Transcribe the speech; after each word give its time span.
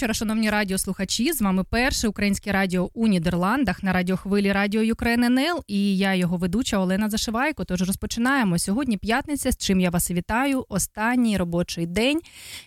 Вечора, 0.00 0.14
шановні 0.14 0.50
радіослухачі. 0.50 1.32
З 1.32 1.42
вами 1.42 1.64
перше 1.64 2.08
українське 2.08 2.52
радіо 2.52 2.90
у 2.94 3.06
Нідерландах 3.06 3.82
на 3.82 3.92
радіохвилі 3.92 4.52
Radio 4.52 4.82
Ukraine 4.82 5.24
NL 5.24 5.64
і 5.66 5.96
я 5.96 6.14
його 6.14 6.36
ведуча 6.36 6.78
Олена 6.78 7.10
Зашивайко. 7.10 7.64
Тож 7.64 7.82
розпочинаємо 7.82 8.58
сьогодні. 8.58 8.96
П'ятниця, 8.96 9.52
з 9.52 9.56
чим 9.56 9.80
я 9.80 9.90
вас 9.90 10.10
вітаю. 10.10 10.64
Останній 10.68 11.36
робочий 11.36 11.86
день. 11.86 12.20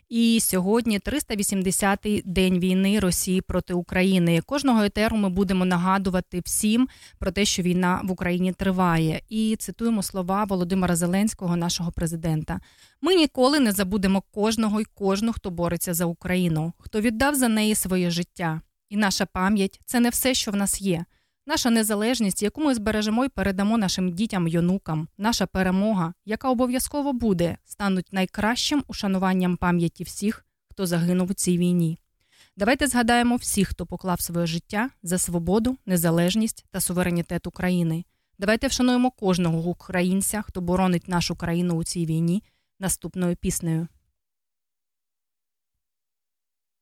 І 0.10 0.40
сьогодні 0.42 1.00
380-й 1.00 2.22
день 2.26 2.60
війни 2.60 3.00
Росії 3.00 3.42
проти 3.42 3.74
України. 3.74 4.42
Кожного 4.46 4.84
етеру 4.84 5.18
ми 5.18 5.30
будемо 5.30 5.66
нагадувати 5.66 6.42
всім 6.46 6.88
про 7.20 7.32
те, 7.32 7.46
що 7.46 7.62
війна 7.62 8.02
в 8.04 8.12
Україні 8.12 8.54
триває. 8.54 9.22
І 9.30 9.56
цитуємо 9.60 10.04
слова 10.04 10.44
Володимира 10.44 10.96
Зеленського, 10.96 11.56
нашого 11.56 11.92
президента. 11.92 12.60
Ми 13.06 13.16
ніколи 13.16 13.60
не 13.60 13.72
забудемо 13.72 14.22
кожного 14.22 14.82
і 14.82 14.84
кожну, 14.84 15.34
хто 15.34 15.52
бореться 15.52 15.94
за 15.94 16.06
Україну, 16.06 16.74
хто 16.78 17.02
віддав 17.02 17.36
за 17.36 17.48
неї 17.48 17.76
своє 17.76 18.12
життя. 18.12 18.62
І 18.90 18.98
наша 18.98 19.26
пам'ять 19.26 19.80
це 19.86 20.00
не 20.00 20.10
все, 20.10 20.34
що 20.34 20.52
в 20.52 20.56
нас 20.56 20.82
є. 20.82 21.06
Наша 21.46 21.70
незалежність, 21.70 22.44
яку 22.44 22.62
ми 22.62 22.76
збережемо 22.76 23.26
і 23.26 23.30
передамо 23.30 23.78
нашим 23.78 24.12
дітям 24.12 24.48
й 24.48 24.58
онукам, 24.58 25.08
наша 25.18 25.46
перемога, 25.46 26.14
яка 26.26 26.50
обов'язково 26.50 27.14
буде, 27.14 27.58
стануть 27.66 28.14
найкращим 28.14 28.84
ушануванням 28.88 29.58
пам'яті 29.58 30.04
всіх, 30.04 30.46
хто 30.72 30.86
загинув 30.86 31.32
у 31.32 31.34
цій 31.34 31.58
війні. 31.58 32.00
Давайте 32.58 32.88
згадаємо 32.88 33.36
всіх, 33.36 33.68
хто 33.68 33.86
поклав 33.86 34.22
своє 34.22 34.48
життя 34.48 34.90
за 35.04 35.18
свободу, 35.18 35.78
незалежність 35.86 36.66
та 36.72 36.80
суверенітет 36.80 37.48
України. 37.48 38.04
Давайте 38.40 38.68
вшануємо 38.68 39.12
кожного 39.12 39.70
українця, 39.70 40.42
хто 40.42 40.62
боронить 40.62 41.08
нашу 41.08 41.36
країну 41.36 41.76
у 41.76 41.84
цій 41.84 42.06
війні 42.06 42.44
наступною 42.84 43.36
піснею. 43.36 43.88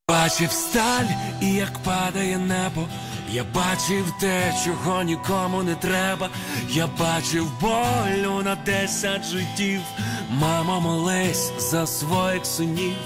Бачив 0.08 0.52
сталь, 0.52 1.06
і 1.42 1.54
як 1.54 1.84
падає 1.84 2.38
небо. 2.38 2.88
Я 3.32 3.44
бачив 3.44 4.14
те, 4.20 4.54
чого 4.66 5.04
нікому 5.04 5.64
не 5.64 5.76
треба. 5.76 6.30
Я 6.70 6.88
бачив 6.88 7.52
болю 7.62 8.42
на 8.44 8.56
десять 8.66 9.26
життів. 9.26 9.82
Мамо, 10.30 10.82
молись 10.82 11.52
за 11.60 11.88
своїх 11.88 12.46
синів. 12.46 12.98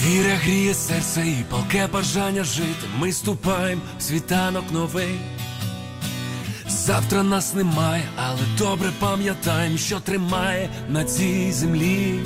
Віра 0.00 0.34
гріє 0.34 0.74
серце 0.74 1.26
і 1.26 1.44
палке 1.50 1.86
бажання 1.86 2.44
жити. 2.44 2.86
Ми 2.98 3.12
ступаємо 3.12 3.82
в 3.98 4.02
світанок 4.02 4.64
новий. 4.72 5.18
Завтра 6.68 7.22
нас 7.22 7.54
немає, 7.54 8.02
але 8.16 8.40
добре 8.58 8.90
пам'ятаємо, 9.00 9.78
що 9.78 10.00
тримає 10.00 10.68
на 10.88 11.04
цій 11.04 11.52
землі. 11.52 12.20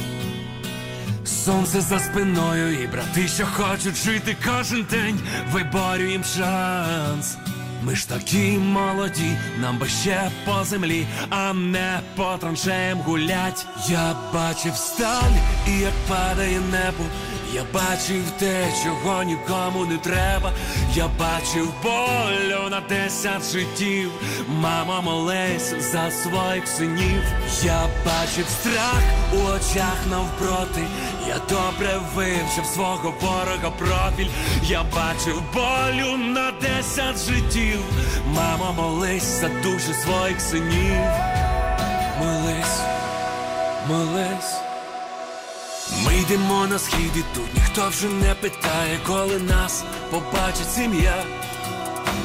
Сонце 1.25 1.81
за 1.81 1.99
спиною, 1.99 2.83
і 2.83 2.87
брати, 2.87 3.29
що 3.29 3.47
хочуть 3.47 3.97
жити 3.97 4.37
кожен 4.47 4.87
день, 4.91 5.21
виборюєм 5.53 6.25
шанс. 6.25 7.37
Ми 7.83 7.97
ж 7.97 8.09
такі 8.09 8.59
молоді, 8.59 9.37
нам 9.61 9.79
би 9.79 9.89
ще 9.89 10.31
по 10.45 10.65
землі, 10.65 11.07
а 11.31 11.53
не 11.53 12.01
по 12.17 12.37
траншеям 12.41 12.99
гулять. 12.99 13.67
Я 13.89 14.17
бачив 14.35 14.75
сталь, 14.77 15.37
і 15.69 15.79
як 15.79 15.93
падає 16.09 16.61
небо. 16.61 17.05
Я 17.55 17.65
бачив 17.73 18.25
те, 18.39 18.67
чого 18.85 19.23
нікому 19.23 19.85
не 19.85 19.97
треба. 19.97 20.53
Я 20.95 21.09
бачив 21.19 21.69
болю 21.83 22.69
на 22.71 22.81
десять 22.81 23.53
життів. 23.53 24.11
Мама 24.49 25.01
молись 25.01 25.75
за 25.93 26.11
своїх 26.11 26.69
синів. 26.69 27.23
Я 27.63 27.83
бачив 28.07 28.47
страх 28.61 29.03
у 29.33 29.37
очах 29.37 29.97
навпроти. 30.11 30.87
Я 31.29 31.39
добре 31.49 32.01
вивчив 32.15 32.67
свого 32.75 33.15
ворога 33.21 33.71
профіль. 33.79 34.31
Я 34.63 34.83
бачив 34.83 35.43
болю 35.55 36.17
на 36.17 36.53
десять 36.61 37.27
життів. 37.29 37.81
Мама 38.27 38.73
молись 38.73 39.41
за 39.41 39.49
душі 39.49 39.93
своїх 39.93 40.41
синів. 40.41 41.03
Молись, 42.21 42.81
молись. 43.89 44.68
Ми 46.05 46.17
йдемо 46.17 46.67
на 46.67 46.79
схід 46.79 47.17
і 47.17 47.25
тут 47.35 47.55
ніхто 47.55 47.89
вже 47.89 48.09
не 48.09 48.35
питає, 48.35 48.99
коли 49.07 49.39
нас 49.39 49.85
побачить 50.11 50.73
сім'я. 50.75 51.25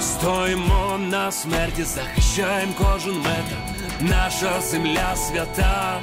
Стоїмо 0.02 1.00
на 1.10 1.32
смерті, 1.32 1.84
захищаємо 1.84 2.74
кожен 2.78 3.18
метр, 3.18 3.58
наша 4.00 4.62
земля 4.62 5.16
свята. 5.16 6.02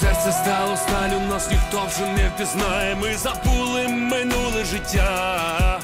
Серце 0.00 0.32
стало 0.32 0.76
сталю, 0.76 1.20
нас 1.28 1.50
ніхто 1.50 1.82
вже 1.86 2.06
не 2.06 2.28
впізнає, 2.28 2.94
ми 2.94 3.16
забули 3.16 3.88
минуле 3.88 4.64
життя. 4.64 5.80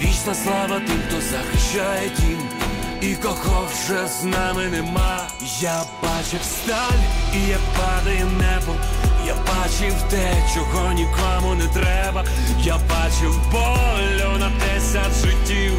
Вічна 0.00 0.34
слава 0.34 0.80
тим, 0.80 1.00
хто 1.08 1.20
захищає 1.20 2.10
дім, 2.18 2.40
і 3.00 3.14
кого 3.14 3.68
вже 3.72 4.06
з 4.08 4.24
нами 4.24 4.66
нема. 4.66 5.26
Я 5.60 5.82
бачив 6.02 6.40
сталь, 6.42 6.98
і 7.34 7.48
як 7.48 7.60
падає 7.76 8.24
небо. 8.24 8.74
Я 9.28 9.34
бачив 9.34 9.94
те, 10.10 10.34
чого 10.54 10.92
нікому 10.92 11.54
не 11.54 11.66
треба. 11.66 12.24
Я 12.62 12.78
бачив 12.78 13.40
болю 13.52 14.38
на 14.38 14.50
десять 14.50 15.14
життів. 15.24 15.72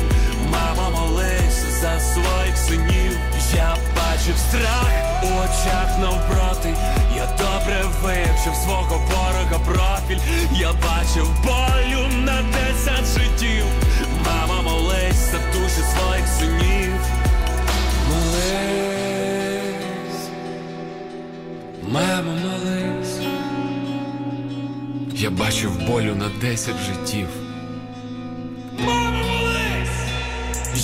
Мама 0.52 0.90
молись 0.90 1.64
за 1.82 2.00
своїх 2.00 2.58
синів. 2.58 3.18
Я 3.56 3.78
бачив 3.96 4.38
страх 4.50 4.92
у 5.24 5.26
очах 5.26 6.00
навпроти. 6.02 6.74
Я 7.16 7.26
добре 7.26 7.84
вивчив 8.04 8.56
свого 8.64 9.02
ворога 9.10 9.60
профіль. 9.66 10.22
Я 10.52 10.74
бачив 10.74 11.28
болю 11.44 12.08
на 12.26 12.42
десять 12.42 13.06
життів. 13.18 13.66
Мама 14.26 14.62
молись 14.62 15.32
за 15.32 15.38
душі 15.54 15.84
своїх 15.98 16.28
синів. 16.40 16.94
Молись, 18.10 19.00
мама 21.88 22.34
молись. 22.44 22.99
Я 25.22 25.30
бачив 25.30 25.72
болю 25.88 26.16
на 26.16 26.30
десять 26.42 26.76
життів. 26.88 27.28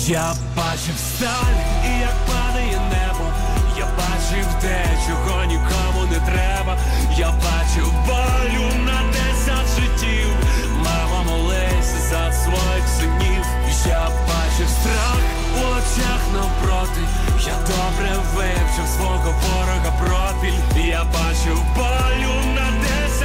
Я 0.06 0.34
бачив 0.56 0.94
сталь 0.98 1.56
і 1.84 2.00
як 2.00 2.14
падає 2.26 2.80
небо. 2.90 3.32
Я 3.78 3.84
бачив 3.84 4.46
те, 4.60 4.84
чого 5.06 5.44
нікому 5.44 6.12
не 6.12 6.20
треба. 6.20 6.78
Я 7.18 7.30
бачив 7.30 7.92
болю 8.06 8.68
на 8.84 9.02
десять 9.12 9.80
життів. 9.80 10.28
Мама 10.76 11.22
молися 11.22 11.98
за 12.10 12.32
своїх 12.32 12.88
синів. 12.98 13.44
Я 13.86 14.04
бачив 14.04 14.68
страх 14.80 15.20
у 15.54 15.60
очах 15.60 16.20
навпроти. 16.34 17.00
Я 17.46 17.54
добре 17.54 18.16
вивчив 18.34 18.86
свого 18.96 19.34
ворога 19.42 19.92
профіль. 20.00 20.86
Я 20.88 21.04
бачив 21.04 21.58
болю 21.76 22.54
на 22.54 22.70
десять. 22.80 23.15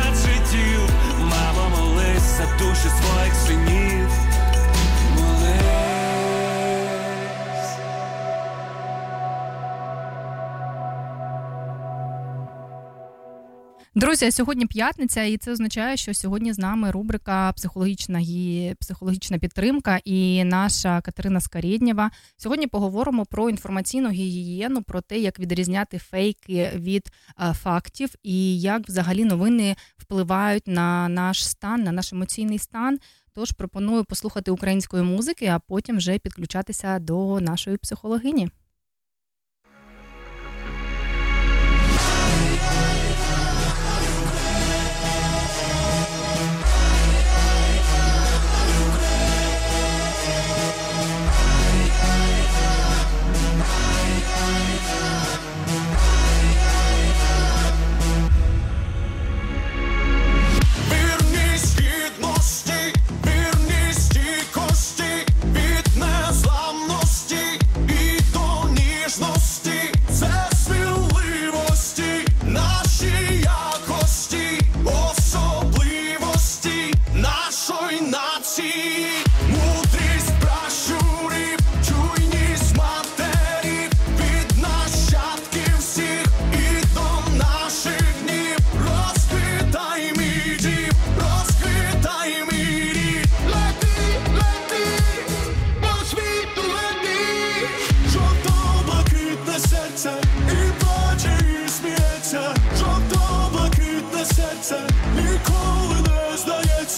за 2.41 2.57
душу 2.57 2.89
своїх 2.89 3.35
синів. 3.35 4.30
Друзі, 13.95 14.31
сьогодні 14.31 14.65
п'ятниця, 14.65 15.23
і 15.23 15.37
це 15.37 15.51
означає, 15.51 15.97
що 15.97 16.13
сьогодні 16.13 16.53
з 16.53 16.59
нами 16.59 16.91
рубрика 16.91 17.51
психологічна 17.51 18.19
гі... 18.19 18.75
психологічна 18.79 19.37
підтримка 19.37 19.99
і 20.05 20.43
наша 20.43 21.01
Катерина 21.01 21.41
Скарєднєва. 21.41 22.11
Сьогодні 22.37 22.67
поговоримо 22.67 23.25
про 23.25 23.49
інформаційну 23.49 24.09
гігієну, 24.09 24.83
про 24.83 25.01
те, 25.01 25.19
як 25.19 25.39
відрізняти 25.39 25.97
фейки 25.97 26.71
від 26.75 27.11
а, 27.35 27.53
фактів, 27.53 28.09
і 28.23 28.61
як 28.61 28.87
взагалі 28.87 29.25
новини 29.25 29.75
впливають 29.97 30.67
на 30.67 31.09
наш 31.09 31.47
стан, 31.47 31.83
на 31.83 31.91
наш 31.91 32.13
емоційний 32.13 32.59
стан. 32.59 32.99
Тож 33.33 33.51
пропоную 33.51 34.03
послухати 34.03 34.51
української 34.51 35.03
музики, 35.03 35.45
а 35.47 35.59
потім 35.59 35.97
вже 35.97 36.17
підключатися 36.19 36.99
до 36.99 37.39
нашої 37.39 37.77
психологині. 37.77 38.49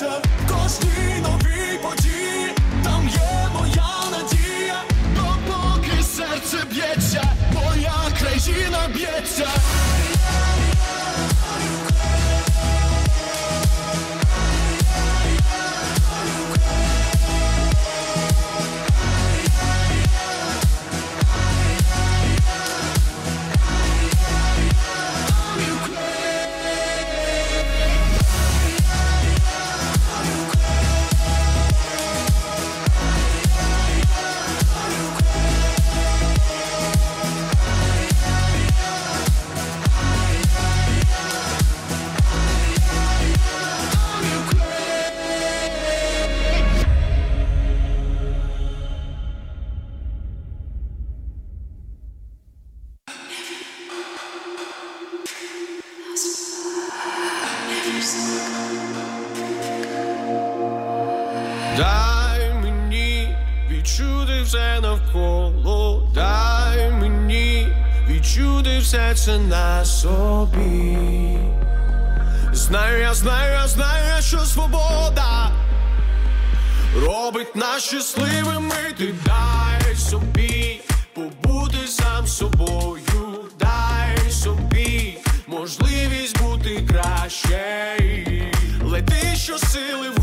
up. 0.03 0.42
Все 69.23 69.37
на 69.37 69.85
собі. 69.85 71.37
Знаю, 72.53 72.99
я 72.99 73.13
знаю, 73.13 73.53
я 73.53 73.67
знаю, 73.67 74.21
що 74.21 74.39
свобода 74.39 75.51
робить 76.95 77.55
нас 77.55 77.83
щасливими, 77.83 78.75
ти 78.97 79.13
дай 79.25 79.95
собі 79.95 80.81
побути 81.13 81.87
сам 81.87 82.27
собою, 82.27 83.45
дай 83.59 84.31
собі 84.31 85.17
можливість 85.47 86.43
бути 86.43 86.87
краще. 86.89 87.97
Лети 88.83 89.35
щосили 89.35 90.09
вгору, 90.17 90.22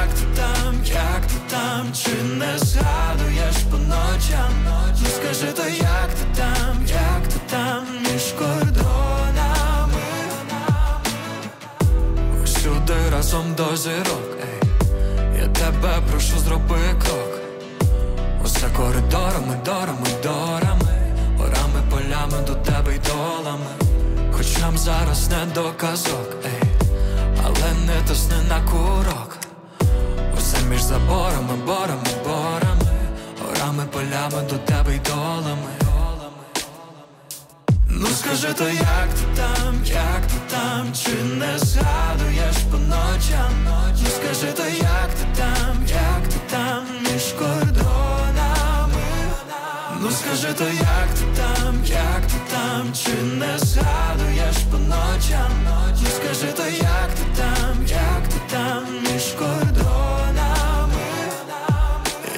Як 0.00 0.14
ти 0.14 0.24
там, 0.36 0.74
як 0.84 1.26
ти 1.26 1.34
там, 1.50 1.92
чи 1.92 2.22
не 2.22 2.58
згадуєш 2.58 3.56
по 3.70 3.76
ночам? 3.76 4.52
Ну 5.00 5.08
скажи, 5.16 5.52
то 5.52 5.62
як 5.68 6.08
ти 6.08 6.24
там, 6.36 6.86
як 6.86 7.28
ти 7.28 7.40
там, 7.50 7.86
між 8.02 8.22
кордонами? 8.38 9.24
усюди 12.64 12.94
разом 13.12 13.54
до 13.56 13.76
зірок, 13.76 14.38
ей, 14.40 14.70
я 15.38 15.48
тебе 15.48 16.02
прошу, 16.10 16.38
зроби 16.38 16.78
крок. 17.04 17.40
Усе 18.44 18.66
коридорами, 18.76 19.56
дорами, 19.64 20.08
дорами, 20.22 21.14
горами, 21.38 21.82
полями 21.90 22.46
до 22.46 22.54
тебе 22.54 22.94
й 22.94 22.98
долами. 22.98 23.66
Хоч 24.32 24.58
нам 24.58 24.78
зараз 24.78 25.28
не 25.28 25.54
до 25.54 25.72
казок, 25.76 26.28
ей, 26.44 26.70
але 27.44 27.74
не 27.86 28.08
тисни 28.08 28.36
на 28.48 28.60
курок 28.70 29.33
між 30.70 30.82
заборами, 30.82 31.54
борами, 31.66 32.02
борами, 32.24 32.90
горами, 33.42 33.84
полями 33.92 34.48
до 34.50 34.58
тебе 34.58 34.94
й 34.94 34.98
долами. 34.98 35.70
Ну 37.88 38.06
скажи 38.06 38.52
то, 38.54 38.68
як 38.68 39.08
ти 39.14 39.24
там, 39.36 39.74
як 39.84 40.26
ти 40.26 40.34
там, 40.50 40.92
чи 40.94 41.10
не 41.22 41.58
згадуєш 41.58 42.56
по 42.70 42.76
ночам? 42.76 43.52
Ну 44.02 44.08
скажи 44.16 44.52
то, 44.52 44.62
як 44.64 45.10
ти 45.18 45.26
там, 45.36 45.76
як 45.88 46.28
ти 46.28 46.36
там, 46.50 46.84
між 47.00 47.32
кордонами? 47.38 49.02
Ну 50.00 50.10
скажи 50.10 50.52
то, 50.52 50.64
як 50.64 51.08
ти 51.18 51.24
там, 51.42 51.84
як 51.84 52.22
ти 52.26 52.38
там, 52.50 52.92
чи 52.94 53.22
не 53.22 53.58
згадуєш 53.58 54.56
по 54.70 54.78
ночам? 54.78 55.50
Ну 56.00 56.08
скажи 56.16 56.52
то, 56.52 56.66
як 56.66 57.10
ти 57.14 57.24
там, 57.42 57.86
як 57.86 58.28
ти 58.28 58.40
там, 58.50 58.84
між 59.02 59.24
кордонами? 59.38 59.63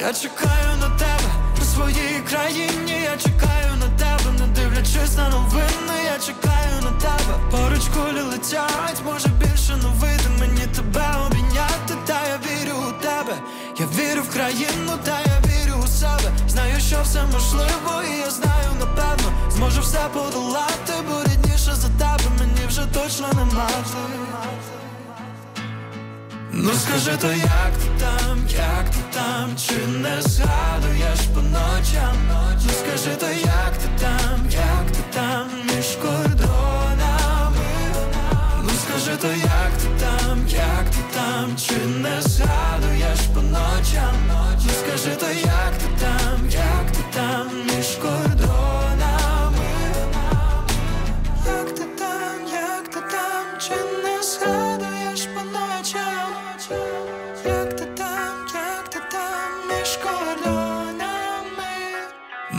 Я 0.07 0.13
чекаю 0.13 0.77
на 0.79 0.89
тебе 0.89 1.29
у 1.61 1.65
своїй 1.65 2.21
країні, 2.29 3.01
я 3.03 3.17
чекаю 3.17 3.75
на 3.79 3.87
тебе, 3.97 4.39
не 4.39 4.47
дивлячись 4.47 5.17
на 5.17 5.29
новини, 5.29 5.95
я 6.05 6.19
чекаю 6.19 6.81
на 6.83 6.91
тебе. 6.91 7.33
Поруч 7.51 7.81
кулі 7.87 8.21
летять, 8.21 9.01
може 9.05 9.27
більше 9.27 9.73
вийде 9.99 10.29
мені 10.39 10.67
тебе 10.75 11.07
обійняти, 11.25 11.93
та 12.05 12.19
я 12.27 12.37
вірю 12.37 12.75
у 12.89 12.91
тебе, 13.03 13.37
я 13.79 13.85
вірю 13.85 14.21
в 14.21 14.29
країну, 14.33 14.93
та 15.03 15.19
я 15.19 15.41
вірю 15.45 15.75
у 15.83 15.87
себе. 15.87 16.31
Знаю, 16.47 16.79
що 16.79 17.01
все 17.03 17.23
можливо, 17.33 18.03
і 18.13 18.17
я 18.17 18.29
знаю 18.29 18.69
напевно, 18.79 19.31
зможу 19.49 19.81
все 19.81 19.99
подолати, 20.13 20.93
бо 21.09 21.23
рідніше 21.23 21.75
за 21.75 21.87
тебе 21.87 22.29
мені 22.39 22.67
вже 22.67 22.85
точно 22.85 23.27
нема. 23.33 23.69
Ну 26.59 26.73
скажи 26.73 27.17
то 27.17 27.27
як 27.27 27.71
ти 27.81 27.87
там, 27.99 28.39
як 28.49 28.89
ти 28.89 28.97
там, 29.13 29.57
чи 29.57 29.87
не 29.87 30.21
згадуєш 30.21 31.19
по 31.33 31.41
ночам? 31.41 32.15
Ну 32.29 32.71
скажи 32.79 33.15
то 33.19 33.27
як 33.27 33.77
ти 33.77 33.87
там, 34.01 34.39
як 34.49 34.91
ти 34.91 35.03
там, 35.13 35.47
між 35.65 35.85
кордонами? 36.01 37.65
Ну 38.63 38.69
скажи 38.83 39.17
то 39.21 39.27
як 39.27 39.71
ти 39.81 39.87
там, 40.05 40.47
як 40.47 40.89
ти 40.89 41.03
там, 41.13 41.57
чи 41.57 41.85
не 41.85 42.21
згадуєш 42.21 43.19
по 43.33 43.41
ночам? 43.41 44.15
Ну 44.27 44.71
скажи 44.85 45.15
то 45.15 45.27
як 45.29 45.73
ти 45.77 45.87
там, 45.99 46.49
як 46.49 46.91
ти 46.91 47.03
там, 47.13 47.47
між 47.65 47.87
кордонами? 47.87 48.86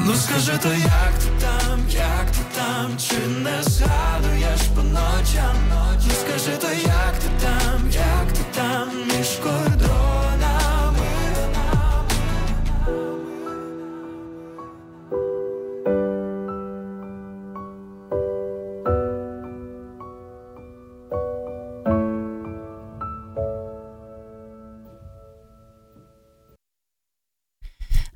Ну 0.08 0.14
скажи 0.14 0.58
то 0.62 0.68
як 0.68 1.12
ти 1.18 1.28
там, 1.40 1.80
як 1.90 2.30
ти 2.30 2.38
там, 2.54 2.98
чи 2.98 3.14
не 3.26 3.62
згадуєш 3.62 4.60
по 4.74 4.82
ночам? 4.82 5.56
Ну 5.70 6.10
скажи 6.20 6.56
то 6.56 6.68
як 6.68 7.18
ти 7.18 7.28
там, 7.42 7.90
як 7.90 8.32
ти 8.32 8.44
там, 8.54 8.88
між 9.06 9.28
кордонами? 9.28 10.27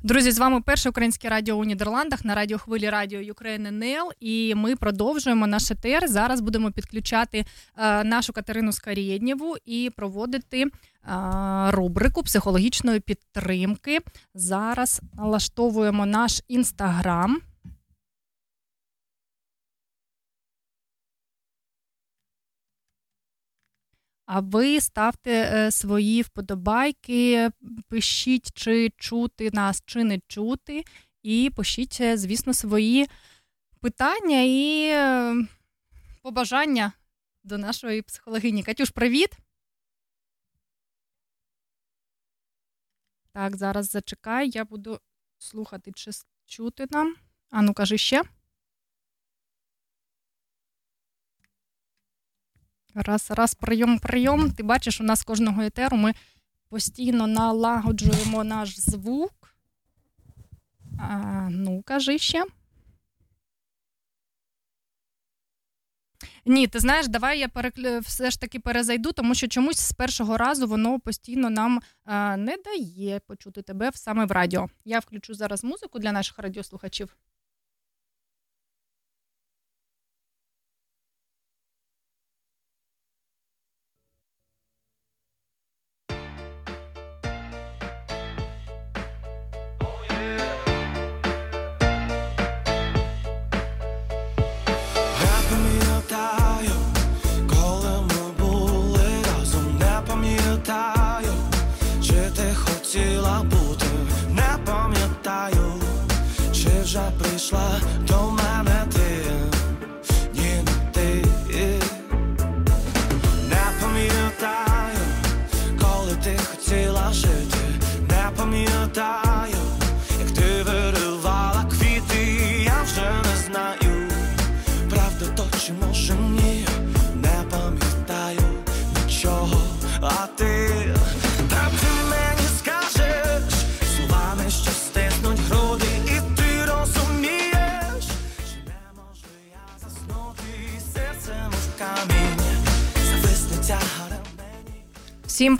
Друзі, 0.05 0.31
з 0.31 0.39
вами 0.39 0.61
перше 0.61 0.89
українське 0.89 1.29
радіо 1.29 1.55
у 1.55 1.63
Нідерландах 1.63 2.25
на 2.25 2.35
радіохвилі 2.35 2.89
Радіо 2.89 3.19
Ukraine 3.19 3.67
НЛ. 3.67 4.11
І 4.19 4.55
ми 4.55 4.75
продовжуємо 4.75 5.47
наш 5.47 5.71
етер. 5.71 6.07
Зараз 6.07 6.41
будемо 6.41 6.71
підключати 6.71 7.45
е, 7.77 8.03
нашу 8.03 8.33
Катерину 8.33 8.71
Скарєднєву 8.71 9.55
і 9.65 9.91
проводити 9.95 10.61
е, 10.61 10.69
рубрику 11.71 12.23
психологічної 12.23 12.99
підтримки. 12.99 13.99
Зараз 14.35 15.01
налаштовуємо 15.13 16.05
наш 16.05 16.41
інстаграм. 16.47 17.41
А 24.25 24.39
ви 24.39 24.81
ставте 24.81 25.31
е, 25.31 25.71
свої 25.71 26.21
вподобайки, 26.21 27.49
пишіть, 27.87 28.51
чи 28.53 28.89
чути 28.97 29.49
нас, 29.53 29.83
чи 29.85 30.03
не 30.03 30.19
чути, 30.27 30.83
і 31.23 31.51
пишіть, 31.55 31.97
е, 32.01 32.17
звісно, 32.17 32.53
свої 32.53 33.07
питання 33.79 34.41
і 34.41 34.87
е, 34.87 35.35
побажання 36.21 36.91
до 37.43 37.57
нашої 37.57 38.01
психологині. 38.01 38.63
Катюш, 38.63 38.89
привіт! 38.89 39.37
Так, 43.33 43.57
зараз 43.57 43.89
зачекай, 43.89 44.49
я 44.49 44.65
буду 44.65 44.99
слухати, 45.37 45.91
чи 45.91 46.11
чути 46.45 46.85
нам. 46.89 47.15
А 47.49 47.61
ну 47.61 47.73
кажи 47.73 47.97
ще. 47.97 48.23
Раз, 52.95 53.31
раз, 53.31 53.55
прийом, 53.55 53.99
прийом. 53.99 54.51
Ти 54.51 54.63
бачиш, 54.63 55.01
у 55.01 55.03
нас 55.03 55.23
кожного 55.23 55.61
етеру 55.61 55.97
ми 55.97 56.13
постійно 56.69 57.27
налагоджуємо 57.27 58.43
наш 58.43 58.79
звук. 58.79 59.55
А, 60.99 61.47
ну, 61.51 61.81
кажи 61.85 62.17
ще. 62.17 62.45
Ні, 66.45 66.67
ти 66.67 66.79
знаєш, 66.79 67.07
давай 67.07 67.39
я 67.39 67.47
перекля... 67.47 67.99
все 67.99 68.31
ж 68.31 68.41
таки 68.41 68.59
перезайду, 68.59 69.11
тому 69.11 69.35
що 69.35 69.47
чомусь 69.47 69.79
з 69.79 69.91
першого 69.91 70.37
разу 70.37 70.67
воно 70.67 70.99
постійно 70.99 71.49
нам 71.49 71.81
а, 72.05 72.37
не 72.37 72.57
дає 72.65 73.19
почути 73.19 73.61
тебе 73.61 73.91
саме 73.93 74.25
в 74.25 74.31
радіо. 74.31 74.69
Я 74.85 74.99
включу 74.99 75.33
зараз 75.33 75.63
музику 75.63 75.99
для 75.99 76.11
наших 76.11 76.39
радіослухачів. 76.39 77.15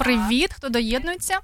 Привіт, 0.03 0.53
хто 0.53 0.69
доєднується. 0.69 1.41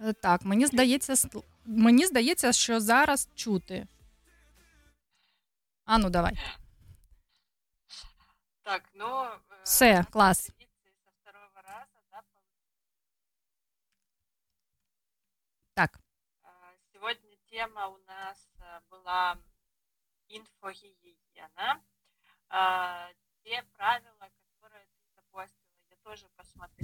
Е, 0.00 0.12
Так, 0.12 0.42
мені 0.42 0.66
здається, 0.66 1.28
мені 1.64 2.06
здається, 2.06 2.52
що 2.52 2.80
зараз 2.80 3.28
чути. 3.34 3.86
А 5.84 5.98
ну 5.98 6.10
давай. 6.10 6.38
Так, 8.62 8.82
ну... 8.94 9.06
э, 9.06 9.38
Все, 9.64 10.04
клас. 10.10 10.50
Так. 15.74 15.98
А, 16.42 16.48
Сегодня 16.92 17.36
тема 17.50 17.88
у 17.88 17.98
нас 18.06 18.48
а, 18.60 18.80
была 18.90 19.36
инфогигиена. 20.28 21.80
Те 23.44 23.62
правила, 23.76 24.13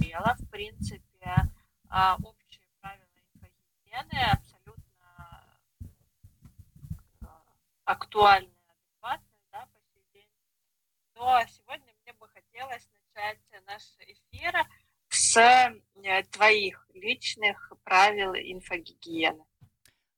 посмотрела. 0.00 0.36
В 0.38 0.48
принципе, 0.50 1.34
а, 1.88 2.16
общие 2.22 2.60
правила 2.80 3.06
инфогигиены 3.34 4.32
абсолютно 4.32 4.84
а, 7.22 7.28
актуальны, 7.84 8.50
адекватны 8.68 9.26
да, 9.52 9.66
по 9.72 9.80
сей 9.92 10.04
день. 10.12 10.28
Но 11.14 11.40
сегодня 11.48 11.92
мне 12.02 12.12
бы 12.14 12.28
хотелось 12.28 12.88
начать 13.14 13.38
наш 13.66 13.82
эфир 14.00 14.54
с 15.08 15.36
э, 15.36 16.22
твоих 16.30 16.86
личных 16.94 17.72
правил 17.84 18.34
инфогигиены. 18.34 19.44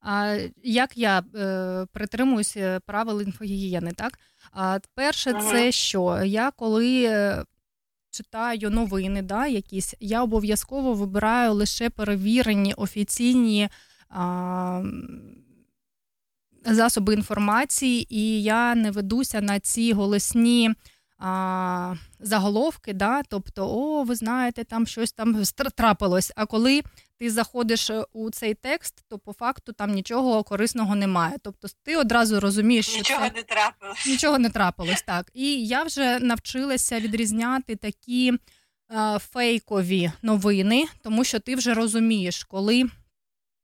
А, 0.01 0.39
Як 0.63 0.97
я 0.97 1.23
е, 1.35 1.87
притримуюся 1.93 2.81
правил 2.87 3.21
інфогігієни, 3.23 3.93
так? 3.93 4.19
А, 4.53 4.79
Перше, 4.95 5.31
Ага. 5.31 5.51
це 5.51 5.73
що? 5.73 6.23
Я 6.25 6.51
коли 6.51 7.05
е, 7.05 7.45
читаю 8.14 8.70
новини, 8.70 9.22
да, 9.22 9.48
якісь, 9.48 9.96
я 10.00 10.24
обов'язково 10.24 10.94
вибираю 10.94 11.54
лише 11.54 11.90
перевірені 11.90 12.74
офіційні 12.74 13.70
а, 14.10 14.84
засоби 16.66 17.14
інформації, 17.14 18.08
і 18.10 18.44
я 18.44 18.76
не 18.76 18.92
ведуся 18.92 19.42
на 19.42 19.60
ці 19.60 19.94
голосні. 19.94 20.72
А, 21.26 21.96
заголовки, 22.20 22.94
да, 22.94 23.24
тобто, 23.24 23.68
о, 23.70 24.04
ви 24.04 24.16
знаєте, 24.16 24.64
там 24.64 24.88
щось 24.88 25.12
там 25.12 25.44
трапилось. 25.76 26.32
А 26.36 26.46
коли 26.46 26.82
ти 27.24 27.30
заходиш 27.30 27.90
е, 27.90 28.04
у 28.14 28.30
цей 28.30 28.54
текст, 28.54 29.04
то 29.10 29.20
по 29.20 29.34
факту 29.34 29.74
там 29.74 29.92
нічого 29.92 30.44
корисного 30.44 30.96
немає. 30.96 31.36
Тобто 31.42 31.68
ти 31.84 31.98
одразу 31.98 32.40
розумієш, 32.40 32.88
що 32.88 32.98
Нічого 32.98 33.28
це 33.28 33.32
не 33.36 33.44
трапилось. 33.44 34.06
нічого 34.06 34.40
не 34.40 34.50
трапилось. 34.50 35.02
Так. 35.02 35.32
І 35.34 35.66
я 35.68 35.84
вже 35.84 36.20
навчилася 36.20 37.00
відрізняти 37.00 37.76
такі 37.76 38.34
е, 38.34 39.20
фейкові 39.20 40.12
новини, 40.22 40.86
тому 41.04 41.24
що 41.24 41.40
ти 41.40 41.56
вже 41.56 41.74
розумієш, 41.74 42.44
коли. 42.44 42.90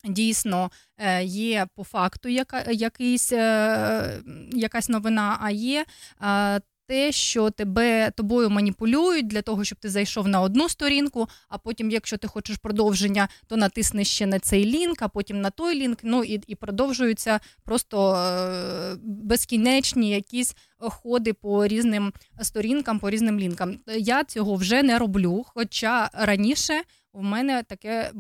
Дійсно 0.04 0.72
е, 0.98 1.24
є 1.24 1.68
по 1.76 1.84
факту 1.84 2.30
яка, 2.30 2.64
якийсь, 2.72 3.32
е, 3.32 4.22
якась 4.52 4.90
новина, 4.90 5.38
а 5.42 5.52
є 5.52 5.86
е, 6.22 6.62
те, 6.90 7.12
що 7.12 7.50
тебе 7.50 8.12
тобою 8.12 8.50
маніпулюють 8.50 9.28
для 9.28 9.42
того, 9.42 9.64
щоб 9.64 9.80
ти 9.80 9.90
зайшов 9.90 10.28
на 10.28 10.42
одну 10.42 10.70
сторінку, 10.70 11.28
а 11.50 11.58
потім, 11.58 11.92
якщо 11.92 12.18
ти 12.18 12.28
хочеш 12.28 12.58
продовження, 12.58 13.28
то 13.48 13.58
натисни 13.58 14.04
ще 14.06 14.26
на 14.26 14.40
цей 14.40 14.66
лінк, 14.66 15.02
а 15.02 15.08
потім 15.08 15.42
на 15.42 15.50
той 15.50 15.76
лінк. 15.76 16.00
Ну 16.04 16.24
і, 16.24 16.42
і 16.48 16.56
продовжуються 16.56 17.40
просто 17.64 18.16
е, 18.16 18.96
безкінечні 19.04 20.10
якісь 20.10 20.56
ходи 20.80 21.34
по 21.34 21.68
різним 21.68 22.14
сторінкам, 22.42 23.00
по 23.00 23.10
різним 23.10 23.40
лінкам. 23.40 23.78
Я 23.88 24.24
цього 24.24 24.56
вже 24.56 24.84
не 24.84 25.00
роблю, 25.00 25.46
хоча 25.48 26.10
раніше 26.14 26.82
в 27.14 27.24
мене 27.24 27.64
таке 27.64 28.12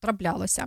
траплялося. 0.00 0.66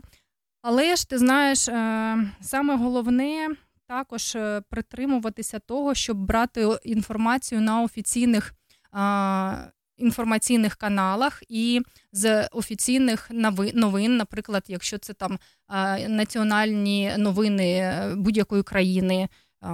Але 0.61 0.95
ж 0.95 1.09
ти 1.09 1.17
знаєш, 1.17 1.67
е, 1.67 2.17
саме 2.41 2.77
головне 2.77 3.49
також 3.87 4.35
е, 4.35 4.61
притримуватися 4.69 5.59
того, 5.59 5.93
щоб 5.93 6.17
брати 6.17 6.69
інформацію 6.83 7.61
на 7.61 7.81
офіційних 7.81 8.53
е, 8.95 9.71
інформаційних 9.97 10.75
каналах 10.75 11.43
і 11.49 11.81
з 12.11 12.47
офіційних 12.47 13.27
новин, 13.73 14.17
наприклад, 14.17 14.63
якщо 14.67 14.97
це 14.97 15.13
там 15.13 15.39
е, 15.71 16.09
національні 16.09 17.11
новини 17.17 17.77
е, 17.77 18.13
будь-якої 18.15 18.63
країни. 18.63 19.27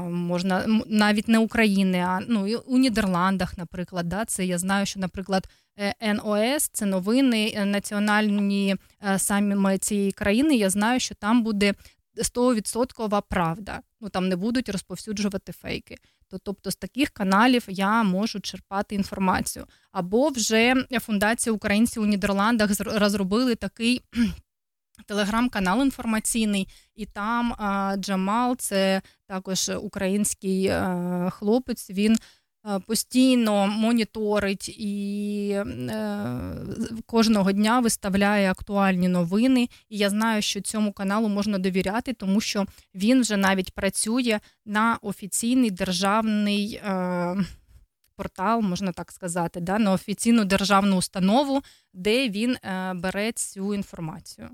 Можна 0.10 0.66
навіть 0.88 1.28
не 1.28 1.40
України, 1.40 1.98
а 1.98 2.20
ну 2.28 2.58
у 2.66 2.78
Нідерландах, 2.78 3.58
наприклад, 3.58 4.10
да, 4.10 4.26
це 4.26 4.46
я 4.46 4.58
знаю, 4.58 4.86
що, 4.86 5.00
наприклад, 5.00 5.48
е, 5.80 6.14
НОС 6.14 6.70
це 6.74 6.86
новини 6.86 7.66
національні 7.66 8.76
саме 9.18 9.78
цієї 9.78 10.12
країни. 10.12 10.56
Я 10.56 10.70
знаю, 10.70 11.00
що 11.00 11.16
там 11.16 11.44
буде 11.44 11.74
100% 12.18 13.22
правда. 13.30 13.82
Ну 14.02 14.10
там 14.10 14.30
не 14.30 14.36
будуть 14.36 14.70
розповсюджувати 14.70 15.52
фейки. 15.52 15.98
То, 16.28 16.38
тобто 16.38 16.72
з 16.72 16.76
таких 16.76 17.10
каналів 17.10 17.66
я 17.68 18.04
можу 18.04 18.40
черпати 18.40 18.96
інформацію. 18.96 19.66
Або 19.92 20.30
вже 20.30 20.76
фундація 21.02 21.54
українців 21.54 22.04
у 22.04 22.06
Нідерландах 22.06 22.72
розробили 22.80 23.56
такий. 23.56 24.02
Телеграм-канал 25.06 25.82
інформаційний, 25.82 26.68
і 26.96 27.06
там 27.06 27.54
а, 27.54 27.96
Джамал, 27.98 28.58
це 28.58 29.02
також 29.28 29.70
український 29.70 30.68
а, 30.68 31.30
хлопець. 31.30 31.90
Він 31.90 32.18
постійно 32.88 33.68
моніторить 33.68 34.70
і 34.70 35.52
е, 35.52 36.16
кожного 37.06 37.52
дня 37.52 37.80
виставляє 37.80 38.52
актуальні 38.52 39.08
новини. 39.08 39.70
І 39.90 39.98
я 39.98 40.10
знаю, 40.10 40.42
що 40.42 40.62
цьому 40.62 40.94
каналу 40.94 41.28
можна 41.28 41.58
довіряти, 41.58 42.14
тому 42.14 42.42
що 42.42 42.66
він 42.96 43.22
вже 43.22 43.38
навіть 43.38 43.74
працює 43.74 44.40
на 44.66 45.00
офіційний 45.02 45.72
державний. 45.72 46.74
Е, 46.74 47.36
Портал, 48.16 48.62
можна 48.62 48.92
так 48.92 49.12
сказати, 49.12 49.60
да, 49.60 49.80
на 49.80 49.92
офіційну 49.92 50.46
державну 50.46 50.98
установу, 50.98 51.62
де 51.94 52.30
він 52.30 52.56
е, 52.56 52.94
бере 52.94 53.32
цю 53.32 53.74
інформацію. 53.74 54.50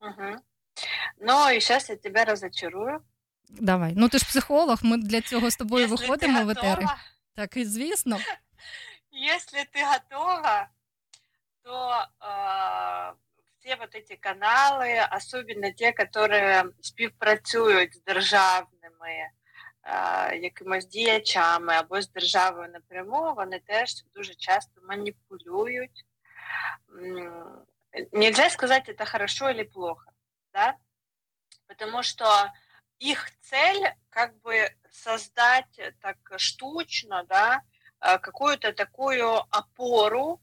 Мгм. 0.00 0.36
Ну, 1.20 1.48
и 1.48 1.60
сейчас 1.60 1.88
я 1.88 1.96
тебя 1.96 2.24
разочарую. 2.24 3.00
Давай. 3.49 3.93
Ну 3.97 4.09
ти 4.09 4.17
ж 4.17 4.25
психолог, 4.25 4.79
ми 4.83 4.97
для 4.97 5.21
цього 5.21 5.49
з 5.51 5.55
тобою 5.55 5.85
Если 5.85 5.95
виходимо 5.97 6.39
ты 6.39 6.43
в 6.45 6.49
етери. 6.49 6.69
готова, 6.69 6.97
Так 7.35 7.57
і 7.57 7.65
звісно. 7.65 8.17
если 9.11 9.59
ты 9.59 9.83
готова, 9.85 10.67
то 11.63 12.05
э, 12.19 13.13
все 13.59 13.75
вот 13.75 13.95
эти 13.95 14.15
каналы, 14.15 15.07
особенно 15.17 15.71
те, 15.71 15.91
которые 15.91 16.63
співпрацюють 16.81 17.95
з 17.95 18.01
державними 18.03 19.09
е, 19.83 20.37
якимось 20.37 20.85
діячами 20.87 21.73
або 21.73 22.01
з 22.01 22.09
державою 22.11 22.69
напряму, 22.73 23.33
вони 23.37 23.59
теж 23.59 23.89
дуже 24.15 24.33
часто 24.35 24.81
маніпулюють. 24.89 26.05
М, 27.01 27.65
Нельзя 28.11 28.49
сказать, 28.49 28.89
это 28.89 29.05
хорошо 29.11 29.49
или 29.49 29.63
плохо, 29.63 30.11
да? 30.53 30.73
Потому 31.67 32.03
что 32.03 32.25
их 32.99 33.29
цель 33.41 33.93
как 34.09 34.39
бы 34.41 34.69
создать 34.91 35.79
э, 35.79 35.91
так 36.01 36.17
штучно, 36.37 37.23
да, 37.23 37.61
э, 37.99 38.17
какую-то 38.19 38.73
такую 38.73 39.37
опору, 39.49 40.41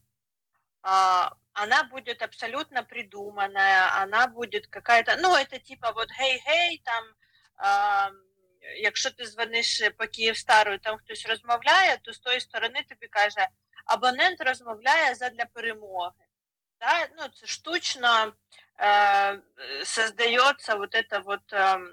а, 0.83 1.33
она 1.53 1.83
будет 1.83 2.21
абсолютно 2.21 2.83
придуманная, 2.83 4.01
она 4.01 4.27
будет 4.27 4.67
какая-то, 4.67 5.17
ну, 5.17 5.35
это 5.35 5.59
типа 5.59 5.91
вот 5.91 6.09
гей-гей, 6.09 6.81
там, 6.83 7.03
а, 7.57 8.09
якщо 8.77 9.09
ти 9.11 9.25
дзвониш 9.25 9.81
по 9.97 10.07
Київстару, 10.07 10.73
і 10.73 10.77
там 10.77 10.97
хтось 10.97 11.25
розмовляє, 11.25 11.97
то 12.01 12.13
з 12.13 12.19
тої 12.19 12.39
сторони 12.39 12.83
тобі 12.89 13.07
каже, 13.07 13.47
абонент 13.85 14.41
розмовляє 14.41 15.15
задля 15.15 15.45
перемоги. 15.53 16.11
Да? 16.79 17.07
Ну, 17.17 17.27
це 17.27 17.47
штучно 17.47 18.33
э, 18.77 19.39
создается 19.83 20.75
вот 20.75 20.95
это 20.95 21.19
вот, 21.19 21.53
эм, 21.53 21.87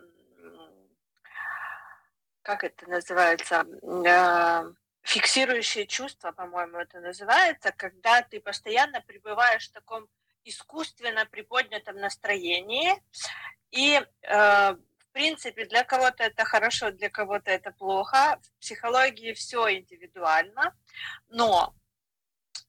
как 2.44 2.64
это 2.64 2.88
называется, 2.90 3.66
э, 3.82 4.74
фиксирующее 5.02 5.88
чувство, 5.88 6.32
по-моему, 6.32 6.78
это 6.78 7.00
называется, 7.00 7.72
когда 7.72 8.22
ты 8.22 8.40
постоянно 8.40 9.02
пребываешь 9.02 9.70
в 9.70 9.74
таком 9.74 10.08
искусственно 10.44 11.26
приподнятом 11.26 11.96
настроении, 11.96 12.94
и, 13.72 13.96
э, 13.96 14.72
в 14.74 15.12
принципе, 15.14 15.66
для 15.66 15.84
кого-то 15.84 16.24
это 16.24 16.44
хорошо, 16.44 16.92
для 16.92 17.10
кого-то 17.10 17.50
это 17.50 17.72
плохо. 17.72 18.40
В 18.42 18.60
психологии 18.60 19.34
все 19.34 19.74
индивидуально, 19.78 20.76
но 21.30 21.74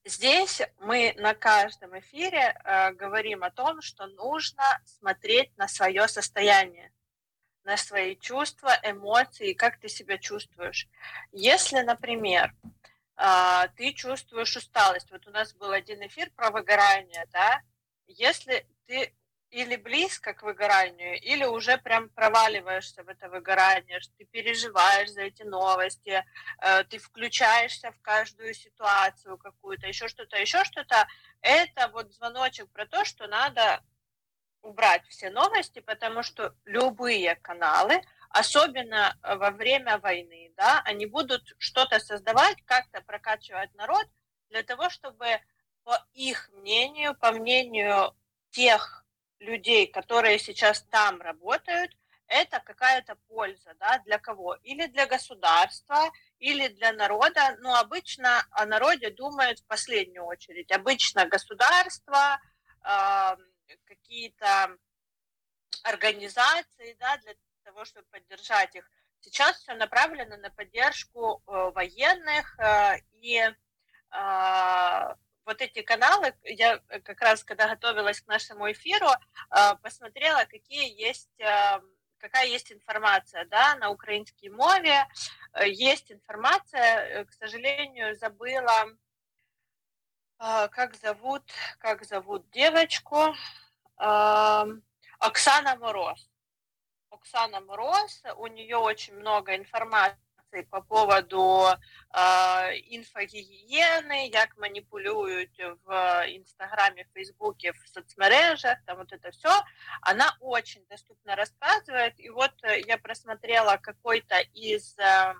Здесь 0.07 0.61
мы 0.81 1.15
на 1.17 1.35
каждом 1.35 1.99
эфире 1.99 2.55
э, 2.63 2.93
говорим 2.93 3.43
о 3.43 3.51
том, 3.51 3.81
что 3.81 4.07
нужно 4.07 4.63
смотреть 4.85 5.57
на 5.57 5.67
свое 5.67 6.07
состояние, 6.09 6.93
на 7.65 7.77
свои 7.77 8.17
чувства, 8.17 8.79
эмоции, 8.83 9.53
как 9.53 9.79
ты 9.79 9.89
себя 9.89 10.19
чувствуешь. 10.19 10.87
Если, 11.33 11.81
например, 11.81 12.55
э, 13.17 13.69
ты 13.77 13.93
чувствуешь 13.93 14.57
усталость, 14.57 15.11
вот 15.11 15.27
у 15.27 15.31
нас 15.31 15.55
был 15.55 15.71
один 15.71 16.07
эфир 16.07 16.31
про 16.37 16.51
выгорание, 16.51 17.27
да, 17.33 17.61
если 18.07 18.67
ты 18.87 19.15
или 19.55 19.77
близко 19.77 20.35
к 20.35 20.43
выгоранию, 20.43 21.21
или 21.21 21.45
уже 21.45 21.79
прям 21.79 22.09
проваливаешься 22.09 23.05
в 23.05 23.09
это 23.09 23.29
выгорание, 23.29 24.01
что 24.01 24.13
ты 24.19 24.25
переживаешь 24.25 25.13
за 25.13 25.23
эти 25.23 25.45
новости, 25.45 26.25
э, 26.61 26.85
ты 26.85 26.99
включаешься 26.99 27.93
в 27.93 28.01
каждую 28.01 28.53
ситуацию 28.53 29.39
какую-то, 29.39 29.87
еще 29.87 30.09
что-то, 30.09 30.37
еще 30.39 30.65
что-то, 30.65 31.07
это 31.41 31.89
вот 31.89 32.13
звоночек 32.13 32.69
про 32.73 32.85
то, 32.85 33.05
что 33.05 33.29
надо 33.29 33.81
убрать 34.65 35.07
все 35.09 35.31
новости, 35.31 35.81
потому 35.81 36.23
что 36.23 36.55
любые 36.65 37.37
каналы, 37.37 38.01
особенно 38.31 39.17
э, 39.23 39.37
во 39.37 39.51
время 39.51 39.99
войны, 39.99 40.53
да, 40.57 40.83
они 40.85 41.07
будут 41.07 41.43
что-то 41.59 42.01
создавать, 42.01 42.57
как-то 42.65 43.01
прокачивать 43.03 43.73
народ 43.75 44.07
для 44.49 44.63
того, 44.63 44.91
чтобы 44.91 45.27
по 45.85 46.05
их 46.15 46.51
мнению, 46.55 47.15
по 47.15 47.31
мнению 47.33 48.17
тех 48.51 49.05
людей, 49.39 49.87
которые 49.87 50.39
сейчас 50.39 50.83
там 50.91 51.21
работают, 51.21 51.93
это 52.27 52.59
какая-то 52.61 53.17
польза, 53.29 53.75
да, 53.79 53.99
для 54.07 54.19
кого? 54.19 54.55
Или 54.63 54.87
для 54.87 55.07
государства, 55.07 56.11
или 56.39 56.69
для 56.69 56.93
народа. 56.93 57.57
Но 57.61 57.75
обычно 57.75 58.47
о 58.51 58.65
народе 58.65 59.11
думают 59.11 59.61
в 59.61 59.67
последнюю 59.67 60.25
очередь. 60.25 60.73
Обычно 60.73 61.27
государство, 61.27 62.41
э, 62.83 63.37
какие-то 63.85 64.77
организаций, 65.83 66.97
да, 66.99 67.17
для 67.19 67.35
того, 67.65 67.85
чтобы 67.85 68.07
поддержать 68.11 68.75
их. 68.75 68.89
Сейчас 69.21 69.59
все 69.59 69.75
направлено 69.75 70.37
на 70.37 70.51
поддержку 70.51 71.43
э, 71.47 71.71
военных 71.75 72.59
э, 72.59 72.99
и 73.13 73.39
э, 73.41 75.15
вот 75.47 75.61
эти 75.61 75.83
каналы, 75.83 76.35
я 76.43 76.79
как 76.79 77.21
раз, 77.21 77.45
когда 77.45 77.69
готовилась 77.69 78.21
к 78.21 78.27
нашему 78.27 78.73
эфиру, 78.73 79.09
посмотрела, 79.83 80.47
какие 80.47 80.99
есть, 80.99 81.29
какая 82.17 82.47
есть 82.47 82.73
информация, 82.73 83.45
да, 83.45 83.77
на 83.77 83.91
украинской 83.91 84.49
мове, 84.49 85.07
есть 85.67 86.11
информация, 86.11 87.27
к 87.27 87.33
сожалению, 87.35 88.17
забыла, 88.17 88.87
как 90.38 90.96
зовут, 90.96 91.44
как 91.80 92.06
зовут 92.06 92.50
девочку, 92.52 93.36
Эм, 94.00 94.82
Оксана 95.20 95.76
Мороз. 95.76 96.30
Оксана 97.10 97.60
Мороз, 97.60 98.24
у 98.38 98.48
нее 98.48 98.78
очень 98.78 99.16
много 99.16 99.56
информации 99.56 100.18
по 100.72 100.82
поводу 100.82 101.68
э, 102.12 102.72
інфогігієни, 102.74 104.28
як 104.28 104.58
маніпулюють 104.58 105.64
в 105.86 106.26
Инстаграме, 106.30 107.06
Фейсбуке, 107.14 107.72
в 107.72 107.88
соцмережах, 107.88 108.78
там 108.86 108.98
вот 108.98 109.14
это 109.14 109.30
все. 109.30 109.50
Она 110.02 110.38
очень 110.40 110.86
доступно 110.90 111.36
рассказывает. 111.36 112.14
И 112.18 112.30
вот 112.30 112.52
э, 112.64 112.80
я 112.88 112.98
просмотрела 112.98 113.78
какой-то 113.78 114.40
из 114.54 114.98
э, 114.98 115.04
э, 115.04 115.34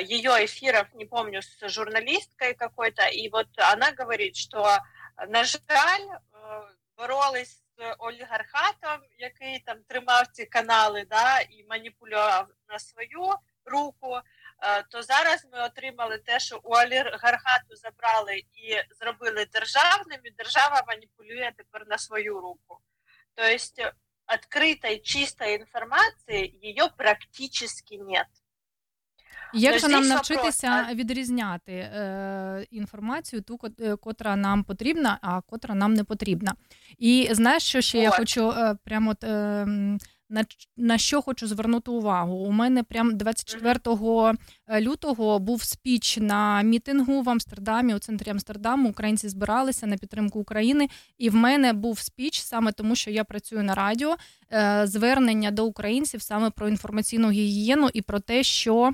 ее 0.00 0.44
эфиров, 0.44 0.92
не 0.94 1.06
помню, 1.06 1.42
с 1.42 1.68
журналисткой 1.68 2.54
какой-то, 2.54 3.06
и 3.06 3.28
вот 3.28 3.48
она 3.56 3.92
говорит, 3.92 4.36
что, 4.36 4.78
на 5.28 5.44
жаль, 5.44 6.08
э, 6.32 6.62
боролись 6.96 7.62
з 7.78 7.94
олігархатом, 7.98 9.00
який 9.18 9.58
там 9.58 9.82
тримав 9.88 10.26
ці 10.26 10.46
канали, 10.46 11.04
да, 11.10 11.40
і 11.40 11.64
маніпулював 11.70 12.48
на 12.68 12.78
свою 12.78 13.34
руку. 13.64 14.20
е, 14.62 14.82
То 14.82 15.02
зараз 15.02 15.46
ми 15.52 15.64
отримали 15.64 16.18
те, 16.18 16.40
що 16.40 16.60
у 16.62 16.74
олігархату 16.74 17.76
забрали 17.76 18.36
і 18.36 18.94
зробили 19.00 19.46
державним, 19.46 20.20
і 20.24 20.30
держава 20.30 20.82
маніпулює 20.88 21.52
тепер 21.56 21.84
на 21.86 21.98
свою 21.98 22.40
руку. 22.40 22.78
Тобто 23.34 23.92
відкритої, 24.32 24.98
чистої 24.98 25.54
інформації 25.54 26.58
її 26.62 26.82
практично 26.96 27.68
нет. 28.04 28.26
Як 29.54 29.78
же 29.78 29.88
нам 29.88 30.06
навчитися 30.08 30.76
вопрос, 30.76 30.94
відрізняти 30.96 31.72
е, 31.72 32.66
інформацію, 32.70 33.42
ту, 33.42 33.58
е, 33.80 33.96
котра 33.96 34.36
нам 34.36 34.64
потрібна, 34.64 35.18
а 35.22 35.40
котра 35.40 35.74
нам 35.74 35.94
не 35.94 36.04
потрібна? 36.04 36.54
І 36.98 37.28
знаєш, 37.30 37.62
що 37.62 37.80
ще 37.80 37.98
я 37.98 38.10
хочу 38.10 38.50
е, 38.50 38.76
прямо 38.84 39.10
от, 39.10 39.24
е, 39.24 39.66
на, 40.30 40.44
на 40.76 40.98
що 40.98 41.22
хочу 41.22 41.46
звернути 41.46 41.90
увагу? 41.90 42.34
У 42.36 42.50
мене 42.50 42.82
прям 42.82 43.16
24 43.16 43.78
лютого 44.80 45.38
був 45.38 45.62
спіч 45.62 46.18
на 46.20 46.62
мітингу 46.62 47.22
в 47.22 47.30
Амстердамі, 47.30 47.94
у 47.94 47.98
центрі 47.98 48.30
Амстердаму. 48.30 48.88
Українці 48.88 49.28
збиралися 49.28 49.86
на 49.86 49.96
підтримку 49.96 50.40
України, 50.40 50.88
і 51.18 51.30
в 51.30 51.34
мене 51.34 51.72
був 51.72 51.98
спіч 51.98 52.40
саме 52.40 52.72
тому, 52.72 52.96
що 52.96 53.10
я 53.10 53.24
працюю 53.24 53.62
на 53.62 53.74
радіо. 53.74 54.16
е, 54.52 54.82
Звернення 54.86 55.50
до 55.50 55.66
українців 55.66 56.22
саме 56.22 56.50
про 56.50 56.68
інформаційну 56.68 57.30
гігієну 57.30 57.88
і 57.94 58.02
про 58.02 58.20
те, 58.20 58.42
що 58.42 58.92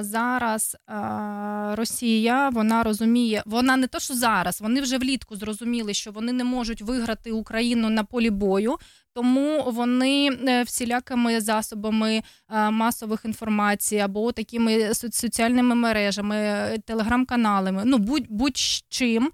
зараз 0.00 0.76
а, 0.86 1.74
Росія 1.76 2.48
вона 2.48 2.82
розуміє, 2.82 3.42
вона 3.46 3.76
не 3.76 3.86
то, 3.86 3.98
що 3.98 4.14
зараз, 4.14 4.60
вони 4.60 4.80
вже 4.80 4.98
влітку 4.98 5.36
зрозуміли, 5.36 5.94
що 5.94 6.10
вони 6.12 6.32
не 6.32 6.44
можуть 6.44 6.82
виграти 6.82 7.32
Україну 7.32 7.90
на 7.90 8.04
полі 8.04 8.30
бою. 8.30 8.76
Тому 9.14 9.62
вони 9.66 10.30
е, 10.48 10.62
всілякими 10.62 11.40
засобами 11.40 12.22
е, 12.50 12.70
масових 12.70 13.24
інформацій 13.24 13.98
або 13.98 14.32
такими 14.32 14.72
соц- 14.72 15.12
соціальними 15.12 15.74
мережами, 15.74 16.36
е, 16.36 16.78
телеграм-каналами, 16.86 17.82
ну 17.84 17.98
будь 17.98 18.26
будь-чим. 18.28 19.30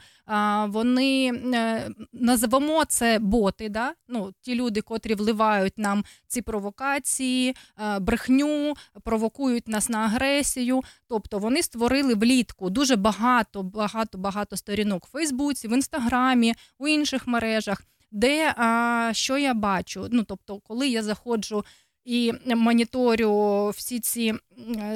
Вони 0.66 1.32
е, 1.54 1.90
називаємо 2.12 2.84
це 2.84 3.18
боти, 3.18 3.68
да? 3.68 3.92
ну, 4.08 4.32
ті 4.40 4.54
люди, 4.54 4.80
котрі 4.80 5.14
вливають 5.14 5.78
нам 5.78 6.04
ці 6.26 6.42
провокації, 6.42 7.56
брехню, 8.00 8.74
провокують 9.04 9.68
нас 9.68 9.88
на 9.88 9.98
агресію. 9.98 10.80
Тобто 11.08 11.38
вони 11.38 11.62
створили 11.62 12.14
влітку 12.14 12.70
дуже 12.70 12.96
багато, 12.96 13.62
багато, 13.62 14.18
багато 14.18 14.56
сторінок 14.56 15.06
в 15.06 15.10
Фейсбуці, 15.10 15.68
в 15.68 15.72
Інстаграмі, 15.72 16.54
у 16.78 16.88
інших 16.88 17.26
мережах, 17.26 17.82
де 18.10 18.54
а, 18.56 19.10
що 19.14 19.38
я 19.38 19.54
бачу. 19.54 20.06
Ну 20.10 20.22
тобто, 20.22 20.58
коли 20.58 20.88
я 20.88 21.02
заходжу. 21.02 21.64
І 22.04 22.32
моніторю 22.46 23.68
всі 23.68 24.00
ці 24.00 24.34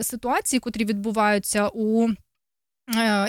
ситуації, 0.03 0.61
котрі 0.61 0.85
відбуваються 0.85 1.69
у 1.69 2.09
е, 2.09 2.17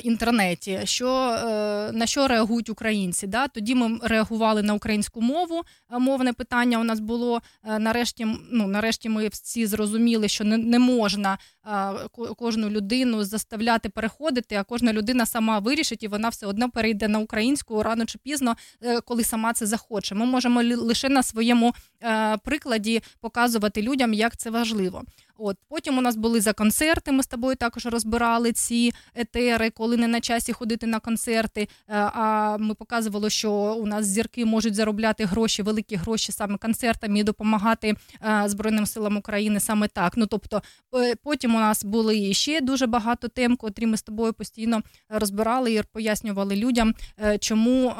інтернеті, 0.03 0.79
що, 0.83 1.07
е, 1.09 1.91
на 1.91 2.05
що 2.05 2.27
реагують 2.27 2.69
українці. 2.69 3.27
Да? 3.27 3.47
Тоді 3.47 3.75
ми 3.75 3.99
реагували 4.03 4.63
на 4.63 4.73
українську 4.73 5.21
мову. 5.21 5.61
е, 5.91 5.99
Мовне 5.99 6.33
питання 6.33 6.79
у 6.79 6.83
нас 6.83 6.99
було. 6.99 7.41
Е, 7.63 7.79
Нарешті, 7.79 8.27
ну, 8.51 8.67
нарешті 8.67 9.09
ми 9.09 9.27
всі 9.27 9.65
зрозуміли, 9.65 10.27
що 10.27 10.43
не, 10.43 10.57
не 10.57 10.79
можна 10.79 11.37
е, 11.65 11.69
ко- 12.11 12.35
кожну 12.35 12.69
людину 12.69 13.23
заставляти 13.23 13.89
переходити, 13.89 14.55
а 14.55 14.63
кожна 14.63 14.93
людина 14.93 15.25
сама 15.25 15.59
вирішить, 15.59 16.03
і 16.03 16.07
вона 16.07 16.29
все 16.29 16.45
одно 16.45 16.69
перейде 16.69 17.07
на 17.07 17.19
українську 17.19 17.83
рано 17.83 18.05
чи 18.05 18.17
пізно, 18.17 18.55
е, 18.81 19.01
коли 19.01 19.23
сама 19.23 19.53
це 19.53 19.65
захоче. 19.65 20.15
Ми 20.15 20.25
можемо 20.25 20.63
лише 20.63 21.09
на 21.09 21.23
своєму 21.23 21.73
е, 22.03 22.37
прикладі 22.37 23.01
показувати 23.21 23.81
людям, 23.81 24.13
як 24.13 24.37
це 24.37 24.49
важливо. 24.49 25.03
От 25.37 25.57
потім 25.69 25.97
у 25.97 26.01
нас 26.01 26.15
були 26.15 26.41
за 26.41 26.53
концерти. 26.53 27.11
Ми 27.11 27.23
з 27.23 27.27
тобою 27.27 27.55
також 27.55 27.85
розбирали 27.85 28.51
ці 28.51 28.93
етери, 29.15 29.69
коли 29.69 29.97
не 29.97 30.07
на 30.07 30.21
часі 30.21 30.53
ходити 30.53 30.87
на 30.87 30.99
концерти. 30.99 31.61
е, 31.61 31.67
А 32.13 32.57
ми 32.59 32.73
показували, 32.73 33.29
що 33.29 33.51
у 33.51 33.85
нас 33.85 34.05
зірки 34.05 34.45
можуть 34.45 34.75
заробляти 34.75 35.25
гроші, 35.25 35.61
великі 35.61 35.95
гроші 35.95 36.31
саме 36.31 36.57
концертами 36.57 37.19
і 37.19 37.23
допомагати 37.23 37.95
е, 38.21 38.43
Збройним 38.45 38.85
силам 38.85 39.17
України 39.17 39.59
саме 39.59 39.87
так. 39.87 40.13
Ну 40.17 40.25
тобто, 40.25 40.61
е, 40.95 41.15
потім 41.15 41.55
у 41.55 41.59
нас 41.59 41.83
були 41.83 42.33
ще 42.33 42.61
дуже 42.61 42.87
багато 42.87 43.27
тем, 43.27 43.55
котрі 43.55 43.85
ми 43.85 43.97
з 43.97 44.01
тобою 44.01 44.33
постійно 44.33 44.81
розбирали 45.09 45.73
і 45.73 45.81
пояснювали 45.91 46.55
людям, 46.55 46.93
чому 47.39 47.93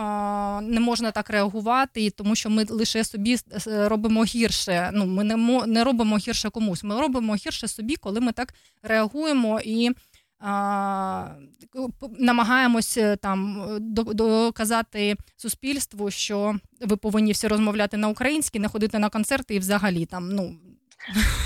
не 0.61 0.79
можна 0.79 1.11
так 1.11 1.29
реагувати, 1.29 2.05
і 2.05 2.09
тому 2.09 2.35
що 2.35 2.49
ми 2.49 2.65
лише 2.69 3.03
собі 3.03 3.37
робимо 3.65 4.23
гірше. 4.23 4.89
Ну 4.93 5.05
ми 5.05 5.23
не 5.67 5.83
робимо 5.83 6.17
гірше 6.17 6.49
комусь. 6.49 6.83
Ми 6.83 7.01
робимо 7.01 7.24
гірше 7.33 7.67
собі, 7.67 7.95
коли 7.95 8.19
ми 8.19 8.31
так 8.31 8.53
реагуємо 8.83 9.61
і. 9.63 9.91
А, 10.39 11.35
намагаємось 12.19 12.97
е, 12.97 13.15
там 13.15 13.67
доказати 13.79 15.15
суспільству, 15.35 16.11
що 16.11 16.59
ви 16.81 16.97
повинні 16.97 17.31
всі 17.31 17.47
розмовляти 17.47 17.97
на 17.97 18.07
українській, 18.07 18.59
не 18.59 18.67
ходити 18.67 18.99
на 18.99 19.09
концерти 19.09 19.55
і 19.55 19.59
взагалі 19.59 20.05
там 20.05 20.29
ну 20.29 20.59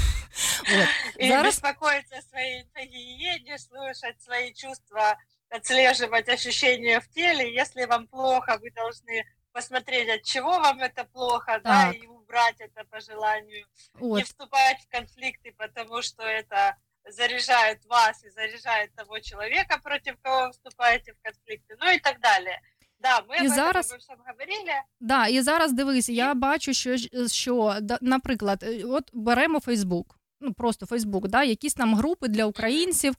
от. 0.82 0.88
И 1.20 1.28
Зараз 1.28 1.56
беспокоиться 1.56 2.16
о 2.20 2.22
своей 2.22 2.66
гигиене, 2.76 3.58
слушать 3.58 4.22
свои 4.22 4.54
чувства, 4.54 5.18
отслеживать 5.50 6.30
ощущения 6.30 7.00
в 7.00 7.08
теле. 7.08 7.54
Если 7.54 7.86
вам 7.86 8.08
плохо, 8.08 8.58
вы 8.62 8.72
должны 8.72 9.24
посмотреть, 9.53 10.09
от 10.09 10.23
чего 10.23 10.51
вам 10.59 10.81
это 10.81 11.05
плохо, 11.13 11.61
да, 11.65 11.93
Так. 11.93 11.95
и 12.03 12.07
убрать 12.07 12.61
это 12.61 12.85
по 12.91 13.01
желанию. 13.01 13.67
Не 14.01 14.21
от 14.21 14.27
вступать 14.27 14.79
в 14.81 14.89
конфликты, 14.97 15.53
потому 15.57 16.03
что 16.03 16.23
это 16.23 16.75
заряжает 17.09 17.85
вас 17.87 18.25
и 18.25 18.31
заряжает 18.31 18.95
того 18.97 19.21
человека, 19.21 19.79
против 19.83 20.15
кого 20.23 20.47
вы 20.47 20.51
вступаете 20.53 21.13
в 21.13 21.17
конфликты, 21.23 21.77
ну 21.81 21.91
и 21.91 21.99
так 22.01 22.21
далее. 22.21 22.61
Да, 22.99 23.21
мы 23.29 23.37
И 23.37 23.41
об 23.41 23.45
этом 23.47 23.55
зараз- 23.55 23.91
обо 23.91 23.99
всем 23.99 24.17
говорили. 24.27 24.73
Да, 25.01 25.27
і 25.27 25.41
зараз 25.43 25.73
дивись, 25.73 26.09
я 26.09 26.35
бачу, 26.35 26.75
що, 26.75 26.97
що 27.29 27.77
да, 27.81 27.99
наприклад, 28.01 28.63
е, 28.63 28.85
от 28.85 29.11
беремо 29.13 29.61
Фейсбук, 29.61 30.19
ну 30.41 30.53
просто 30.53 30.87
Фейсбук, 30.87 31.29
да, 31.29 31.43
якісь 31.43 31.75
там 31.75 31.95
групи 31.95 32.29
для 32.29 32.45
українців. 32.45 33.15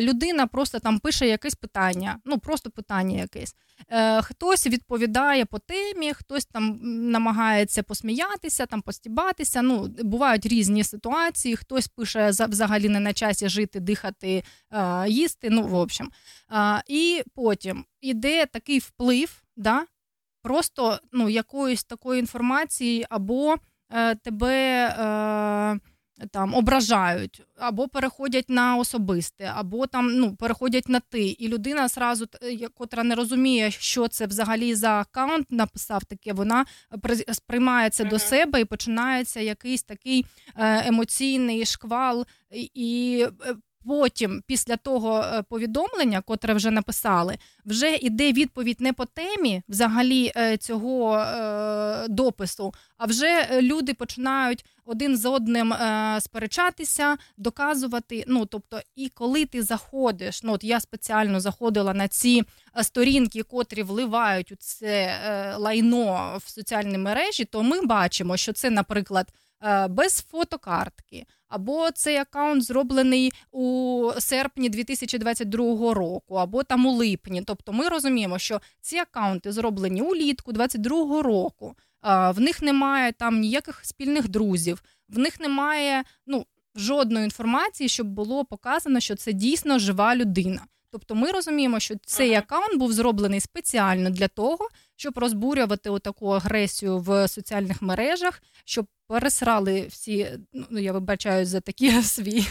Людина 0.00 0.46
просто 0.46 0.78
там 0.78 0.98
пише 0.98 1.28
якесь 1.28 1.54
питання, 1.54 2.18
ну 2.24 2.38
просто 2.38 2.70
питання 2.70 3.18
якесь. 3.18 3.54
Е, 3.90 4.22
хтось 4.22 4.66
відповідає 4.66 5.44
по 5.44 5.58
темі, 5.58 6.12
хтось 6.12 6.46
там 6.46 6.78
намагається 7.10 7.82
посміятися, 7.82 8.66
там 8.66 8.82
постібатися. 8.82 9.62
Ну, 9.62 9.86
бувають 10.02 10.46
різні 10.46 10.84
ситуації. 10.84 11.56
Хтось 11.56 11.88
пише 11.88 12.30
взагалі 12.30 12.88
не 12.88 13.00
на 13.00 13.12
часі 13.12 13.48
жити, 13.48 13.80
дихати, 13.80 14.44
е, 14.72 15.08
їсти. 15.08 15.50
Ну, 15.50 15.62
в 15.62 15.74
общем. 15.74 16.10
І 16.88 17.22
потім 17.34 17.84
іде 18.00 18.46
такий 18.46 18.78
вплив, 18.78 19.42
да, 19.56 19.86
просто 20.42 20.98
ну, 21.12 21.28
якоїсь 21.28 21.84
такої 21.84 22.20
інформації, 22.20 23.06
або 23.10 23.56
е, 23.92 24.14
тебе 24.14 24.86
е, 24.86 25.80
там 26.30 26.54
ображають, 26.54 27.42
або 27.56 27.88
переходять 27.88 28.50
на 28.50 28.76
особисте, 28.76 29.52
або 29.54 29.86
там 29.86 30.12
ну 30.12 30.36
переходять 30.36 30.88
на 30.88 31.00
ти, 31.00 31.22
і 31.22 31.48
людина 31.48 31.88
зразу, 31.88 32.26
котра 32.74 33.02
не 33.02 33.14
розуміє, 33.14 33.70
що 33.70 34.08
це 34.08 34.26
взагалі 34.26 34.74
за 34.74 35.00
аккаунт, 35.00 35.52
написав 35.52 36.04
таке, 36.04 36.32
вона 36.32 36.64
сприймає 37.32 37.90
це 37.90 38.04
mm-hmm. 38.04 38.10
до 38.10 38.18
себе 38.18 38.60
і 38.60 38.64
починається 38.64 39.40
якийсь 39.40 39.82
такий 39.82 40.26
е, 40.56 40.88
емоційний 40.88 41.66
шквал 41.66 42.26
і 42.74 43.26
е, 43.46 43.54
потім, 43.88 44.42
після 44.46 44.76
того 44.76 45.20
е, 45.20 45.42
повідомлення, 45.42 46.20
котре 46.20 46.54
вже 46.54 46.70
написали, 46.70 47.38
вже 47.64 47.94
йде 47.94 48.32
відповідь 48.32 48.80
не 48.80 48.92
по 48.92 49.04
темі 49.04 49.62
взагалі 49.68 50.32
е, 50.36 50.56
цього 50.56 51.18
е, 51.18 52.08
допису, 52.08 52.74
а 52.96 53.06
вже 53.06 53.60
люди 53.60 53.94
починають 53.94 54.64
один 54.84 55.16
з 55.16 55.24
одним 55.24 55.74
сперечатися, 56.20 57.16
доказувати. 57.36 58.24
Ну 58.26 58.46
тобто, 58.46 58.80
і 58.96 59.08
коли 59.08 59.44
ти 59.44 59.62
заходиш, 59.62 60.42
ну 60.42 60.52
от 60.52 60.64
я 60.64 60.80
спеціально 60.80 61.40
заходила 61.40 61.94
на 61.94 62.08
ці 62.08 62.42
сторінки, 62.82 63.42
котрі 63.42 63.82
вливають 63.82 64.52
у 64.52 64.56
це 64.56 65.14
лайно 65.58 66.38
в 66.44 66.50
соціальні 66.50 66.98
мережі, 66.98 67.44
то 67.44 67.62
ми 67.62 67.82
бачимо, 67.82 68.36
що 68.36 68.52
це, 68.52 68.70
наприклад. 68.70 69.32
Е, 69.62 69.88
без 69.88 70.20
фотокартки, 70.20 71.26
або 71.48 71.90
цей 71.90 72.16
аккаунт 72.16 72.64
зроблений 72.64 73.32
у 73.52 74.10
серпні 74.18 74.68
2022 74.68 75.94
року, 75.94 76.34
або 76.34 76.62
там 76.62 76.86
у 76.86 76.92
липні. 76.92 77.42
Тобто 77.42 77.72
ми 77.72 77.88
розуміємо, 77.88 78.38
що 78.38 78.60
ці 78.80 78.96
аккаунти 78.96 79.52
зроблені 79.52 80.02
улітку 80.02 80.52
2022 80.52 81.22
року. 81.22 81.74
Е, 82.04 82.30
в 82.30 82.40
них 82.40 82.62
немає 82.62 83.12
там 83.12 83.40
ніяких 83.40 83.84
спільних 83.84 84.28
друзів, 84.28 84.82
в 85.08 85.18
них 85.18 85.40
немає 85.40 86.04
ну, 86.26 86.46
жодної 86.74 87.24
інформації, 87.24 87.88
щоб 87.88 88.06
було 88.06 88.44
показано, 88.44 89.00
що 89.00 89.16
це 89.16 89.32
дійсно 89.32 89.78
жива 89.78 90.16
людина. 90.16 90.62
Тобто 90.90 91.14
ми 91.14 91.30
розуміємо, 91.30 91.80
що 91.80 91.94
цей 92.06 92.34
аккаунт 92.34 92.78
був 92.78 92.92
зроблений 92.92 93.40
спеціально 93.40 94.10
для 94.10 94.28
того, 94.28 94.68
щоб 94.98 95.18
розбурювати 95.18 95.98
таку 95.98 96.28
агресію 96.28 96.98
в 96.98 97.28
соціальних 97.28 97.82
мережах, 97.82 98.42
щоб 98.64 98.86
пересрали 99.06 99.86
всі, 99.90 100.28
ну 100.70 100.78
я 100.78 100.92
вибачаю 100.92 101.46
за 101.46 101.60
такі 101.60 101.92
свій 102.02 102.46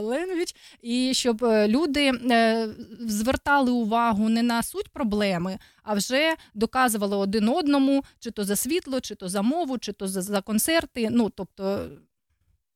ленвіч, 0.00 0.54
і 0.82 1.14
щоб 1.14 1.44
е, 1.44 1.68
люди 1.68 2.12
е, 2.30 2.68
звертали 3.00 3.70
увагу 3.70 4.28
не 4.28 4.42
на 4.42 4.62
суть 4.62 4.88
проблеми, 4.88 5.58
а 5.82 5.94
вже 5.94 6.34
доказували 6.54 7.16
один 7.16 7.48
одному, 7.48 8.04
чи 8.18 8.30
то 8.30 8.44
за 8.44 8.56
світло, 8.56 9.00
чи 9.00 9.14
то 9.14 9.28
за 9.28 9.42
мову, 9.42 9.78
чи 9.78 9.92
то 9.92 10.08
за, 10.08 10.22
за 10.22 10.40
концерти. 10.40 11.08
Ну 11.10 11.30
тобто. 11.30 11.90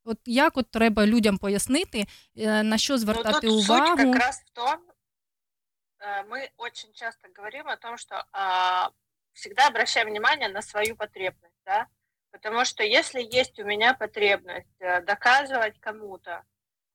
От 0.08 0.18
як 0.26 0.56
от 0.56 0.70
треба 0.70 1.06
людям 1.06 1.38
пояснити, 1.38 2.06
е, 2.36 2.62
на 2.62 2.78
що 2.78 2.98
звертати 2.98 3.46
ну, 3.46 3.54
увагу? 3.54 3.86
Суть 3.86 3.96
как 3.96 4.22
раз 4.22 4.42
в 4.46 4.50
том, 4.50 4.78
мы 6.28 6.50
очень 6.56 6.92
часто 6.92 7.28
говорим 7.28 7.68
о 7.68 7.76
том, 7.76 7.96
что 7.96 8.24
а, 8.32 8.90
всегда 9.32 9.68
обращаем 9.68 10.08
внимание 10.08 10.48
на 10.48 10.62
свою 10.62 10.96
потребность, 10.96 11.60
да, 11.64 11.88
потому 12.30 12.64
что 12.64 12.82
если 12.82 13.20
есть 13.22 13.58
у 13.58 13.64
меня 13.64 13.94
потребность 13.94 14.80
э, 14.80 15.00
доказывать 15.02 15.78
кому-то, 15.80 16.44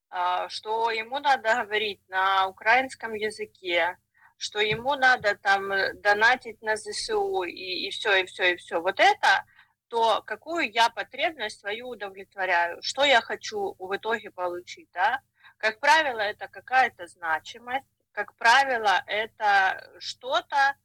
а, 0.10 0.50
что 0.50 0.92
ему 0.92 1.20
надо 1.20 1.64
говорить 1.64 2.02
на 2.10 2.48
украинском 2.48 3.14
языке, 3.14 3.98
что 4.38 4.60
ему 4.60 4.96
надо 4.96 5.36
там 5.36 5.72
э, 5.72 5.94
донатить 5.94 6.62
на 6.62 6.76
ЗСУ 6.76 7.44
и, 7.44 7.88
и 7.88 7.90
все, 7.92 8.22
и 8.22 8.26
все, 8.26 8.54
и 8.54 8.56
все, 8.56 8.82
вот 8.82 9.00
это, 9.00 9.46
то 9.88 10.22
какую 10.26 10.72
я 10.72 10.90
потребность 10.90 11.60
свою 11.60 11.90
удовлетворяю, 11.90 12.82
что 12.82 13.04
я 13.04 13.22
хочу 13.22 13.76
в 13.78 13.96
итоге 13.96 14.32
получить, 14.32 14.90
да? 14.94 15.22
Как 15.58 15.80
правило, 15.80 16.20
это 16.20 16.48
какая-то 16.48 17.08
значимость, 17.08 17.86
как 18.12 18.36
правило, 18.36 19.04
это 19.08 19.92
что-то, 20.00 20.76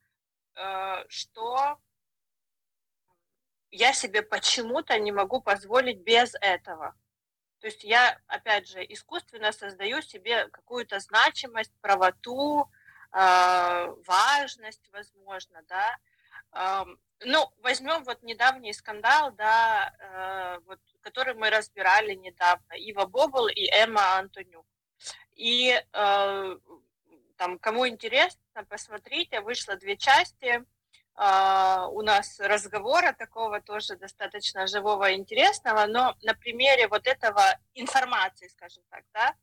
э, 0.55 1.05
что 1.09 1.79
я 3.71 3.93
себе 3.93 4.21
почему-то 4.21 4.97
не 4.99 5.11
могу 5.11 5.41
позволить 5.41 5.99
без 5.99 6.33
этого. 6.41 6.95
То 7.59 7.67
есть 7.67 7.83
я, 7.83 8.19
опять 8.27 8.67
же, 8.67 8.83
искусственно 8.83 9.51
создаю 9.51 10.01
себе 10.01 10.47
какую-то 10.49 10.99
значимость, 10.99 11.73
правоту, 11.81 12.69
э, 13.11 13.95
важность, 14.05 14.87
возможно, 14.91 15.61
да. 15.63 15.97
Э, 16.53 16.85
ну, 17.25 17.51
возьмем 17.57 18.03
вот 18.03 18.21
недавний 18.21 18.73
скандал, 18.73 19.31
да, 19.31 19.93
э, 19.99 20.59
вот, 20.65 20.79
который 21.01 21.33
мы 21.33 21.49
разбирали 21.49 22.13
недавно, 22.13 22.73
Ива 22.73 23.05
Бобл 23.05 23.47
и 23.47 23.67
Эмма 23.71 24.17
Антонюк. 24.17 24.65
И 25.35 25.79
там, 27.37 27.59
кому 27.59 27.87
интересно, 27.87 28.41
посмотрите, 28.67 29.41
вышло 29.41 29.75
две 29.75 29.95
части. 29.95 30.63
Uh, 31.19 31.87
у 31.93 32.03
нас 32.03 32.39
разговора 32.39 33.11
такого 33.11 33.59
тоже 33.59 33.95
достаточно 33.95 34.67
живого 34.67 35.09
и 35.09 35.15
интересного, 35.15 35.87
но 35.87 36.15
на 36.21 36.35
примере 36.35 36.87
вот 36.87 37.07
этого 37.07 37.41
информации, 37.73 38.47
скажем 38.49 38.83
так, 38.91 39.03
да, 39.15 39.33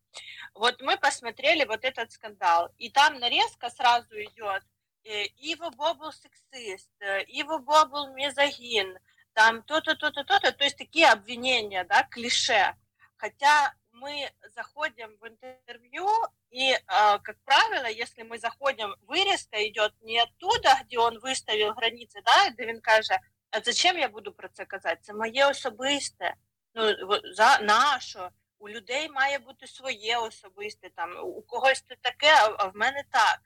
вот 0.55 0.81
мы 0.83 0.97
посмотрели 0.97 1.65
вот 1.65 1.85
этот 1.85 2.13
скандал, 2.13 2.73
и 2.79 2.91
там 2.91 3.19
нарезка 3.19 3.71
сразу 3.71 4.15
идет 4.15 4.63
э, 5.03 5.25
Ива 5.39 5.71
Бобл 5.71 6.13
сексист, 6.13 6.93
э, 7.01 7.25
Ива 7.25 7.59
Бобл 7.59 8.15
мезогин, 8.15 8.97
там 9.33 9.65
то-то, 9.65 9.97
то-то, 9.97 10.23
то-то, 10.23 10.53
то 10.53 10.63
есть 10.63 10.79
такие 10.79 11.09
обвинения, 11.09 11.83
да, 11.83 12.05
клише. 12.05 12.77
Хотя 13.17 13.75
мы 13.94 14.32
заходим 14.56 15.18
в 15.20 15.28
интервью, 15.28 16.08
и, 16.52 16.76
как 17.24 17.38
правило, 17.44 17.86
если 17.86 18.24
мы 18.24 18.40
заходим, 18.40 18.96
вырезка 19.02 19.68
идет 19.68 19.94
не 20.02 20.20
оттуда, 20.20 20.82
где 20.84 20.98
он 21.00 21.20
виставив 21.20 21.74
границі, 21.74 22.20
да, 22.26 22.50
де 22.50 22.66
він 22.66 22.82
каже, 22.82 23.20
а 23.52 23.60
зачем 23.62 23.98
я 23.98 24.10
буду 24.10 24.32
про 24.32 24.48
це 24.50 24.66
казати? 24.66 24.98
Це 25.02 25.14
моє 25.14 25.46
особисте. 25.46 26.36
Ну, 26.76 26.96
за 27.34 27.60
нащо? 27.60 28.30
У 28.60 28.70
людей 28.70 29.10
має 29.10 29.40
бути 29.40 29.68
своє 29.68 30.18
особисте, 30.18 30.90
там, 30.90 31.18
у 31.24 31.42
когось 31.42 31.82
це 31.82 31.96
таке, 32.02 32.34
а 32.58 32.66
в 32.66 32.76
мене 32.76 33.04
так. 33.12 33.40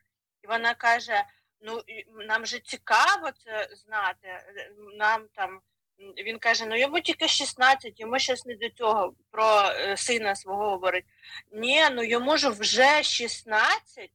І 0.44 0.48
вона 0.48 0.74
каже: 0.74 1.24
ну, 1.62 1.82
нам 2.08 2.46
же 2.46 2.60
цікаво 2.60 3.32
це 3.32 3.70
знати, 3.72 4.40
нам 4.98 5.28
там 5.34 5.62
він 6.00 6.40
каже: 6.40 6.66
ну 6.66 6.76
йому 6.76 7.00
тільки 7.00 7.28
16, 7.28 8.00
йому 8.00 8.20
щось 8.20 8.46
не 8.46 8.56
до 8.56 8.70
цього 8.70 9.14
про 9.32 9.62
е, 9.66 9.98
сина 9.98 10.36
свого 10.36 10.70
говорить. 10.70 11.06
Ні, 11.52 11.90
ну 11.92 12.04
йому 12.04 12.38
ж 12.38 12.50
вже 12.50 13.04
16, 13.04 14.12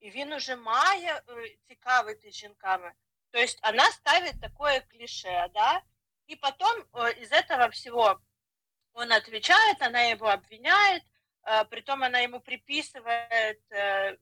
і 0.00 0.10
він 0.10 0.32
уже 0.32 0.56
має 0.56 1.14
е, 1.14 1.22
цікавитись 1.68 2.34
жінками. 2.34 2.92
То 3.30 3.38
есть 3.38 3.58
она 3.62 3.90
ставит 3.90 4.40
такое 4.40 4.80
клише, 4.80 5.48
да, 5.54 5.82
и 6.26 6.36
потом 6.36 6.82
из 7.18 7.32
этого 7.32 7.70
всего 7.70 8.20
он 8.92 9.10
отвечает, 9.10 9.80
она 9.80 10.02
его 10.02 10.26
обвиняет, 10.26 11.02
притом 11.70 12.02
она 12.02 12.18
ему 12.18 12.40
приписывает 12.40 13.58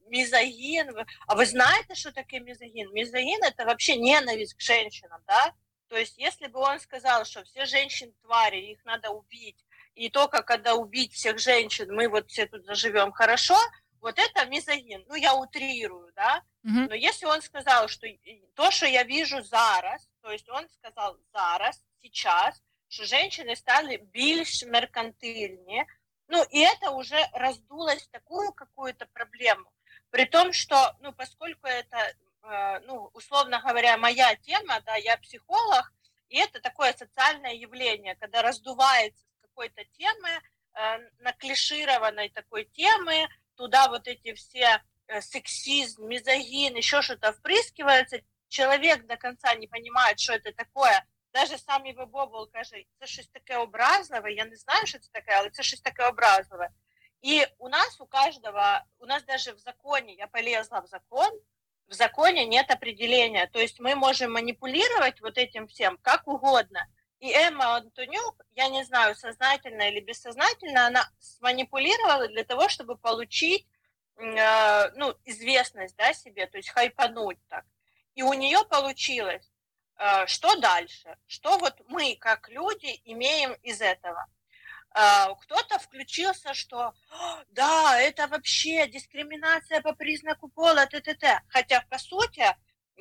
мизогин. 0.06 0.94
А 1.26 1.34
вы 1.34 1.44
знаете, 1.44 1.96
что 1.96 2.12
такое 2.12 2.38
мизогин? 2.38 2.92
Мизогин – 2.92 3.44
это 3.44 3.64
вообще 3.64 3.96
ненависть 3.96 4.54
к 4.54 4.60
женщинам, 4.60 5.20
да? 5.26 5.54
То 5.87 5.97
есть, 5.97 6.17
если 6.17 6.47
бы 6.47 6.59
он 6.59 6.79
сказал, 6.79 7.25
что 7.25 7.43
все 7.43 7.65
женщины 7.65 8.13
твари, 8.21 8.71
их 8.71 8.83
надо 8.85 9.11
убить, 9.11 9.65
и 9.93 10.09
только 10.09 10.43
когда 10.43 10.75
убить 10.75 11.13
всех 11.13 11.39
женщин, 11.39 11.93
мы 11.93 12.09
вот 12.09 12.29
все 12.29 12.47
тут 12.47 12.65
заживем 12.65 13.11
хорошо, 13.11 13.57
вот 14.01 14.19
это 14.19 14.45
мизогин. 14.45 15.03
Ну, 15.07 15.15
я 15.15 15.33
утрирую, 15.33 16.11
да? 16.15 16.43
Mm-hmm. 16.63 16.87
Но 16.89 16.95
если 16.95 17.25
он 17.25 17.41
сказал, 17.41 17.87
что 17.87 18.07
то, 18.53 18.71
что 18.71 18.85
я 18.85 19.03
вижу 19.03 19.41
зараз, 19.41 20.07
то 20.21 20.31
есть 20.31 20.47
он 20.49 20.67
сказал 20.69 21.17
зараз, 21.33 21.81
сейчас, 22.01 22.61
что 22.87 23.05
женщины 23.05 23.55
стали 23.55 23.97
більш 23.97 24.63
меркантильнее, 24.63 25.85
ну, 26.27 26.43
и 26.51 26.59
это 26.59 26.91
уже 26.91 27.17
раздулось 27.33 28.07
такую 28.07 28.51
какую-то 28.53 29.05
проблему. 29.13 29.71
При 30.09 30.25
том, 30.25 30.53
что, 30.53 30.95
ну, 31.01 31.11
поскольку 31.13 31.67
это 31.67 31.97
ну, 32.85 33.09
условно 33.13 33.59
говоря, 33.59 33.97
моя 33.97 34.35
тема, 34.35 34.81
да, 34.85 34.95
я 34.95 35.17
психолог, 35.17 35.91
и 36.29 36.37
это 36.37 36.59
такое 36.59 36.93
социальное 36.93 37.53
явление, 37.53 38.15
когда 38.15 38.41
раздувается 38.41 39.23
с 39.23 39.41
какой-то 39.41 39.83
темы, 39.97 40.29
э, 40.29 40.97
на 41.19 41.33
клишированной 41.33 42.29
такой 42.29 42.65
темы, 42.65 43.27
туда 43.55 43.87
вот 43.87 44.07
эти 44.07 44.33
все 44.33 44.83
э, 45.07 45.21
сексизм, 45.21 46.07
мизогин, 46.07 46.75
еще 46.75 47.01
что-то 47.01 47.31
впрыскивается, 47.33 48.21
человек 48.47 49.05
до 49.05 49.17
конца 49.17 49.53
не 49.55 49.67
понимает, 49.67 50.19
что 50.19 50.33
это 50.33 50.51
такое, 50.53 51.05
даже 51.33 51.57
сам 51.57 51.83
его 51.83 52.05
Бобл 52.05 52.47
каже, 52.47 52.85
щось 53.03 53.27
таке 53.27 53.57
образливе, 53.57 54.33
я 54.33 54.45
не 54.45 54.55
знаю, 54.55 54.85
що 54.85 54.99
це 54.99 55.09
таке, 55.11 55.49
це 55.49 55.63
щось 55.63 55.81
таке 55.81 56.07
образливе. 56.07 56.69
И 57.21 57.47
у 57.57 57.69
нас, 57.69 57.99
у 57.99 58.05
каждого, 58.05 58.85
у 58.99 59.05
нас 59.05 59.23
даже 59.23 59.53
в 59.53 59.59
законе, 59.59 60.13
я 60.13 60.27
полезла 60.27 60.81
в 60.81 60.87
закон, 60.87 61.29
в 61.87 61.93
законе 61.93 62.45
нет 62.45 62.71
определения. 62.71 63.47
То 63.47 63.59
есть 63.59 63.79
мы 63.79 63.95
можем 63.95 64.33
манипулировать 64.33 65.21
вот 65.21 65.37
этим 65.37 65.67
всем 65.67 65.97
как 66.01 66.27
угодно. 66.27 66.87
И 67.19 67.31
Эмма 67.31 67.75
Антонюк 67.75 68.45
я 68.55 68.69
не 68.69 68.83
знаю, 68.83 69.15
сознательно 69.15 69.89
или 69.89 69.99
бессознательно, 69.99 70.87
она 70.87 71.09
сманипулировала 71.19 72.27
для 72.27 72.43
того, 72.43 72.69
чтобы 72.69 72.97
получить 72.97 73.67
э, 74.17 74.89
ну, 74.95 75.13
известность 75.25 75.95
да, 75.97 76.13
себе, 76.13 76.47
то 76.47 76.57
есть 76.57 76.69
хайпануть 76.69 77.39
так. 77.47 77.65
И 78.15 78.23
у 78.23 78.33
нее 78.33 78.59
получилось. 78.69 79.51
Э, 79.97 80.25
Что 80.25 80.55
дальше? 80.57 81.17
Что 81.27 81.57
вот 81.57 81.75
мы, 81.87 82.15
как 82.15 82.49
люди, 82.49 83.01
имеем 83.05 83.53
из 83.63 83.81
этого? 83.81 84.25
Э, 84.95 85.35
Кто-то 85.41 85.77
включился, 85.79 86.53
что 86.53 86.93
«А, 87.09 87.43
да, 87.49 87.99
это 87.99 88.27
вообще 88.27 88.87
дискриминация 88.87 89.81
по 89.81 89.93
признаку 89.93 90.47
пола, 90.47 90.85
т.т.т. 90.85 91.41
Хотя, 91.49 91.81
по 91.89 91.97
сути, 91.97 92.45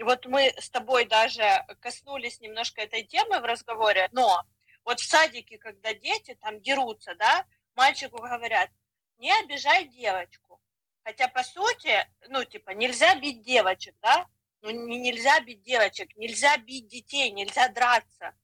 вот 0.01 0.27
мы 0.27 0.53
с 0.59 0.71
тобой 0.71 1.05
даже 1.05 1.45
коснулись 1.81 2.41
немножко 2.41 2.83
этой 2.83 3.05
темы 3.05 3.39
в 3.41 3.45
разговоре, 3.45 4.09
но 4.11 4.43
вот 4.85 4.99
в 4.99 5.09
садике, 5.09 5.57
когда 5.59 5.95
дети 5.95 6.37
там 6.41 6.61
дерутся, 6.61 7.15
да, 7.15 7.47
мальчику 7.77 8.19
говорят, 8.19 8.71
не 9.19 9.33
обижай 9.41 9.87
девочку. 9.87 10.61
Хотя, 11.05 11.29
по 11.29 11.45
сути, 11.45 11.95
ну, 12.29 12.45
типа, 12.45 12.71
нельзя 12.71 13.15
бить 13.21 13.43
девочек, 13.43 13.95
да? 14.03 14.27
Ну, 14.63 14.71
не, 14.71 14.99
нельзя 14.99 15.39
бить 15.41 15.63
девочек, 15.63 16.17
нельзя 16.17 16.57
бить 16.57 16.89
детей, 16.89 17.31
нельзя 17.31 17.69
драться. 17.69 18.35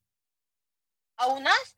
А 1.16 1.28
у 1.28 1.40
нас 1.40 1.74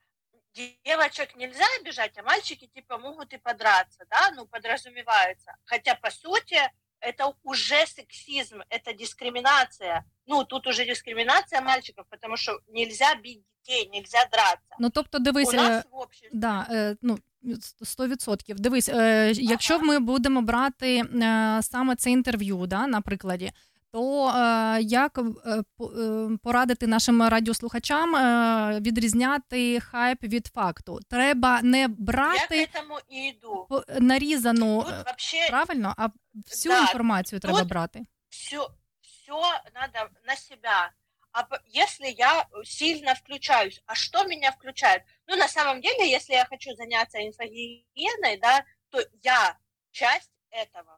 девочек 0.84 1.36
нельзя 1.36 1.64
обижать, 1.80 2.16
а 2.18 2.22
мальчики, 2.22 2.66
типа, 2.66 2.98
могут 2.98 3.32
и 3.32 3.38
подраться, 3.38 4.04
да? 4.10 4.30
Ну, 4.36 4.46
подразумевается. 4.46 5.56
Хотя, 5.64 5.94
по 5.94 6.10
сути, 6.10 6.58
это 7.00 7.34
уже 7.42 7.86
сексизм, 7.86 8.60
это 8.68 8.92
дискриминация. 8.92 10.04
Ну, 10.26 10.44
тут 10.44 10.66
уже 10.66 10.84
дискриминация 10.84 11.60
мальчиков, 11.60 12.06
потому 12.08 12.36
что 12.36 12.60
нельзя 12.68 13.14
бить 13.16 13.42
детей, 13.62 13.88
нельзя 13.92 14.18
драться. 14.30 14.74
Ну 14.78 14.90
тобто, 14.90 15.18
дивись, 15.18 15.48
У 15.48 15.56
нас 15.56 15.84
е, 15.84 15.88
в 15.90 16.06
да, 16.32 16.66
е, 16.70 16.96
ну. 17.02 17.18
100%. 17.82 18.54
Дивись, 18.54 18.88
е, 18.88 19.32
якщо 19.34 19.78
ми 19.78 19.98
будемо 19.98 20.42
брати 20.42 21.02
саме 21.62 21.96
це 21.96 22.10
інтерв'ю, 22.10 22.66
да, 22.66 22.86
на 22.86 23.00
прикладі, 23.00 23.52
то 23.91 24.29
е, 24.29 24.81
як 24.81 25.17
е, 25.45 25.63
по- 25.77 25.91
е, 25.91 26.29
порадити 26.43 26.87
нашим 26.87 27.23
радіослухачам 27.23 28.15
е, 28.15 28.79
відрізняти 28.79 29.79
хайп 29.79 30.23
від 30.23 30.47
факту? 30.47 30.99
Треба 31.09 31.61
не 31.61 31.79
я 31.79 31.87
брати 31.87 32.65
к 32.65 32.79
этому 32.81 32.99
и 33.11 33.29
иду. 33.29 33.65
по- 33.69 33.83
нарізану 33.99 34.83
Тут 34.83 34.93
е, 34.93 35.03
вообще 35.05 35.47
правильно, 35.49 35.93
а 35.97 36.07
всю 36.45 36.75
Да, 36.75 36.81
інформацію 36.81 37.39
треба 37.39 37.59
тут- 37.59 37.67
брати. 37.69 38.05
все, 38.29 38.57
все 39.01 39.33
надо 39.75 40.09
на 40.27 40.35
себя. 40.35 40.91
А 41.31 41.43
п- 41.43 41.59
если 41.67 42.15
я 42.17 42.45
сильно 42.63 43.13
включаюсь, 43.13 43.81
а 43.85 43.95
что 43.95 44.23
меня 44.27 44.51
включает? 44.51 45.01
Ну, 45.27 45.35
на 45.35 45.47
самом 45.47 45.81
деле, 45.81 46.07
если 46.15 46.33
я 46.35 46.45
хочу 46.49 46.75
заняться 46.75 47.17
инфогигиеной, 47.19 48.37
да, 48.41 48.63
то 48.89 48.99
я 49.23 49.55
часть 49.91 50.31
этого. 50.51 50.97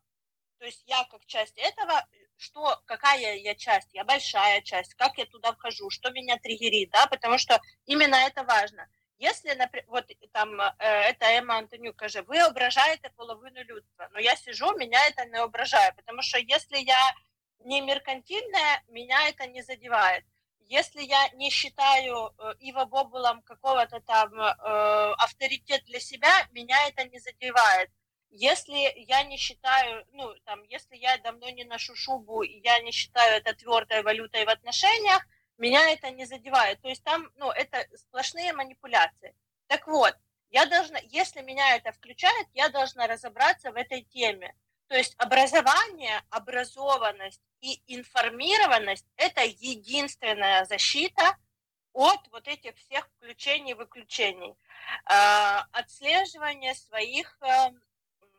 То 0.59 0.65
есть 0.65 0.83
я 0.87 1.03
как 1.11 1.25
часть 1.25 1.57
этого, 1.57 2.05
что, 2.36 2.80
какая 2.86 3.36
я 3.36 3.54
часть? 3.54 3.88
Я 3.92 4.04
большая 4.04 4.60
часть, 4.62 4.94
как 4.94 5.18
я 5.18 5.26
туда 5.26 5.52
вхожу, 5.52 5.90
что 5.90 6.10
меня 6.10 6.38
триггерит, 6.38 6.90
да, 6.90 7.06
потому 7.06 7.38
что 7.38 7.60
именно 7.86 8.16
это 8.16 8.44
важно. 8.44 8.88
Если, 9.18 9.54
например, 9.54 9.86
вот 9.88 10.10
там 10.32 10.60
э, 10.60 10.72
это 10.78 11.26
Эмма 11.26 11.58
Антонюк 11.58 11.96
каже, 11.96 12.22
вы 12.22 12.38
ображаете 12.40 13.10
половину 13.16 13.62
людства, 13.64 14.08
но 14.12 14.18
я 14.18 14.34
сижу, 14.36 14.76
меня 14.76 15.06
это 15.06 15.24
не 15.26 15.38
ображает, 15.38 15.94
потому 15.96 16.20
что 16.22 16.38
если 16.38 16.78
я 16.78 17.14
не 17.60 17.80
меркантильная, 17.80 18.82
меня 18.88 19.28
это 19.28 19.46
не 19.46 19.62
задевает. 19.62 20.24
Если 20.66 21.02
я 21.02 21.28
не 21.34 21.50
считаю 21.50 22.34
э, 22.38 22.54
Ива 22.60 22.86
Бобулом 22.86 23.42
какого-то 23.42 24.00
там 24.00 24.32
э, 24.34 25.14
авторитет 25.18 25.84
для 25.84 26.00
себя, 26.00 26.32
меня 26.52 26.76
это 26.88 27.04
не 27.04 27.18
задевает. 27.20 27.90
Если 28.30 28.92
я 29.06 29.22
не 29.24 29.36
считаю, 29.36 30.04
ну, 30.12 30.34
там, 30.44 30.62
если 30.64 30.96
я 30.96 31.18
давно 31.18 31.48
не 31.50 31.64
ношу 31.64 31.94
шубу, 31.94 32.42
и 32.42 32.60
я 32.60 32.80
не 32.80 32.90
считаю 32.90 33.36
это 33.36 33.54
твердой 33.54 34.02
валютой 34.02 34.44
в 34.44 34.48
отношениях, 34.48 35.24
меня 35.56 35.90
это 35.90 36.10
не 36.10 36.24
задевает. 36.24 36.80
То 36.82 36.88
есть 36.88 37.04
там, 37.04 37.30
ну, 37.36 37.50
это 37.50 37.86
сплошные 37.96 38.52
манипуляции. 38.52 39.34
Так 39.68 39.86
вот, 39.86 40.14
я 40.50 40.66
должна, 40.66 40.98
если 41.10 41.42
меня 41.42 41.76
это 41.76 41.92
включает, 41.92 42.48
я 42.54 42.68
должна 42.68 43.06
разобраться 43.06 43.72
в 43.72 43.76
этой 43.76 44.02
теме. 44.02 44.54
То 44.88 44.96
есть 44.96 45.14
образование, 45.18 46.22
образованность 46.30 47.40
и 47.60 47.82
информированность– 47.86 49.06
это 49.16 49.42
единственная 49.42 50.64
защита 50.66 51.36
от 51.92 52.20
вот 52.30 52.46
этих 52.48 52.76
всех 52.76 53.08
включений-выключений. 53.16 54.54
А, 55.06 55.66
Отслеживание 55.72 56.74
своих 56.74 57.38
э, 57.40 57.70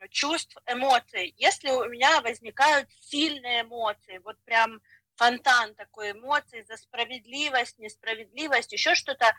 чувств, 0.10 0.58
эмоций. 0.66 1.34
Если 1.38 1.70
у 1.70 1.86
меня 1.90 2.22
возникают 2.22 2.90
сильные 3.00 3.62
эмоции, 3.62 4.20
вот 4.20 4.38
прям 4.44 4.82
фонтан 5.16 5.76
такой 5.76 6.12
эмоций 6.12 6.64
за 6.64 6.78
справедливость, 6.78 7.80
несправедливость, 7.80 8.74
еще 8.74 8.96
что-то, 8.96 9.34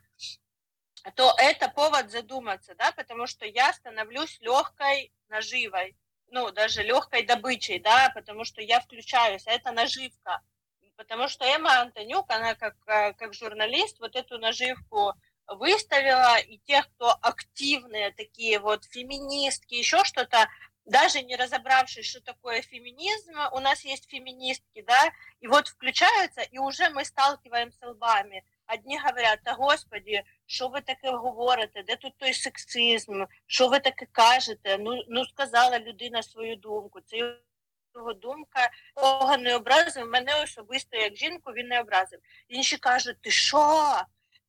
то 1.14 1.34
это 1.38 1.68
повод 1.68 2.10
задуматься, 2.10 2.74
да, 2.74 2.92
потому 2.92 3.26
что 3.26 3.46
я 3.46 3.72
становлюсь 3.72 4.38
легкой 4.40 5.12
наживой, 5.28 5.96
ну, 6.28 6.50
даже 6.50 6.82
легкой 6.82 7.22
добычей, 7.22 7.78
да, 7.78 8.10
потому 8.14 8.44
что 8.44 8.60
я 8.60 8.80
включаюсь, 8.80 9.46
а 9.46 9.52
это 9.52 9.72
наживка. 9.72 10.42
Потому 10.96 11.28
что 11.28 11.44
Эмма 11.44 11.80
Антонюк, 11.80 12.30
она 12.30 12.54
как, 12.54 12.74
э, 12.86 13.12
как 13.12 13.34
журналист 13.34 14.00
вот 14.00 14.16
эту 14.16 14.38
наживку 14.38 15.12
выставила, 15.47 16.37
и 16.39 16.59
тех, 16.59 16.89
кто 16.91 17.11
активные 17.21 18.11
такие 18.11 18.59
вот 18.59 18.85
феминистки, 18.85 19.75
еще 19.75 20.03
что-то, 20.03 20.47
даже 20.85 21.21
не 21.21 21.35
разобравшись, 21.35 22.05
что 22.05 22.21
такое 22.21 22.61
феминизм, 22.61 23.33
у 23.53 23.59
нас 23.59 23.85
есть 23.85 24.09
феминистки, 24.09 24.81
да, 24.81 25.11
и 25.39 25.47
вот 25.47 25.67
включаются, 25.67 26.41
и 26.41 26.57
уже 26.57 26.89
мы 26.89 27.05
сталкиваемся 27.05 27.87
лбами. 27.87 28.43
Одні 28.73 28.97
говорять, 28.97 29.39
та 29.43 29.53
господі, 29.53 30.23
що 30.45 30.67
ви 30.67 30.81
таке 30.81 31.11
говорите, 31.11 31.83
де 31.83 31.95
тут 31.95 32.17
той 32.17 32.33
сексизм, 32.33 33.23
що 33.47 33.67
ви 33.67 33.79
таке 33.79 34.07
кажете? 34.11 34.77
Ну, 34.77 35.03
ну 35.09 35.25
сказала 35.25 35.79
людина 35.79 36.23
свою 36.23 36.55
думку. 36.55 37.01
Це 37.01 37.17
його 37.95 38.13
думка, 38.13 38.69
кого 38.93 39.37
не 39.37 39.55
образив, 39.55 40.07
мене 40.07 40.43
особисто 40.43 40.97
як 40.97 41.15
жінку 41.15 41.51
він 41.51 41.67
не 41.67 41.79
образив. 41.79 42.19
Інші 42.47 42.77
кажуть, 42.77 43.21
ти 43.21 43.31
що? 43.31 43.95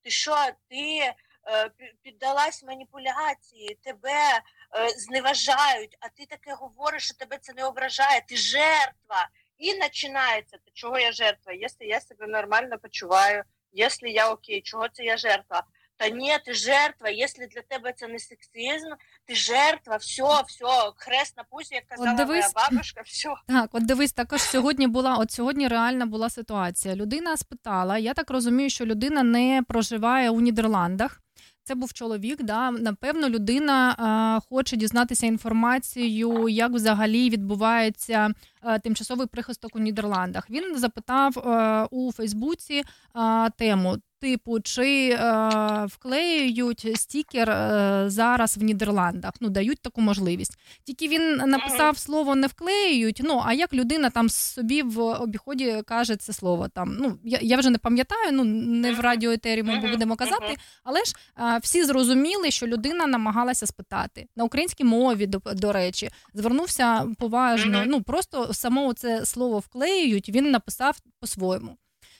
Ти 0.04 0.10
що, 0.10 0.36
ти 0.70 1.00
е, 1.48 1.70
піддалась 2.04 2.64
маніпуляції, 2.64 3.80
тебе 3.84 4.38
е, 4.38 4.42
зневажають, 4.90 5.98
а 6.00 6.10
ти 6.10 6.26
таке 6.26 6.54
говориш, 6.54 7.04
що 7.04 7.14
тебе 7.14 7.38
це 7.38 7.54
не 7.54 7.66
ображає, 7.66 8.22
ти 8.28 8.38
жертва. 8.38 9.30
І 9.58 9.74
починається, 9.74 10.58
чого 10.74 11.00
я 11.00 11.12
жертва? 11.12 11.54
Якщо 11.54 11.84
я 11.84 12.00
себе 12.00 12.28
нормально 12.28 12.78
почуваю, 12.80 13.44
якщо 13.72 14.08
я 14.08 14.32
окей, 14.32 14.62
чого 14.62 14.90
це 14.90 15.04
я 15.04 15.18
жертва? 15.18 15.64
Та 15.98 16.10
ні, 16.10 16.38
ти 16.46 16.54
жертва, 16.54 17.10
якщо 17.10 17.42
для 17.56 17.62
тебе 17.62 17.94
це 17.96 18.08
не 18.08 18.20
сексизм, 18.20 18.88
ти 19.26 19.36
жертва, 19.36 19.96
все, 19.98 20.24
все, 20.48 20.92
хрест 20.96 21.38
на 21.38 21.44
пузі, 21.44 21.76
як 21.76 21.86
казала 21.88 22.14
моя 22.14 22.26
дивись. 22.26 22.54
бабушка, 22.54 23.02
все. 23.06 23.30
Так, 23.48 23.70
от 23.72 23.86
дивись, 23.86 24.14
також 24.14 24.42
сьогодні 24.42 24.88
була, 24.88 25.16
от 25.18 25.32
сьогодні 25.32 25.68
реальна 25.68 26.06
була 26.06 26.30
ситуація. 26.30 26.96
Людина 26.96 27.38
спитала, 27.38 27.98
я 27.98 28.14
так 28.14 28.30
розумію, 28.30 28.70
що 28.70 28.86
людина 28.86 29.24
не 29.24 29.64
проживає 29.68 30.30
у 30.30 30.42
Нідерландах. 30.42 31.22
Це 31.64 31.76
був 31.76 31.94
чоловік. 31.94 32.44
Да, 32.44 32.72
напевно, 32.72 33.30
людина 33.30 33.96
а, 33.98 34.40
хоче 34.50 34.76
дізнатися 34.78 35.28
інформацію, 35.28 36.48
як 36.48 36.72
взагалі 36.72 37.30
відбувається 37.30 38.30
а, 38.62 38.80
тимчасовий 38.80 39.28
прихисток 39.28 39.76
у 39.76 39.80
Нідерландах. 39.80 40.50
Він 40.50 40.78
запитав 40.78 41.40
а, 41.40 41.88
у 41.92 42.12
Фейсбуці 42.12 42.84
а, 43.14 43.50
тему. 43.58 43.98
Типу, 44.20 44.60
чи 44.60 45.10
е, 45.10 45.86
вклеюють 45.90 46.92
стікер 46.96 47.50
е, 47.50 48.04
зараз 48.08 48.58
в 48.58 48.64
Нідерландах? 48.64 49.34
Ну 49.40 49.50
дають 49.50 49.80
таку 49.82 50.02
можливість. 50.02 50.58
Тільки 50.84 51.08
він 51.08 51.36
написав 51.36 51.98
слово 51.98 52.36
не 52.36 52.48
вклеюють. 52.48 53.22
Ну 53.24 53.42
а 53.46 53.54
як 53.54 53.74
людина 53.74 54.10
там 54.10 54.30
собі 54.30 54.82
в 54.82 55.00
обіході 55.00 55.82
каже 55.86 56.16
це 56.16 56.34
слово? 56.34 56.68
Там 56.68 56.98
ну 57.00 57.18
я, 57.24 57.40
я 57.42 57.58
вже 57.58 57.70
не 57.70 57.78
пам'ятаю. 57.78 58.32
Ну 58.32 58.44
не 58.44 58.94
в 58.94 59.00
радіоетері 59.00 59.64
ми 59.64 59.80
будемо 59.80 60.16
казати, 60.16 60.56
але 60.84 61.04
ж 61.04 61.16
е, 61.40 61.60
всі 61.64 61.84
зрозуміли, 61.84 62.52
що 62.52 62.68
людина 62.68 63.08
намагалася 63.08 63.66
спитати 63.68 64.28
на 64.36 64.44
українській 64.44 64.84
мові. 64.84 65.28
До, 65.28 65.42
до 65.54 65.72
речі, 65.74 66.10
звернувся 66.34 67.06
поважно. 67.20 67.84
Ну 67.88 68.02
просто 68.02 68.54
само 68.54 68.94
це 68.94 69.26
слово 69.26 69.60
вклеюють. 69.60 70.30
Він 70.30 70.52
написав 70.52 70.98
по-своєму. 71.20 71.78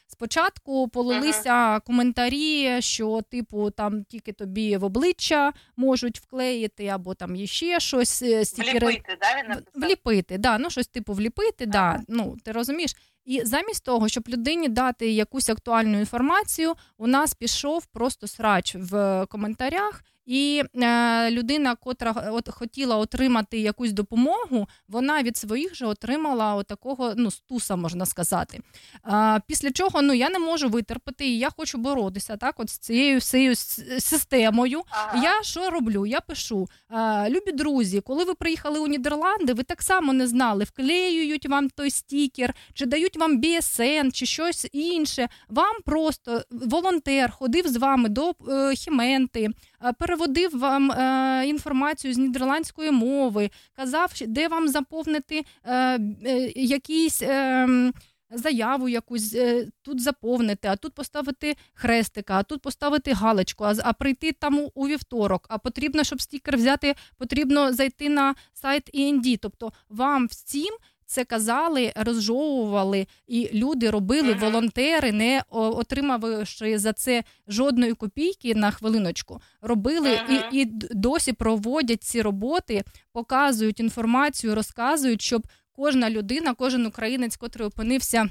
Спочатку 0.10 0.88
полилися 0.88 1.80
коментарі, 1.80 2.82
що, 2.82 3.22
типу, 3.32 3.72
там 3.72 4.04
тільки 4.04 4.34
тобі 4.34 4.78
в 4.78 4.84
обличчя 4.84 5.54
можуть 5.76 6.20
вклеїти, 6.20 6.88
або 6.88 7.14
там 7.14 7.36
є 7.36 7.48
ще 7.48 7.80
щось, 7.80 8.22
е, 8.22 8.46
стікери. 8.46 8.88
Вліпити, 8.88 9.18
да, 9.22 9.42
він 9.42 9.50
написав? 9.50 9.82
Вліпити, 9.84 10.38
да, 10.38 10.58
ну 10.58 10.70
щось 10.70 10.88
типу 10.88 11.14
вліпити, 11.14 11.66
да, 11.66 12.02
ну 12.08 12.38
ти 12.44 12.52
розумієш. 12.52 12.96
І 13.26 13.42
замість 13.46 13.84
того, 13.84 14.08
щоб 14.10 14.30
людині 14.30 14.70
дати 14.70 15.12
якусь 15.12 15.50
актуальну 15.50 16.00
інформацію, 16.00 16.74
у 16.98 17.08
нас 17.08 17.34
пішов 17.34 17.86
просто 17.86 18.28
срач 18.28 18.76
в 18.76 19.26
коментарях. 19.30 20.04
І 20.28 20.64
е, 20.76 21.32
людина, 21.32 21.76
котра 21.76 22.12
от 22.32 22.50
хотіла 22.50 22.98
отримати 22.98 23.60
якусь 23.60 23.92
допомогу, 23.92 24.68
вона 24.88 25.24
від 25.24 25.38
своїх 25.38 25.76
же 25.76 25.86
отримала 25.86 26.56
отакого 26.56 27.14
ну 27.18 27.32
стуса, 27.32 27.76
можна 27.76 28.06
сказати. 28.06 28.60
Е, 29.08 29.42
після 29.48 29.72
чого 29.72 30.02
ну 30.02 30.14
я 30.14 30.30
не 30.30 30.40
можу 30.40 30.70
витерпати, 30.70 31.28
і 31.28 31.40
я 31.40 31.50
хочу 31.58 31.78
боротися 31.78 32.38
так, 32.38 32.60
от 32.60 32.70
з 32.70 32.78
цією 32.78 33.20
всією 33.20 33.56
системою. 34.00 34.82
Ага. 34.90 35.24
Я 35.24 35.44
що 35.44 35.70
роблю? 35.70 36.06
Я 36.06 36.22
пишу: 36.22 36.68
е, 36.92 37.30
любі 37.30 37.52
друзі, 37.52 38.02
коли 38.02 38.24
ви 38.24 38.34
приїхали 38.34 38.80
у 38.80 38.88
Нідерланди, 38.88 39.54
ви 39.54 39.64
так 39.64 39.82
само 39.82 40.14
не 40.14 40.28
знали, 40.28 40.64
вклеюють 40.64 41.46
вам 41.46 41.70
той 41.70 41.92
стікер, 41.92 42.54
чи 42.74 42.86
дають 42.86 43.18
вам 43.18 43.42
BSN, 43.42 44.12
чи 44.12 44.26
щось 44.26 44.68
інше. 44.72 45.28
Вам 45.50 45.76
просто 45.86 46.42
волонтер 46.52 47.32
ходив 47.32 47.68
з 47.68 47.78
вами 47.78 48.10
до 48.10 48.34
е, 48.50 48.76
Хіменти, 48.76 49.42
е, 49.42 49.52
переводив 50.00 50.60
вам 50.60 50.92
е, 50.92 51.44
інформацію 51.48 52.14
з 52.14 52.18
нідерландської 52.18 52.92
мови, 52.92 53.50
казав, 53.76 54.14
де 54.28 54.48
вам 54.48 54.68
заповнити 54.68 55.46
е, 55.64 56.00
е, 56.26 56.52
якісь. 56.56 57.22
Е, 57.22 57.92
Заяву 58.32 58.90
якусь 58.90 59.36
е, 59.36 59.68
тут 59.82 60.02
заповнити, 60.02 60.68
а 60.68 60.76
тут 60.76 60.94
поставити 60.94 61.56
хрестика, 61.74 62.34
а 62.34 62.44
тут 62.44 62.62
поставити 62.62 63.14
галочку, 63.14 63.64
а, 63.64 63.74
а 63.84 63.94
прийти 63.94 64.32
там 64.32 64.60
у, 64.60 64.72
у 64.76 64.88
вівторок. 64.88 65.46
А 65.50 65.58
потрібно, 65.58 66.04
щоб 66.04 66.22
стікер 66.22 66.58
взяти, 66.58 66.96
потрібно 67.18 67.74
зайти 67.74 68.10
на 68.10 68.36
сайт 68.54 68.96
END. 68.96 69.38
Тобто 69.42 69.72
вам 69.90 70.28
всім 70.28 70.78
це 71.08 71.26
казали, 71.26 71.94
розжовували, 71.96 73.08
і 73.28 73.50
люди 73.54 73.90
робили 73.90 74.34
волонтери, 74.34 75.12
не 75.12 75.44
отримавши 75.50 76.80
за 76.80 76.94
це 76.94 77.24
жодної 77.48 77.94
копійки 77.94 78.56
на 78.56 78.72
хвилиночку. 78.72 79.42
Робили 79.62 80.20
і, 80.30 80.60
і 80.62 80.66
досі 80.92 81.34
проводять 81.34 82.04
ці 82.04 82.22
роботи, 82.22 82.84
показують 83.12 83.80
інформацію, 83.80 84.56
розказують, 84.56 85.22
щоб 85.22 85.48
кожна 85.72 86.10
людина, 86.10 86.54
кожен 86.54 86.86
українець, 86.86 87.38
котрий 87.38 87.68
опинився 87.68 88.30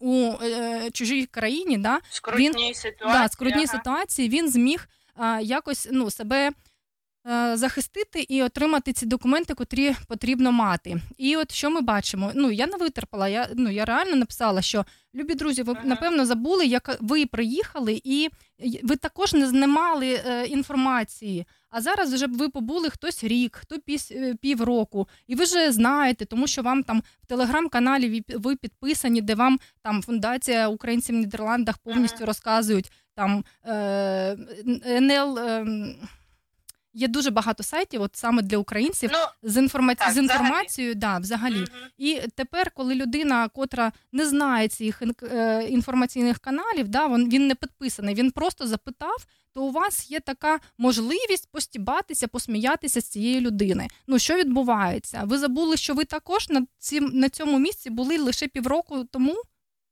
у 0.00 0.32
е, 0.42 0.90
чужій 0.90 1.26
країні, 1.26 1.78
да, 1.78 2.00
Скрутні 2.10 2.74
ситуації. 2.74 3.22
да, 3.22 3.28
скрутні 3.28 3.64
ага. 3.64 3.78
ситуації, 3.78 4.28
він 4.28 4.50
зміг 4.50 4.88
а, 5.14 5.40
якось 5.40 5.88
ну, 5.92 6.10
себе 6.10 6.50
захистити 7.56 8.20
і 8.28 8.42
отримати 8.42 8.92
ці 8.92 9.06
документи, 9.06 9.54
котрі 9.54 9.94
потрібно 10.08 10.52
мати. 10.52 11.00
І 11.18 11.36
от 11.36 11.52
що 11.52 11.70
ми 11.70 11.80
бачимо? 11.80 12.32
Ну 12.34 12.50
я 12.50 12.66
не 12.66 12.76
витерпала. 12.76 13.28
Я 13.28 13.48
ну 13.54 13.70
я 13.70 13.84
реально 13.84 14.16
написала, 14.16 14.62
що 14.62 14.84
любі 15.14 15.34
друзі, 15.34 15.62
ви 15.62 15.76
напевно 15.84 16.26
забули, 16.26 16.66
як 16.66 16.96
ви 17.00 17.26
приїхали, 17.26 18.00
і 18.04 18.28
ви 18.82 18.96
також 18.96 19.32
не, 19.32 19.66
мали 19.66 20.20
е, 20.26 20.46
інформації. 20.46 21.46
А 21.70 21.80
зараз 21.80 22.14
вже 22.14 22.26
ви 22.26 22.48
побули 22.48 22.90
хтось 22.90 23.24
рік, 23.24 23.56
хто 23.60 23.76
е, 24.10 24.34
півроку, 24.34 25.08
і 25.26 25.34
ви 25.34 25.44
вже 25.44 25.72
знаєте, 25.72 26.24
тому 26.24 26.46
що 26.46 26.62
вам 26.62 26.82
там 26.82 27.02
в 27.22 27.26
телеграм-каналі 27.26 28.24
ви- 28.28 28.38
ви 28.38 28.56
підписані, 28.56 29.20
де 29.20 29.34
вам 29.34 29.58
там 29.82 30.02
фундація 30.02 30.68
українців 30.68 31.16
в 31.16 31.18
Нідерландах 31.18 31.78
повністю 31.78 32.26
розказують 32.26 32.92
там 33.14 33.44
е, 33.66 34.36
НЛ. 34.86 35.38
Е, 35.38 35.66
Є 36.96 37.08
дуже 37.08 37.30
багато 37.30 37.62
сайтів, 37.62 38.02
от 38.02 38.16
саме 38.16 38.42
для 38.42 38.58
українців, 38.58 39.10
Ну, 39.12 39.18
з, 39.50 39.56
інформа... 39.56 39.94
так, 39.94 40.12
з 40.12 40.16
інформацією, 40.16 40.94
да, 40.94 41.18
взагалі. 41.18 41.56
мгм. 41.56 41.66
І 41.98 42.20
тепер, 42.34 42.70
коли 42.70 42.94
людина, 42.94 43.48
котра 43.48 43.92
не 44.12 44.26
знає 44.26 44.68
цих 44.68 45.02
е, 45.22 45.66
інформаційних 45.70 46.38
каналів, 46.38 46.88
да, 46.88 47.06
він, 47.06 47.30
він 47.30 47.46
не 47.46 47.54
підписаний, 47.54 48.14
він 48.14 48.30
просто 48.30 48.66
запитав, 48.66 49.26
то 49.52 49.62
у 49.62 49.70
вас 49.72 50.10
є 50.10 50.20
така 50.20 50.58
можливість 50.78 51.48
постібатися, 51.52 52.28
посміятися 52.28 53.00
з 53.00 53.04
цієї 53.08 53.40
людини. 53.40 53.88
Ну 54.06 54.18
що 54.18 54.34
відбувається? 54.34 55.22
Ви 55.24 55.38
забули, 55.38 55.76
що 55.76 55.94
ви 55.94 56.04
також 56.04 56.48
на 56.48 56.66
цім 56.78 57.10
на 57.14 57.28
цьому 57.28 57.58
місці 57.58 57.90
були 57.90 58.18
лише 58.18 58.48
півроку 58.48 59.04
тому? 59.04 59.34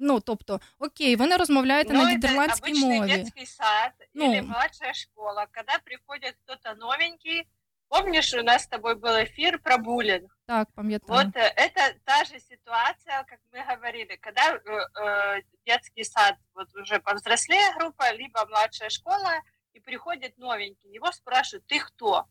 Ну 0.02 0.20
тобто, 0.20 0.60
окей, 0.80 1.16
ви 1.16 1.28
не 1.28 1.38
розмовляєте 1.38 1.94
Ну, 1.94 2.00
на 2.04 2.06
это 2.10 2.12
нідерландській 2.12 2.72
обычный 2.74 3.00
мові. 3.00 3.18
детский 3.18 3.46
сад 3.46 3.92
Ну. 4.14 4.26
или 4.26 4.42
младшая 4.42 4.94
школа, 4.94 5.48
когда 5.52 5.80
приходит 5.86 6.36
кто-то 6.46 6.76
новенький. 6.76 7.48
Помнишь, 7.90 8.34
у 8.34 8.44
нас 8.44 8.64
с 8.64 8.68
тобой 8.68 8.96
был 8.96 9.16
эфир 9.24 9.60
про 9.60 9.78
буллинг? 9.78 10.30
Так, 10.46 10.68
пам'ятаю. 10.76 11.24
Вот 11.24 11.36
э, 11.38 11.54
это 11.56 11.96
та 12.04 12.26
же 12.26 12.40
ситуация, 12.40 13.24
как 13.24 13.40
мы 13.54 13.64
говорили, 13.76 14.18
когда 14.22 14.56
э, 14.56 14.60
э, 14.60 15.42
детский 15.66 16.04
сад, 16.04 16.36
вот 16.54 16.68
уже 16.76 17.00
повзрослее 17.00 17.74
группа, 17.80 18.12
либо 18.12 18.46
младшая 18.50 18.90
школа, 18.90 19.34
и 19.74 19.80
приходит 19.80 20.38
новенький, 20.38 20.94
его 20.94 21.12
спрашивают, 21.14 21.66
ты 21.68 21.80
кто? 21.80 22.26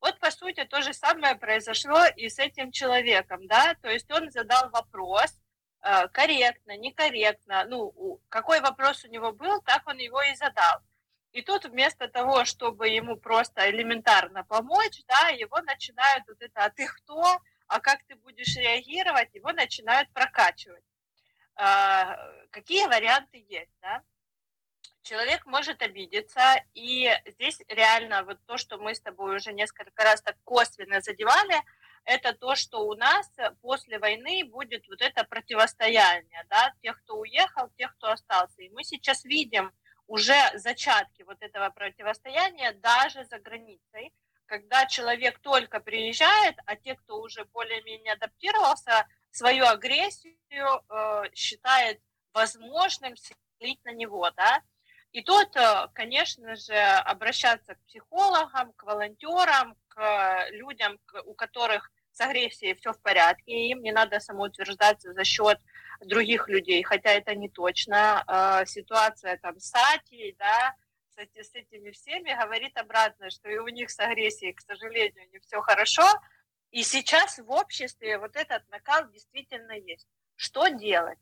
Вот, 0.00 0.18
по 0.18 0.30
сути, 0.30 0.64
то 0.64 0.80
же 0.82 0.94
самое 0.94 1.34
произошло 1.36 2.00
и 2.16 2.28
с 2.30 2.38
этим 2.38 2.72
человеком, 2.72 3.46
да, 3.46 3.74
то 3.82 3.90
есть 3.90 4.10
он 4.10 4.30
задал 4.30 4.70
вопрос, 4.70 5.30
э, 5.30 5.36
корректно, 6.11 6.77
некорректно, 6.77 7.65
ну, 7.65 8.19
какой 8.29 8.61
вопрос 8.61 9.05
у 9.05 9.07
него 9.07 9.31
был, 9.31 9.61
так 9.61 9.87
он 9.87 9.97
его 9.97 10.21
и 10.21 10.35
задал. 10.35 10.81
И 11.31 11.41
тут 11.41 11.65
вместо 11.65 12.07
того, 12.07 12.45
чтобы 12.45 12.87
ему 12.89 13.17
просто 13.17 13.69
элементарно 13.69 14.43
помочь, 14.43 15.03
да, 15.07 15.29
его 15.29 15.61
начинают 15.61 16.23
вот 16.27 16.41
это, 16.41 16.65
а 16.65 16.69
ты 16.69 16.87
кто, 16.87 17.41
а 17.67 17.79
как 17.79 18.03
ты 18.07 18.15
будешь 18.15 18.55
реагировать, 18.55 19.33
его 19.33 19.51
начинают 19.51 20.09
прокачивать. 20.13 20.83
А, 21.55 22.17
Какие 22.49 22.87
варианты 22.87 23.45
есть, 23.49 23.73
да? 23.81 24.01
Человек 25.03 25.45
может 25.45 25.81
обидеться, 25.81 26.41
и 26.73 27.09
здесь 27.27 27.61
реально 27.67 28.23
вот 28.23 28.39
то, 28.45 28.57
что 28.57 28.77
мы 28.77 28.93
с 28.93 28.99
тобой 28.99 29.35
уже 29.35 29.53
несколько 29.53 30.03
раз 30.03 30.21
так 30.21 30.37
косвенно 30.43 31.01
задевали, 31.01 31.55
это 32.07 32.33
то, 32.33 32.55
что 32.55 32.87
у 32.87 32.95
нас 32.95 33.29
после 33.61 33.99
войны 33.99 34.45
будет 34.45 34.87
вот 34.87 35.01
это 35.01 35.25
противостояние, 35.25 36.45
да, 36.49 36.73
тех, 36.81 36.97
кто 37.03 37.17
уехал, 37.17 37.69
тех, 37.77 37.93
кто 37.97 38.11
остался. 38.11 38.61
И 38.61 38.69
мы 38.69 38.83
сейчас 38.85 39.25
видим 39.25 39.73
уже 40.07 40.35
зачатки 40.55 41.23
вот 41.23 41.37
этого 41.41 41.69
противостояния 41.69 42.71
даже 42.71 43.25
за 43.25 43.39
границей, 43.39 44.13
когда 44.45 44.85
человек 44.85 45.39
только 45.39 45.81
приезжает, 45.81 46.55
а 46.65 46.77
те, 46.77 46.95
кто 46.95 47.19
уже 47.19 47.43
более-менее 47.43 48.13
адаптировался, 48.13 49.05
свою 49.31 49.65
агрессию 49.65 50.81
э, 50.89 51.23
считает 51.35 52.01
возможным 52.33 53.15
слить 53.17 53.83
на 53.83 53.91
него, 53.91 54.31
да. 54.31 54.61
И 55.11 55.21
тут, 55.21 55.57
э, 55.57 55.87
конечно 55.93 56.55
же, 56.55 56.73
обращаться 56.73 57.75
к 57.75 57.83
психологам, 57.83 58.71
к 58.73 58.83
волонтерам, 58.83 59.75
к 59.89 59.99
э, 59.99 60.51
людям, 60.51 60.97
у 61.25 61.33
которых 61.33 61.91
с 62.17 62.21
агрессией 62.21 62.73
все 62.73 62.93
в 62.93 63.01
порядке, 63.01 63.51
и 63.51 63.69
им 63.69 63.81
не 63.83 63.91
надо 63.91 64.19
самоутверждаться 64.19 65.13
за 65.13 65.23
счет 65.23 65.59
других 66.01 66.49
людей, 66.49 66.81
хотя 66.83 67.11
это 67.11 67.35
не 67.35 67.47
точно. 67.49 68.23
Э, 68.27 68.65
Ситуация 68.65 69.37
там 69.37 69.59
с 69.59 69.69
Сатией, 69.69 70.35
да, 70.39 70.73
с, 71.13 71.17
эти- 71.19 71.43
с 71.43 71.53
этими 71.53 71.91
всеми 71.91 72.33
говорит 72.33 72.75
обратно, 72.77 73.29
что 73.29 73.49
и 73.49 73.57
у 73.57 73.67
них 73.67 73.91
с 73.91 73.99
агрессией, 73.99 74.53
к 74.53 74.61
сожалению, 74.61 75.29
не 75.31 75.39
все 75.39 75.61
хорошо. 75.61 76.05
И 76.71 76.83
сейчас 76.83 77.37
в 77.37 77.51
обществе 77.51 78.17
вот 78.17 78.35
этот 78.35 78.67
накал 78.69 79.07
действительно 79.11 79.73
есть. 79.73 80.07
Что 80.35 80.67
делать? 80.69 81.19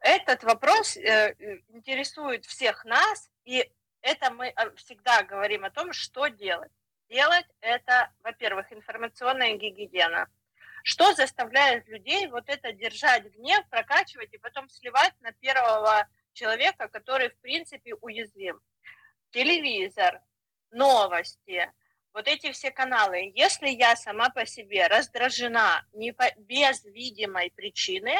Этот 0.00 0.44
вопрос 0.44 0.96
э, 0.96 1.34
интересует 1.68 2.44
всех 2.44 2.84
нас, 2.84 3.30
и 3.44 3.70
это 4.02 4.30
мы 4.30 4.48
э, 4.48 4.74
всегда 4.76 5.22
говорим 5.22 5.64
о 5.64 5.70
том, 5.70 5.92
что 5.92 6.28
делать. 6.28 6.72
Делать 7.10 7.46
это, 7.60 8.12
во-первых, 8.22 8.72
информационная 8.72 9.56
гигиена. 9.56 10.28
Что 10.84 11.12
заставляет 11.12 11.88
людей 11.88 12.28
вот 12.28 12.44
это 12.48 12.72
держать 12.72 13.24
гнев, 13.24 13.68
прокачивать 13.68 14.32
и 14.32 14.38
потом 14.38 14.68
сливать 14.68 15.12
на 15.20 15.32
первого 15.32 16.08
человека, 16.32 16.88
который, 16.88 17.30
в 17.30 17.38
принципе, 17.40 17.94
уязвим. 17.96 18.60
Телевизор, 19.30 20.22
новости, 20.70 21.70
вот 22.14 22.28
эти 22.28 22.52
все 22.52 22.70
каналы. 22.70 23.32
Если 23.34 23.68
я 23.68 23.96
сама 23.96 24.30
по 24.30 24.46
себе 24.46 24.86
раздражена 24.86 25.84
не 25.92 26.12
по- 26.12 26.32
без 26.38 26.84
видимой 26.84 27.50
причины, 27.50 28.14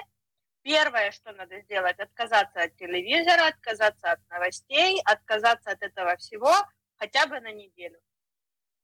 первое, 0.62 1.12
что 1.12 1.30
надо 1.32 1.60
сделать, 1.60 1.98
отказаться 2.00 2.62
от 2.62 2.74
телевизора, 2.76 3.46
отказаться 3.46 4.10
от 4.10 4.28
новостей, 4.28 5.00
отказаться 5.04 5.70
от 5.70 5.80
этого 5.80 6.16
всего 6.16 6.52
хотя 6.96 7.26
бы 7.26 7.38
на 7.38 7.52
неделю. 7.52 8.00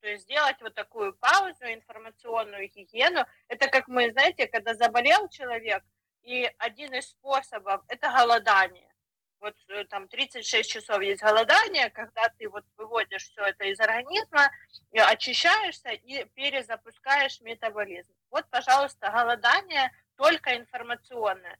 То 0.00 0.08
есть 0.08 0.24
сделать 0.24 0.56
вот 0.60 0.74
такую 0.74 1.14
паузу, 1.14 1.64
информационную 1.64 2.68
гигиену. 2.68 3.24
Это 3.48 3.68
как 3.68 3.88
мы, 3.88 4.10
знаете, 4.12 4.46
когда 4.46 4.74
заболел 4.74 5.28
человек, 5.28 5.82
и 6.22 6.50
один 6.58 6.94
из 6.94 7.08
способов– 7.08 7.82
это 7.88 8.10
голодание. 8.10 8.92
Вот 9.38 9.54
э, 9.68 9.84
там 9.84 10.08
36 10.08 10.68
часов 10.68 11.00
есть 11.02 11.22
голодание, 11.22 11.90
когда 11.90 12.28
ты 12.38 12.48
вот 12.48 12.64
выводишь 12.76 13.28
все 13.30 13.44
это 13.44 13.64
из 13.64 13.78
организма, 13.78 14.50
очищаешься 14.92 15.90
и 15.90 16.24
перезапускаешь 16.34 17.40
метаболизм. 17.42 18.12
Вот, 18.30 18.48
пожалуйста, 18.50 19.10
голодание 19.10 19.92
только 20.16 20.56
информационное. 20.56 21.58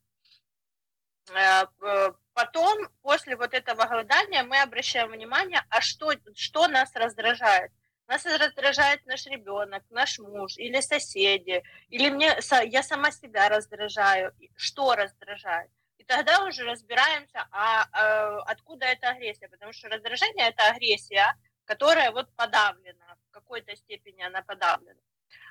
Э, 1.32 1.66
э, 1.82 2.12
Потом, 2.36 2.86
после 3.00 3.34
вот 3.34 3.54
этого 3.54 3.86
голодания, 3.86 4.44
мы 4.44 4.60
обращаем 4.60 5.08
внимание, 5.08 5.64
а 5.70 5.80
что, 5.80 6.12
что 6.34 6.68
нас 6.68 6.94
раздражает. 6.94 7.72
Нас 8.06 8.24
раздражает 8.24 9.04
наш 9.06 9.26
ребенок, 9.26 9.82
наш 9.90 10.18
муж 10.18 10.56
или 10.58 10.80
соседи, 10.80 11.62
или 11.88 12.08
мне, 12.08 12.38
я 12.66 12.82
сама 12.82 13.10
себя 13.10 13.48
раздражаю, 13.48 14.32
что 14.54 14.94
раздражает. 14.94 15.70
И 15.98 16.04
тогда 16.04 16.44
уже 16.44 16.64
разбираемся, 16.64 17.48
а, 17.50 17.84
э, 17.84 18.38
откуда 18.46 18.86
эта 18.86 19.08
агрессия, 19.08 19.48
потому 19.48 19.72
что 19.72 19.88
раздражение– 19.88 20.48
это 20.48 20.68
агрессия, 20.68 21.34
которая 21.64 22.12
вот 22.12 22.32
подавлена, 22.36 23.16
в 23.28 23.30
какой-то 23.32 23.74
степени 23.74 24.22
она 24.22 24.42
подавлена. 24.42 25.00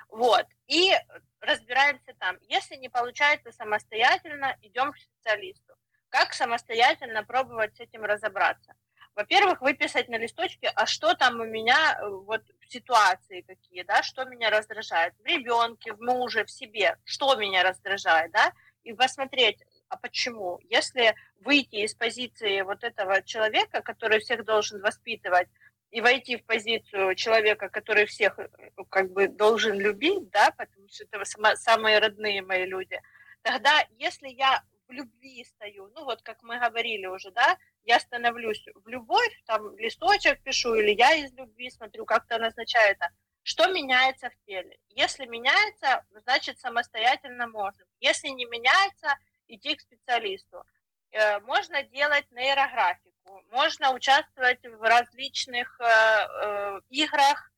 Вот. 0.07 0.45
И 0.67 0.93
разбираемся 1.41 2.13
там. 2.19 2.37
Если 2.43 2.75
не 2.75 2.89
получается 2.89 3.51
самостоятельно, 3.51 4.57
идем 4.61 4.93
к 4.93 4.97
специалисту. 4.97 5.73
Как 6.09 6.33
самостоятельно 6.33 7.25
пробовать 7.25 7.75
с 7.75 7.81
этим 7.81 8.05
разобраться? 8.05 8.75
Во-первых, 9.15 9.61
выписать 9.61 10.09
на 10.09 10.17
листочке, 10.17 10.71
а 10.75 10.85
что 10.85 11.13
там 11.13 11.39
у 11.39 11.45
меня 11.45 11.97
э, 11.97 12.09
вот 12.09 12.43
в 12.59 12.71
ситуации 12.71 13.41
какие, 13.41 13.83
да, 13.83 14.03
что 14.03 14.25
меня 14.25 14.49
раздражает 14.49 15.13
в 15.23 15.25
ребенке, 15.25 15.93
в 15.93 16.01
муже, 16.01 16.43
в 16.43 16.51
себе, 16.51 16.97
что 17.05 17.35
меня 17.35 17.63
раздражает, 17.63 18.31
да, 18.31 18.51
и 18.83 18.93
посмотреть, 18.93 19.63
а 19.87 19.95
почему? 19.95 20.59
Если 20.69 21.15
выйти 21.39 21.77
из 21.77 21.95
позиции 21.95 22.61
вот 22.61 22.83
этого 22.83 23.21
человека, 23.21 23.81
который 23.81 24.19
всех 24.19 24.43
должен 24.43 24.81
воспитывать, 24.81 25.47
и 25.91 26.01
войти 26.01 26.35
в 26.35 26.43
позицию 26.43 27.15
человека, 27.15 27.69
который 27.69 28.05
всех 28.05 28.37
э, 28.37 28.49
как 28.89 29.13
бы 29.13 29.29
должен 29.29 29.79
любить, 29.79 30.29
да, 30.29 30.51
потому 30.57 30.89
что 30.89 31.05
это 31.05 31.23
сама- 31.23 31.55
самые 31.55 31.99
родные 31.99 32.41
мои 32.41 32.65
люди, 32.65 32.99
тогда 33.43 33.71
если 33.97 34.27
я 34.27 34.61
в 34.87 34.91
любви 34.91 35.43
стою, 35.43 35.91
ну 35.95 36.05
вот 36.05 36.21
как 36.21 36.41
мы 36.43 36.59
говорили 36.59 37.05
уже, 37.07 37.31
да, 37.31 37.57
я 37.83 37.99
становлюсь 37.99 38.65
в 38.75 38.87
любовь, 38.87 39.43
там 39.45 39.77
листочек 39.77 40.41
пишу, 40.43 40.75
или 40.75 40.91
я 40.91 41.15
из 41.15 41.33
любви 41.33 41.69
смотрю, 41.69 42.05
как 42.05 42.27
то 42.27 42.37
назначается, 42.37 43.09
что 43.43 43.67
меняется 43.67 44.29
в 44.29 44.45
теле. 44.45 44.77
Если 44.89 45.25
меняется, 45.25 46.05
значит 46.23 46.59
самостоятельно 46.59 47.47
можно. 47.47 47.85
Если 47.99 48.29
не 48.29 48.45
меняется, 48.45 49.17
идти 49.47 49.75
к 49.75 49.81
специалисту. 49.81 50.63
Э, 51.11 51.39
Можно 51.41 51.83
делать 51.83 52.29
нейрографику, 52.31 53.41
можно 53.51 53.93
участвовать 53.93 54.63
в 54.65 54.81
различных 54.81 55.79
э, 55.79 55.85
э, 55.85 56.81
играх, 56.89 57.51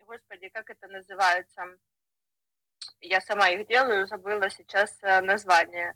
господи, 0.00 0.48
как 0.48 0.68
это 0.70 0.88
называется? 0.88 1.62
Я 3.00 3.20
сама 3.20 3.48
их 3.50 3.66
делаю, 3.66 4.06
забыла 4.06 4.50
сейчас 4.50 4.96
э, 5.02 5.20
название. 5.20 5.94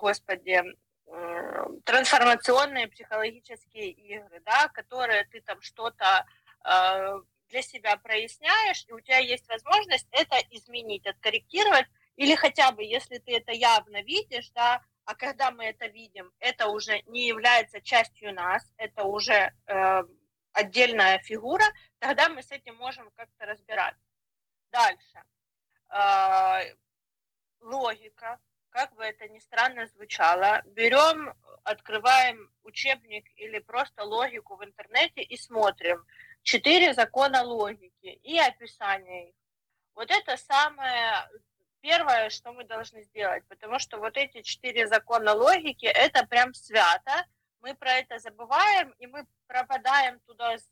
Господи, 0.00 0.62
трансформационные 1.84 2.88
психологические 2.88 3.90
игры, 3.90 4.40
да, 4.44 4.68
которые 4.68 5.24
ты 5.24 5.40
там 5.40 5.60
что-то 5.60 6.26
э, 6.64 7.20
для 7.48 7.62
себя 7.62 7.96
проясняешь, 7.96 8.84
и 8.88 8.92
у 8.92 9.00
тебя 9.00 9.18
есть 9.18 9.48
возможность 9.48 10.08
это 10.10 10.36
изменить, 10.50 11.06
откорректировать, 11.06 11.86
или 12.16 12.34
хотя 12.34 12.72
бы, 12.72 12.82
если 12.82 13.18
ты 13.18 13.36
это 13.36 13.52
явно 13.52 14.02
видишь, 14.02 14.50
да, 14.50 14.82
а 15.04 15.14
когда 15.14 15.50
мы 15.50 15.64
это 15.64 15.86
видим, 15.86 16.30
это 16.38 16.68
уже 16.68 17.02
не 17.06 17.26
является 17.26 17.80
частью 17.80 18.32
нас, 18.34 18.62
это 18.76 19.04
уже 19.04 19.52
э, 19.66 20.02
отдельная 20.52 21.18
фигура, 21.18 21.64
тогда 21.98 22.28
мы 22.28 22.42
с 22.42 22.50
этим 22.52 22.76
можем 22.76 23.10
как-то 23.16 23.46
разбираться. 23.46 24.00
Дальше. 24.70 25.22
Э, 25.92 26.74
логика, 27.60 28.40
как 28.70 28.94
бы 28.94 29.04
это 29.04 29.28
ни 29.28 29.38
странно 29.38 29.86
звучало, 29.86 30.62
берем, 30.64 31.34
открываем 31.64 32.50
учебник 32.64 33.26
или 33.36 33.58
просто 33.58 34.02
логику 34.02 34.56
в 34.56 34.64
интернете 34.64 35.22
и 35.22 35.36
смотрим 35.36 36.04
четыре 36.42 36.94
закона 36.94 37.42
логики 37.42 38.06
и 38.22 38.38
описание 38.38 39.30
их. 39.30 39.34
Вот 39.94 40.10
это 40.10 40.36
самое 40.38 41.28
первое, 41.82 42.30
что 42.30 42.52
мы 42.52 42.64
должны 42.64 43.02
сделать, 43.02 43.44
потому 43.48 43.78
что 43.78 43.98
вот 43.98 44.16
эти 44.16 44.40
четыре 44.42 44.86
закона 44.86 45.34
логики, 45.34 45.86
это 45.86 46.26
прям 46.26 46.54
свято, 46.54 47.26
мы 47.60 47.74
про 47.74 47.92
это 47.92 48.18
забываем, 48.18 48.92
и 48.98 49.06
мы 49.06 49.26
пропадаем 49.46 50.20
туда 50.20 50.56
с 50.56 50.66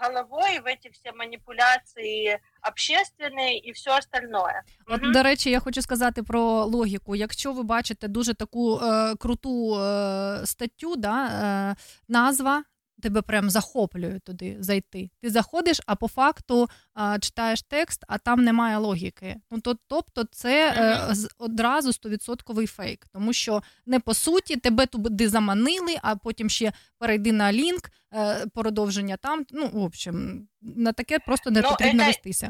головой 0.00 0.60
в 0.64 0.66
эти 0.66 0.90
все 0.92 1.12
маніпуляції 1.12 2.38
общественные 2.62 3.60
і 3.64 3.72
все 3.72 3.98
остальное. 3.98 4.62
От, 4.86 5.02
угу. 5.02 5.12
до 5.12 5.22
речі, 5.22 5.50
я 5.50 5.60
хочу 5.60 5.82
сказати 5.82 6.22
про 6.22 6.64
логіку. 6.64 7.16
Якщо 7.16 7.52
ви 7.52 7.62
бачите 7.62 8.08
дуже 8.08 8.34
таку 8.34 8.80
е, 8.80 9.14
круту 9.16 9.80
е, 9.80 10.46
статтю, 10.46 10.96
да, 10.96 11.26
е, 11.26 11.76
назва 12.08 12.64
Тебе 13.05 13.21
прям 13.21 13.49
захоплює 13.49 14.19
туди 14.19 14.57
зайти. 14.59 15.09
Ти 15.21 15.29
заходиш, 15.29 15.81
а 15.85 15.95
по 15.95 16.07
факту 16.07 16.69
е, 17.15 17.19
читаєш 17.19 17.61
текст, 17.61 18.03
а 18.07 18.17
там 18.17 18.43
немає 18.43 18.77
логіки. 18.77 19.35
Ну 19.51 19.59
то, 19.61 19.75
тобто, 19.87 20.23
це 20.23 20.71
е, 21.09 21.15
з- 21.15 21.29
одразу 21.37 21.89
100% 21.91 22.67
фейк, 22.67 23.05
тому 23.13 23.33
що 23.33 23.63
не 23.85 23.99
по 23.99 24.13
суті 24.13 24.55
тебе 24.55 24.85
туди 24.85 25.29
заманили, 25.29 25.95
а 26.01 26.15
потім 26.15 26.49
ще 26.49 26.71
перейди 26.99 27.31
на 27.31 27.53
лінк, 27.53 27.91
е, 28.13 28.45
продовження 28.53 29.17
там. 29.17 29.45
Ну, 29.51 29.67
в 29.67 29.83
общем, 29.83 30.47
на 30.61 30.93
таке 30.93 31.19
просто 31.19 31.51
не 31.51 31.61
Ну, 31.61 31.69
потрібно 31.69 32.03
это- 32.03 32.07
вестися. 32.07 32.49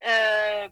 э, 0.00 0.70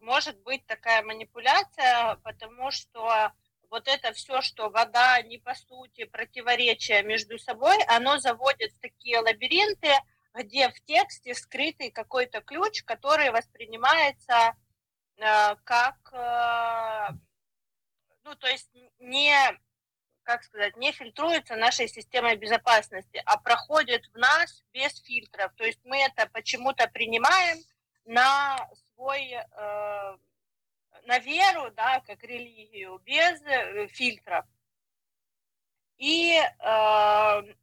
может 0.00 0.36
быть 0.44 0.60
такая 0.66 1.02
манипуляция, 1.02 2.16
потому 2.24 2.70
что 2.70 3.30
вот 3.69 3.87
это 3.87 4.13
все, 4.13 4.41
что 4.41 4.69
вода 4.69 5.21
не 5.21 5.37
по 5.37 5.53
сути 5.55 6.05
противоречия 6.05 7.03
между 7.03 7.37
собой, 7.37 7.77
оно 7.87 8.17
заводит 8.19 8.71
в 8.73 8.79
такие 8.79 9.19
лабиринты, 9.19 9.89
где 10.33 10.69
в 10.69 10.79
тексте 10.85 11.33
скрытый 11.33 11.91
какой-то 11.91 12.41
ключ, 12.41 12.83
который 12.83 13.31
воспринимается 13.31 14.55
э, 15.17 15.55
как, 15.63 15.95
э, 16.13 17.13
ну 18.23 18.35
то 18.35 18.47
есть 18.47 18.69
не, 18.99 19.35
как 20.23 20.43
сказать, 20.43 20.77
не 20.77 20.91
фильтруется 20.91 21.55
нашей 21.55 21.87
системой 21.87 22.35
безопасности, 22.35 23.21
а 23.25 23.37
проходит 23.37 24.05
в 24.13 24.17
нас 24.17 24.63
без 24.73 25.01
фильтров. 25.01 25.51
То 25.55 25.65
есть 25.65 25.79
мы 25.83 25.97
это 25.97 26.27
почему-то 26.31 26.87
принимаем, 26.87 27.57
на 28.07 28.57
свой, 28.93 29.33
э, 29.33 30.17
на 31.05 31.19
веру, 31.19 31.71
да, 31.71 32.01
как 32.05 32.23
религию, 32.23 32.99
без 32.99 33.41
э, 33.43 33.87
фильтров. 33.87 34.45
И 35.97 36.31
э, 36.31 36.43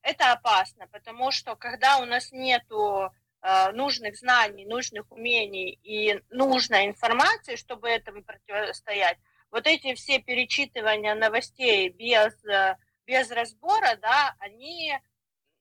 это 0.03 0.33
опасно, 0.33 0.89
потому 0.89 1.31
что 1.31 1.55
когда 1.55 1.99
у 1.99 2.05
нас 2.05 2.33
нету 2.33 3.13
э, 3.43 3.73
нужных 3.73 4.17
знаний, 4.17 4.67
нужных 4.67 5.11
умений 5.13 5.79
и 5.83 6.21
нужной 6.31 6.87
информации, 6.87 7.57
чтобы 7.57 7.89
этому 7.89 8.25
противостоять, 8.25 9.19
вот 9.51 9.69
эти 9.69 9.95
все 9.95 10.19
перечитывания 10.19 11.15
новостей 11.15 11.89
без, 11.91 12.45
э, 12.45 12.77
без 13.07 13.31
разбора, 13.31 13.97
да, 14.03 14.35
они, 14.41 14.99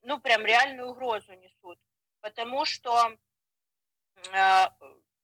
ну, 0.02 0.20
прям 0.20 0.44
реальную 0.44 0.90
угрозу 0.90 1.32
несут. 1.34 1.78
Потому 2.22 2.66
что 2.66 3.16
э, 4.32 4.66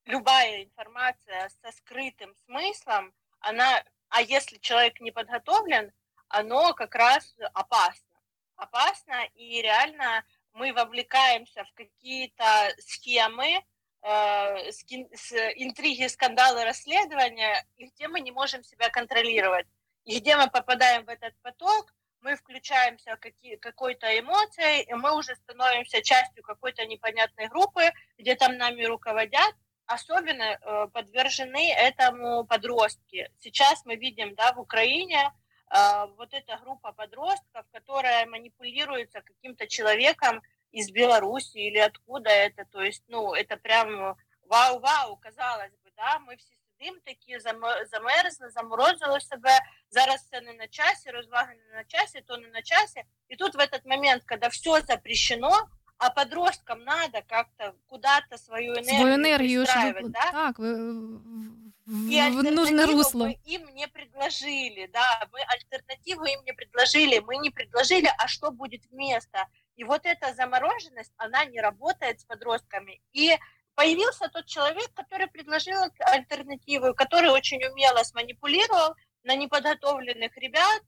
любая 0.09 0.63
информация 0.63 1.49
со 1.61 1.71
скрытым 1.71 2.35
смыслом, 2.45 3.13
она, 3.39 3.83
а 4.09 4.21
если 4.21 4.57
человек 4.57 4.99
не 4.99 5.11
подготовлен, 5.11 5.91
оно 6.27 6.73
как 6.73 6.95
раз 6.95 7.35
опасно. 7.53 8.17
Опасно, 8.55 9.25
и 9.35 9.61
реально 9.61 10.25
мы 10.53 10.73
вовлекаемся 10.73 11.63
в 11.63 11.73
какие-то 11.73 12.73
схемы, 12.79 13.63
э, 14.01 14.71
с- 14.71 15.53
интриги, 15.55 16.07
скандалы, 16.07 16.65
расследования, 16.65 17.65
и 17.77 17.85
где 17.85 18.07
мы 18.07 18.19
не 18.19 18.31
можем 18.31 18.63
себя 18.63 18.89
контролировать. 18.89 19.67
И 20.05 20.19
где 20.19 20.35
мы 20.35 20.49
попадаем 20.49 21.05
в 21.05 21.09
этот 21.09 21.39
поток, 21.41 21.93
мы 22.21 22.35
включаемся 22.35 23.15
какие, 23.17 23.55
какой-то 23.57 24.07
эмоцией, 24.19 24.83
и 24.83 24.93
мы 24.93 25.15
уже 25.15 25.35
становимся 25.35 26.01
частью 26.01 26.43
какой-то 26.43 26.85
непонятной 26.85 27.47
группы, 27.47 27.91
где 28.17 28.35
там 28.35 28.57
нами 28.57 28.83
руководят, 28.83 29.55
особенно 29.88 30.42
э, 30.42 30.88
подвержены 30.92 31.72
этому 31.72 32.44
подростки. 32.44 33.30
Сейчас 33.38 33.84
мы 33.84 33.96
видим, 33.96 34.34
да, 34.34 34.52
в 34.52 34.60
Украине 34.60 35.30
э, 35.70 36.06
вот 36.16 36.32
эта 36.32 36.56
группа 36.58 36.92
подростков, 36.92 37.66
которая 37.72 38.26
манипулируется 38.26 39.20
каким-то 39.20 39.66
человеком 39.66 40.42
из 40.72 40.90
Беларуси 40.90 41.58
или 41.58 41.78
откуда 41.78 42.30
это, 42.30 42.64
то 42.64 42.82
есть, 42.82 43.04
ну, 43.08 43.34
это 43.34 43.56
прям 43.56 44.16
вау-вау, 44.48 45.16
казалось 45.16 45.72
бы, 45.84 45.90
да, 45.96 46.18
ми 46.18 46.34
всі 46.34 46.54
сидимо 46.78 46.98
такі, 47.04 47.38
зам- 47.38 47.86
замерзли, 47.86 48.50
заморозили 48.50 49.20
себе, 49.20 49.60
зараз 49.90 50.28
це 50.28 50.40
не 50.40 50.52
на 50.52 50.66
часі, 50.66 51.10
розваги 51.10 51.54
не 51.54 51.76
на 51.76 51.84
часі, 51.84 52.20
то 52.26 52.36
не 52.36 52.48
на 52.48 52.62
часі. 52.62 53.02
И 53.28 53.36
тут 53.36 53.54
в 53.54 53.58
этот 53.58 53.86
момент, 53.86 54.24
когда 54.24 54.48
все 54.48 54.80
запрещено, 54.80 55.68
а 55.99 56.09
подросткам 56.11 56.83
надо 56.83 57.21
как-то 57.27 57.75
куда-то 57.87 58.37
свою 58.37 58.73
энергию, 58.73 59.65
свою 59.65 59.65
пристраивать, 59.65 60.05
ви, 60.05 60.09
да? 60.09 60.31
так 60.31 60.57
в, 60.57 60.63
И 60.63 62.15
в 62.31 62.39
альтернативу 62.39 62.97
русло. 62.97 63.25
мы 63.25 63.39
им 63.45 63.65
не 63.75 63.87
предложили, 63.87 64.89
да, 64.93 65.27
мы 65.33 65.41
альтернативу 65.41 66.23
им 66.23 66.41
не 66.45 66.53
предложили, 66.53 67.19
мы 67.19 67.37
не 67.37 67.49
предложили, 67.49 68.09
а 68.17 68.27
что 68.27 68.51
будет 68.51 68.85
вместо. 68.89 69.45
И 69.75 69.83
вот 69.83 70.05
эта 70.05 70.33
замороженность, 70.33 71.13
она 71.17 71.43
не 71.45 71.59
работает 71.59 72.21
с 72.21 72.23
подростками. 72.23 73.01
И 73.11 73.37
появился 73.75 74.29
тот 74.29 74.45
человек, 74.45 74.93
который 74.93 75.27
предложил 75.27 75.81
альтернативу, 75.99 76.93
который 76.93 77.29
очень 77.29 77.63
умело 77.65 78.03
сманипулировал 78.03 78.95
на 79.23 79.35
неподготовленных 79.35 80.35
ребят, 80.37 80.81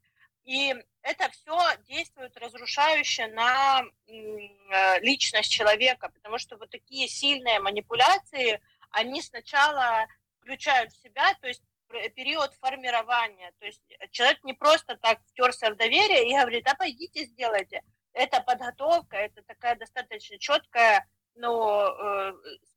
и 0.45 0.73
это 1.02 1.30
все 1.30 1.58
действует 1.88 2.36
разрушающе 2.36 3.26
на 3.28 3.80
м, 3.80 3.88
э, 4.08 5.00
личность 5.00 5.50
человека, 5.50 6.08
потому 6.14 6.38
что 6.38 6.56
вот 6.56 6.70
такие 6.70 7.08
сильные 7.08 7.60
манипуляции, 7.60 8.60
они 8.90 9.22
сначала 9.22 10.06
включают 10.40 10.92
в 10.92 11.02
себя, 11.02 11.34
то 11.40 11.48
есть 11.48 11.62
пр- 11.88 12.10
период 12.10 12.50
формирования. 12.60 13.52
То 13.60 13.66
есть 13.66 13.82
человек 14.10 14.38
не 14.44 14.54
просто 14.54 14.96
так 15.02 15.18
втерся 15.26 15.70
в 15.70 15.76
доверие 15.76 16.28
и 16.30 16.32
говорит, 16.38 16.66
а 16.68 16.74
пойдите 16.74 17.24
сделайте. 17.24 17.82
Это 18.12 18.40
подготовка, 18.46 19.16
это 19.16 19.42
такая 19.46 19.76
достаточно 19.76 20.38
четкая 20.38 21.04
ну, 21.38 21.50
э, 21.80 22.32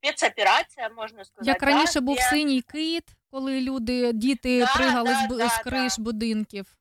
спецоперація, 0.10 0.90
можна 0.90 1.26
сказати. 1.26 1.50
Як 1.50 1.64
раніше 1.64 1.94
да, 1.94 2.02
був 2.02 2.16
де- 2.16 2.22
синій 2.22 2.62
кит, 2.62 3.04
коли 3.32 3.62
люди, 3.62 4.14
діти 4.14 4.60
Да, 4.60 4.74
пригали 4.76 5.10
да, 5.10 5.22
з, 5.22 5.28
бу- 5.30 5.38
да, 5.38 5.50
з 5.50 5.58
криш 5.58 5.98
да. 5.98 6.04
будинків. 6.04 6.76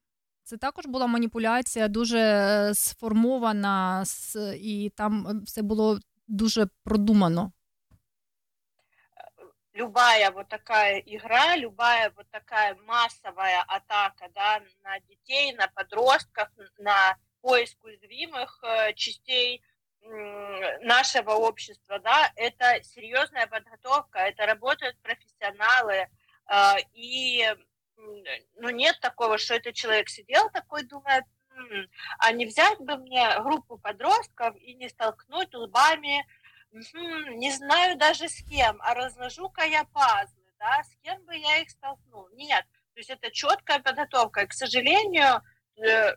Це 0.53 0.57
також 0.57 0.87
була 0.87 1.07
маніпуляція, 1.07 1.89
дуже 1.89 2.19
е, 2.19 2.75
сформована, 2.75 4.03
с- 4.05 4.55
і 4.61 4.91
там 4.97 5.27
е, 5.29 5.35
все 5.45 5.62
було 5.62 5.99
дуже 6.29 6.66
продумано. 6.85 7.53
любая 9.79 10.31
вот 10.33 10.49
такая 10.49 10.99
игра, 10.99 11.57
любая 11.57 12.11
вот 12.16 12.29
такая 12.31 12.75
массовая 12.87 13.62
атака 13.69 14.29
да, 14.35 14.61
на 14.83 14.99
детей, 15.01 15.53
на 15.53 15.69
подростков, 15.69 16.49
на 16.79 17.16
поиск 17.41 17.83
уязвимых 17.85 18.59
э, 18.64 18.93
частей 18.95 19.62
м, 20.03 20.61
нашего 20.83 21.33
общества, 21.33 22.01
да, 22.01 22.33
это 22.35 22.83
серьезная 22.83 23.47
подготовка, 23.47 24.19
это 24.19 24.47
работают 24.47 24.97
профессионалы, 25.03 26.09
э, 26.51 26.77
и 26.95 27.43
м, 27.43 27.59
ну, 27.98 28.70
нет 28.70 29.00
такого, 29.02 29.38
что 29.38 29.56
этот 29.56 29.76
человек 29.76 30.10
сидел 30.10 30.50
такой, 30.50 30.84
думает, 30.84 31.24
«М, 31.56 31.88
а 32.20 32.32
не 32.32 32.46
взять 32.46 32.80
бы 32.80 32.98
мне 32.98 33.39
группу 33.41 33.78
подростков 33.78 34.56
и 34.58 34.74
не 34.74 34.89
столкнуть 34.89 35.54
лбами 35.54 36.26
не 36.74 37.52
знаю 37.52 37.98
даже 37.98 38.28
с 38.28 38.41
кем, 38.44 38.82
а 38.82 38.94
разложу-ка 38.94 39.64
я 39.64 39.84
пазлы, 39.86 40.44
да, 40.60 40.84
с 40.84 40.96
кем 41.04 41.24
бы 41.26 41.36
я 41.36 41.58
их 41.58 41.70
столкнул. 41.70 42.28
Нет, 42.34 42.66
то 42.94 43.00
есть 43.00 43.10
это 43.10 43.30
четкая 43.32 43.80
подготовка. 43.80 44.41
И, 44.41 44.48
к 44.48 44.54
сожалению, 44.54 45.41
э, 45.78 46.16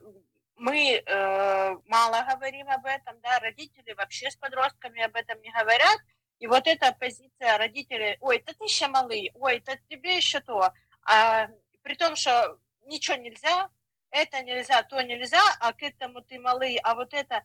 мы 0.57 1.03
э, 1.05 1.77
мало 1.87 2.27
говорим 2.31 2.68
об 2.70 2.87
этом, 2.87 3.20
да, 3.20 3.39
родители 3.41 3.93
вообще 3.93 4.31
с 4.31 4.37
подростками 4.37 5.03
об 5.03 5.14
этом 5.14 5.41
не 5.43 5.53
говорят. 5.53 5.99
И 6.39 6.47
вот 6.47 6.66
эта 6.66 6.93
позиция 6.93 7.59
родителей, 7.59 8.16
ой, 8.20 8.39
это 8.39 8.55
ты 8.55 8.64
еще 8.64 8.89
малый, 8.89 9.31
ой, 9.35 9.59
это 9.59 9.79
тебе 9.89 10.16
еще 10.16 10.41
то. 10.41 10.72
А, 11.03 11.49
при 11.86 11.95
том, 11.95 12.16
что 12.16 12.60
ничего 12.86 13.18
нельзя, 13.18 13.70
это 14.10 14.41
нельзя, 14.41 14.84
то 14.84 15.02
нельзя, 15.02 15.41
а 15.60 15.74
к 15.74 15.84
этому 15.84 16.22
ты 16.22 16.39
малый, 16.39 16.78
а 16.84 16.95
вот 16.95 17.14
это... 17.14 17.41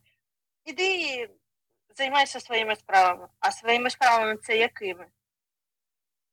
Іди 0.65 1.29
займайся 1.97 2.41
своїми 2.41 2.77
справами. 2.77 3.29
А 3.41 3.53
своїми 3.53 3.91
справами 3.91 4.37
це 4.37 4.57
якими? 4.57 5.07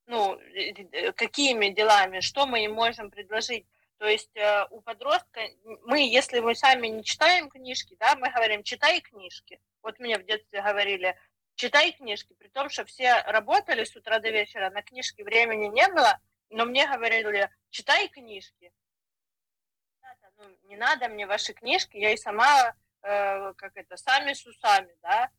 Ну, 0.07 0.31
э, 0.33 0.85
э, 0.93 1.11
какими 1.11 1.69
делами? 1.69 2.21
Что 2.21 2.45
мы 2.45 2.63
им 2.63 2.73
можем 2.73 3.09
предложить? 3.09 3.65
То 3.97 4.07
есть 4.07 4.35
э, 4.35 4.67
у 4.69 4.81
подростка, 4.81 5.41
мы, 5.87 6.01
если 6.19 6.41
мы 6.41 6.55
сами 6.55 6.87
не 6.87 7.03
читаем 7.03 7.49
книжки, 7.49 7.95
да, 7.99 8.15
мы 8.15 8.29
говорим, 8.35 8.63
читай 8.63 8.99
книжки. 9.01 9.59
Вот 9.81 9.99
мне 9.99 10.17
в 10.17 10.25
детстве 10.25 10.61
говорили, 10.61 11.15
читай 11.55 11.91
книжки, 11.93 12.33
при 12.33 12.49
том, 12.49 12.69
что 12.69 12.83
все 12.83 13.21
работали 13.21 13.85
с 13.85 13.95
утра 13.95 14.19
до 14.19 14.29
вечера, 14.29 14.69
на 14.71 14.81
книжки 14.81 15.21
времени 15.21 15.67
не 15.67 15.87
было, 15.87 16.19
но 16.50 16.64
мне 16.64 16.86
говорили, 16.86 17.50
читай 17.70 18.08
книжки. 18.08 18.72
Ну, 20.36 20.44
не 20.64 20.76
надо 20.76 21.08
мне 21.08 21.26
ваши 21.26 21.52
книжки, 21.52 21.96
я 21.96 22.12
и 22.12 22.16
сама, 22.16 22.74
э, 23.02 23.52
как 23.54 23.76
это, 23.76 23.96
сами 23.96 24.32
с 24.32 24.46
усами, 24.46 24.96
да. 25.02 25.30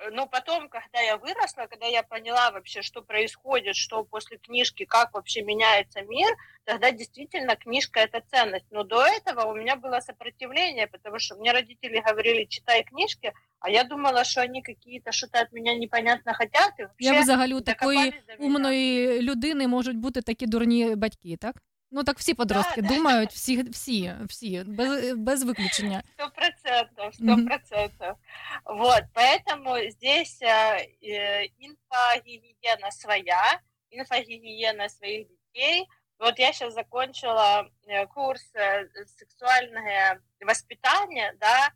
Э, 0.00 0.10
Но 0.10 0.26
потом, 0.26 0.68
когда 0.68 1.00
я 1.00 1.16
выросла, 1.16 1.66
когда 1.70 1.86
я 1.86 2.02
поняла 2.02 2.50
вообще, 2.50 2.82
что 2.82 3.02
происходит, 3.02 3.76
что 3.76 4.04
после 4.04 4.36
книжки, 4.38 4.84
как 4.84 5.14
вообще 5.14 5.42
меняется 5.42 6.02
мир, 6.02 6.34
тогда 6.64 6.90
действительно 6.90 7.56
книжка – 7.56 8.06
это 8.06 8.20
ценность. 8.30 8.66
Но 8.70 8.82
до 8.84 9.02
этого 9.06 9.50
у 9.50 9.54
меня 9.54 9.76
было 9.76 10.00
сопротивление, 10.00 10.86
потому 10.86 11.18
что 11.18 11.36
мне 11.36 11.52
родители 11.52 12.02
говорили, 12.08 12.44
читай 12.44 12.84
книжки, 12.84 13.32
а 13.60 13.70
я 13.70 13.84
думала, 13.84 14.24
что 14.24 14.40
они 14.42 14.62
какие-то 14.62 15.12
что-то 15.12 15.40
от 15.40 15.52
меня 15.52 15.74
непонятно 15.74 16.34
хотят. 16.34 16.72
И 16.78 16.82
вообще 16.82 17.04
Я 17.14 17.20
взагалі 17.20 17.54
у 17.54 17.60
такої 17.60 17.96
докопались 17.98 18.24
до 18.26 18.32
меня. 18.32 18.46
умної 18.46 19.22
людини 19.22 19.68
можуть 19.68 19.96
бути 19.96 20.22
такі 20.22 20.46
дурні 20.46 20.94
батьки, 20.96 21.36
так? 21.36 21.56
Ну 21.90 22.04
так 22.04 22.18
всі 22.18 22.34
подростки 22.34 22.82
да. 22.82 22.88
думають, 22.88 23.30
всі, 23.30 23.62
всі, 23.62 24.14
всі, 24.28 24.64
без, 24.66 25.16
без 25.16 25.42
виключення. 25.42 26.02
Сто 26.14 26.30
процентов, 26.30 27.14
сто 27.14 27.24
Мгм. 27.24 27.46
процентов. 27.46 28.16
Вот, 28.64 29.02
поэтому 29.14 29.90
здесь 29.90 30.42
э, 30.42 30.86
э, 31.02 31.46
инфогигиена 31.58 32.90
своя, 32.90 33.60
инфогигиена 33.90 34.88
своих 34.88 35.28
детей. 35.28 35.86
Вот 36.18 36.38
я 36.38 36.52
сейчас 36.52 36.74
закончила 36.74 37.70
э, 37.86 38.06
курс 38.06 38.42
э, 38.54 38.88
сексуальное 39.18 40.20
воспитание, 40.40 41.34
да, 41.40 41.70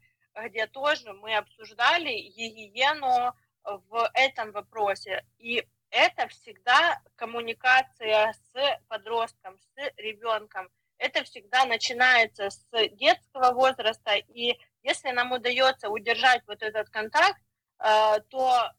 где 0.44 0.66
тоже 0.66 1.12
мы 1.12 1.36
обсуждали 1.36 2.11
гигиену 2.36 3.32
в 3.64 4.11
этом 4.14 4.53
вопросе. 4.53 5.24
И 5.38 5.64
это 5.95 6.27
всегда 6.27 7.01
коммуникация 7.15 8.33
с 8.33 8.79
подростком, 8.89 9.57
с 9.57 9.93
ребенком. 9.95 10.69
Это 10.97 11.23
всегда 11.23 11.65
начинается 11.65 12.49
с 12.49 12.67
детского 12.91 13.53
возраста. 13.53 14.15
И 14.15 14.59
если 14.83 15.11
нам 15.11 15.31
удается 15.31 15.89
удержать 15.89 16.41
вот 16.47 16.61
этот 16.61 16.89
контакт, 16.89 17.39
э, 17.79 18.19
то 18.29 18.71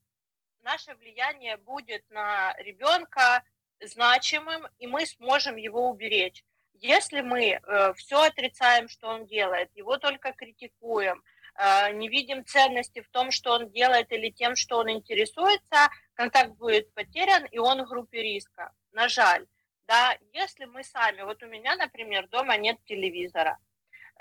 наше 0.63 0.95
влияние 0.97 1.57
будет 1.57 2.05
на 2.11 2.55
ребенка 2.59 3.43
значимым, 3.81 4.67
и 4.79 4.87
мы 4.87 5.07
сможем 5.07 5.57
его 5.57 5.89
уберечь. 5.89 6.45
Если 6.75 7.23
мы 7.23 7.59
все 7.97 8.23
отрицаем, 8.23 8.89
что 8.91 9.09
он 9.09 9.27
делает, 9.27 9.71
его 9.75 9.97
только 9.97 10.33
критикуем, 10.33 11.23
э, 11.55 11.93
не 11.93 12.09
видим 12.09 12.45
ценности 12.45 13.01
в 13.01 13.09
том, 13.09 13.31
что 13.31 13.53
он 13.53 13.71
делает 13.71 14.13
или 14.13 14.29
тем, 14.31 14.55
что 14.55 14.77
он 14.79 14.91
интересуется, 14.91 15.89
контакт 16.16 16.52
будет 16.58 16.94
потерян, 16.94 17.46
и 17.46 17.60
он 17.60 17.82
в 17.86 17.90
группе 17.90 18.22
риска. 18.22 18.72
На 18.92 19.08
жаль. 19.08 19.46
Да, 19.88 20.18
если 20.34 20.66
мы 20.66 20.84
сами, 20.84 21.24
вот 21.24 21.44
у 21.44 21.48
меня, 21.48 21.76
например, 21.76 22.28
дома 22.28 22.58
нет 22.58 22.78
телевизора, 22.86 23.58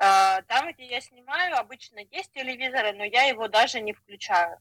Э, 0.03 0.42
там, 0.46 0.72
где 0.72 0.84
я 0.86 1.01
снимаю, 1.01 1.57
обычно 1.59 2.01
есть 2.11 2.32
телевизор, 2.32 2.94
но 2.96 3.05
я 3.05 3.24
его 3.24 3.48
даже 3.48 3.80
не 3.82 3.92
включаю. 3.92 4.57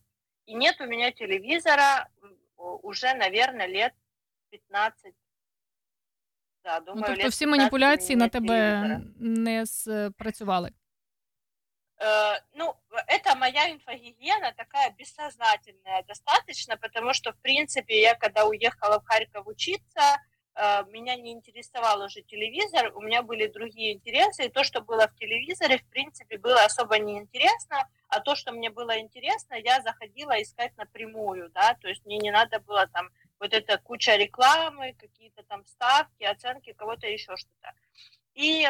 И 0.45 0.53
нет 0.53 0.81
у 0.81 0.85
меня 0.85 1.11
телевизора 1.11 2.09
м, 2.23 2.37
уже, 2.83 3.13
наверное, 3.13 3.67
лет 3.67 3.93
15. 4.51 5.13
Да, 6.63 6.79
Ну, 6.79 6.85
думаю, 6.85 7.05
тобто 7.07 7.23
лет 7.23 7.31
всі 7.31 7.45
15 7.45 7.59
маніпуляції 7.59 8.15
на 8.15 8.25
нет 8.25 8.31
тебе 8.31 8.47
телевизора. 8.47 9.01
не 9.19 9.65
спрацювали. 9.65 10.71
Э, 12.04 12.38
ну, 12.52 12.76
это 13.06 13.34
моя 13.34 13.70
инфогигиена 13.70 14.52
такая 14.52 14.90
бессознательная 14.90 16.02
достаточно, 16.02 16.76
потому 16.76 17.14
что, 17.14 17.32
в 17.32 17.36
принципе, 17.38 18.00
я 18.00 18.14
когда 18.14 18.44
уехала 18.44 19.00
в 19.00 19.06
Харьков 19.06 19.46
учиться, 19.46 20.02
э, 20.54 20.84
меня 20.90 21.16
не 21.16 21.32
интересовал 21.32 22.02
уже 22.02 22.20
телевизор, 22.20 22.92
у 22.94 23.00
меня 23.00 23.22
были 23.22 23.46
другие 23.46 23.94
интересы, 23.94 24.44
и 24.44 24.48
то, 24.50 24.64
что 24.64 24.82
было 24.82 25.08
в 25.08 25.14
телевизоре, 25.14 25.78
в 25.78 25.86
принципе, 25.86 26.36
было 26.36 26.62
особо 26.64 26.98
неинтересно, 26.98 27.88
а 28.08 28.20
то, 28.20 28.34
что 28.34 28.52
мне 28.52 28.68
было 28.68 29.00
интересно, 29.00 29.54
я 29.54 29.80
заходила 29.80 30.42
искать 30.42 30.76
напрямую, 30.76 31.48
да, 31.54 31.74
то 31.80 31.88
есть 31.88 32.04
мне 32.04 32.18
не 32.18 32.30
надо 32.30 32.60
было 32.60 32.86
там 32.86 33.08
вот 33.40 33.54
эта 33.54 33.78
куча 33.78 34.16
рекламы, 34.16 34.94
какие-то 34.98 35.42
там 35.44 35.64
ставки, 35.64 36.24
оценки, 36.24 36.74
кого-то 36.74 37.06
еще 37.06 37.34
что-то. 37.36 37.72
И 38.34 38.68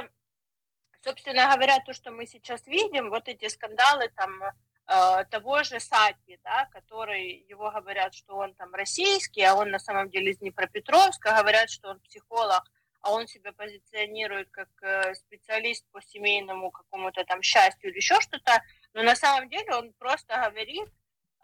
собственно 1.04 1.52
говоря, 1.52 1.78
то, 1.80 1.92
что 1.92 2.10
мы 2.10 2.26
сейчас 2.26 2.66
видим, 2.66 3.10
вот 3.10 3.28
эти 3.28 3.48
скандалы 3.48 4.08
там 4.16 4.42
э, 4.42 5.24
того 5.30 5.62
же 5.62 5.78
Сати, 5.78 6.40
да, 6.42 6.66
который 6.72 7.44
его 7.48 7.70
говорят, 7.70 8.14
что 8.14 8.36
он 8.36 8.54
там 8.54 8.74
российский, 8.74 9.42
а 9.42 9.54
он 9.54 9.70
на 9.70 9.78
самом 9.78 10.08
деле 10.08 10.32
из 10.32 10.38
Днепропетровска, 10.38 11.36
говорят, 11.38 11.70
что 11.70 11.90
он 11.90 12.00
психолог, 12.00 12.64
а 13.02 13.12
он 13.12 13.26
себя 13.26 13.52
позиционирует 13.52 14.48
как 14.50 14.68
э, 14.82 15.14
специалист 15.14 15.84
по 15.92 16.00
семейному 16.00 16.70
какому-то 16.70 17.24
там 17.24 17.42
счастью 17.42 17.90
или 17.90 17.96
еще 17.96 18.18
что-то, 18.20 18.62
но 18.94 19.02
на 19.02 19.14
самом 19.14 19.48
деле 19.50 19.74
он 19.74 19.92
просто 19.98 20.34
говорит 20.36 20.88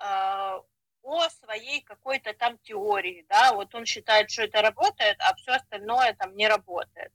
э, 0.03 0.61
о 1.03 1.31
своей 1.31 1.83
какой-то 1.83 2.33
там 2.35 2.59
теории, 2.59 3.27
да, 3.29 3.53
вот 3.53 3.75
он 3.75 3.85
считает, 3.85 4.31
что 4.31 4.43
это 4.43 4.63
работает, 4.63 5.17
а 5.21 5.35
все 5.35 5.53
остальное 5.53 6.15
там 6.15 6.35
не 6.37 6.49
работает. 6.49 7.13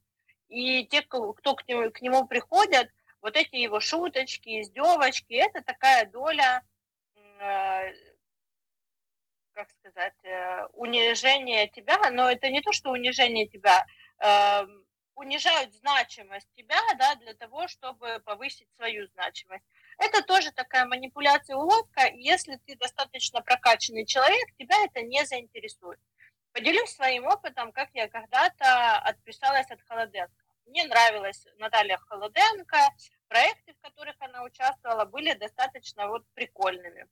И 0.49 0.85
те, 0.85 1.01
кто 1.01 1.33
к 1.33 1.67
нему, 1.67 1.91
к 1.91 2.01
нему 2.01 2.27
приходят, 2.27 2.89
вот 3.21 3.35
эти 3.35 3.55
его 3.55 3.79
шуточки, 3.79 4.61
издевочки, 4.61 5.33
это 5.33 5.61
такая 5.63 6.05
доля, 6.05 6.63
э, 7.15 7.93
как 9.53 9.69
сказать, 9.71 10.13
э, 10.23 10.65
унижения 10.73 11.67
тебя, 11.67 11.97
но 12.11 12.29
это 12.29 12.49
не 12.49 12.61
то, 12.61 12.71
что 12.71 12.91
унижение 12.91 13.47
тебя, 13.47 13.85
э, 14.19 14.67
унижают 15.15 15.73
значимость 15.73 16.47
тебя, 16.55 16.79
да, 16.99 17.15
для 17.15 17.33
того, 17.33 17.67
чтобы 17.67 18.21
повысить 18.25 18.67
свою 18.75 19.07
значимость. 19.07 19.65
Это 19.97 20.21
тоже 20.21 20.51
такая 20.51 20.85
манипуляция, 20.85 21.55
уловка. 21.55 22.07
Если 22.13 22.57
ты 22.65 22.75
достаточно 22.75 23.41
прокачанный 23.41 24.05
человек, 24.05 24.55
тебя 24.57 24.75
это 24.85 25.01
не 25.01 25.25
заинтересует. 25.25 25.99
Поделюсь 26.55 26.95
своим 26.95 27.25
опытом, 27.25 27.73
как 27.73 27.89
я 27.93 28.07
когда-то 28.07 28.97
отписалась 28.99 29.69
от 29.69 29.81
Холоденко. 29.89 30.31
Мне 30.67 30.85
нравилась 30.85 31.45
Наталья 31.57 31.97
Холоденко, 31.97 32.77
проекты, 33.27 33.73
в 33.73 33.81
которых 33.81 34.15
она 34.19 34.41
участвовала, 34.41 35.03
были 35.03 35.33
достаточно 35.33 36.07
вот 36.07 36.23
прикольными. 36.33 37.07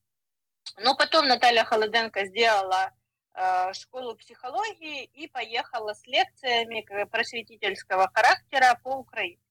Но 0.78 0.96
потом 0.96 1.28
Наталья 1.28 1.66
Холоденко 1.66 2.24
сделала 2.28 2.94
э, 3.34 3.74
школу 3.74 4.16
психологии 4.16 5.04
и 5.04 5.28
поехала 5.28 5.94
с 5.94 6.08
лекциями 6.08 6.88
просветительского 7.12 8.10
характера 8.14 8.80
по 8.82 8.96
Украине. 8.96 9.42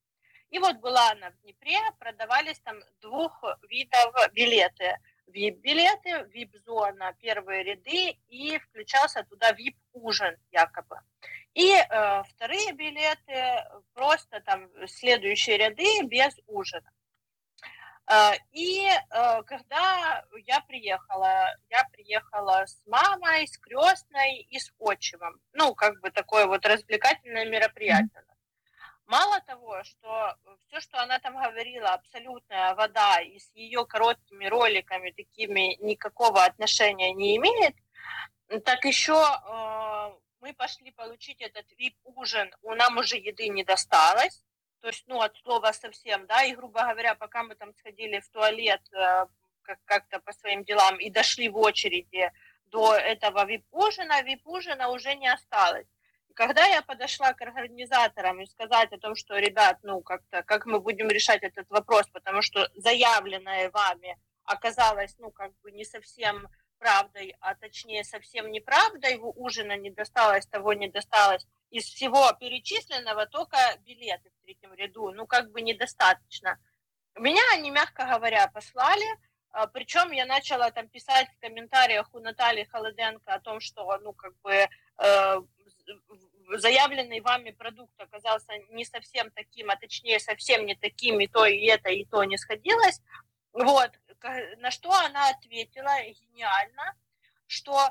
И 0.49 0.59
вот 0.59 0.76
была 0.76 1.11
она 1.11 1.32
в 1.32 1.40
Днепре, 1.43 1.78
продавались 1.99 2.61
там 2.61 2.76
двух 3.03 3.45
видов 3.68 4.14
билеты. 4.32 4.97
VIP-билеты, 5.28 6.28
VIP-зона, 6.34 7.14
первые 7.20 7.62
ряды, 7.62 8.18
и 8.28 8.59
включался 8.59 9.24
туда 9.24 9.53
VIP-ужин 9.93 10.36
якобы. 10.51 11.01
И 11.55 11.72
э, 11.72 12.22
вторые 12.24 12.72
билеты, 12.72 13.64
просто 13.95 14.40
там 14.40 14.68
следующие 14.86 15.59
ряды 15.59 16.03
без 16.05 16.34
ужина. 16.47 16.90
Э, 18.11 18.32
И 18.53 18.86
э, 18.86 19.43
когда 19.43 20.24
я 20.47 20.61
приехала, 20.62 21.55
я 21.68 21.84
приехала 21.93 22.64
с 22.66 22.82
мамой, 22.86 23.47
с 23.47 23.59
крестной 23.59 24.47
и 24.51 24.59
с 24.59 24.72
отчимом. 24.78 25.40
Ну, 25.53 25.74
как 25.74 26.01
бы 26.01 26.11
такое 26.11 26.47
вот 26.47 26.64
развлекательное 26.64 27.45
мероприятие. 27.45 28.24
Мало 29.07 29.40
того, 29.40 29.82
что 29.84 30.36
все, 30.66 30.80
что 30.80 31.03
она 31.03 31.18
там 31.18 31.34
говорила, 31.34 31.90
абсолютная 31.90 32.74
вода, 32.74 33.20
и 33.20 33.38
с 33.38 33.51
ее 33.55 33.84
короткими 33.84 34.47
роликами 34.47 35.11
такими 35.11 35.76
никакого 35.84 36.45
отношения 36.45 37.12
не 37.12 37.36
имеет, 37.36 37.74
так 38.61 38.85
еще 38.85 39.15
э, 39.15 40.13
мы 40.41 40.53
пошли 40.55 40.91
получить 40.91 41.41
этот 41.41 41.67
VIP-ужин, 41.79 42.53
у 42.63 42.75
нам 42.75 42.99
уже 42.99 43.17
еды 43.17 43.49
не 43.49 43.65
досталось, 43.65 44.43
то 44.81 44.89
есть, 44.89 45.05
ну, 45.07 45.21
от 45.21 45.37
слова 45.39 45.73
совсем, 45.73 46.27
да, 46.27 46.43
и, 46.43 46.55
грубо 46.55 46.81
говоря, 46.83 47.15
пока 47.15 47.45
мы 47.45 47.55
там 47.55 47.73
сходили 47.75 48.19
в 48.19 48.29
туалет 48.31 48.83
э, 48.93 49.27
как- 49.63 49.85
как-то 49.85 50.19
по 50.19 50.33
своим 50.33 50.65
делам 50.65 50.99
и 50.99 51.09
дошли 51.11 51.49
в 51.49 51.57
очереди 51.57 52.33
до 52.67 52.95
этого 52.95 53.47
VIP-ужина, 53.47 54.23
VIP-ужина 54.23 54.89
уже 54.89 55.15
не 55.15 55.29
осталось. 55.29 55.87
Когда 56.35 56.65
я 56.67 56.83
подошла 56.83 57.33
к 57.35 57.43
организаторам 57.43 58.41
и 58.41 58.47
сказать 58.47 58.93
о 58.93 58.99
том, 58.99 59.15
что, 59.15 59.37
ребят, 59.37 59.79
ну, 59.83 60.01
как-то, 60.01 60.43
как 60.43 60.67
мы 60.67 60.81
будем 60.81 61.09
решать 61.09 61.43
этот 61.43 61.69
вопрос, 61.71 62.09
потому 62.09 62.43
что 62.43 62.69
заявленное 62.75 63.71
вами 63.71 64.19
оказалось, 64.45 65.15
ну, 65.19 65.31
как 65.31 65.53
бы 65.61 65.71
не 65.71 65.85
совсем 65.85 66.49
правдой, 66.83 67.37
а 67.41 67.55
точнее 67.55 68.03
совсем 68.03 68.51
неправдой, 68.51 69.12
его 69.12 69.33
ужина 69.37 69.76
не 69.76 69.91
досталось, 69.91 70.47
того 70.47 70.72
не 70.72 70.89
досталось. 70.89 71.47
Из 71.70 71.85
всего 71.85 72.33
перечисленного 72.41 73.26
только 73.26 73.57
билеты 73.87 74.30
в 74.30 74.45
третьем 74.45 74.74
ряду, 74.74 75.12
ну, 75.12 75.26
как 75.26 75.53
бы 75.53 75.62
недостаточно. 75.62 76.59
Меня 77.16 77.43
они, 77.55 77.70
мягко 77.70 78.05
говоря, 78.05 78.49
послали, 78.49 79.07
а, 79.51 79.68
причем 79.68 80.11
я 80.11 80.26
начала 80.26 80.70
там 80.70 80.89
писать 80.89 81.28
в 81.28 81.41
комментариях 81.41 82.12
у 82.14 82.18
Натальи 82.18 82.64
Холоденко 82.64 83.33
о 83.33 83.41
том, 83.41 83.61
что, 83.61 83.99
ну, 83.99 84.12
как 84.12 84.33
бы, 84.41 84.68
э, 84.99 85.41
заявленный 86.57 87.20
вами 87.20 87.53
продукт 87.53 87.93
оказался 88.01 88.53
не 88.70 88.85
совсем 88.85 89.30
таким, 89.30 89.70
а 89.70 89.76
точнее 89.76 90.18
совсем 90.18 90.66
не 90.66 90.74
таким, 90.74 91.20
и 91.20 91.28
то, 91.28 91.47
и 91.47 91.64
это, 91.66 91.91
и 91.91 92.05
то 92.05 92.24
не 92.24 92.39
сходилось. 92.39 93.01
Вот, 93.53 93.91
на 94.59 94.70
что 94.70 94.93
она 94.93 95.29
ответила 95.29 96.03
гениально, 96.03 96.97
что 97.47 97.91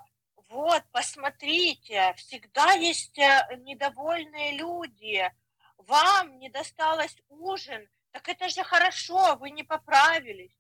вот, 0.50 0.84
посмотрите, 0.92 2.14
всегда 2.18 2.74
есть 2.74 3.18
э, 3.18 3.48
недовольные 3.60 4.58
люди, 4.58 5.32
вам 5.78 6.40
не 6.40 6.50
досталось 6.50 7.16
ужин, 7.30 7.88
так 8.12 8.28
это 8.28 8.50
же 8.50 8.64
хорошо, 8.64 9.38
вы 9.38 9.52
не 9.52 9.64
поправились. 9.64 10.52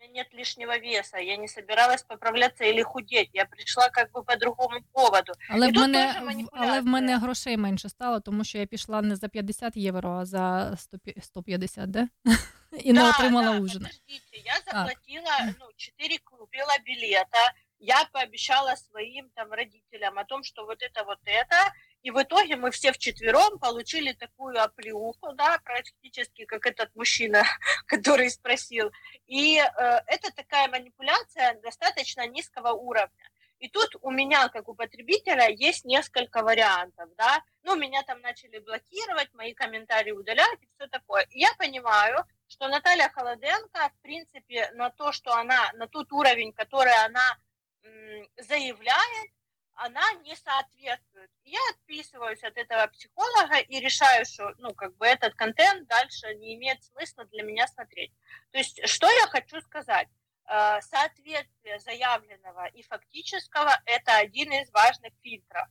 У 0.00 0.02
меня 0.06 0.12
нет 0.22 0.34
лишнего 0.34 0.78
веса, 0.78 1.18
я 1.18 1.36
не 1.36 1.48
собиралась 1.48 2.02
поправляться 2.02 2.64
или 2.64 2.82
худеть, 2.82 3.30
я 3.32 3.44
пришла 3.46 3.88
как 3.90 4.12
бы 4.12 4.22
по 4.24 4.36
другому 4.36 4.78
поводу. 4.92 5.32
Але 5.50 5.68
І 5.68 5.70
в 5.70 5.74
тут 5.74 5.80
мене 5.82 5.98
теж 6.04 6.14
в- 6.14 6.16
але 6.18 6.24
в 6.24 6.26
маніпуляція. 6.26 6.82
мене 6.82 7.18
грошей 7.18 7.56
менше 7.56 7.88
стало, 7.88 8.20
тому 8.20 8.44
що 8.44 8.58
я 8.58 8.66
пішла 8.66 9.02
не 9.02 9.16
за 9.16 9.28
50 9.28 9.76
євро, 9.76 10.10
а 10.10 10.24
за 10.26 10.74
100 10.76 10.96
пі- 10.96 11.22
150, 11.22 11.90
да? 11.90 12.08
І 12.80 12.92
не 12.92 13.00
Да, 13.00 13.10
отримала 13.10 13.52
да, 13.52 13.60
ужина. 13.60 13.88
Подождите, 13.88 14.36
я 14.44 14.54
заплатила, 14.66 15.54
ну, 15.60 15.66
4 15.76 16.18
купила 16.24 16.76
билета, 16.86 17.52
я 17.78 18.04
пообещала 18.12 18.76
своим 18.76 19.28
там 19.34 19.48
родителям 19.50 20.18
о 20.18 20.24
том, 20.24 20.42
что 20.44 20.64
вот 20.66 20.82
это, 20.82 21.04
вот 21.06 21.18
это, 21.26 21.72
и 22.01 22.11
в 22.11 22.21
итоге 22.21 22.55
мы 22.55 22.71
все 22.71 22.91
вчетвером 22.91 23.59
получили 23.59 24.13
такую 24.13 24.61
оплеуху, 24.61 25.33
да, 25.33 25.59
практически 25.63 26.45
как 26.45 26.65
этот 26.65 26.95
мужчина, 26.95 27.43
который 27.85 28.29
спросил. 28.29 28.91
И 29.27 29.57
э, 29.57 29.63
это 30.07 30.31
такая 30.33 30.69
манипуляция 30.69 31.59
достаточно 31.61 32.25
низкого 32.27 32.71
уровня. 32.71 33.29
И 33.59 33.67
тут 33.67 33.89
у 34.01 34.09
меня, 34.11 34.47
как 34.47 34.69
у 34.69 34.73
потребителя, 34.73 35.49
есть 35.49 35.83
несколько 35.83 36.41
вариантов, 36.43 37.09
да. 37.17 37.43
Ну, 37.63 37.75
меня 37.75 38.03
там 38.03 38.21
начали 38.21 38.59
блокировать, 38.59 39.33
мои 39.33 39.53
комментарии 39.53 40.11
удалять 40.11 40.59
и 40.61 40.67
все 40.75 40.87
такое. 40.87 41.23
И 41.31 41.39
я 41.39 41.53
понимаю, 41.57 42.25
что 42.47 42.69
Наталья 42.69 43.09
Холоденко, 43.09 43.89
в 43.89 44.01
принципе, 44.01 44.71
на 44.75 44.89
то, 44.91 45.11
что 45.11 45.33
она, 45.33 45.71
на 45.73 45.87
тот 45.87 46.09
уровень, 46.13 46.53
который 46.53 46.93
она 47.03 47.37
м, 47.83 48.27
заявляет, 48.37 49.31
она 49.79 50.13
не 50.25 50.35
соответствует. 50.35 51.31
Я 51.45 51.59
отписываюсь 51.71 52.43
от 52.43 52.57
этого 52.57 52.87
психолога 52.87 53.59
и 53.59 53.79
решаю, 53.79 54.25
что, 54.25 54.53
ну, 54.57 54.73
как 54.73 54.95
бы 54.97 55.05
этот 55.05 55.35
контент 55.35 55.87
дальше 55.87 56.33
не 56.35 56.55
имеет 56.55 56.83
смысла 56.83 57.25
для 57.25 57.43
меня 57.43 57.65
смотреть. 57.67 58.11
То 58.51 58.57
есть, 58.57 58.87
что 58.87 59.09
я 59.09 59.27
хочу 59.27 59.61
сказать? 59.61 60.09
Э, 60.47 60.81
Соответствие 60.81 61.79
заявленного 61.79 62.67
и 62.67 62.83
фактического– 62.83 63.71
это 63.85 64.17
один 64.17 64.51
из 64.51 64.69
важных 64.71 65.13
фильтров. 65.23 65.67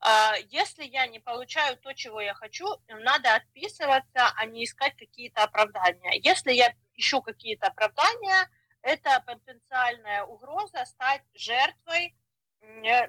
А, 0.00 0.34
Если 0.48 0.84
я 0.84 1.06
не 1.06 1.20
получаю 1.20 1.76
то, 1.76 1.92
чего 1.92 2.20
я 2.20 2.34
хочу, 2.34 2.66
надо 2.88 3.34
отписываться, 3.34 4.32
а 4.36 4.46
не 4.46 4.64
искать 4.64 4.96
какие-то 4.96 5.44
оправдания. 5.44 6.18
Если 6.22 6.52
я 6.52 6.74
ищу 6.94 7.20
какие-то 7.20 7.66
оправдания, 7.66 8.48
это 8.80 9.22
потенциальная 9.26 10.24
угроза 10.24 10.84
стать 10.86 11.22
жертвой, 11.34 12.06
э, 12.08 12.21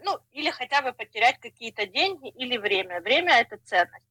ну, 0.04 0.20
или 0.32 0.50
хотя 0.50 0.82
бы 0.82 0.94
потерять 0.94 1.40
какие-то 1.40 1.86
деньги 1.86 2.30
или 2.30 2.58
время. 2.58 3.02
Время– 3.02 3.34
это 3.40 3.58
ценность. 3.58 4.06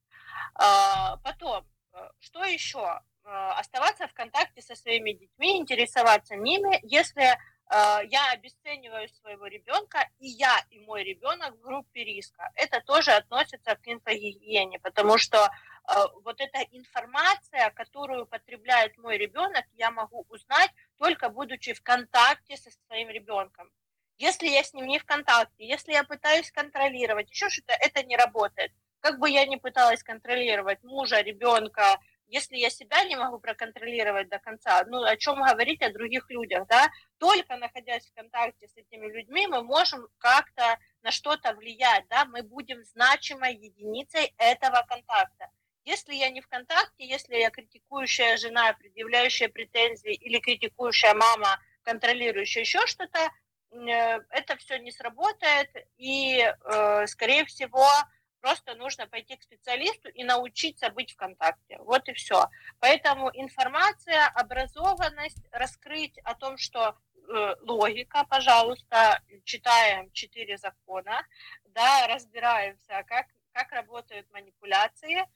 А, 0.54 1.16
Потом, 1.18 1.64
э, 1.92 2.08
что 2.20 2.44
еще? 2.44 3.00
Э, 3.24 3.50
Оставаться 3.58 4.08
в 4.08 4.14
контакте 4.14 4.62
со 4.62 4.74
своими 4.74 5.12
детьми, 5.12 5.58
интересоваться 5.58 6.36
ними. 6.36 6.80
Если 6.82 7.22
э, 7.22 7.36
я 7.68 8.32
обесцениваю 8.32 9.08
своего 9.08 9.46
ребенка, 9.46 10.08
и 10.18 10.28
я, 10.28 10.58
и 10.70 10.80
мой 10.80 11.04
ребенок 11.04 11.54
в 11.54 11.60
группе 11.60 12.04
риска, 12.04 12.50
это 12.56 12.80
тоже 12.80 13.12
относится 13.12 13.76
к 13.76 13.86
инфогигиене, 13.86 14.80
потому 14.80 15.18
что 15.18 15.38
э, 15.38 15.94
вот 16.24 16.40
эта 16.40 16.58
информация, 16.72 17.70
которую 17.70 18.26
потребляет 18.26 18.98
мой 18.98 19.16
ребенок, 19.18 19.64
я 19.74 19.90
могу 19.90 20.26
узнать 20.28 20.70
только 20.98 21.28
будучи 21.28 21.72
в 21.72 21.82
контакте 21.82 22.56
со 22.56 22.70
своим 22.86 23.08
ребенком. 23.08 23.70
Если 24.18 24.46
я 24.48 24.62
с 24.62 24.72
ним 24.72 24.86
не 24.86 24.98
в 24.98 25.04
контакте, 25.04 25.66
если 25.66 25.92
я 25.92 26.04
пытаюсь 26.04 26.50
контролировать, 26.50 27.30
еще 27.30 27.48
что-то, 27.48 27.74
это 27.80 28.02
не 28.04 28.16
работает. 28.16 28.72
Как 29.00 29.18
бы 29.18 29.28
я 29.28 29.44
ни 29.46 29.56
пыталась 29.56 30.02
контролировать 30.02 30.82
мужа, 30.84 31.20
ребенка, 31.20 31.98
если 32.28 32.56
я 32.56 32.70
себя 32.70 33.04
не 33.04 33.16
могу 33.16 33.38
проконтролировать 33.38 34.28
до 34.30 34.38
конца, 34.38 34.84
ну 34.86 35.02
о 35.02 35.16
чем 35.16 35.42
говорить 35.42 35.82
о 35.82 35.92
других 35.92 36.30
людях, 36.30 36.66
да? 36.66 36.88
Только 37.18 37.56
находясь 37.56 38.06
в 38.06 38.14
контакте 38.14 38.68
с 38.68 38.76
этими 38.76 39.06
людьми, 39.06 39.46
мы 39.46 39.62
можем 39.62 40.08
как-то 40.18 40.78
на 41.02 41.10
что-то 41.10 41.52
влиять, 41.52 42.06
да? 42.08 42.24
Мы 42.24 42.42
будем 42.42 42.82
значимой 42.84 43.54
единицей 43.56 44.32
этого 44.38 44.82
контакта. 44.88 45.50
Если 45.84 46.14
я 46.14 46.30
не 46.30 46.40
в 46.40 46.48
контакте, 46.48 47.04
если 47.04 47.34
я 47.34 47.50
критикующая 47.50 48.36
жена, 48.36 48.72
предъявляющая 48.74 49.48
претензии 49.48 50.14
или 50.14 50.38
критикующая 50.38 51.12
мама, 51.12 51.60
контролирующий 51.82 52.60
еще 52.60 52.86
что-то, 52.86 53.18
это 53.72 54.56
все 54.58 54.78
не 54.78 54.92
сработает, 54.92 55.70
и, 55.96 56.38
э, 56.40 57.06
скорее 57.06 57.44
всего, 57.46 57.86
просто 58.40 58.74
нужно 58.74 59.06
пойти 59.06 59.36
к 59.36 59.42
специалисту 59.42 60.08
и 60.08 60.24
научиться 60.24 60.90
быть 60.90 61.12
в 61.12 61.16
контакте. 61.16 61.78
Вот 61.78 62.08
и 62.08 62.12
все. 62.12 62.48
Поэтому 62.80 63.30
информация, 63.32 64.26
образованность, 64.34 65.42
раскрыть 65.52 66.18
о 66.24 66.34
том, 66.34 66.58
что 66.58 66.96
э, 67.14 67.54
логика, 67.62 68.24
пожалуйста, 68.28 69.22
читаем 69.44 70.10
четыре 70.12 70.58
закона, 70.58 71.24
да, 71.66 72.06
разбираемся, 72.08 73.04
как, 73.06 73.26
как 73.52 73.70
работают 73.72 74.30
манипуляции. 74.32 75.26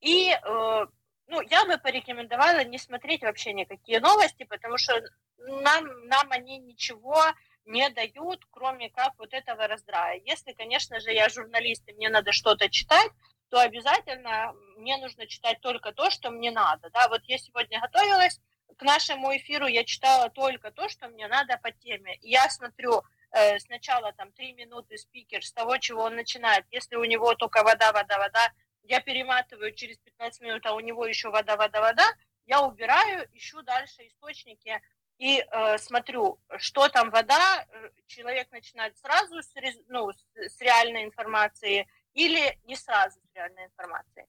И 0.00 0.30
э, 0.30 0.86
ну, 1.28 1.40
я 1.42 1.64
бы 1.66 1.78
порекомендовала 1.78 2.64
не 2.64 2.78
смотреть 2.78 3.22
вообще 3.22 3.52
никакие 3.52 4.00
новости, 4.00 4.44
потому 4.44 4.78
что 4.78 5.02
нам, 5.38 6.06
нам 6.06 6.30
они 6.30 6.58
ничего 6.58 7.22
не 7.66 7.88
дают, 7.90 8.44
кроме 8.50 8.90
как 8.90 9.12
вот 9.18 9.34
этого 9.34 9.66
раздрая. 9.66 10.20
Если, 10.24 10.52
конечно 10.52 11.00
же, 11.00 11.12
я 11.12 11.28
журналист, 11.28 11.82
и 11.88 11.92
мне 11.92 12.08
надо 12.08 12.32
что-то 12.32 12.68
читать, 12.70 13.10
то 13.50 13.60
обязательно 13.60 14.54
мне 14.76 14.96
нужно 14.96 15.26
читать 15.26 15.60
только 15.60 15.92
то, 15.92 16.10
что 16.10 16.30
мне 16.30 16.50
надо. 16.50 16.90
Да? 16.90 17.08
Вот 17.08 17.22
я 17.24 17.38
сегодня 17.38 17.80
готовилась 17.80 18.40
к 18.76 18.82
нашему 18.82 19.36
эфиру, 19.36 19.66
я 19.66 19.84
читала 19.84 20.30
только 20.30 20.70
то, 20.70 20.88
что 20.88 21.08
мне 21.08 21.28
надо 21.28 21.58
по 21.62 21.70
теме. 21.70 22.16
И 22.16 22.30
я 22.30 22.48
смотрю 22.50 23.02
э, 23.32 23.58
сначала 23.58 24.12
там 24.12 24.32
три 24.32 24.52
минуты 24.52 24.98
спикер 24.98 25.44
с 25.44 25.52
того, 25.52 25.78
чего 25.78 26.02
он 26.02 26.16
начинает. 26.16 26.64
Если 26.70 26.96
у 26.96 27.04
него 27.04 27.34
только 27.34 27.62
вода, 27.62 27.92
вода, 27.92 28.18
вода, 28.18 28.52
я 28.82 29.00
перематываю 29.00 29.74
через 29.74 29.98
15 29.98 30.40
минут, 30.42 30.66
а 30.66 30.74
у 30.74 30.80
него 30.80 31.06
еще 31.06 31.30
вода, 31.30 31.56
вода, 31.56 31.80
вода, 31.80 32.06
я 32.46 32.62
убираю, 32.62 33.28
ищу 33.32 33.62
дальше 33.62 34.06
источники 34.06 34.80
и 35.18 35.40
э, 35.40 35.78
смотрю, 35.78 36.38
что 36.58 36.88
там 36.88 37.10
вода, 37.10 37.64
э, 37.68 37.90
человек 38.06 38.50
начинает 38.52 38.96
сразу 38.98 39.42
с, 39.42 39.52
ну, 39.88 40.10
с, 40.12 40.60
реальной 40.60 41.04
информации 41.04 41.88
или 42.12 42.58
не 42.64 42.76
сразу 42.76 43.18
с 43.20 43.34
реальной 43.34 43.64
информацией. 43.64 44.26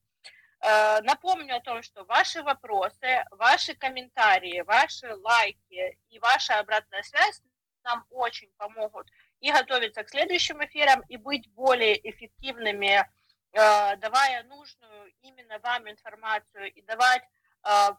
Э, 0.62 1.02
напомню 1.02 1.58
о 1.58 1.62
том, 1.62 1.84
что 1.84 2.06
ваши 2.06 2.42
вопросы, 2.42 3.26
ваши 3.32 3.76
комментарии, 3.76 4.62
ваши 4.62 5.14
лайки 5.16 5.98
и 6.10 6.20
ваша 6.20 6.60
обратная 6.60 7.04
связь 7.04 7.42
нам 7.84 8.06
очень 8.10 8.50
помогут 8.58 9.10
и 9.42 9.52
готовиться 9.52 10.04
к 10.04 10.10
следующим 10.10 10.64
эфирам, 10.64 11.02
и 11.10 11.18
быть 11.18 11.50
более 11.52 11.96
эффективными, 12.10 13.06
э, 13.52 13.96
давая 13.98 14.44
нужную 14.44 15.14
именно 15.22 15.60
вам 15.60 15.90
информацию 15.90 16.72
и 16.74 16.82
давать 16.82 17.24
э, 17.66 17.90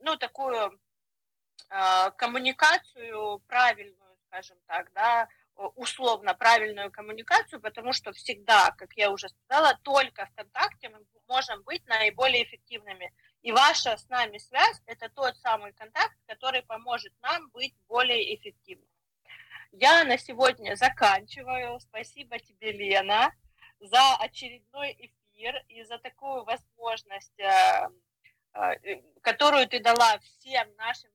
ну, 0.00 0.16
такую 0.16 0.78
коммуникацию 2.16 3.40
правильную, 3.46 4.16
скажем 4.26 4.58
так, 4.66 4.92
да, 4.92 5.28
э, 5.56 5.62
условно 5.74 6.34
правильную 6.34 6.90
коммуникацию, 6.90 7.60
потому 7.60 7.92
что 7.92 8.12
всегда, 8.12 8.70
как 8.72 8.92
я 8.94 9.10
уже 9.10 9.28
сказала, 9.28 9.78
только 9.82 10.26
ВКонтакте 10.26 10.88
мы 10.88 11.00
можем 11.28 11.62
быть 11.62 11.86
наиболее 11.86 12.44
эффективными. 12.44 13.12
И 13.42 13.52
ваша 13.52 13.96
с 13.96 14.08
нами 14.08 14.38
связь– 14.38 14.80
это 14.86 15.08
тот 15.08 15.36
самый 15.38 15.72
контакт, 15.72 16.16
который 16.26 16.62
поможет 16.62 17.12
нам 17.22 17.48
быть 17.50 17.74
более 17.88 18.34
эффективными. 18.34 18.88
Я 19.72 20.04
на 20.04 20.18
сегодня 20.18 20.76
заканчиваю. 20.76 21.80
Спасибо 21.80 22.38
тебе, 22.38 22.72
Лена, 22.72 23.32
за 23.80 24.16
очередной 24.16 24.92
эфир 24.92 25.64
и 25.68 25.82
за 25.84 25.98
такую 25.98 26.44
возможность, 26.44 27.40
э, 27.40 27.88
э, 28.54 29.02
которую 29.22 29.66
ты 29.66 29.80
дала 29.80 30.18
всем 30.18 30.68
нашим 30.76 31.10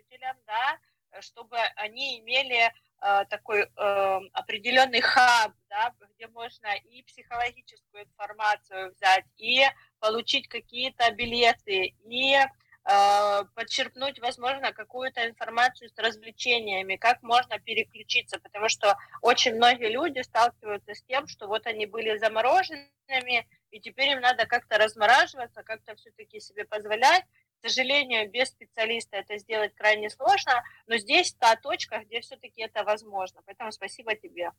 слушателям, 0.00 0.36
да, 0.46 0.78
чтобы 1.20 1.56
они 1.76 2.20
имели 2.20 2.72
э, 3.02 3.24
такой 3.28 3.62
э, 3.62 4.20
определенный 4.32 5.00
хаб, 5.00 5.52
да, 5.68 5.92
где 6.14 6.28
можно 6.28 6.68
и 6.90 7.02
психологическую 7.02 8.04
информацию 8.04 8.92
взять, 8.94 9.24
и 9.36 9.62
получить 9.98 10.48
какие-то 10.48 11.10
билеты, 11.12 11.94
и 12.04 12.34
э, 12.34 13.44
подчерпнуть, 13.54 14.20
возможно, 14.20 14.72
какую-то 14.72 15.26
информацию 15.26 15.90
с 15.90 15.98
развлечениями, 15.98 16.96
как 16.96 17.22
можно 17.22 17.58
переключиться, 17.58 18.38
потому 18.38 18.68
что 18.68 18.96
очень 19.20 19.56
многие 19.56 19.90
люди 19.90 20.20
сталкиваются 20.20 20.94
с 20.94 21.02
тем, 21.02 21.26
что 21.26 21.48
вот 21.48 21.66
они 21.66 21.86
были 21.86 22.18
замороженными, 22.18 23.48
и 23.72 23.80
теперь 23.80 24.10
им 24.10 24.20
надо 24.20 24.46
как-то 24.46 24.78
размораживаться, 24.78 25.62
как-то 25.64 25.96
все-таки 25.96 26.40
себе 26.40 26.64
позволять. 26.64 27.24
К 27.61 27.69
сожалению, 27.69 28.29
без 28.31 28.49
специалиста 28.49 29.17
это 29.17 29.39
сделать 29.39 29.71
крайне 29.75 30.09
сложно, 30.09 30.61
но 30.87 30.97
здесь 30.97 31.33
та 31.39 31.55
точка, 31.55 32.01
где 32.05 32.19
все-таки 32.19 32.61
это 32.61 32.83
возможно. 32.85 33.41
Поэтому 33.47 33.71
спасибо 33.71 34.11
тебе. 34.15 34.51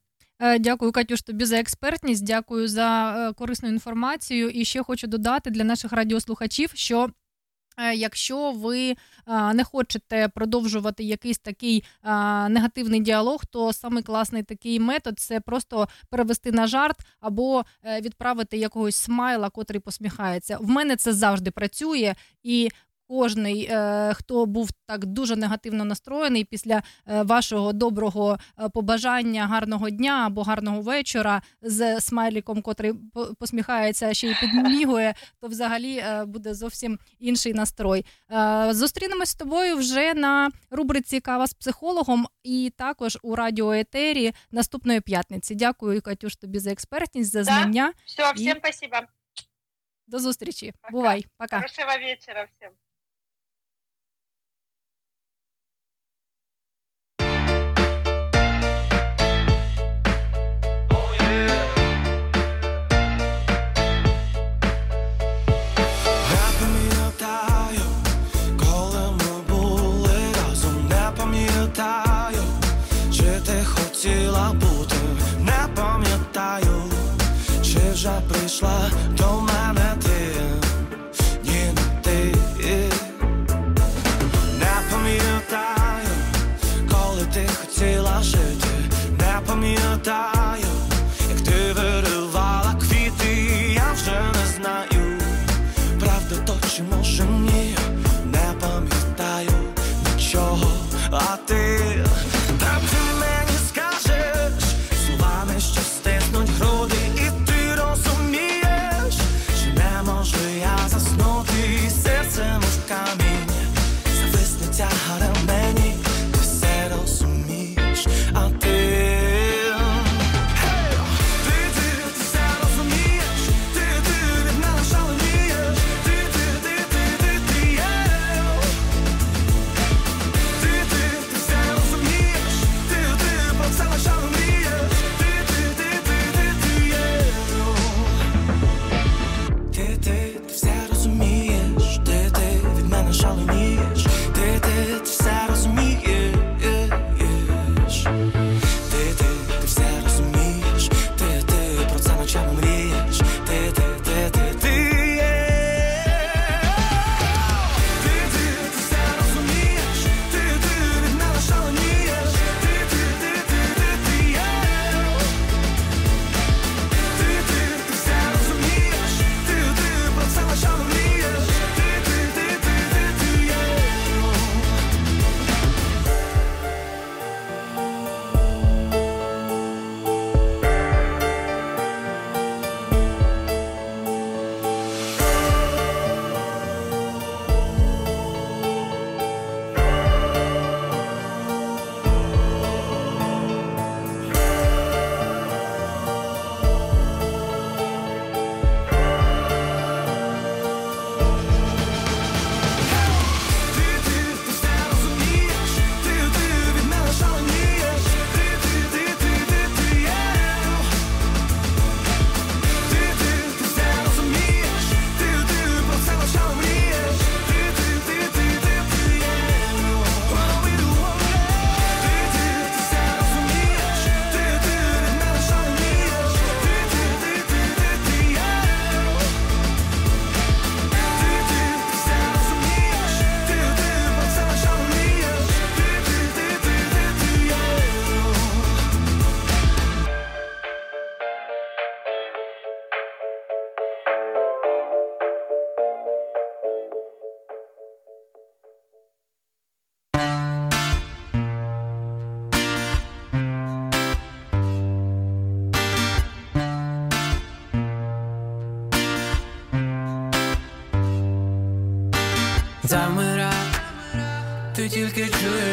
Е, 0.42 0.58
Дякую, 0.58 0.92
Катюш, 0.92 1.22
тобі 1.22 1.44
за 1.44 1.58
експертність. 1.60 2.24
Дякую 2.24 2.68
за 2.68 3.14
е, 3.28 3.32
корисну 3.32 3.68
інформацію. 3.68 4.50
І 4.50 4.64
ще 4.64 4.82
хочу 4.82 5.06
додати 5.06 5.50
для 5.50 5.64
наших 5.64 5.92
радіослухачів, 5.92 6.70
що. 6.74 7.10
е, 7.78 7.94
Якщо 7.94 8.52
ви 8.52 8.90
е, 8.90 8.96
не 9.54 9.64
хочете 9.64 10.28
продовжувати 10.28 11.04
якийсь 11.04 11.38
такий 11.38 11.84
е, 12.04 12.08
негативний 12.48 13.00
діалог, 13.00 13.46
то 13.46 13.72
самий 13.72 14.02
класний 14.02 14.42
такий 14.42 14.80
метод 14.80 15.18
це 15.20 15.40
просто 15.40 15.88
перевести 16.10 16.52
на 16.52 16.66
жарт 16.66 16.96
або 17.20 17.64
е, 17.84 18.00
відправити 18.00 18.56
якогось 18.56 18.96
смайла, 18.96 19.50
котрий 19.50 19.80
посміхається. 19.80 20.58
В 20.60 20.68
мене 20.68 20.96
це 20.96 21.12
завжди 21.12 21.50
працює, 21.50 22.14
і 22.42 22.68
кожний, 23.21 23.67
е, 23.71 24.13
хто 24.13 24.45
був 24.45 24.69
так 24.87 25.05
дуже 25.05 25.35
негативно 25.35 25.85
настроєний 25.85 26.43
після 26.43 26.83
е, 27.07 27.21
вашого 27.23 27.73
доброго 27.73 28.37
е, 28.59 28.69
побажання 28.69 29.47
гарного 29.47 29.89
дня 29.89 30.23
або 30.25 30.43
гарного 30.43 30.81
вечора 30.81 31.41
з 31.61 32.01
смайліком, 32.01 32.61
котрий 32.61 32.93
по- 32.93 33.25
посміхається, 33.39 34.13
ще 34.13 34.27
й 34.31 34.35
підмігує, 34.41 35.13
то 35.41 35.47
взагалі 35.47 36.03
буде 36.25 36.53
зовсім 36.53 36.99
інший 37.19 37.53
настрой. 37.53 38.05
Зустрінемось 38.69 39.29
з 39.29 39.35
тобою 39.35 39.75
вже 39.77 40.13
на 40.13 40.49
рубриці 40.69 41.19
Кава 41.19 41.47
з 41.47 41.53
психологом 41.53 42.27
і 42.43 42.73
також 42.77 43.17
у 43.23 43.35
радіоетері 43.35 44.31
наступної 44.51 45.01
п'ятниці. 45.01 45.55
Дякую, 45.55 46.01
Катюш, 46.01 46.35
тобі 46.35 46.59
за 46.59 46.71
експертність, 46.71 47.31
за 47.31 47.39
Да. 47.39 47.43
знання. 47.45 47.93
Все, 48.05 48.31
всем 48.33 48.57
И- 48.57 48.59
спасибо. 48.59 48.95
До 50.07 50.19
зустрічі. 50.19 50.73
Пока. 50.81 50.91
Бувай, 50.91 51.25
пока. 51.37 51.55
Хорошего 51.55 51.91
вечера 52.07 52.47
всем. 52.57 52.71
Вже 78.01 78.21
прийшла 78.29 78.89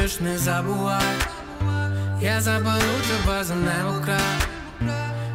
чуєш, 0.09 0.20
не 0.20 0.38
забувати, 0.38 1.04
я 2.20 2.40
заберу 2.40 2.98
тебе 3.09 3.44
за 3.44 3.54
небо 3.54 4.06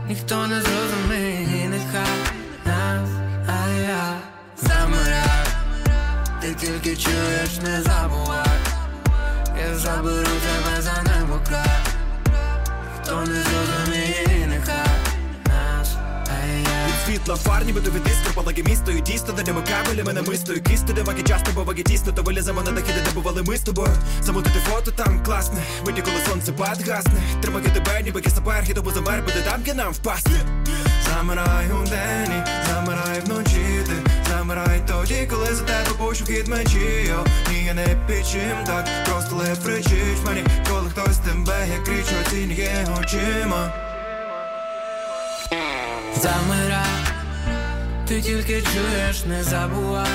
ніхто 0.07 0.47
не 0.47 0.61
зрозуміє, 0.61 1.63
і 1.63 1.67
нехай 1.67 2.17
нас, 2.65 3.09
а 3.47 3.69
я 3.69 4.17
замирай, 4.57 5.47
ти 6.41 6.53
тільки 6.53 6.95
чуєш, 6.95 7.61
не 7.63 7.81
забувай, 7.81 8.59
я 9.69 9.75
заберу 9.75 10.23
тебе 10.23 10.81
за 10.81 11.03
небо 11.03 11.39
край, 11.47 11.79
ніхто 12.97 13.21
не 13.21 13.43
зрозуміє, 13.43 14.42
світла 17.05 17.35
фар, 17.35 17.65
ніби 17.65 17.81
довід 17.81 18.01
іскр, 18.07 18.33
палаги 18.35 18.63
місто 18.63 18.91
і 18.91 19.01
дійсно 19.01 19.33
Даними 19.33 19.61
кабелями 19.61 20.13
намистою. 20.13 20.63
Кисти, 20.63 20.93
де 20.93 21.03
ваги 21.03 21.23
часто, 21.23 21.51
бо 21.55 21.63
ваги 21.63 21.83
тісно 21.83 22.11
То 22.11 22.23
виліземо 22.23 22.61
на 22.61 22.71
дахи, 22.71 22.93
де 23.05 23.11
бували 23.11 23.43
ми 23.43 23.57
з 23.57 23.61
тобою. 23.61 23.95
Замутити 24.21 24.59
фото 24.59 24.91
там 24.91 25.23
класне 25.23 25.59
Миті, 25.85 26.01
коли 26.01 26.17
сонце 26.29 26.51
пад 26.51 26.87
гасне. 26.87 27.13
Тримаю 27.41 27.65
тебе, 27.65 28.01
ніби 28.03 28.21
кисапер, 28.21 28.73
тобі 28.73 28.89
замер, 28.93 29.23
буде 29.23 29.41
там, 29.51 29.61
де 29.65 29.73
нам 29.73 29.93
впасти. 29.93 30.31
Замираю 31.09 31.77
в 31.77 31.89
день, 31.89 32.43
замираю 32.69 33.21
вночі 33.25 33.83
ти. 33.85 34.11
Замирай 34.29 34.81
тоді, 34.87 35.27
коли 35.29 35.55
за 35.55 35.63
тебе 35.63 35.89
пущу 35.97 36.25
хід 36.25 36.47
мечі. 36.47 37.13
Ні, 37.51 37.65
я 37.65 37.73
не 37.73 37.87
підчим 38.07 38.57
так, 38.65 38.87
просто 39.05 39.35
лев 39.35 39.63
кричиш 39.65 40.19
мені. 40.25 40.43
Коли 40.69 40.89
хтось 40.89 41.17
тебе, 41.17 41.67
як 41.73 41.83
кричу, 41.83 42.15
оцінює 42.25 42.87
очима 42.99 43.92
Замирай, 46.21 46.85
ти 48.07 48.21
тільки 48.21 48.61
чуєш, 48.61 49.25
не 49.25 49.43
забувай, 49.43 50.07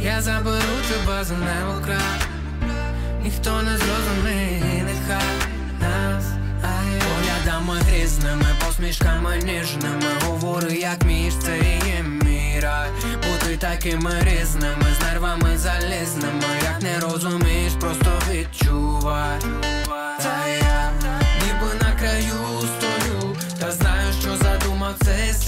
я 0.00 0.22
заберу 0.22 0.78
тебе 0.88 1.24
за 1.24 1.34
небо 1.34 1.84
край, 1.84 2.20
ніхто 3.22 3.62
не 3.62 3.78
зрозуміє, 3.78 4.84
нехай 4.84 5.26
нас, 5.80 6.24
а 6.62 6.84
я 6.94 7.00
поглядами 7.00 7.80
грізними, 7.80 8.46
посмішками 8.66 9.36
ніжними, 9.36 10.10
говори, 10.26 10.72
як 10.72 11.04
між 11.04 11.34
це 11.36 11.58
і 11.58 11.88
є 11.88 12.02
мій 12.02 12.60
рай, 12.62 12.90
бути 13.14 13.56
такими 13.56 14.12
різними, 14.20 14.86
з 15.00 15.04
нервами 15.04 15.58
залізними, 15.58 16.44
як 16.64 16.82
не 16.82 17.00
розумієш, 17.00 17.72
просто 17.80 18.10
відчувай. 18.30 19.38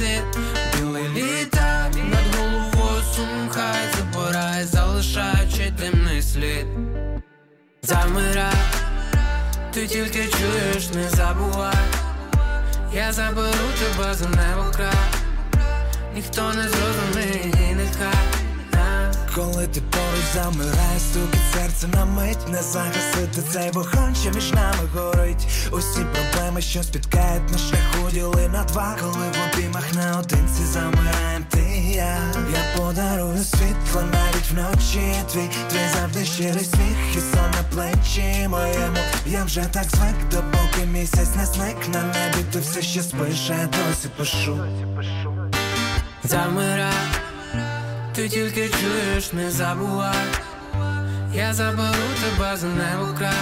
Світ 0.01 0.39
Білий 0.77 1.09
літак 1.09 1.91
над 1.95 2.37
головою 2.37 3.03
сум 3.17 3.49
хай 3.51 3.85
забирає, 3.99 4.67
залишаючи 4.67 5.73
темний 5.79 6.23
слід. 6.23 6.67
Замирай, 7.83 8.55
ти 9.73 9.87
тільки 9.87 10.27
чуєш, 10.29 10.91
не 10.91 11.09
забувай. 11.09 11.75
Я 12.95 13.13
заберу 13.13 13.69
тебе 13.79 14.15
за 14.15 14.29
небо 14.29 14.65
край. 14.77 15.11
Ніхто 16.15 16.53
не 16.53 16.69
зрозуміє, 16.69 17.71
і 17.71 17.75
нехай 17.75 18.30
Коли 19.35 19.67
ти 19.67 19.81
поруч 19.81 20.25
замирає, 20.35 20.99
стукіт 20.99 21.41
серце 21.55 21.87
на 21.89 22.05
мить 22.05 22.49
Не 22.49 22.63
загасити 22.63 23.43
цей 23.53 23.71
вогонь, 23.71 24.15
що 24.23 24.31
між 24.31 24.53
нами 24.53 24.89
горить. 24.95 25.47
Усі 25.71 26.01
проблеми, 26.01 26.63
що 26.63 26.83
спіткають 26.83 27.53
на 27.53 27.59
шляху, 27.59 28.11
діли 28.13 28.49
на 28.49 28.65
два. 28.65 28.97
Коли 29.01 29.13
в 29.13 29.55
обіймах 29.55 29.95
наодинці 29.95 30.65
замираєм 30.73 31.45
ти 31.51 31.61
і 31.77 31.93
я. 31.93 32.19
Я 32.53 32.79
подарую 32.79 33.45
світло 33.45 34.03
навіть 34.13 34.51
вночі. 34.51 35.15
Твій, 35.33 35.51
твій 35.71 35.89
завжди 35.95 36.25
щирий 36.25 36.65
сміх 36.65 37.17
і 37.17 37.21
сон 37.21 37.51
на 37.51 37.63
плечі 37.75 38.49
моєму. 38.49 38.97
Я 39.27 39.45
вже 39.45 39.65
так 39.73 39.85
звик, 39.85 40.29
допоки 40.31 40.87
місяць 40.93 41.37
не 41.37 41.47
зник. 41.47 41.89
На 41.89 42.03
небі 42.03 42.45
Ти 42.53 42.61
все 42.61 42.83
ще 42.83 43.03
спиш, 43.03 43.49
я 43.49 43.67
досі 43.67 44.09
пишу. 44.19 44.59
Замирай, 46.25 46.93
ти 48.15 48.29
тільки 48.29 48.69
чуєш, 48.69 49.33
не 49.33 49.51
забувай, 49.51 50.27
я 51.35 51.55
заберу 51.55 52.09
тебе 52.21 52.57
за 52.57 52.67
небо 52.67 53.15
край, 53.19 53.33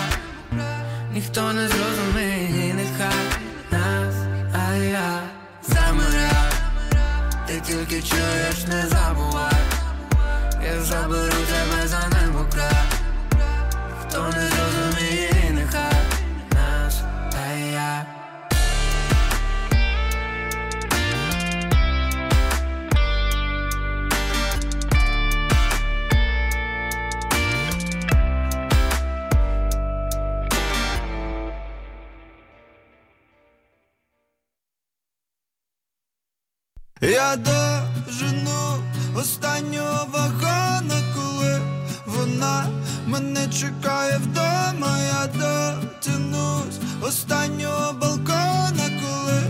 ніхто 1.13 1.53
не 1.53 1.69
зрозуміє, 1.69 2.69
і 2.69 2.73
нехай 2.73 3.25
нас, 3.71 4.15
а 4.55 4.75
я 4.75 5.21
замирай, 5.69 6.53
ти 7.47 7.61
тільки 7.61 8.03
чуєш, 8.03 8.67
не 8.69 8.87
забувай, 8.87 9.53
я 10.65 10.83
заберу 10.83 11.33
тебе 11.49 11.89
за 11.89 11.99
небо 12.09 12.18
Я 37.01 37.37
дожену 37.37 38.83
останнього 39.15 40.07
вагона, 40.13 41.03
коли 41.15 41.61
вона 42.07 42.67
мене 43.07 43.49
чекає 43.49 44.19
вдома, 44.19 44.99
я 44.99 45.27
дотянусь 45.27 46.79
останнього 47.03 47.93
балкона, 47.93 48.91
коли 49.03 49.43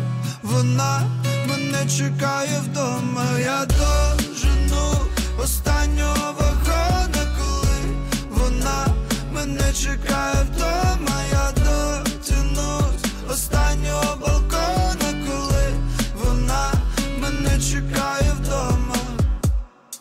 вона 0.43 1.03
мене 1.49 1.91
чекає 1.99 2.61
вдома, 2.65 3.39
я 3.39 3.67
дожену 3.67 4.93
останнього 5.43 6.35
вагона, 6.41 7.37
коли 7.39 7.79
вона 8.31 8.87
мене 9.33 9.73
чекає 9.73 10.47
вдома, 10.53 11.23
я 11.33 11.53
дотянусь 11.53 13.05
останнього 13.31 14.08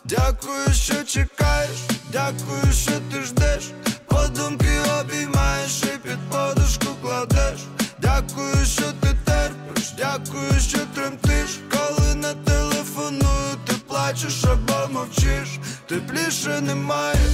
Дякую, 0.08 0.72
що 0.72 1.04
чекаєш, 1.04 1.78
дякую, 2.12 2.72
що 2.72 2.92
ти 3.12 3.22
ждеш. 3.22 3.70
Подумки 4.06 4.80
обіймаєш 5.00 5.82
і 5.82 5.98
під 6.08 6.18
подушку 6.30 6.86
кладеш. 7.02 7.60
Дякую, 7.98 8.64
що 8.64 8.82
ти 9.00 9.08
терпиш, 9.24 9.92
дякую, 9.98 10.60
що 10.60 10.78
тремтиш. 10.94 11.58
Коли 11.70 12.14
не 12.14 12.34
телефоную, 12.34 13.56
ти 13.66 13.74
плачеш 13.88 14.44
або 14.44 14.92
мовчиш. 14.92 15.58
Тепліше 15.86 16.60
немає 16.60 17.30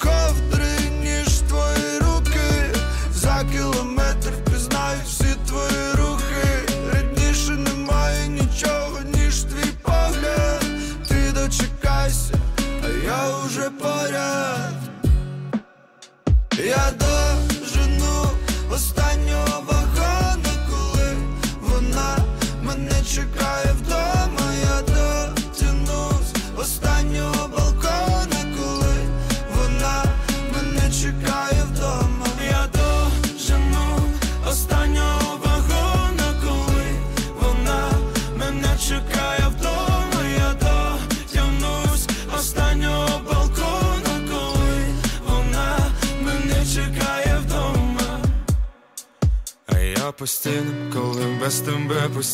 ковдри, 0.00 0.83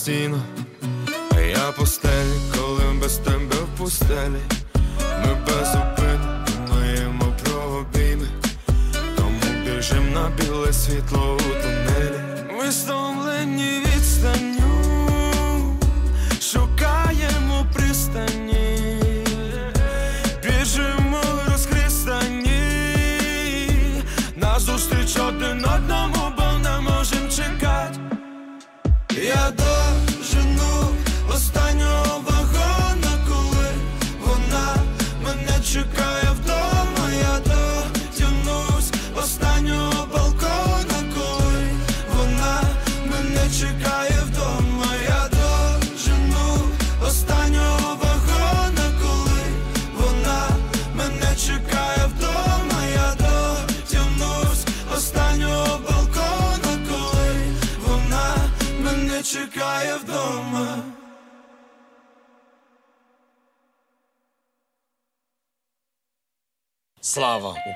тебе 0.05 0.35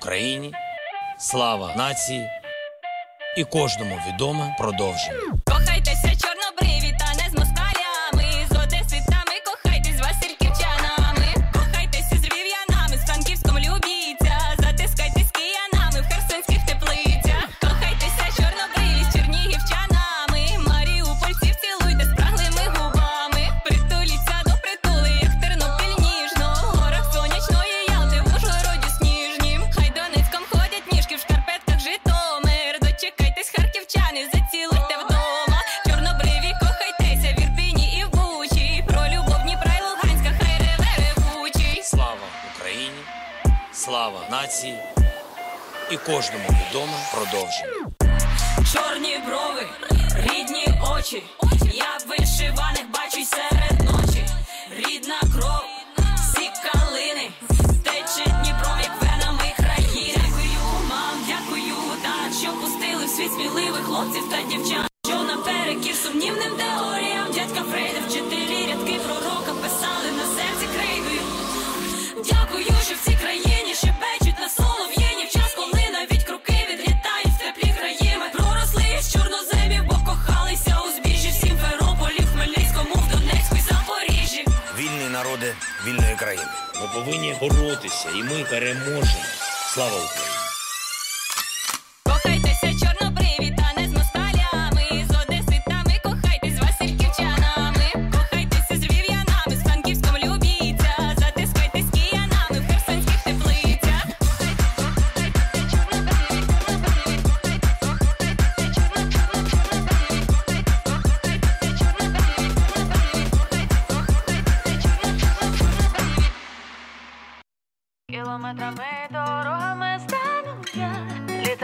Україні, 0.04 0.52
слава 1.18 1.74
нації 1.76 2.26
і 3.36 3.44
кожному 3.44 3.98
відоме 4.08 4.56
продовження. 4.58 5.23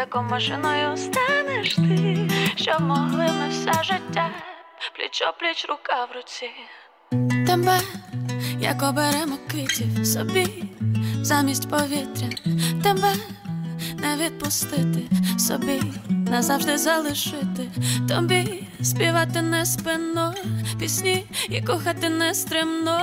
Літаком 0.00 0.26
машиною 0.26 0.96
станеш 0.96 1.74
ти, 1.74 2.30
щоб 2.56 2.80
могли 2.80 3.24
ми 3.24 3.48
все 3.50 3.82
життя, 3.82 4.30
пліч 4.96 5.22
пліч 5.38 5.66
рука 5.68 6.04
в 6.04 6.16
руці. 6.16 6.50
Тебе, 7.46 7.78
як 8.58 8.82
оберемо 8.82 9.38
китів 9.50 10.06
собі, 10.06 10.64
замість 11.22 11.70
повітря, 11.70 12.28
тебе 12.82 13.12
не 13.98 14.16
відпустити 14.16 15.02
собі, 15.38 15.82
назавжди 16.08 16.78
залишити 16.78 17.70
тобі, 18.08 18.68
співати 18.82 19.42
не 19.42 19.66
спинно, 19.66 20.34
пісні 20.78 21.26
і 21.48 21.62
кохати 21.62 22.08
не 22.08 22.34
стримно. 22.34 23.00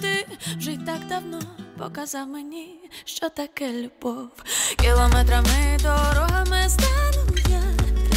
Ти 0.00 0.26
вже 0.58 0.72
й 0.72 0.78
так 0.78 1.06
давно 1.08 1.40
показав 1.78 2.28
мені, 2.28 2.74
що 3.04 3.28
таке 3.28 3.72
любов. 3.72 4.28
Кілометрами 4.76 5.78
дорогами 5.82 6.68
стану 6.68 7.36
я, 7.48 7.62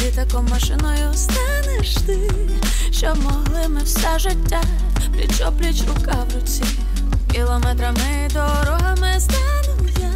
літаком 0.02 0.48
машиною 0.50 1.14
станеш 1.14 1.94
ти, 1.94 2.30
щоб 2.90 3.22
могли 3.22 3.68
ми 3.68 3.82
все 3.82 4.18
життя, 4.18 4.62
пліч 5.12 5.42
пліч 5.58 5.82
рука 5.88 6.26
в 6.30 6.34
руці. 6.34 6.64
Кілометрами 7.32 8.28
дорогами 8.32 9.20
стану 9.20 9.88
я, 10.00 10.12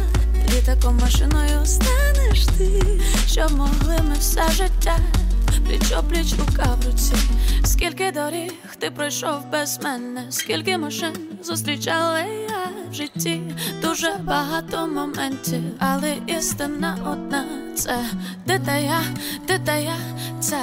літаком 0.53 0.97
машиною 0.97 1.65
станеш 1.65 2.45
ти, 2.45 2.81
щоб 3.27 3.51
могли 3.51 3.99
ми 4.09 4.15
все 4.19 4.51
життя, 4.51 4.97
пліч 5.65 5.93
пліч 6.09 6.33
рука 6.39 6.77
в 6.81 6.85
руці. 6.85 7.15
Скільки 7.65 8.11
доріг 8.11 8.51
ти 8.79 8.91
пройшов 8.91 9.51
без 9.51 9.79
мене, 9.83 10.25
скільки 10.29 10.77
машин 10.77 11.13
зустрічала 11.43 12.19
я 12.19 12.69
в 12.91 12.93
житті, 12.93 13.41
дуже 13.81 14.15
багато 14.23 14.87
моментів, 14.87 15.63
але 15.79 16.17
істина 16.27 16.97
одна. 17.11 17.45
Це 17.75 18.05
ти 18.47 18.59
та 18.65 18.75
я, 18.75 19.01
ти 19.45 19.59
та 19.65 19.75
я, 19.75 19.95
це 20.39 20.57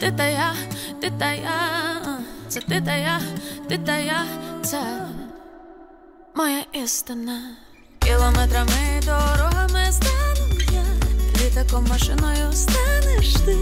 ти 0.00 0.12
та 0.12 0.24
я, 0.24 0.52
ти 1.00 1.12
та 1.18 1.32
я, 1.32 1.50
це 2.48 2.60
ти 2.60 2.80
та 2.80 2.94
я, 2.94 3.20
ти 3.68 3.78
та 3.78 3.96
я, 3.96 4.24
це 4.62 4.80
моя 6.34 6.64
істина. 6.72 7.40
Кілометрами 7.98 9.00
дорогами 9.04 9.92
стану 9.92 10.60
я, 10.72 10.84
літаком 11.44 11.86
машиною 11.88 12.52
станеш 12.52 13.32
ти, 13.34 13.56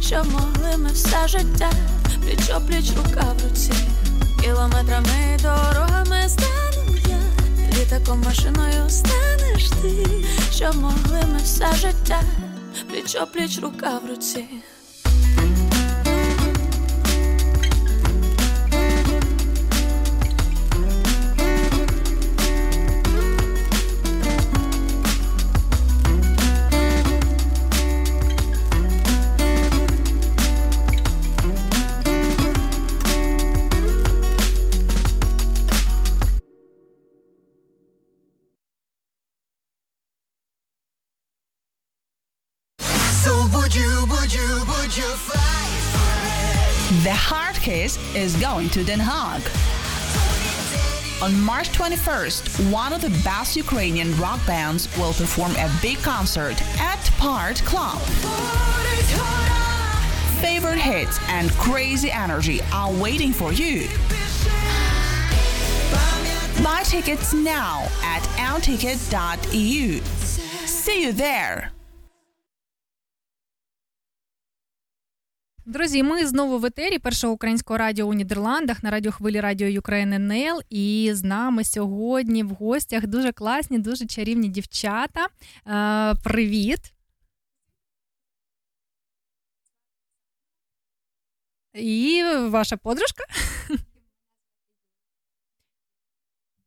щоб 0.00 0.26
могли 0.32 0.76
ми 0.76 0.90
все 0.92 1.28
життя, 1.28 1.72
пліч 2.22 2.50
пліч 2.68 2.92
рука 2.96 3.34
в 3.38 3.48
руці. 3.48 3.72
Кілометрами 4.42 5.38
дорогами 5.42 6.28
стану 6.28 6.96
я, 7.08 7.20
літаком 7.78 8.22
машиною 8.26 8.90
станеш 8.90 9.70
ти, 9.82 10.06
що 10.52 10.72
могли 10.72 11.22
ми 11.32 11.38
все 11.44 11.74
життя, 11.74 12.22
пліч 12.90 13.16
пліч 13.32 13.58
рука 13.58 14.00
в 14.04 14.10
руці. 14.10 14.44
Is 48.14 48.36
going 48.36 48.68
to 48.70 48.84
Den 48.84 48.98
Haag. 48.98 49.40
On 51.22 51.38
March 51.42 51.68
21st, 51.70 52.72
one 52.72 52.92
of 52.92 53.02
the 53.02 53.10
best 53.22 53.54
Ukrainian 53.54 54.16
rock 54.16 54.44
bands 54.46 54.88
will 54.96 55.12
perform 55.12 55.52
a 55.56 55.70
big 55.82 55.98
concert 55.98 56.56
at 56.80 56.98
Part 57.18 57.56
Club. 57.58 58.00
Favorite 60.40 60.78
hits 60.78 61.18
and 61.28 61.50
crazy 61.52 62.10
energy 62.10 62.60
are 62.72 62.92
waiting 62.92 63.32
for 63.32 63.52
you. 63.52 63.88
Buy 66.64 66.82
tickets 66.84 67.34
now 67.34 67.86
at 68.02 68.22
lticket.eu. 68.38 70.00
See 70.66 71.02
you 71.02 71.12
there! 71.12 71.72
Друзі, 75.66 76.02
ми 76.02 76.26
знову 76.26 76.58
в 76.58 76.64
етері 76.64 76.98
першого 76.98 77.32
українського 77.32 77.78
радіо 77.78 78.06
у 78.06 78.14
Нідерландах 78.14 78.82
на 78.82 78.90
радіохвилі 78.90 79.40
Радіо 79.40 79.78
України 79.78 80.16
НЛ. 80.16 80.60
І 80.70 81.10
з 81.14 81.22
нами 81.22 81.64
сьогодні 81.64 82.42
в 82.42 82.48
гостях 82.48 83.06
дуже 83.06 83.32
класні, 83.32 83.78
дуже 83.78 84.06
чарівні 84.06 84.48
дівчата. 84.48 85.26
Е, 85.66 86.14
Привіт! 86.24 86.92
І 91.74 92.22
ваша 92.48 92.76
подружка. 92.76 93.24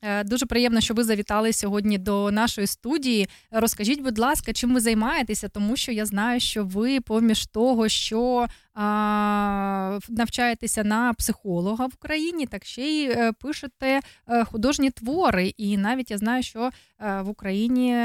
Е, 0.06 0.24
Дуже 0.24 0.46
приємно, 0.46 0.82
що 0.82 0.94
ви 0.94 1.04
завітали 1.04 1.54
сьогодні 1.54 1.98
до 1.98 2.32
нашої 2.32 2.68
студії. 2.68 3.30
Розкажіть, 3.52 4.02
будь 4.02 4.20
ласка, 4.20 4.54
чим 4.54 4.74
ви 4.74 4.80
займаєтеся, 4.80 5.50
тому 5.50 5.76
що 5.76 5.92
я 5.92 6.06
знаю, 6.06 6.40
що 6.40 6.66
ви 6.66 7.02
поміж 7.02 7.46
того, 7.46 7.90
що 7.90 8.48
а, 8.74 10.00
навчаєтеся 10.10 10.84
на 10.84 11.14
психолога 11.14 11.86
в 11.86 11.92
Україні, 11.96 12.46
так 12.46 12.66
ще 12.66 12.82
й 12.82 13.10
е, 13.10 13.32
пишете 13.32 14.00
е, 14.28 14.44
художні 14.46 14.92
твори. 14.92 15.54
І 15.58 15.78
навіть 15.78 16.12
я 16.12 16.18
знаю, 16.18 16.44
що 16.44 16.70
в 17.00 17.30
Україні 17.30 17.98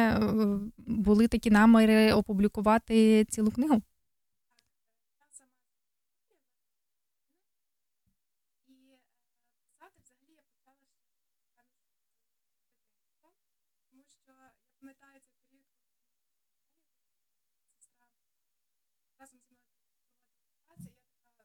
були 0.76 1.28
такі 1.28 1.50
наміри 1.50 2.12
опублікувати 2.12 3.24
цілу 3.24 3.50
книгу. 3.50 3.82
разом 19.18 19.40
зі 19.48 19.54
мною 19.54 19.74
праця, 20.66 20.90
я 20.90 21.20
така, 21.22 21.44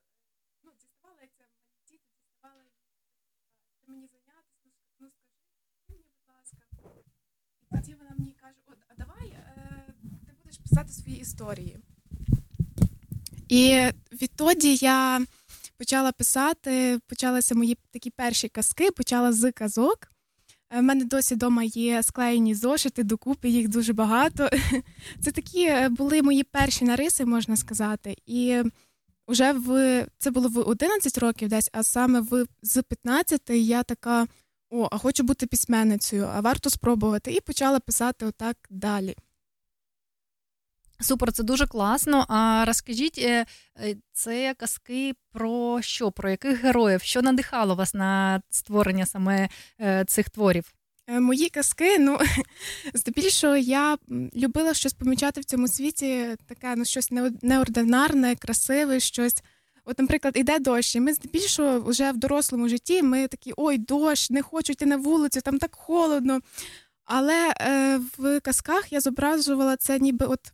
ну, 0.63 0.71
діставала, 0.73 1.21
як 1.21 1.31
це 1.33 1.47
мої 1.47 1.99
діти 2.43 2.49
діставали, 2.49 2.63
ти 3.85 3.91
мені 3.91 4.07
зайнятися, 4.11 4.59
ну, 4.65 4.71
ну 4.99 5.07
скажи 5.85 5.99
мені, 5.99 6.03
будь 6.15 6.35
ласка. 6.35 6.57
І 7.61 7.75
тоді 7.75 7.95
вона 7.99 8.11
мені 8.17 8.35
каже, 8.41 8.57
от, 8.65 8.77
а 8.87 8.95
давай 8.95 9.27
е, 9.29 9.93
ти 10.25 10.33
будеш 10.43 10.57
писати 10.57 10.91
свої 10.91 11.19
історії. 11.19 11.77
І 13.49 13.91
відтоді 14.11 14.75
я 14.75 15.25
почала 15.77 16.11
писати, 16.11 16.99
почалися 17.07 17.55
мої 17.55 17.77
такі 17.91 18.09
перші 18.09 18.49
казки, 18.49 18.91
почала 18.91 19.33
з 19.33 19.51
казок. 19.51 20.09
У 20.77 20.81
мене 20.81 21.05
досі 21.05 21.35
вдома 21.35 21.63
є 21.63 22.03
склеєні 22.03 22.55
зошити, 22.55 23.03
докупи 23.03 23.49
їх 23.49 23.67
дуже 23.67 23.93
багато. 23.93 24.49
Це 25.21 25.31
такі 25.31 25.65
е, 25.65 25.89
були 25.89 26.21
мої 26.21 26.43
перші 26.43 26.85
нариси, 26.85 27.25
можна 27.25 27.57
сказати. 27.57 28.15
І 28.25 28.63
вже 29.27 29.53
в 29.53 30.05
це 30.17 30.31
було 30.31 30.49
в 30.49 30.57
11 30.57 31.17
років 31.17 31.49
десь, 31.49 31.69
а 31.73 31.83
саме 31.83 32.19
в 32.21 32.45
з 32.61 32.83
15 32.83 33.49
я 33.49 33.83
така: 33.83 34.27
о, 34.69 34.89
а 34.91 34.97
хочу 34.97 35.23
бути 35.23 35.47
письменницею, 35.47 36.29
а 36.33 36.41
варто 36.41 36.69
спробувати. 36.69 37.31
І 37.31 37.39
почала 37.41 37.79
писати 37.79 38.25
отак 38.25 38.57
далі. 38.69 39.15
Супер, 40.99 41.31
це 41.31 41.43
дуже 41.43 41.67
класно. 41.67 42.25
А 42.29 42.63
розкажіть, 42.67 43.17
е, 43.17 43.45
е, 43.79 43.95
це 44.13 44.53
казки 44.53 45.13
про 45.31 45.81
що? 45.81 46.11
Про 46.11 46.29
яких 46.29 46.63
героїв? 46.63 47.01
Що 47.01 47.21
надихало 47.21 47.75
вас 47.75 47.93
на 47.93 48.41
створення 48.49 49.05
саме 49.05 49.49
е, 49.81 50.05
цих 50.05 50.29
творів? 50.29 50.73
Е, 51.07 51.19
Мої 51.19 51.49
казки, 51.49 51.99
ну 51.99 52.19
здебільшого 52.93 53.55
я 53.57 53.97
любила 54.35 54.73
щось 54.73 54.93
помічати 54.93 55.41
в 55.41 55.45
цьому 55.45 55.67
світі, 55.67 56.35
таке 56.47 56.75
ну 56.77 56.85
щось 56.85 57.11
неординарне, 57.41 58.35
красиве, 58.35 58.99
щось. 58.99 59.43
От, 59.85 59.99
наприклад, 59.99 60.33
іде 60.37 60.59
дощ, 60.59 60.95
і 60.95 60.99
ми 60.99 61.13
здебільшого 61.13 61.79
вже 61.79 62.11
в 62.11 62.17
дорослому 62.17 62.69
житті 62.69 63.03
ми 63.03 63.27
такі: 63.27 63.53
ой, 63.57 63.77
дощ, 63.77 64.29
не 64.29 64.41
хочу 64.41 64.73
йти 64.73 64.85
на 64.85 64.97
вулицю, 64.97 65.41
там 65.41 65.59
так 65.59 65.75
холодно. 65.75 66.39
Але 67.05 67.53
е, 67.61 67.99
в 68.17 68.39
казках 68.39 68.91
я 68.93 69.01
зображувала 69.01 69.77
це 69.77 69.99
ніби 69.99 70.25
от 70.25 70.53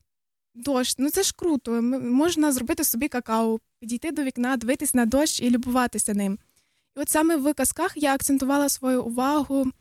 дощ. 0.56 0.96
Ну 0.98 1.10
це 1.10 1.24
ж 1.24 1.34
круто. 1.38 1.82
Можна 1.82 2.52
зробити 2.52 2.84
собі 2.84 3.08
какао, 3.08 3.60
підійти 3.80 4.12
до 4.12 4.24
вікна, 4.24 4.58
дивитись 4.58 4.94
на 4.94 5.06
дощ 5.06 5.42
і 5.42 5.50
любуватися 5.50 6.14
ним. 6.14 6.40
І 6.98 7.00
от 7.00 7.10
саме 7.10 7.36
в 7.36 7.54
казках 7.54 7.92
я 7.96 8.14
акцентувала 8.14 8.70
свою 8.70 9.04
увагу 9.04 9.72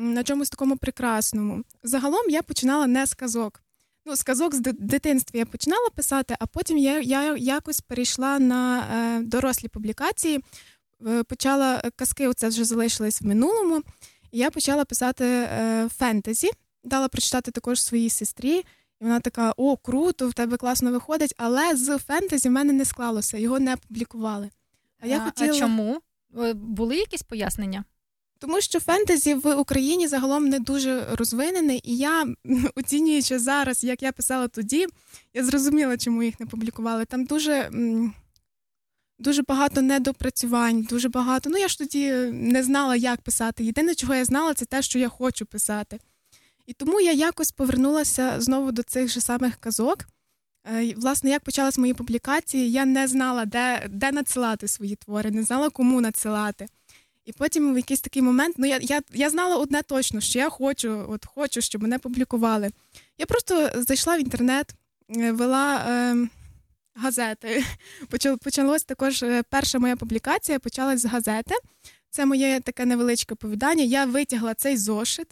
на 0.00 0.24
чомусь 0.24 0.50
такому 0.50 0.76
прекрасному. 0.76 1.64
Загалом 1.82 2.30
я 2.30 2.42
починала 2.42 2.86
не 2.86 3.06
з 3.06 3.14
казок. 3.14 3.62
Ну, 4.06 4.16
з 4.16 4.22
казок 4.22 4.54
з 4.54 4.60
дитинства 4.60 5.38
я 5.38 5.46
починала 5.46 5.88
писати, 5.94 6.36
а 6.38 6.46
потім 6.46 6.78
я, 6.78 7.00
я 7.00 7.36
якось 7.36 7.80
перейшла 7.80 8.38
на 8.38 8.78
е, 8.80 9.20
дорослі 9.22 9.68
публікації. 9.68 10.40
Е, 11.06 11.22
почала 11.22 11.82
казки, 11.96 12.28
оце 12.28 12.48
вже 12.48 12.64
залишились 12.64 13.22
в 13.22 13.26
минулому. 13.26 13.82
І 14.30 14.38
я 14.38 14.50
почала 14.50 14.84
писати 14.84 15.24
е, 15.24 15.88
фентезі, 15.96 16.50
дала 16.84 17.08
прочитати 17.08 17.50
також 17.50 17.82
своїй 17.82 18.10
сестрі. 18.10 18.56
І 19.00 19.04
вона 19.04 19.20
така: 19.20 19.54
о, 19.56 19.76
круто, 19.76 20.28
в 20.28 20.32
тебе 20.32 20.56
класно 20.56 20.92
виходить, 20.92 21.34
але 21.36 21.76
з 21.76 21.98
фентезі 21.98 22.48
в 22.48 22.52
мене 22.52 22.72
не 22.72 22.84
склалося, 22.84 23.38
його 23.38 23.60
не 23.60 23.76
публікували. 23.76 24.50
А 25.00 25.06
я 25.06 25.20
хотіла... 25.20 25.50
а 25.50 25.58
чому? 25.58 26.00
Е, 26.38 26.54
Були 26.54 26.96
якісь 26.96 27.22
пояснення? 27.22 27.84
Тому 28.40 28.60
що 28.60 28.80
фентезі 28.80 29.34
в 29.34 29.54
Україні 29.54 30.08
загалом 30.08 30.48
не 30.48 30.58
дуже 30.58 31.06
розвинене, 31.12 31.76
і 31.76 31.96
я, 31.96 32.26
оцінюючи 32.74 33.38
зараз, 33.38 33.84
як 33.84 34.02
я 34.02 34.12
писала 34.12 34.48
тоді, 34.48 34.86
я 35.34 35.44
зрозуміла, 35.44 35.96
чому 35.96 36.22
їх 36.22 36.40
не 36.40 36.46
публікували. 36.46 37.04
Там 37.04 37.24
дуже, 37.24 37.70
дуже 39.18 39.42
багато 39.42 39.82
недопрацювань, 39.82 40.82
дуже 40.82 41.08
багато. 41.08 41.50
Ну, 41.50 41.58
я 41.58 41.68
ж 41.68 41.78
тоді 41.78 42.12
не 42.32 42.62
знала, 42.62 42.96
як 42.96 43.20
писати. 43.20 43.64
Єдине, 43.64 43.94
чого 43.94 44.14
я 44.14 44.24
знала, 44.24 44.54
це 44.54 44.64
те, 44.64 44.82
що 44.82 44.98
я 44.98 45.08
хочу 45.08 45.46
писати. 45.46 45.98
І 46.66 46.72
тому 46.72 47.00
я 47.00 47.12
якось 47.12 47.52
повернулася 47.52 48.34
знову 48.38 48.72
до 48.72 48.82
цих 48.82 49.08
же 49.08 49.20
самих 49.20 49.56
казок. 49.56 49.98
Е, 50.66 50.94
Власне, 50.96 51.30
як 51.30 51.44
почалась 51.44 51.78
мої 51.78 51.94
публікації, 51.94 52.72
я 52.72 52.84
не 52.84 53.08
знала, 53.08 53.44
де, 53.44 53.86
де 53.90 54.12
надсилати 54.12 54.68
свої 54.68 54.96
твори, 54.96 55.30
не 55.30 55.42
знала, 55.42 55.70
кому 55.70 56.00
надсилати. 56.00 56.66
І 57.30 57.32
потім 57.32 57.74
в 57.74 57.76
якийсь 57.76 58.00
такий 58.00 58.22
момент, 58.22 58.54
ну 58.58 58.66
я, 58.66 58.78
я, 58.82 59.00
я 59.12 59.30
знала 59.30 59.56
одне 59.56 59.82
точно, 59.82 60.20
що 60.20 60.38
я 60.38 60.48
хочу, 60.48 61.06
от 61.08 61.26
хочу, 61.26 61.60
щоб 61.60 61.82
мене 61.82 61.98
публікували. 61.98 62.70
Я 63.18 63.26
просто 63.26 63.70
зайшла 63.74 64.16
в 64.16 64.20
інтернет, 64.20 64.74
е, 65.16 65.32
вела 65.32 65.76
е, 65.76 66.16
газети. 66.94 67.64
Почал, 68.10 68.38
почалось 68.38 68.84
також 68.84 69.24
перша 69.50 69.78
моя 69.78 69.96
публікація, 69.96 70.58
почалась 70.58 71.00
з 71.00 71.04
газети. 71.04 71.54
Це 72.10 72.26
моє 72.26 72.60
таке 72.60 72.84
невеличке 72.84 73.34
оповідання. 73.34 73.84
Я 73.84 74.04
витягла 74.04 74.54
цей 74.54 74.76
зошит 74.76 75.28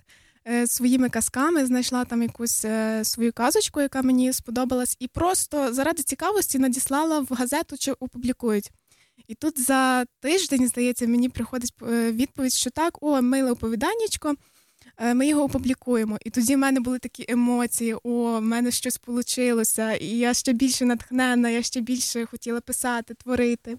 е, 0.49 0.67
своїми 0.67 1.09
казками, 1.09 1.67
знайшла 1.67 2.05
там 2.05 2.23
якусь 2.23 2.65
е, 2.65 3.05
свою 3.05 3.33
казочку, 3.33 3.81
яка 3.81 4.03
мені 4.03 4.33
сподобалась, 4.33 4.97
і 5.01 5.09
просто 5.09 5.75
заради 5.75 6.03
цікавості 6.03 6.59
надіслала 6.59 7.21
в 7.21 7.29
газету, 7.31 7.77
чи 7.79 7.93
опублікують. 7.93 8.71
І 9.29 9.35
тут 9.35 9.61
за 9.61 10.05
тиждень, 10.21 10.69
здається, 10.69 11.07
мені 11.07 11.29
приходить 11.29 11.73
е, 11.83 12.13
відповідь, 12.13 12.53
що 12.53 12.71
так, 12.71 13.03
о, 13.03 13.23
миле 13.23 13.51
оповіданнячко, 13.51 14.35
е, 14.99 15.15
ми 15.15 15.27
його 15.27 15.43
опублікуємо. 15.43 16.19
І 16.25 16.31
тоді 16.31 16.55
в 16.55 16.59
мене 16.59 16.81
були 16.81 16.99
такі 16.99 17.25
емоції: 17.29 17.95
о, 18.03 18.39
в 18.39 18.43
мене 18.43 18.71
щось 18.71 19.01
вийшло, 19.07 19.93
і 20.01 20.19
я 20.19 20.35
ще 20.35 20.53
більше 20.53 20.85
натхнена, 20.85 21.51
я 21.51 21.63
ще 21.63 21.81
більше 21.81 22.27
хотіла 22.27 22.61
писати, 22.61 23.15
творити. 23.15 23.77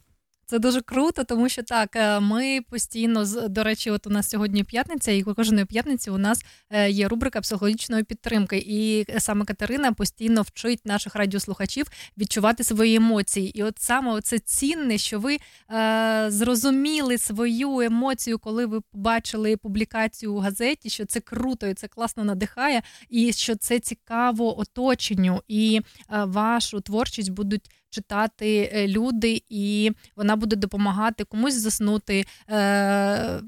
Це 0.49 0.59
дуже 0.59 0.81
круто, 0.81 1.23
тому 1.23 1.49
що 1.49 1.63
так, 1.63 1.95
е, 1.95 2.19
ми 2.19 2.59
постійно 2.69 3.25
до 3.49 3.63
речі, 3.63 3.91
от 3.91 4.07
у 4.07 4.09
нас 4.09 4.29
сьогодні 4.29 4.63
п'ятниця, 4.63 5.11
і 5.11 5.23
кожної 5.23 5.65
п'ятниці 5.65 6.09
у 6.09 6.17
нас 6.17 6.45
е, 6.69 6.89
є 6.89 7.07
рубрика 7.07 7.41
психологічної 7.41 8.03
підтримки. 8.03 8.63
І 8.67 9.05
саме 9.19 9.45
Катерина 9.45 9.93
постійно 9.93 10.41
вчить 10.41 10.85
наших 10.85 11.15
радіослухачів 11.15 11.85
відчувати 12.17 12.63
свої 12.63 12.95
емоції. 12.95 13.59
І 13.59 13.63
от 13.63 13.79
саме 13.79 14.21
це 14.21 14.39
цінне, 14.39 14.97
що 14.97 15.19
ви 15.19 15.37
е, 15.71 16.25
зрозуміли 16.29 17.17
свою 17.17 17.79
емоцію, 17.79 18.39
коли 18.39 18.65
ви 18.65 18.81
побачили 18.81 19.57
публікацію 19.57 20.33
у 20.33 20.39
газеті, 20.39 20.89
що 20.89 21.05
це 21.05 21.19
круто 21.19 21.67
і 21.67 21.73
це 21.73 21.87
класно 21.87 22.23
надихає, 22.23 22.81
і 23.09 23.33
що 23.33 23.55
це 23.55 23.79
цікаво 23.79 24.59
оточенню, 24.59 25.41
і 25.47 25.81
е, 26.13 26.23
вашу 26.23 26.81
творчість 26.81 27.29
будуть 27.31 27.69
читати 27.89 28.71
е, 28.73 28.87
люди, 28.87 29.43
і 29.49 29.91
вона 30.15 30.35
буде 30.35 30.55
допомагати 30.55 31.23
комусь 31.23 31.53
заснути. 31.53 32.25
Е, 32.49 33.41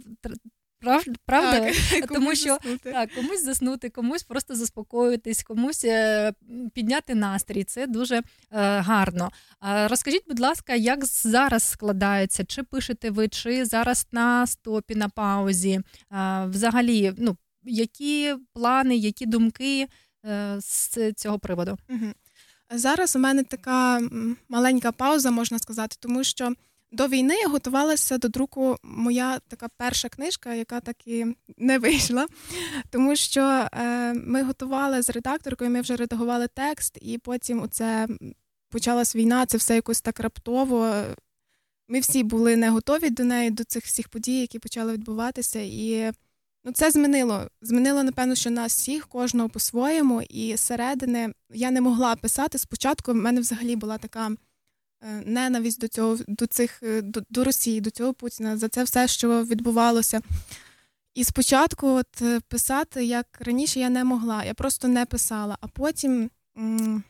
Правда, 0.81 1.11
правда? 1.25 1.71
Так, 1.91 2.07
тому 2.13 2.35
що 2.35 2.49
заснути. 2.49 2.91
так, 2.91 3.09
комусь 3.15 3.43
заснути, 3.43 3.89
комусь 3.89 4.23
просто 4.23 4.55
заспокоїтись, 4.55 5.43
комусь 5.43 5.83
е, 5.85 6.33
підняти 6.73 7.15
настрій. 7.15 7.63
Це 7.63 7.87
дуже 7.87 8.15
е, 8.17 8.23
гарно. 8.79 9.31
Розкажіть, 9.61 10.23
будь 10.27 10.39
ласка, 10.39 10.75
як 10.75 11.05
зараз 11.05 11.63
складається? 11.63 12.43
Чи 12.45 12.63
пишете 12.63 13.09
ви, 13.09 13.27
чи 13.27 13.65
зараз 13.65 14.07
на 14.11 14.47
стопі, 14.47 14.95
на 14.95 15.09
паузі? 15.09 15.81
А, 16.09 16.45
взагалі, 16.45 17.13
ну 17.17 17.37
які 17.63 18.35
плани, 18.53 18.95
які 18.95 19.25
думки 19.25 19.87
е, 20.25 20.55
з 20.59 21.13
цього 21.13 21.39
приводу? 21.39 21.77
Мгм. 21.89 22.13
Зараз 22.71 23.15
у 23.15 23.19
мене 23.19 23.43
така 23.43 24.01
маленька 24.49 24.91
пауза, 24.91 25.31
можна 25.31 25.59
сказати, 25.59 25.95
тому 25.99 26.23
що 26.23 26.53
до 26.91 27.07
війни 27.07 27.35
я 27.35 27.47
готувалася 27.47 28.17
до 28.17 28.27
друку 28.27 28.77
моя 28.83 29.39
така 29.47 29.67
перша 29.77 30.09
книжка, 30.09 30.53
яка 30.53 30.79
так 30.79 31.07
і 31.07 31.25
не 31.57 31.79
вийшла. 31.79 32.27
Тому 32.89 33.15
що 33.15 33.41
е, 33.41 34.13
ми 34.13 34.43
готували 34.43 35.01
з 35.01 35.09
редакторкою, 35.09 35.71
ми 35.71 35.81
вже 35.81 35.95
редагували 35.95 36.47
текст, 36.47 36.97
і 37.01 37.17
потім 37.17 37.61
оце 37.61 38.07
почалась 38.69 39.15
війна, 39.15 39.45
це 39.45 39.57
все 39.57 39.75
якось 39.75 40.01
так 40.01 40.19
раптово. 40.19 41.03
Ми 41.87 41.99
всі 41.99 42.23
були 42.23 42.55
не 42.55 42.69
готові 42.69 43.09
до 43.09 43.23
неї, 43.23 43.51
до 43.51 43.63
цих 43.63 43.85
всіх 43.85 44.09
подій, 44.09 44.41
які 44.41 44.59
почали 44.59 44.93
відбуватися. 44.93 45.59
І 45.59 46.11
ну, 46.63 46.71
це 46.71 46.91
змінило. 46.91 47.47
Змінило, 47.61 48.03
напевно, 48.03 48.35
що 48.35 48.49
нас 48.49 48.75
всіх, 48.75 49.07
кожного 49.07 49.49
по-своєму. 49.49 50.21
І 50.21 50.57
зсередини 50.57 51.33
я 51.53 51.71
не 51.71 51.81
могла 51.81 52.15
писати. 52.15 52.57
Спочатку 52.57 53.11
в 53.11 53.15
мене 53.15 53.41
взагалі 53.41 53.75
була 53.75 53.97
така 53.97 54.29
е, 54.29 54.35
ненависть 55.25 55.79
до 55.79 55.87
цього, 55.87 56.17
до 56.27 56.47
цих 56.47 56.83
е, 56.83 57.01
до, 57.01 57.21
до 57.29 57.43
Росії, 57.43 57.81
до 57.81 57.89
цього 57.89 58.13
Путіна, 58.13 58.57
за 58.57 58.69
це 58.69 58.83
все, 58.83 59.07
що 59.07 59.43
відбувалося. 59.43 60.21
І 61.15 61.23
спочатку, 61.23 61.87
от 61.87 62.21
е, 62.21 62.39
писати, 62.39 63.05
як 63.05 63.27
раніше, 63.39 63.79
я 63.79 63.89
не 63.89 64.03
могла. 64.03 64.43
Я 64.43 64.53
просто 64.53 64.87
не 64.87 65.05
писала. 65.05 65.57
А 65.61 65.67
потім 65.67 66.29
м, 66.57 67.03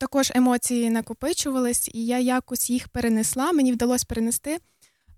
також 0.00 0.32
емоції 0.34 0.90
накопичувались, 0.90 1.90
і 1.94 2.06
я 2.06 2.18
якось 2.18 2.70
їх 2.70 2.88
перенесла. 2.88 3.52
Мені 3.52 3.72
вдалося 3.72 4.06
перенести 4.08 4.58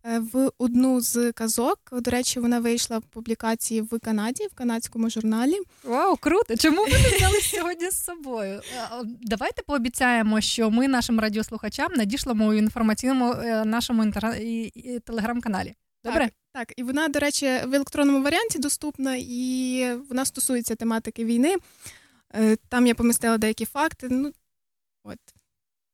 в 0.04 0.50
одну 0.58 1.00
з 1.00 1.32
казок. 1.32 1.78
До 1.92 2.10
речі, 2.10 2.40
вона 2.40 2.60
вийшла 2.60 2.98
в 2.98 3.02
публікації 3.02 3.80
в 3.80 3.98
Канаді, 3.98 4.46
в 4.46 4.54
канадському 4.54 5.10
журналі. 5.10 5.54
Вау, 5.84 6.16
круто! 6.16 6.56
Чому 6.56 6.84
ви 6.84 6.90
не 6.92 7.16
взяли 7.16 7.40
сьогодні 7.40 7.90
з 7.90 8.04
собою? 8.04 8.60
Е, 8.76 8.88
Давайте 9.22 9.62
пообіцяємо, 9.62 10.40
що 10.40 10.70
ми 10.70 10.88
нашим 10.88 11.20
радіослухачам 11.20 11.92
надішлемо 11.92 12.46
у 12.46 12.52
інформаційному 12.54 13.32
е, 13.32 13.64
нашому 13.64 14.02
інтер... 14.04 14.36
і- 14.40 14.62
і 14.74 14.98
телеграм-каналі. 15.00 15.74
Добре? 16.04 16.24
Так, 16.24 16.32
так, 16.68 16.78
і 16.78 16.82
вона, 16.82 17.08
до 17.08 17.18
речі, 17.18 17.46
в 17.46 17.74
електронному 17.74 18.22
варіанті 18.24 18.58
доступна, 18.58 19.16
і 19.18 19.86
вона 20.08 20.24
стосується 20.24 20.74
тематики 20.74 21.24
війни. 21.24 21.56
Е, 22.34 22.56
Там 22.68 22.86
я 22.86 22.94
помістила 22.94 23.38
деякі 23.38 23.64
факти. 23.64 24.08
Ну, 24.10 24.32
от. 25.04 25.18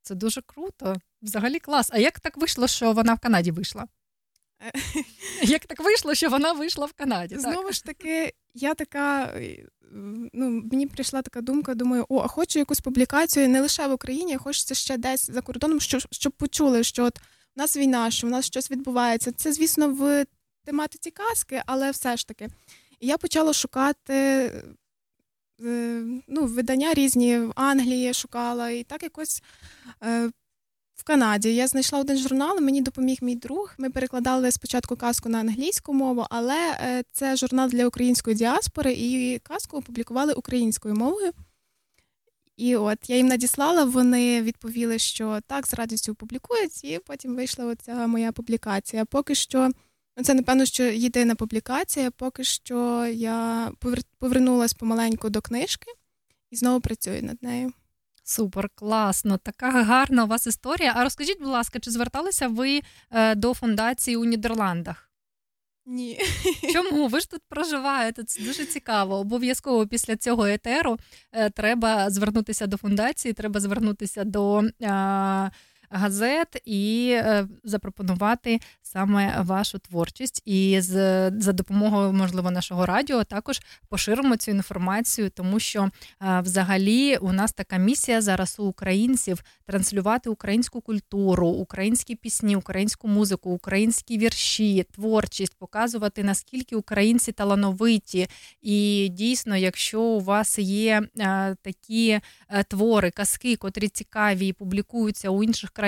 Це 0.02 0.14
дуже 0.14 0.42
круто. 0.46 0.96
Взагалі 1.22 1.58
клас. 1.58 1.88
А 1.92 1.98
як 1.98 2.20
так 2.20 2.36
вийшло, 2.36 2.66
що 2.68 2.92
вона 2.92 3.14
в 3.14 3.18
Канаді 3.20 3.50
вийшла? 3.50 3.86
Як 5.42 5.66
так 5.66 5.80
вийшло, 5.80 6.14
що 6.14 6.28
вона 6.28 6.52
вийшла 6.52 6.86
в 6.86 6.92
Канаді? 6.92 7.34
Так. 7.36 7.52
Знову 7.52 7.72
ж 7.72 7.84
таки, 7.84 8.32
я 8.54 8.74
така. 8.74 9.24
е, 9.24 9.66
Ну, 10.32 10.50
мені 10.72 10.86
прийшла 10.86 11.22
така 11.22 11.40
думка, 11.40 11.74
думаю, 11.74 12.06
о, 12.08 12.18
а 12.18 12.26
хочу 12.28 12.58
якусь 12.58 12.80
публікацію 12.80 13.48
не 13.48 13.60
лише 13.60 13.86
в 13.86 13.92
Україні, 13.92 14.34
а 14.34 14.38
хочеться 14.38 14.74
ще 14.74 14.96
десь 14.96 15.30
за 15.30 15.40
кордоном, 15.42 15.80
що, 15.80 15.98
щоб 16.10 16.32
почули, 16.32 16.84
що 16.84 17.04
от 17.04 17.18
у 17.56 17.60
нас 17.60 17.76
війна, 17.76 18.10
що 18.10 18.26
у 18.26 18.30
нас 18.30 18.46
щось 18.46 18.70
відбувається. 18.70 19.32
Це, 19.32 19.52
звісно, 19.52 19.88
в 19.88 20.26
тематиці 20.64 21.10
казки, 21.10 21.62
але 21.66 21.90
все 21.90 22.16
ж 22.16 22.28
таки. 22.28 22.48
І 23.00 23.06
я 23.06 23.18
почала 23.18 23.52
шукати 23.52 24.14
е, 25.64 26.02
ну, 26.28 26.44
видання 26.46 26.94
різні 26.94 27.38
в 27.38 27.52
Англії 27.56 28.14
шукала, 28.14 28.70
і 28.70 28.82
так 28.84 29.02
якось 29.02 29.42
е, 30.04 30.30
в 31.00 31.04
Канаді. 31.04 31.54
Я 31.54 31.66
знайшла 31.66 31.98
один 32.00 32.18
журнал, 32.18 32.60
мені 32.60 32.82
допоміг 32.82 33.18
мій 33.22 33.34
друг. 33.34 33.74
Ми 33.78 33.90
перекладали 33.90 34.50
спочатку 34.50 34.96
казку 34.96 35.28
на 35.28 35.38
англійську 35.38 35.92
мову, 35.94 36.26
але 36.30 36.76
е, 36.80 37.02
це 37.12 37.36
журнал 37.36 37.68
для 37.68 37.86
української 37.86 38.36
діаспори, 38.36 38.92
і 38.92 39.38
казку 39.38 39.76
опублікували 39.76 40.32
українською 40.32 40.94
мовою. 40.94 41.32
І 42.56 42.76
от 42.76 43.10
я 43.10 43.16
їм 43.16 43.26
надіслала, 43.26 43.84
вони 43.84 44.42
відповіли, 44.42 44.98
що 44.98 45.40
так, 45.46 45.66
з 45.66 45.74
радістю 45.74 46.14
публікують, 46.14 46.84
і 46.84 46.98
потім 47.06 47.36
вийшла 47.36 47.64
оця 47.66 48.06
моя 48.06 48.32
публікація. 48.32 49.04
Поки 49.04 49.34
що, 49.34 49.70
ну 50.16 50.24
це 50.24 50.34
напевно, 50.34 50.64
що 50.64 50.82
єдина 50.82 51.34
публікація. 51.34 52.10
Поки 52.10 52.44
що 52.44 53.06
я 53.06 53.70
повер- 53.80 54.04
повернулася 54.18 54.76
помаленьку 54.78 55.30
до 55.30 55.40
книжки 55.40 55.92
і 56.50 56.56
знову 56.56 56.80
працюю 56.80 57.22
над 57.22 57.42
нею. 57.42 57.72
Супер, 58.30 58.68
класно, 58.74 59.38
така 59.38 59.70
гарна 59.70 60.24
у 60.24 60.26
вас 60.26 60.46
історія. 60.46 60.92
А 60.96 61.04
розкажіть, 61.04 61.38
будь 61.40 61.48
ласка, 61.48 61.78
чи 61.78 61.90
зверталися 61.90 62.48
ви 62.48 62.80
е, 63.10 63.34
до 63.34 63.54
фундації 63.54 64.16
у 64.16 64.24
Нідерландах? 64.24 65.10
Ні. 65.86 66.18
Чому? 66.72 67.08
Ви 67.08 67.20
ж 67.20 67.30
тут 67.30 67.42
проживаєте? 67.48 68.24
Це 68.24 68.42
дуже 68.42 68.64
цікаво. 68.64 69.16
Обов'язково 69.16 69.86
після 69.86 70.16
цього 70.16 70.46
етеру 70.46 70.98
е, 71.32 71.50
треба 71.50 72.10
звернутися 72.10 72.66
до 72.66 72.76
фундації, 72.76 73.34
треба 73.34 73.60
звернутися 73.60 74.24
до 74.24 74.62
е, 74.82 75.50
газет 75.90 76.62
і 76.64 77.10
е, 77.12 77.46
запропонувати 77.64 78.60
саме 78.82 79.42
вашу 79.42 79.78
творчість. 79.78 80.42
І 80.44 80.80
з, 80.80 80.92
за 81.38 81.52
допомогою, 81.52 82.12
можливо, 82.12 82.50
нашого 82.50 82.86
радіо 82.86 83.24
також 83.24 83.60
поширимо 83.88 84.36
цю 84.36 84.50
інформацію, 84.50 85.30
тому 85.30 85.60
що 85.60 85.82
е, 86.22 86.40
взагалі 86.40 87.16
у 87.16 87.32
нас 87.32 87.52
така 87.52 87.76
місія 87.76 88.20
зараз 88.20 88.56
у 88.58 88.64
українців 88.64 89.42
транслювати 89.66 90.30
українську 90.30 90.80
культуру, 90.80 91.48
українські 91.48 92.14
пісні, 92.14 92.56
українську 92.56 93.08
музику, 93.08 93.50
українські 93.50 94.18
вірші, 94.18 94.86
творчість, 94.94 95.58
показувати 95.58 96.24
наскільки 96.24 96.76
українці 96.76 97.32
талановиті. 97.32 98.28
І 98.62 99.08
дійсно, 99.12 99.56
якщо 99.56 100.00
у 100.00 100.20
вас 100.20 100.58
є 100.58 101.02
е, 101.18 101.56
такі 101.62 102.20
твори, 102.68 103.10
казки, 103.10 103.56
котрі 103.56 103.88
цікаві 103.88 104.48
і 104.48 104.52
публікуються 104.52 105.30
у 105.30 105.42
інших 105.42 105.70
країнах. 105.70 105.79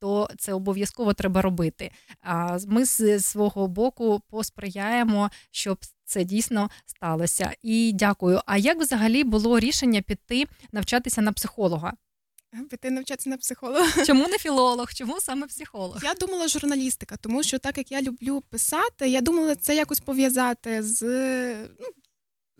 То 0.00 0.28
це 0.38 0.52
обов'язково 0.52 1.14
треба 1.14 1.42
робити. 1.42 1.90
А 2.20 2.58
ми 2.66 2.84
з 2.84 3.20
свого 3.20 3.68
боку 3.68 4.22
посприяємо, 4.30 5.30
щоб 5.50 5.78
це 6.04 6.24
дійсно 6.24 6.70
сталося. 6.86 7.52
І 7.62 7.92
дякую. 7.94 8.40
А 8.46 8.56
як 8.56 8.80
взагалі 8.80 9.24
було 9.24 9.60
рішення 9.60 10.02
піти 10.02 10.44
навчатися 10.72 11.22
на 11.22 11.32
психолога? 11.32 11.92
Піти 12.70 12.90
навчатися 12.90 13.30
на 13.30 13.36
психолога. 13.36 14.04
Чому 14.06 14.28
не 14.28 14.38
філолог? 14.38 14.92
Чому 14.94 15.20
саме 15.20 15.46
психолог? 15.46 16.00
Я 16.04 16.14
думала 16.14 16.48
журналістика, 16.48 17.16
тому 17.16 17.42
що 17.42 17.58
так 17.58 17.78
як 17.78 17.92
я 17.92 18.02
люблю 18.02 18.40
писати, 18.40 19.08
я 19.08 19.20
думала 19.20 19.56
це 19.56 19.76
якось 19.76 20.00
пов'язати 20.00 20.82
з, 20.82 21.02
ну, 21.80 21.86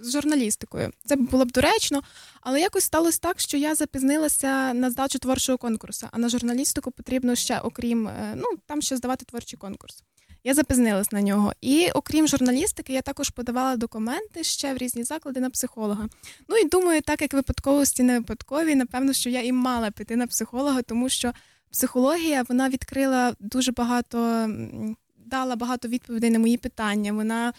з 0.00 0.12
журналістикою. 0.12 0.92
Це 1.04 1.16
було 1.16 1.44
б 1.44 1.52
доречно, 1.52 2.02
але 2.40 2.60
якось 2.60 2.84
сталося 2.84 3.18
так, 3.22 3.40
що 3.40 3.56
я 3.56 3.74
запізнилася 3.74 4.74
на 4.74 4.90
здачу 4.90 5.18
творчого 5.18 5.58
конкурсу, 5.58 6.08
а 6.12 6.18
на 6.18 6.28
журналістику 6.28 6.90
потрібно 6.90 7.34
ще, 7.34 7.58
окрім 7.58 8.08
е, 8.08 8.34
ну 8.36 8.44
там 8.66 8.82
ще 8.82 8.96
здавати 8.96 9.24
творчий 9.24 9.58
конкурс. 9.58 10.04
Я 10.44 10.54
запізнилась 10.54 11.12
на 11.12 11.22
нього. 11.22 11.52
І 11.60 11.90
окрім 11.94 12.28
журналістики, 12.28 12.92
я 12.92 13.02
також 13.02 13.30
подавала 13.30 13.76
документи 13.76 14.44
ще 14.44 14.74
в 14.74 14.76
різні 14.76 15.04
заклади 15.04 15.40
на 15.40 15.50
психолога. 15.50 16.08
Ну 16.48 16.56
і 16.56 16.68
думаю, 16.68 17.00
так 17.00 17.22
як 17.22 17.32
випадковості 17.32 18.02
не 18.02 18.18
випадкові, 18.18 18.74
напевно, 18.74 19.12
що 19.12 19.30
я 19.30 19.42
і 19.42 19.52
мала 19.52 19.90
піти 19.90 20.16
на 20.16 20.26
психолога, 20.26 20.82
тому 20.82 21.08
що 21.08 21.32
психологія 21.70 22.44
вона 22.48 22.68
відкрила 22.68 23.34
дуже 23.40 23.72
багато, 23.72 24.48
дала 25.26 25.56
багато 25.56 25.88
відповідей 25.88 26.30
на 26.30 26.38
мої 26.38 26.56
питання. 26.56 27.12
Вона 27.12 27.52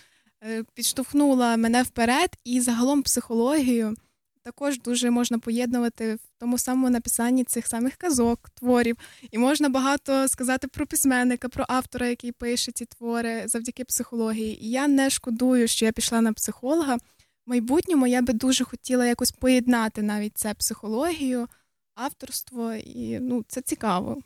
підштовхнула 0.73 1.57
мене 1.57 1.83
вперед, 1.83 2.29
і 2.43 2.61
загалом 2.61 3.01
психологію 3.01 3.95
також 4.43 4.79
дуже 4.79 5.11
можна 5.11 5.39
поєднувати 5.39 6.15
в 6.15 6.19
тому 6.37 6.57
самому 6.57 6.89
написанні 6.89 7.43
цих 7.43 7.67
самих 7.67 7.95
казок, 7.95 8.49
творів. 8.49 8.97
І 9.31 9.37
можна 9.37 9.69
багато 9.69 10.27
сказати 10.27 10.67
про 10.67 10.87
письменника, 10.87 11.49
про 11.49 11.65
автора, 11.67 12.07
який 12.07 12.31
пише 12.31 12.71
ці 12.71 12.85
твори 12.85 13.47
завдяки 13.47 13.85
психології. 13.85 14.65
І 14.65 14.69
я 14.69 14.87
не 14.87 15.09
шкодую, 15.09 15.67
що 15.67 15.85
я 15.85 15.91
пішла 15.91 16.21
на 16.21 16.33
психолога. 16.33 16.95
В 16.95 16.99
майбутньому 17.45 18.07
я 18.07 18.21
би 18.21 18.33
дуже 18.33 18.63
хотіла 18.63 19.05
якось 19.05 19.31
поєднати 19.31 20.01
навіть 20.01 20.37
це 20.37 20.53
психологію, 20.53 21.47
авторство, 21.95 22.73
і 22.73 23.19
ну, 23.19 23.45
це 23.47 23.61
цікаво. 23.61 24.21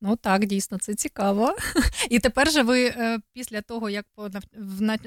Ну 0.00 0.16
так, 0.16 0.46
дійсно, 0.46 0.78
це 0.78 0.94
цікаво. 0.94 1.56
І 2.10 2.18
тепер 2.18 2.50
же 2.50 2.62
ви 2.62 2.84
е, 2.84 3.18
після 3.32 3.60
того, 3.60 3.90
як 3.90 4.06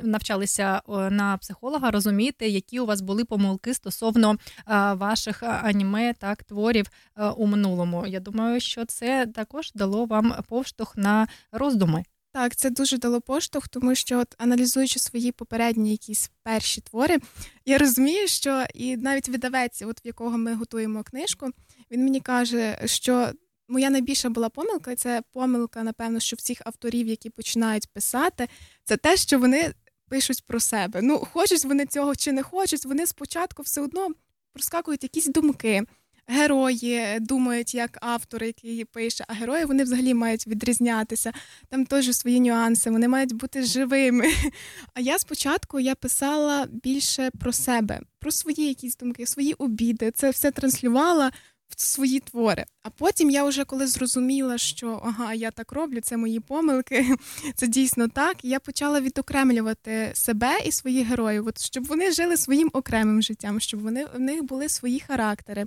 навчалися 0.03 0.81
на 1.09 1.37
психолога, 1.37 1.91
розумієте, 1.91 2.47
які 2.47 2.79
у 2.79 2.85
вас 2.85 3.01
були 3.01 3.25
помилки 3.25 3.73
стосовно 3.73 4.35
ваших 4.93 5.43
аніме, 5.43 6.13
так, 6.13 6.43
творів 6.43 6.85
е, 7.17 7.25
у 7.25 7.45
минулому. 7.45 8.07
Я 8.07 8.19
думаю, 8.19 8.59
що 8.59 8.85
це 8.85 9.27
також 9.27 9.71
дало 9.73 10.05
вам 10.05 10.35
повштовх 10.47 10.97
на 10.97 11.27
роздуми. 11.51 12.03
Так, 12.33 12.55
це 12.55 12.69
дуже 12.69 12.97
дало 12.97 13.21
поштовх, 13.21 13.67
тому 13.67 13.95
що 13.95 14.19
от 14.19 14.35
аналізуючи 14.37 14.99
свої 14.99 15.31
попередні 15.31 15.91
якісь 15.91 16.31
перші 16.43 16.81
твори, 16.81 17.17
я 17.65 17.77
розумію, 17.77 18.27
що 18.27 18.65
і 18.73 18.97
навіть 18.97 19.29
видавець, 19.29 19.81
от 19.81 20.05
в 20.05 20.07
якого 20.07 20.37
ми 20.37 20.55
готуємо 20.55 21.03
книжку, 21.03 21.49
він 21.91 22.03
мені 22.03 22.21
каже, 22.21 22.79
що 22.85 23.31
моя 23.71 23.89
найбільша 23.89 24.29
була 24.29 24.49
помилка, 24.49 24.95
це 24.95 25.21
помилка, 25.33 25.83
напевно, 25.83 26.19
що 26.19 26.35
всіх 26.35 26.61
авторів, 26.65 27.07
які 27.07 27.29
починають 27.29 27.87
писати, 27.87 28.47
це 28.83 28.97
те, 28.97 29.17
що 29.17 29.39
вони 29.39 29.73
пишуть 30.09 30.43
про 30.47 30.59
себе. 30.59 30.99
Ну, 31.01 31.17
хочуть 31.17 31.65
вони 31.65 31.85
цього 31.85 32.15
чи 32.15 32.31
не 32.31 32.43
хочуть, 32.43 32.85
вони 32.85 33.07
спочатку 33.07 33.63
все 33.63 33.81
одно 33.81 34.07
проскакують 34.53 35.03
якісь 35.03 35.25
думки. 35.25 35.83
Герої 36.27 37.19
думають 37.19 37.75
як 37.75 37.97
автор, 38.01 38.43
який 38.43 38.85
пише, 38.85 39.25
а 39.27 39.33
герої 39.33 39.65
вони 39.65 39.83
взагалі 39.83 40.13
мають 40.13 40.47
відрізнятися. 40.47 41.31
Там 41.69 41.85
теж 41.85 42.15
свої 42.15 42.39
нюанси, 42.39 42.89
вони 42.89 43.07
мають 43.07 43.33
бути 43.33 43.63
живими. 43.63 44.25
А 44.93 44.99
я 44.99 45.19
спочатку 45.19 45.79
я 45.79 45.95
писала 45.95 46.67
більше 46.71 47.31
про 47.39 47.53
себе, 47.53 48.01
про 48.19 48.31
свої 48.31 48.67
якісь 48.67 48.97
думки, 48.97 49.25
свої 49.25 49.53
обіди. 49.53 50.11
Це 50.11 50.29
все 50.29 50.51
транслювала 50.51 51.31
в 51.77 51.81
свої 51.81 52.19
твори. 52.19 52.65
А 52.83 52.89
потім 52.89 53.29
я 53.29 53.43
вже 53.43 53.65
коли 53.65 53.87
зрозуміла, 53.87 54.57
що 54.57 55.01
ага, 55.05 55.33
я 55.33 55.51
так 55.51 55.71
роблю, 55.71 56.01
це 56.01 56.17
мої 56.17 56.39
помилки, 56.39 57.15
це 57.55 57.67
дійсно 57.67 58.07
так. 58.07 58.37
Я 58.43 58.59
почала 58.59 59.01
відокремлювати 59.01 60.11
себе 60.13 60.59
і 60.65 60.71
своїх 60.71 61.07
героїв, 61.07 61.47
от 61.47 61.61
щоб 61.61 61.83
вони 61.83 62.11
жили 62.11 62.37
своїм 62.37 62.69
окремим 62.73 63.21
життям, 63.21 63.59
щоб 63.59 63.81
вони 63.81 64.05
в 64.15 64.19
них 64.19 64.43
були 64.43 64.69
свої 64.69 64.99
характери 64.99 65.65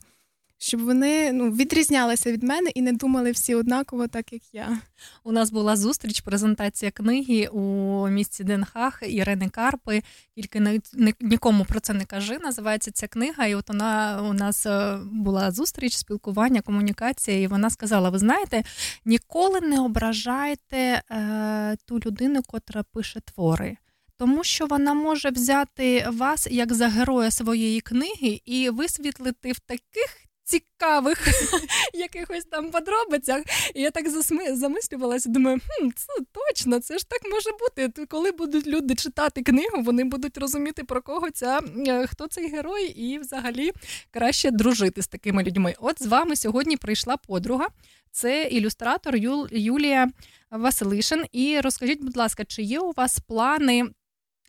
щоб 0.64 0.80
вони 0.80 1.32
ну 1.32 1.50
відрізнялися 1.50 2.32
від 2.32 2.42
мене 2.42 2.70
і 2.74 2.82
не 2.82 2.92
думали 2.92 3.30
всі 3.30 3.54
однаково, 3.54 4.06
так 4.06 4.32
як 4.32 4.42
я. 4.52 4.78
У 5.24 5.32
нас 5.32 5.50
була 5.50 5.76
зустріч, 5.76 6.20
презентація 6.20 6.90
книги 6.90 7.46
у 7.46 8.08
місті 8.08 8.44
Денхах 8.44 9.02
Ірини 9.06 9.48
Карпи. 9.48 10.02
Тільки 10.34 10.80
нікому 11.20 11.64
про 11.64 11.80
це 11.80 11.92
не 11.92 12.04
кажи. 12.04 12.38
Називається 12.38 12.90
ця 12.90 13.06
книга. 13.06 13.46
І 13.46 13.54
от 13.54 13.68
вона 13.68 14.22
у 14.30 14.32
нас 14.32 14.66
е, 14.66 14.98
була 15.12 15.50
зустріч, 15.50 15.96
спілкування, 15.96 16.60
комунікація. 16.60 17.40
І 17.40 17.46
вона 17.46 17.70
сказала: 17.70 18.10
Ви 18.10 18.18
знаєте, 18.18 18.62
ніколи 19.04 19.60
не 19.60 19.80
ображайте 19.80 21.02
е, 21.10 21.76
ту 21.86 21.98
людину, 21.98 22.42
котра 22.42 22.82
пише 22.82 23.20
твори. 23.20 23.76
Тому 24.16 24.44
що 24.44 24.66
вона 24.66 24.94
може 24.94 25.30
взяти 25.30 26.06
вас 26.12 26.48
як 26.50 26.72
за 26.72 26.88
героя 26.88 27.30
своєї 27.30 27.80
книги 27.80 28.40
і 28.44 28.70
висвітлити 28.70 29.52
в 29.52 29.58
таких 29.58 30.23
цікавих 30.44 31.28
якихось 31.94 32.44
там 32.44 32.70
подробицях. 32.70 33.42
І 33.74 33.82
я 33.82 33.90
так 33.90 34.08
засми... 34.08 34.56
замислювалася, 34.56 35.28
думаю, 35.28 35.60
хм, 35.60 35.88
це 35.96 36.12
точно, 36.32 36.80
це 36.80 36.98
ж 36.98 37.08
так 37.08 37.20
може 37.32 37.50
бути. 37.60 38.06
Коли 38.06 38.32
будуть 38.32 38.66
люди 38.66 38.94
читати 38.94 39.42
книгу, 39.42 39.82
вони 39.82 40.04
будуть 40.04 40.38
розуміти, 40.38 40.84
про 40.84 41.02
кого 41.02 41.30
ця 41.30 41.60
е, 41.86 42.06
хто 42.06 42.26
цей 42.26 42.48
герой, 42.48 42.86
і 42.86 43.18
взагалі 43.18 43.72
краще 44.10 44.50
дружити 44.50 45.02
з 45.02 45.06
такими 45.06 45.42
людьми. 45.42 45.74
От 45.80 46.02
з 46.02 46.06
вами 46.06 46.36
сьогодні 46.36 46.76
прийшла 46.76 47.16
подруга. 47.16 47.68
Це 48.10 48.42
ілюстратор 48.42 49.16
Ю... 49.16 49.48
Юлія 49.52 50.10
Василишин. 50.50 51.24
І 51.32 51.60
розкажіть, 51.60 52.02
будь 52.02 52.16
ласка, 52.16 52.44
чи 52.44 52.62
є 52.62 52.80
у 52.80 52.92
вас 52.92 53.18
плани 53.18 53.84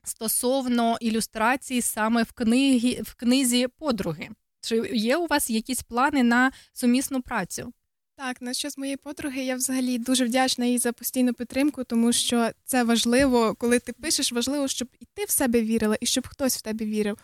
стосовно 0.04 0.98
ілюстрації 1.02 1.82
саме 1.82 2.24
в 2.24 2.32
книгі 2.32 3.02
в 3.02 3.14
книзі 3.14 3.68
подруги? 3.68 4.30
Чи 4.66 4.90
є 4.94 5.18
у 5.18 5.28
вас 5.28 5.50
якісь 5.50 5.82
плани 5.82 6.24
на 6.24 6.52
сумісну 6.74 7.22
працю? 7.22 7.74
Так, 8.18 8.42
на 8.42 8.54
що 8.54 8.70
з 8.70 8.78
моєї 8.78 8.98
подруги, 8.98 9.44
я 9.44 9.56
взагалі 9.56 9.98
дуже 9.98 10.26
вдячна 10.26 10.66
їй 10.66 10.78
за 10.78 10.92
постійну 10.92 11.34
підтримку, 11.34 11.84
тому 11.84 12.14
що 12.14 12.50
це 12.66 12.84
важливо, 12.84 13.56
коли 13.56 13.80
ти 13.80 13.94
пишеш, 13.94 14.32
важливо, 14.32 14.68
щоб 14.68 14.88
і 15.00 15.08
ти 15.14 15.26
в 15.26 15.30
себе 15.30 15.62
вірила, 15.62 15.98
і 16.00 16.06
щоб 16.06 16.28
хтось 16.28 16.58
в 16.58 16.62
тебе 16.62 16.86
вірив. 16.86 17.18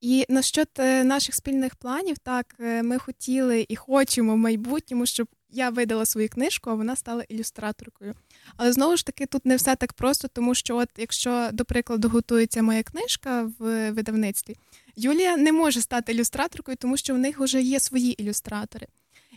І 0.00 0.26
насчет 0.28 0.78
е, 0.78 1.04
наших 1.04 1.34
спільних 1.34 1.74
планів, 1.76 2.18
так 2.18 2.54
е, 2.60 2.82
ми 2.82 2.98
хотіли 2.98 3.66
і 3.68 3.76
хочемо 3.76 4.34
в 4.34 4.38
майбутньому, 4.38 5.06
щоб 5.06 5.28
я 5.50 5.70
видала 5.70 6.04
свою 6.04 6.28
книжку, 6.28 6.70
а 6.70 6.74
вона 6.74 6.96
стала 6.96 7.22
ілюстраторкою. 7.28 8.14
Але 8.56 8.72
знову 8.72 8.96
ж 8.96 9.06
таки, 9.06 9.26
тут 9.26 9.46
не 9.46 9.56
все 9.56 9.76
так 9.76 9.92
просто, 9.92 10.28
тому 10.28 10.54
що, 10.54 10.76
от 10.76 10.88
якщо, 10.96 11.48
до 11.52 11.64
прикладу, 11.64 12.08
готується 12.08 12.62
моя 12.62 12.82
книжка 12.82 13.50
в 13.58 13.90
видавництві, 13.90 14.56
Юлія 14.96 15.36
не 15.36 15.52
може 15.52 15.80
стати 15.80 16.12
ілюстраторкою, 16.12 16.76
тому 16.76 16.96
що 16.96 17.14
в 17.14 17.18
них 17.18 17.40
вже 17.40 17.62
є 17.62 17.80
свої 17.80 18.22
ілюстратори. 18.22 18.86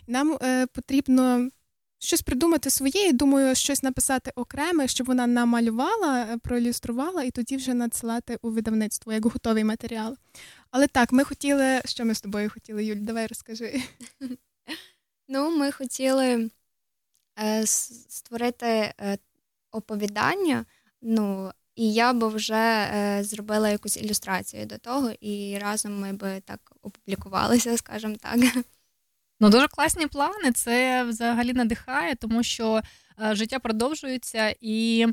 Нам 0.06 0.38
е, 0.42 0.66
потрібно 0.66 1.48
щось 1.98 2.22
придумати 2.22 2.70
своє, 2.70 3.08
і 3.08 3.12
думаю, 3.12 3.54
щось 3.54 3.82
написати 3.82 4.32
окреме, 4.34 4.88
щоб 4.88 5.06
вона 5.06 5.26
намалювала, 5.26 6.26
е, 6.30 6.38
проілюструвала 6.38 7.22
і 7.22 7.30
тоді 7.30 7.56
вже 7.56 7.74
надсилати 7.74 8.38
у 8.42 8.50
видавництво 8.50 9.12
як 9.12 9.24
готовий 9.24 9.64
матеріал. 9.64 10.16
Але 10.70 10.86
так, 10.86 11.12
ми 11.12 11.24
хотіли, 11.24 11.80
що 11.84 12.04
ми 12.04 12.14
з 12.14 12.20
тобою 12.20 12.50
хотіли, 12.50 12.84
Юль, 12.84 12.96
давай 12.96 13.26
розкажи. 13.26 13.82
Ну, 15.28 15.56
ми 15.56 15.72
хотіли 15.72 16.50
створити 17.64 18.66
е, 18.66 19.18
оповідання. 19.70 20.64
Ну, 21.02 21.52
і 21.76 21.92
я 21.92 22.12
би 22.12 22.28
вже 22.28 22.54
е, 22.54 23.24
зробила 23.24 23.68
якусь 23.68 23.96
ілюстрацію 23.96 24.66
до 24.66 24.78
того, 24.78 25.10
і 25.20 25.58
разом 25.58 26.00
ми 26.00 26.12
би 26.12 26.40
так 26.40 26.72
опублікувалися, 26.82 27.76
скажімо 27.76 28.16
так. 28.20 28.64
Ну, 29.40 29.50
дуже 29.50 29.68
класні 29.68 30.06
плани. 30.06 30.52
Це 30.54 31.04
взагалі 31.04 31.52
надихає, 31.52 32.14
тому 32.14 32.42
що 32.42 32.82
е, 33.22 33.34
життя 33.34 33.58
продовжується 33.58 34.54
і 34.60 35.06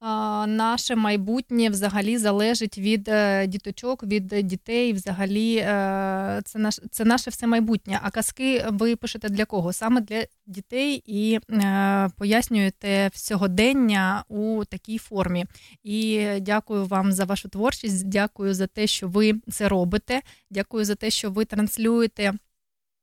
наше 0.00 0.96
майбутнє 0.96 1.70
взагалі 1.70 2.18
залежить 2.18 2.78
від 2.78 3.08
е, 3.08 3.46
діточок, 3.46 4.02
від 4.02 4.26
дітей. 4.26 4.92
Взагалі, 4.92 5.56
е, 5.56 6.42
це 6.44 6.58
наш 6.58 6.80
це 6.90 7.04
наше 7.04 7.30
все 7.30 7.46
майбутнє. 7.46 8.00
А 8.02 8.10
казки 8.10 8.64
ви 8.70 8.96
пишете 8.96 9.28
для 9.28 9.44
кого? 9.44 9.72
Саме 9.72 10.00
для 10.00 10.24
дітей 10.46 11.02
і 11.06 11.38
е, 11.50 12.10
пояснюєте 12.16 13.10
сьогодення 13.14 14.24
у 14.28 14.64
такій 14.64 14.98
формі. 14.98 15.46
І 15.82 16.26
дякую 16.40 16.86
вам 16.86 17.12
за 17.12 17.24
вашу 17.24 17.48
творчість. 17.48 18.08
Дякую 18.08 18.54
за 18.54 18.66
те, 18.66 18.86
що 18.86 19.08
ви 19.08 19.34
це 19.50 19.68
робите. 19.68 20.22
Дякую 20.50 20.84
за 20.84 20.94
те, 20.94 21.10
що 21.10 21.30
ви 21.30 21.44
транслюєте. 21.44 22.32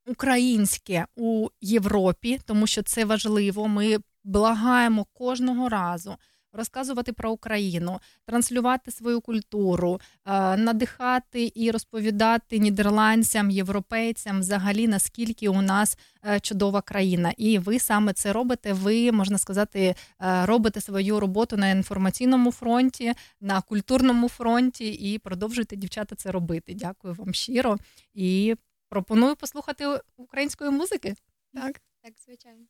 Українське 0.07 1.05
у 1.15 1.47
Європі, 1.61 2.39
тому 2.45 2.67
що 2.67 2.83
це 2.83 3.05
важливо. 3.05 3.67
Ми 3.67 3.97
благаємо 4.23 5.05
кожного 5.13 5.69
разу 5.69 6.15
розказувати 6.55 7.13
про 7.13 7.31
Україну, 7.31 7.99
транслювати 8.25 8.91
свою 8.91 9.21
культуру, 9.21 9.99
е, 10.25 10.57
надихати 10.57 11.51
і 11.55 11.71
розповідати 11.71 12.59
нідерландцям, 12.59 13.51
європейцям 13.51 14.39
взагалі 14.39 14.87
наскільки 14.87 15.49
у 15.49 15.61
нас 15.61 15.97
е, 16.25 16.39
чудова 16.39 16.81
країна. 16.81 17.33
І 17.37 17.59
ви 17.59 17.79
саме 17.79 18.13
це 18.13 18.33
робите. 18.33 18.73
Ви 18.73 19.11
можна 19.11 19.37
сказати, 19.37 19.95
е, 20.21 20.45
робите 20.45 20.81
свою 20.81 21.19
роботу 21.19 21.57
на 21.57 21.69
інформаційному 21.69 22.51
фронті, 22.51 23.13
на 23.41 23.61
культурному 23.61 24.29
фронті 24.29 24.89
і 24.89 25.19
продовжуєте 25.19 25.75
дівчата 25.75 26.15
це 26.15 26.31
робити. 26.31 26.73
Дякую 26.73 27.13
вам 27.13 27.33
щиро 27.33 27.77
і 28.13 28.55
пропоную 28.89 29.35
послухати 29.35 29.99
української 30.17 30.71
музики. 30.71 31.15
Так, 31.53 31.81
так, 32.03 32.13
звичайно. 32.25 32.65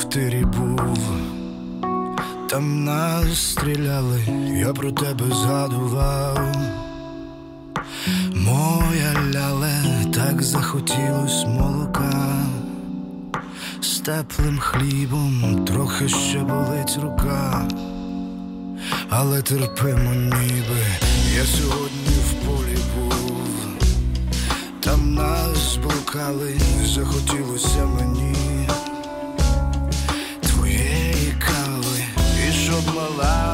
В 0.00 0.04
тирі 0.04 0.44
був, 0.44 0.98
там 2.50 2.84
нас 2.84 3.50
стріляли, 3.50 4.20
я 4.56 4.72
про 4.72 4.92
тебе 4.92 5.24
згадував. 5.34 6.38
Моя 8.34 9.14
ляле, 9.34 9.82
так 10.14 10.42
захотілось 10.42 11.44
молока, 11.46 12.44
з 13.80 13.98
теплим 13.98 14.58
хлібом 14.58 15.64
трохи 15.64 16.08
ще 16.08 16.38
болить 16.38 16.98
рука, 17.02 17.68
але 19.10 19.42
терпимо, 19.42 20.14
ніби 20.14 20.82
я 21.36 21.44
сьогодні 21.44 22.16
в 22.30 22.46
полі 22.46 22.78
був, 22.98 23.48
там 24.80 25.14
нас 25.14 25.78
блукали, 25.82 26.60
захотілося 26.84 27.86
мені. 27.86 28.41
Щоб 33.22 33.51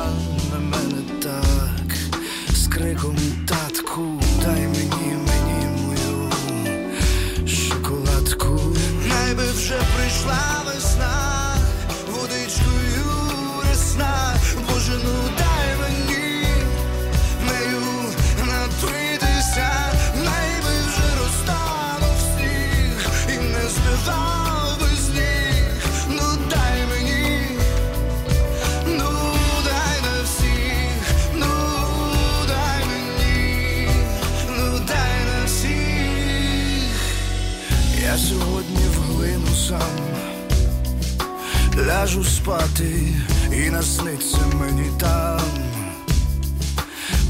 ляжу 41.99 42.25
спати 42.25 43.15
і 43.53 43.71
насниться 43.71 44.39
мені 44.61 44.91
там. 45.01 45.41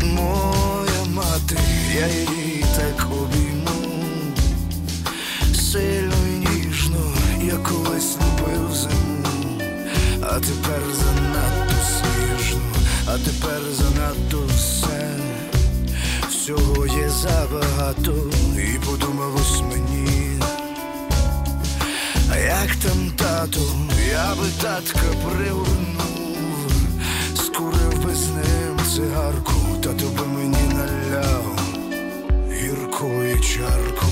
Моя 0.03 1.05
мати, 1.15 1.57
я 1.95 2.07
її 2.07 2.65
так 2.77 3.07
обійму, 3.11 3.95
сильно 5.55 6.15
і 6.29 6.49
ніжно, 6.49 7.13
я 7.43 7.57
колись 7.57 8.17
любив 8.17 8.75
зиму, 8.75 9.61
а 10.23 10.41
тепер 10.41 10.83
занадто 10.95 11.75
сніжно, 11.89 12.61
а 13.07 13.19
тепер 13.19 13.61
занадто 13.73 14.43
все, 14.57 15.17
всього 16.31 16.87
є 16.87 17.09
забагато, 17.09 18.15
і 18.57 18.79
подумав 18.79 19.37
ось 19.37 19.61
мені 19.61 19.88
як 22.49 22.77
там 22.83 23.11
тату, 23.17 23.61
я 24.11 24.35
би 24.35 24.49
татка 24.63 25.09
привернув, 25.25 26.71
скурив 27.37 28.05
би 28.05 28.15
з 28.15 28.29
ним 28.29 28.79
цигарку, 28.95 29.53
Тату 29.83 30.07
би 30.09 30.27
мені 30.27 30.75
наляв 30.75 31.59
гіркої 32.53 33.41
чарку. 33.41 34.07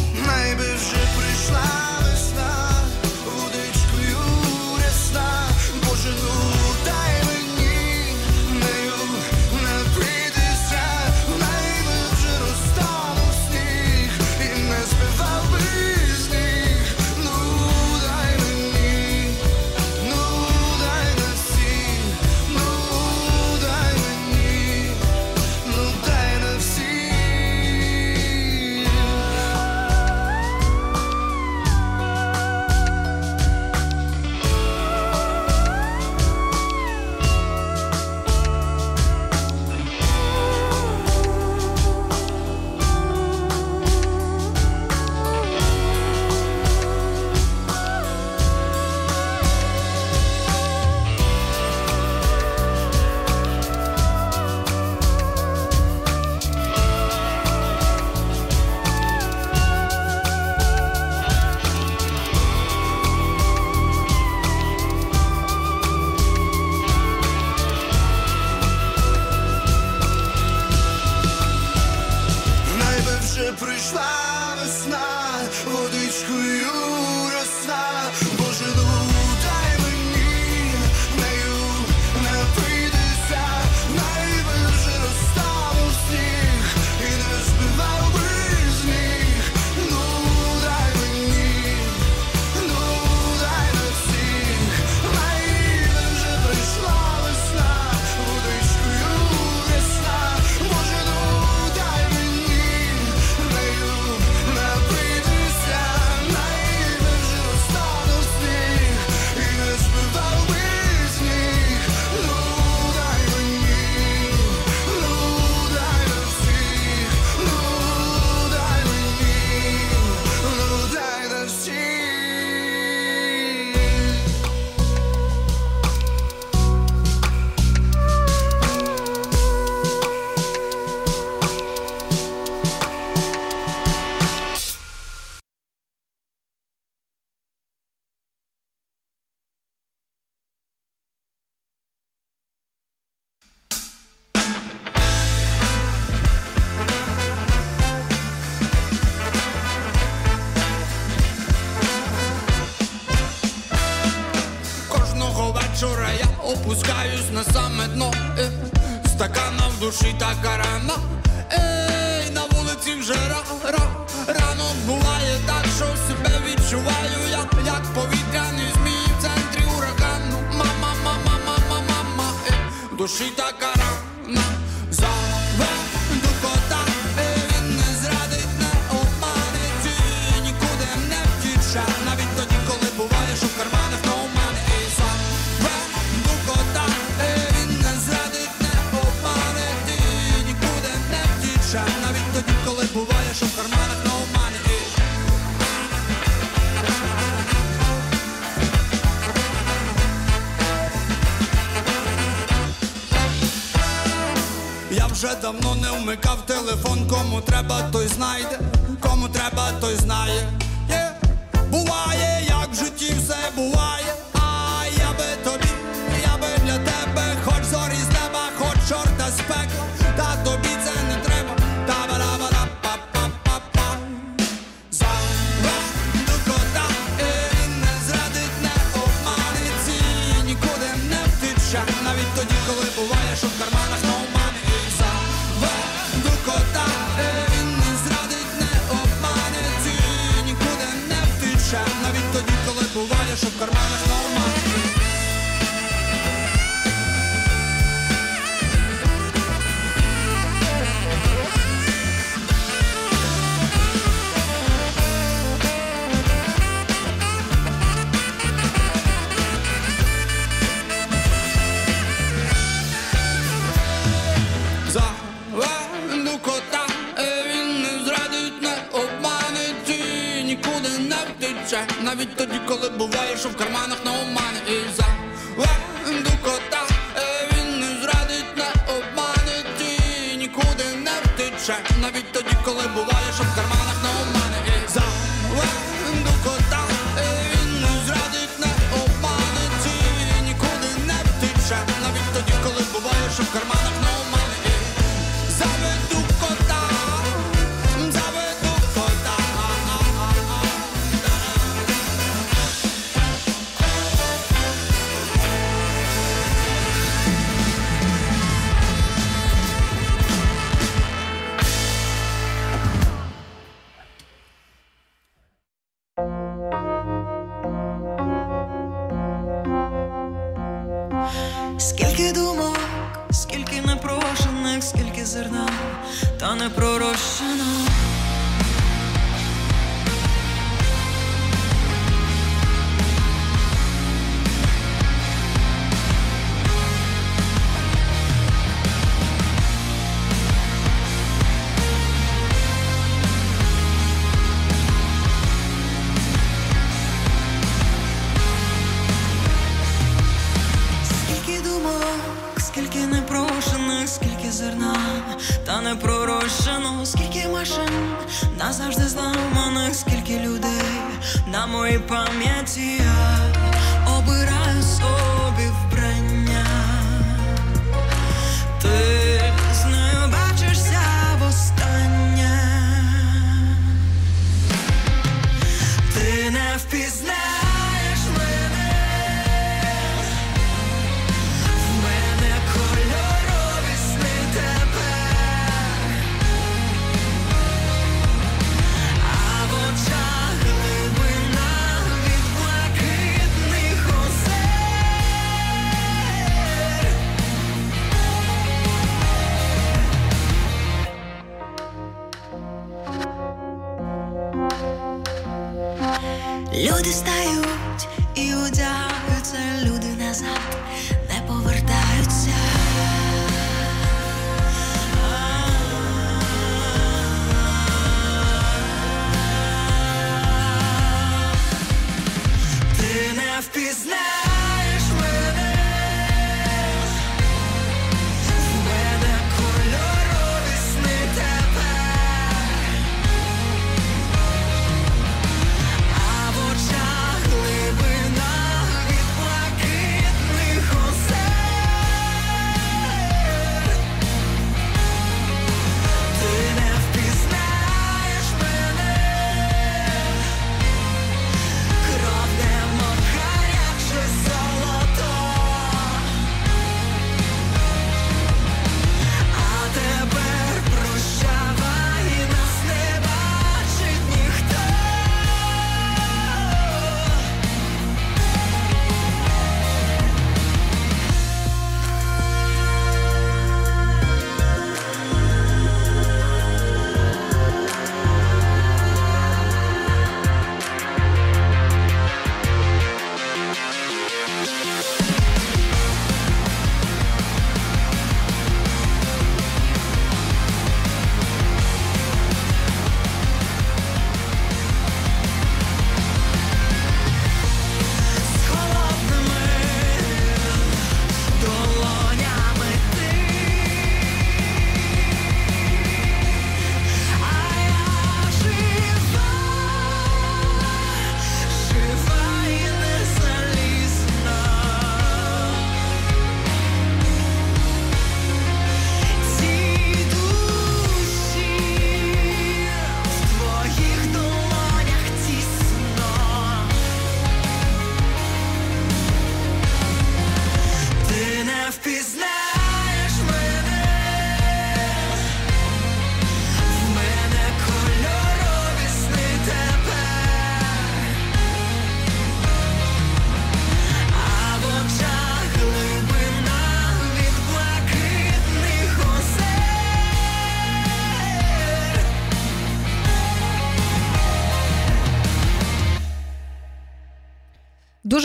не 205.86 205.98
вмикав 205.98 206.46
телефон, 206.46 207.06
кому 207.08 207.40
треба, 207.40 207.82
той 207.92 208.06
знайде, 208.08 208.60
кому 209.00 209.28
треба, 209.28 209.72
той 209.80 209.94
знає. 209.96 210.55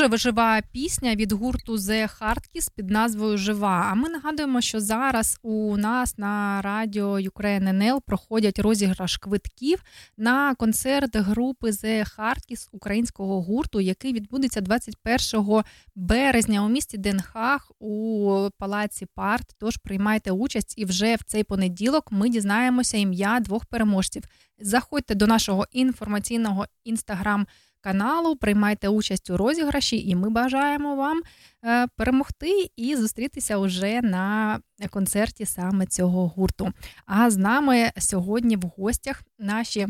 Дуже 0.02 0.12
вижива 0.12 0.62
пісня 0.72 1.16
від 1.16 1.32
гурту 1.32 1.76
The 1.76 2.20
Hardkiss 2.20 2.72
під 2.76 2.90
назвою 2.90 3.38
Жива. 3.38 3.88
А 3.92 3.96
ми 3.96 4.10
нагадуємо, 4.10 4.62
що 4.62 4.80
зараз 4.80 5.40
у 5.42 5.78
нас 5.78 6.18
на 6.18 6.62
радіо 6.62 7.20
Ukraine 7.20 7.70
НЛ 7.70 8.02
проходять 8.06 8.60
розіграш 8.60 9.18
квитків 9.18 9.84
на 10.18 10.56
концерт 10.56 11.16
групи 11.16 11.70
The 11.70 12.18
Hardkiss 12.18 12.70
українського 12.72 13.42
гурту, 13.42 13.82
який 13.82 14.14
відбудеться 14.14 14.62
21 14.62 15.64
березня 15.96 16.66
у 16.66 16.70
місті 16.70 16.98
Денхах 16.98 17.72
у 17.80 18.50
палаці 18.58 19.08
Парт. 19.16 19.56
Тож 19.60 19.78
приймайте 19.78 20.32
участь, 20.32 20.74
і 20.78 20.86
вже 20.86 21.16
в 21.16 21.24
цей 21.24 21.44
понеділок 21.44 22.08
ми 22.12 22.30
дізнаємося 22.30 22.98
ім'я 22.98 23.40
двох 23.40 23.66
переможців. 23.66 24.24
Заходьте 24.60 25.16
до 25.16 25.28
нашого 25.28 25.66
інформаційного 25.72 26.66
інстаграм 26.84 27.48
каналу, 27.82 28.36
приймайте 28.36 28.90
участь 28.90 29.30
у 29.30 29.38
розіграші, 29.38 30.10
і 30.10 30.16
ми 30.16 30.30
бажаємо 30.30 30.96
вам 30.96 31.22
е, 31.66 31.88
перемогти 31.98 32.72
і 32.76 32.96
зустрітися 32.96 33.58
уже 33.58 34.02
на 34.02 34.60
концерті 34.90 35.46
саме 35.46 35.86
цього 35.86 36.28
гурту. 36.28 36.74
А 37.06 37.30
з 37.30 37.38
нами 37.38 37.92
сьогодні 37.98 38.56
в 38.56 38.62
гостях 38.62 39.24
наші. 39.40 39.88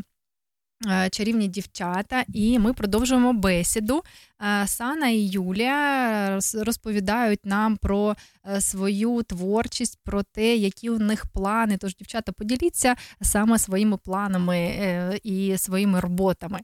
Е, 0.88 1.10
чарівні 1.10 1.48
дівчата, 1.48 2.26
і 2.34 2.60
ми 2.60 2.74
продовжуємо 2.74 3.34
бесіду. 3.34 4.04
Е, 4.42 4.68
Сана 4.68 5.10
і 5.10 5.18
Юлія 5.20 6.40
розповідають 6.54 7.46
нам 7.46 7.78
про 7.78 8.16
свою 8.60 9.24
творчість, 9.24 10.00
про 10.04 10.24
те, 10.24 10.56
які 10.56 10.90
у 10.90 11.00
них 11.00 11.26
плани. 11.26 11.78
Тож, 11.78 11.96
дівчата, 11.96 12.32
поділіться 12.32 12.96
саме 13.22 13.60
своїми 13.60 13.98
планами 13.98 15.20
і 15.24 15.58
своїми 15.58 16.00
роботами. 16.00 16.60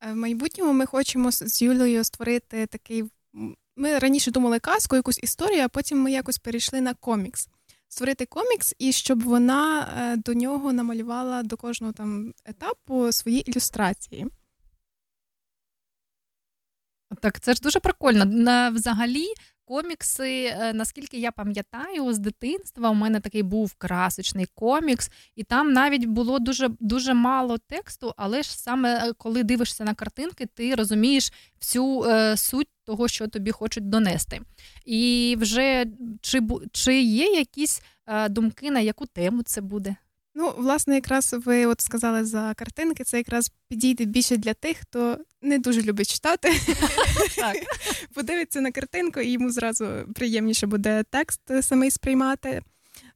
Е, 0.00 0.12
в 0.12 0.16
майбутньому 0.16 0.72
ми 0.72 0.86
хочемо 0.86 1.32
з 1.32 1.62
Юлею 1.62 2.04
створити 2.04 2.66
такий. 2.66 3.04
Ми 3.76 3.98
раніше 3.98 4.30
думали 4.30 4.58
казку, 4.58 4.96
якусь 4.96 5.22
історію, 5.22 5.62
а 5.62 5.68
потім 5.68 6.00
ми 6.00 6.12
якось 6.12 6.38
перейшли 6.38 6.80
на 6.80 6.94
комікс. 6.94 7.48
Створити 7.88 8.26
комікс, 8.26 8.74
і 8.78 8.92
щоб 8.92 9.22
вона 9.22 9.80
е, 9.82 10.16
до 10.16 10.34
нього 10.34 10.72
намалювала 10.72 11.42
до 11.42 11.56
кожного 11.56 11.92
там 11.92 12.34
етапу 12.44 13.12
свої 13.12 13.50
ілюстрації. 13.50 14.26
Так, 17.20 17.40
це 17.40 17.54
ж 17.54 17.60
дуже 17.60 17.80
прикольно. 17.80 18.24
Взагалі, 18.74 19.26
комікси, 19.70 20.44
е, 20.44 20.72
наскільки 20.72 21.18
я 21.18 21.32
пам'ятаю, 21.32 22.12
з 22.12 22.18
дитинства 22.18 22.90
у 22.90 22.94
мене 22.94 23.20
такий 23.20 23.42
був 23.42 23.74
красочний 23.74 24.46
комікс, 24.54 25.10
і 25.36 25.44
там 25.44 25.72
навіть 25.72 26.04
було 26.04 26.38
дуже 26.38 26.70
дуже 26.80 27.14
мало 27.14 27.58
тексту, 27.58 28.14
але 28.16 28.42
ж 28.42 28.58
саме 28.58 29.08
е, 29.08 29.12
коли 29.12 29.42
дивишся 29.42 29.84
на 29.84 29.94
картинки, 29.94 30.46
ти 30.46 30.74
розумієш 30.74 31.32
всю 31.60 32.04
е, 32.04 32.36
суть 32.36 32.68
того, 32.84 33.08
що 33.08 33.28
тобі 33.28 33.50
хочуть 33.50 33.88
донести. 33.88 34.40
І 34.84 35.36
вже 35.40 35.86
чи 36.20 36.42
чи 36.72 37.02
є 37.02 37.26
якісь 37.26 37.82
е, 38.06 38.28
думки, 38.28 38.70
на 38.70 38.80
яку 38.80 39.06
тему 39.06 39.42
це 39.42 39.60
буде? 39.60 39.96
Ну, 40.34 40.54
власне, 40.56 40.94
якраз 40.94 41.36
ви 41.44 41.66
от 41.66 41.80
сказали 41.80 42.24
за 42.24 42.54
картинки, 42.54 43.04
це 43.04 43.16
якраз 43.16 43.52
підійде 43.68 44.04
більше 44.04 44.36
для 44.36 44.54
тих, 44.54 44.76
хто 44.76 45.18
не 45.42 45.58
дуже 45.58 45.82
любить 45.82 46.12
читати. 46.12 46.52
Так. 47.36 47.56
Подивиться 48.14 48.60
на 48.60 48.72
картинку, 48.72 49.20
і 49.20 49.30
йому 49.30 49.50
зразу 49.50 49.88
приємніше 50.14 50.66
буде 50.66 51.04
текст 51.10 51.40
самий 51.62 51.90
сприймати. 51.90 52.62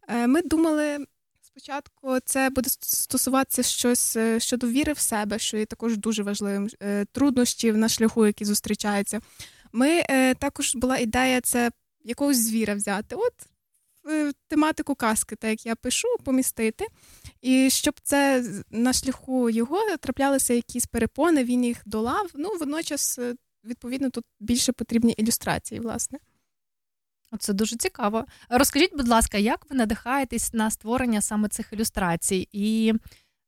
Е, 0.08 0.26
ми 0.26 0.42
думали. 0.42 1.06
Спочатку 1.42 2.18
це 2.24 2.50
буде 2.50 2.70
стосуватися 2.80 3.62
щось 3.62 4.16
е, 4.16 4.40
щодо 4.40 4.68
віри 4.68 4.92
в 4.92 4.98
себе, 4.98 5.38
що 5.38 5.56
є 5.56 5.66
також 5.66 5.96
дуже 5.96 6.22
важливим 6.22 6.68
е, 6.82 7.04
труднощів 7.12 7.76
на 7.76 7.88
шляху, 7.88 8.26
які 8.26 8.44
зустрічаються. 8.44 9.20
Ми 9.72 10.02
також 10.38 10.74
була 10.74 10.98
ідея 10.98 11.40
це 11.40 11.70
якогось 12.04 12.36
звіра 12.36 12.74
взяти. 12.74 13.14
От 13.14 13.32
Е, 13.34 13.53
тематику 14.48 14.94
казки, 14.94 15.36
так 15.36 15.50
як 15.50 15.66
я 15.66 15.76
пишу, 15.76 16.08
помістити. 16.24 16.86
І 17.40 17.70
щоб 17.70 17.94
це 18.02 18.44
на 18.70 18.92
шляху 18.92 19.50
його 19.50 19.96
траплялися 19.96 20.54
якісь 20.54 20.86
перепони, 20.86 21.44
він 21.44 21.64
їх 21.64 21.82
долав. 21.86 22.30
Ну, 22.34 22.48
водночас, 22.60 23.18
е, 23.18 23.34
відповідно, 23.64 24.10
тут 24.10 24.24
більше 24.40 24.72
потрібні 24.72 25.12
ілюстрації, 25.12 25.80
власне. 25.80 26.18
Це 27.38 27.52
дуже 27.52 27.76
цікаво. 27.76 28.24
Розкажіть, 28.48 28.96
будь 28.96 29.08
ласка, 29.08 29.38
як 29.38 29.70
ви 29.70 29.76
надихаєтесь 29.76 30.54
на 30.54 30.70
створення 30.70 31.20
саме 31.20 31.48
цих 31.48 31.72
ілюстрацій? 31.72 32.48
І 32.52 32.94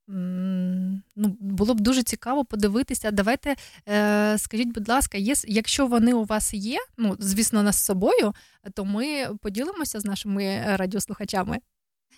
ну, 0.07 1.37
було 1.39 1.73
б 1.73 1.79
дуже 1.79 2.03
цікаво 2.03 2.45
подивитися. 2.45 3.11
Давайте 3.11 3.55
е, 3.89 4.37
скажіть, 4.37 4.73
будь 4.73 4.89
ласка, 4.89 5.17
є, 5.17 5.33
якщо 5.47 5.87
вони 5.87 6.13
у 6.13 6.23
вас 6.23 6.53
є, 6.53 6.79
ну 6.97 7.15
звісно, 7.19 7.63
нас 7.63 7.75
з 7.75 7.85
собою, 7.85 8.33
то 8.73 8.85
ми 8.85 9.27
поділимося 9.41 9.99
з 9.99 10.05
нашими 10.05 10.63
радіослухачами. 10.65 11.57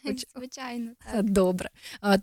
Звичайно, 0.36 0.92
так. 1.12 1.30
добре. 1.30 1.70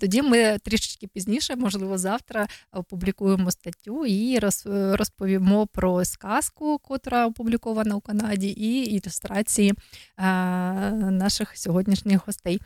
Тоді 0.00 0.22
ми 0.22 0.58
трішечки 0.58 1.06
пізніше, 1.06 1.56
можливо, 1.56 1.98
завтра 1.98 2.48
опублікуємо 2.72 3.50
статтю 3.50 4.06
і 4.06 4.38
розповімо 4.72 5.66
про 5.66 6.04
сказку, 6.04 6.78
котра 6.78 7.26
опублікована 7.26 7.94
у 7.94 8.00
Канаді, 8.00 8.48
і 8.48 8.84
ілюстрації 8.84 9.74
наших 10.18 11.56
сьогоднішніх 11.56 12.26
гостей. 12.26 12.60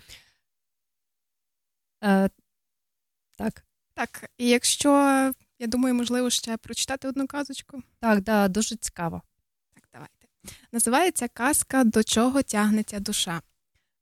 Так. 3.40 3.64
Так, 3.94 4.30
і 4.38 4.48
якщо, 4.48 4.90
я 5.58 5.66
думаю, 5.66 5.94
можливо, 5.94 6.30
ще 6.30 6.56
прочитати 6.56 7.08
одну 7.08 7.26
казочку. 7.26 7.82
Так, 8.00 8.20
да, 8.20 8.48
дуже 8.48 8.76
цікаво. 8.76 9.22
Так, 9.74 9.84
давайте. 9.92 10.26
Називається 10.72 11.28
казка 11.28 11.84
До 11.84 12.02
чого 12.02 12.42
тягнеться 12.42 13.00
душа. 13.00 13.42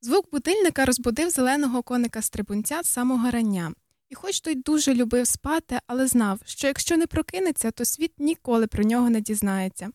Звук 0.01 0.31
будильника 0.31 0.85
розбудив 0.85 1.31
зеленого 1.31 1.83
коника 1.83 2.23
стрибунця 2.23 2.83
з 2.83 2.87
самого 2.87 3.31
рання. 3.31 3.73
І 4.09 4.15
хоч 4.15 4.41
той 4.41 4.55
дуже 4.55 4.95
любив 4.95 5.27
спати, 5.27 5.79
але 5.87 6.07
знав, 6.07 6.41
що 6.45 6.67
якщо 6.67 6.97
не 6.97 7.07
прокинеться, 7.07 7.71
то 7.71 7.85
світ 7.85 8.13
ніколи 8.19 8.67
про 8.67 8.85
нього 8.85 9.11
не 9.11 9.21
дізнається. 9.21 9.91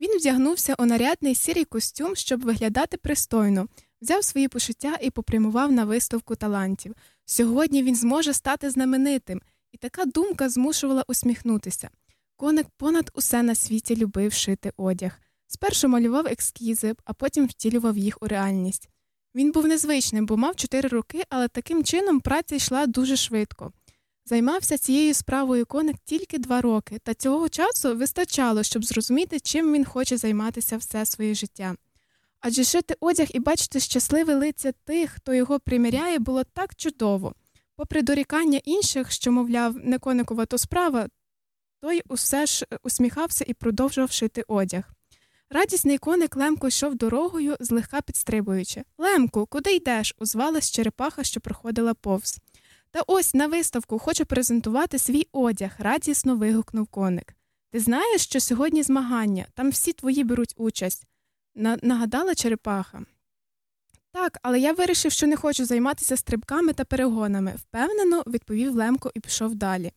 Він 0.00 0.18
вдягнувся 0.18 0.74
у 0.78 0.86
нарядний 0.86 1.34
сірий 1.34 1.64
костюм, 1.64 2.16
щоб 2.16 2.40
виглядати 2.40 2.96
пристойно, 2.96 3.68
взяв 4.04 4.24
свої 4.24 4.48
почуття 4.48 4.98
і 5.00 5.10
попрямував 5.10 5.72
на 5.72 5.84
виставку 5.84 6.36
талантів. 6.36 6.94
Сьогодні 7.24 7.82
він 7.82 7.96
зможе 7.96 8.34
стати 8.34 8.70
знаменитим, 8.70 9.42
і 9.72 9.76
така 9.76 10.04
думка 10.04 10.48
змушувала 10.48 11.04
усміхнутися. 11.08 11.90
Коник 12.36 12.66
понад 12.76 13.10
усе 13.14 13.42
на 13.42 13.54
світі 13.54 13.96
любив 13.96 14.32
шити 14.32 14.72
одяг. 14.76 15.20
Спершу 15.46 15.88
малював 15.88 16.26
ескізи, 16.26 16.94
а 17.04 17.12
потім 17.12 17.46
втілював 17.46 17.98
їх 17.98 18.18
у 18.20 18.28
реальність. 18.28 18.88
Він 19.34 19.52
був 19.52 19.66
незвичним, 19.66 20.26
бо 20.26 20.36
мав 20.36 20.56
чотири 20.56 20.88
роки, 20.88 21.22
але 21.28 21.48
таким 21.48 21.84
чином 21.84 22.20
праця 22.20 22.54
йшла 22.54 22.86
дуже 22.86 23.16
швидко. 23.16 23.72
Займався 24.26 24.78
цією 24.78 25.14
справою 25.14 25.66
коник 25.66 25.96
тільки 26.04 26.38
два 26.38 26.60
роки, 26.60 26.98
та 27.04 27.14
цього 27.14 27.48
часу 27.48 27.96
вистачало, 27.96 28.62
щоб 28.62 28.84
зрозуміти, 28.84 29.40
чим 29.40 29.72
він 29.72 29.84
хоче 29.84 30.16
займатися 30.16 30.76
все 30.76 31.06
своє 31.06 31.34
життя. 31.34 31.76
Адже 32.46 32.64
шити 32.64 32.96
одяг 33.00 33.26
і 33.34 33.38
бачити 33.38 33.80
щасливе 33.80 34.34
лиця 34.34 34.72
тих, 34.72 35.10
хто 35.10 35.34
його 35.34 35.60
приміряє, 35.60 36.18
було 36.18 36.44
так 36.44 36.74
чудово. 36.74 37.34
Попри 37.76 38.02
дорікання 38.02 38.60
інших, 38.64 39.10
що, 39.12 39.32
мовляв, 39.32 39.76
не 39.76 39.98
коникова 39.98 40.46
то 40.46 40.58
справа, 40.58 41.08
той 41.80 42.02
усе 42.08 42.46
ж 42.46 42.66
усміхався 42.82 43.44
і 43.48 43.54
продовжував 43.54 44.10
шити 44.10 44.44
одяг. 44.48 44.84
Радісний 45.50 45.98
коник 45.98 46.36
Лемко 46.36 46.68
йшов 46.68 46.94
дорогою, 46.94 47.56
злегка 47.60 48.00
підстрибуючи. 48.00 48.82
Лемку, 48.98 49.46
куди 49.46 49.74
йдеш? 49.74 50.14
озвалась 50.18 50.70
черепаха, 50.70 51.24
що 51.24 51.40
проходила 51.40 51.94
повз. 51.94 52.38
Та 52.90 53.02
ось 53.06 53.34
на 53.34 53.46
виставку 53.46 53.98
хочу 53.98 54.26
презентувати 54.26 54.98
свій 54.98 55.26
одяг, 55.32 55.70
радісно 55.78 56.36
вигукнув 56.36 56.86
коник. 56.86 57.34
Ти 57.70 57.80
знаєш, 57.80 58.22
що 58.22 58.40
сьогодні 58.40 58.82
змагання, 58.82 59.46
там 59.54 59.70
всі 59.70 59.92
твої 59.92 60.24
беруть 60.24 60.54
участь 60.56 61.06
нагадала 61.54 62.34
черепаха. 62.34 63.04
Так, 64.12 64.38
але 64.42 64.60
я 64.60 64.72
вирішив, 64.72 65.12
що 65.12 65.26
не 65.26 65.36
хочу 65.36 65.64
займатися 65.64 66.16
стрибками 66.16 66.72
та 66.72 66.84
перегонами, 66.84 67.54
впевнено, 67.56 68.22
відповів 68.26 68.74
Лемко 68.74 69.10
і 69.14 69.20
пішов 69.20 69.54
далі. 69.54 69.92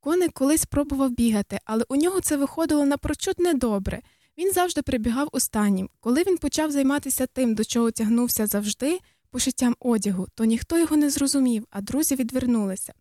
Коник 0.00 0.32
колись 0.32 0.64
пробував 0.64 1.10
бігати, 1.10 1.60
але 1.64 1.84
у 1.88 1.96
нього 1.96 2.20
це 2.20 2.36
виходило 2.36 2.86
напрочуд 2.86 3.34
недобре. 3.38 4.02
Він 4.38 4.52
завжди 4.52 4.82
прибігав 4.82 5.28
останнім. 5.32 5.88
Коли 6.00 6.22
він 6.22 6.38
почав 6.38 6.70
займатися 6.70 7.26
тим, 7.26 7.54
до 7.54 7.64
чого 7.64 7.90
тягнувся 7.90 8.46
завжди, 8.46 8.98
пошиттям 9.30 9.76
одягу, 9.80 10.26
то 10.34 10.44
ніхто 10.44 10.78
його 10.78 10.96
не 10.96 11.10
зрозумів, 11.10 11.66
а 11.70 11.80
друзі 11.80 12.14
відвернулися. 12.14 12.92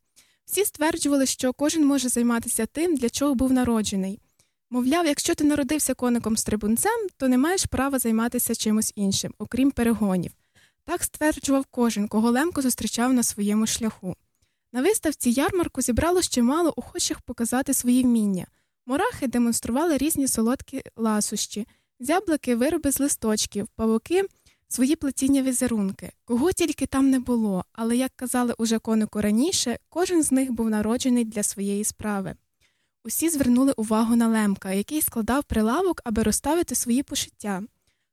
Всі 0.45 0.65
стверджували, 0.65 1.25
що 1.25 1.53
кожен 1.53 1.85
може 1.85 2.09
займатися 2.09 2.65
тим, 2.65 2.95
для 2.95 3.09
чого 3.09 3.35
був 3.35 3.53
народжений. 3.53 4.19
Мовляв, 4.73 5.05
якщо 5.05 5.35
ти 5.35 5.43
народився 5.43 5.93
коником 5.93 6.37
стрибунцем, 6.37 7.07
то 7.17 7.27
не 7.27 7.37
маєш 7.37 7.65
права 7.65 7.99
займатися 7.99 8.55
чимось 8.55 8.93
іншим, 8.95 9.33
окрім 9.37 9.71
перегонів. 9.71 10.31
Так 10.85 11.03
стверджував 11.03 11.65
кожен, 11.71 12.07
кого 12.07 12.31
Лемко 12.31 12.61
зустрічав 12.61 13.13
на 13.13 13.23
своєму 13.23 13.67
шляху. 13.67 14.15
На 14.71 14.81
виставці 14.81 15.29
ярмарку 15.29 15.81
зібралось 15.81 16.29
чимало 16.29 16.73
охочих 16.75 17.21
показати 17.21 17.73
свої 17.73 18.03
вміння. 18.03 18.47
Мурахи 18.85 19.27
демонстрували 19.27 19.97
різні 19.97 20.27
солодкі 20.27 20.81
ласощі, 20.95 21.67
зяблики 21.99 22.55
вироби 22.55 22.91
з 22.91 22.99
листочків, 22.99 23.67
павуки 23.75 24.23
свої 24.67 24.95
плетіння 24.95 25.41
візерунки. 25.41 26.11
Кого 26.25 26.51
тільки 26.51 26.85
там 26.85 27.09
не 27.09 27.19
було, 27.19 27.65
але, 27.73 27.97
як 27.97 28.11
казали 28.15 28.53
уже 28.57 28.79
конику 28.79 29.21
раніше, 29.21 29.77
кожен 29.89 30.23
з 30.23 30.31
них 30.31 30.51
був 30.51 30.69
народжений 30.69 31.25
для 31.25 31.43
своєї 31.43 31.83
справи. 31.83 32.35
Усі 33.05 33.29
звернули 33.29 33.73
увагу 33.77 34.15
на 34.15 34.27
лемка, 34.27 34.71
який 34.71 35.01
складав 35.01 35.43
прилавок, 35.43 36.01
аби 36.03 36.23
розставити 36.23 36.75
свої 36.75 37.03
пошиття. 37.03 37.63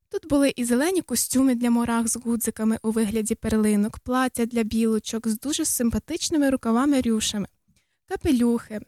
Тут 0.09 0.29
були 0.29 0.53
і 0.57 0.65
зелені 0.65 1.03
костюми 1.03 1.55
для 1.55 1.71
морах 1.71 2.09
з 2.09 2.17
гудзиками 2.17 2.79
у 2.83 2.91
вигляді 2.91 3.35
перлинок, 3.35 3.99
плаття 3.99 4.47
для 4.47 4.63
білочок 4.63 5.29
з 5.29 5.41
дуже 5.41 5.65
симпатичними 5.65 6.51
рукавами 6.51 7.01
рюшами, 7.01 7.49
капелюхи. 8.09 8.81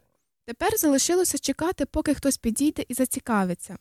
Тепер 0.45 0.79
залишилося 0.79 1.39
чекати, 1.39 1.87
поки 1.87 2.15
хтось 2.15 2.39
підійде 2.39 2.85
і 2.89 2.95
зацікавиться. 2.95 3.79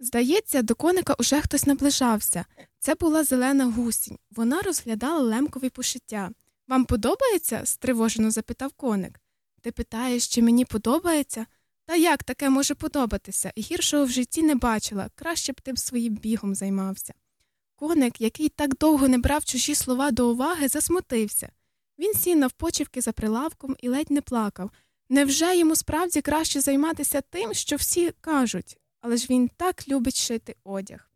Здається, 0.00 0.62
до 0.62 0.74
коника 0.74 1.14
уже 1.18 1.40
хтось 1.40 1.66
наближався. 1.66 2.44
Це 2.78 2.94
була 2.94 3.24
зелена 3.24 3.64
гусінь. 3.64 4.18
Вона 4.30 4.62
розглядала 4.62 5.20
лемкові 5.20 5.70
пошиття. 5.70 6.30
Вам 6.68 6.84
подобається? 6.84 7.66
стривожено 7.66 8.30
запитав 8.30 8.72
коник. 8.72 9.20
Ти 9.68 9.72
питаєш, 9.72 10.28
чи 10.28 10.42
мені 10.42 10.64
подобається? 10.64 11.46
Та 11.86 11.96
як 11.96 12.24
таке 12.24 12.50
може 12.50 12.74
подобатися? 12.74 13.52
Гіршого 13.58 14.04
в 14.04 14.10
житті 14.10 14.42
не 14.42 14.54
бачила, 14.54 15.10
краще 15.14 15.52
б 15.52 15.60
тим 15.60 15.76
своїм 15.76 16.14
бігом 16.14 16.54
займався. 16.54 17.14
Коник, 17.76 18.20
який 18.20 18.48
так 18.48 18.78
довго 18.78 19.08
не 19.08 19.18
брав 19.18 19.44
чужі 19.44 19.74
слова 19.74 20.10
до 20.10 20.30
уваги, 20.30 20.68
засмутився. 20.68 21.48
Він 21.98 22.14
сів 22.14 22.38
навпочівки 22.38 23.00
за 23.00 23.12
прилавком 23.12 23.76
і 23.80 23.88
ледь 23.88 24.10
не 24.10 24.20
плакав. 24.20 24.70
Невже 25.08 25.58
йому 25.58 25.76
справді 25.76 26.20
краще 26.20 26.60
займатися 26.60 27.20
тим, 27.20 27.54
що 27.54 27.76
всі 27.76 28.12
кажуть, 28.20 28.78
але 29.00 29.16
ж 29.16 29.26
він 29.30 29.50
так 29.56 29.88
любить 29.88 30.16
шити 30.16 30.56
одяг. 30.64 31.10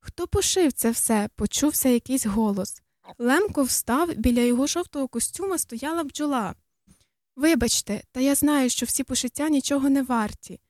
Хто 0.00 0.26
пошив 0.26 0.72
це 0.72 0.90
все? 0.90 1.28
почувся 1.36 1.88
якийсь 1.88 2.26
голос. 2.26 2.82
Лемко 3.18 3.62
встав, 3.62 4.14
біля 4.14 4.40
його 4.40 4.66
жовтого 4.66 5.08
костюма 5.08 5.58
стояла 5.58 6.04
бджола. 6.04 6.54
Вибачте, 7.36 8.02
та 8.12 8.20
я 8.20 8.34
знаю, 8.34 8.70
що 8.70 8.86
всі 8.86 9.04
пошиття 9.04 9.48
нічого 9.48 9.90
не 9.90 10.02
варті. 10.02 10.60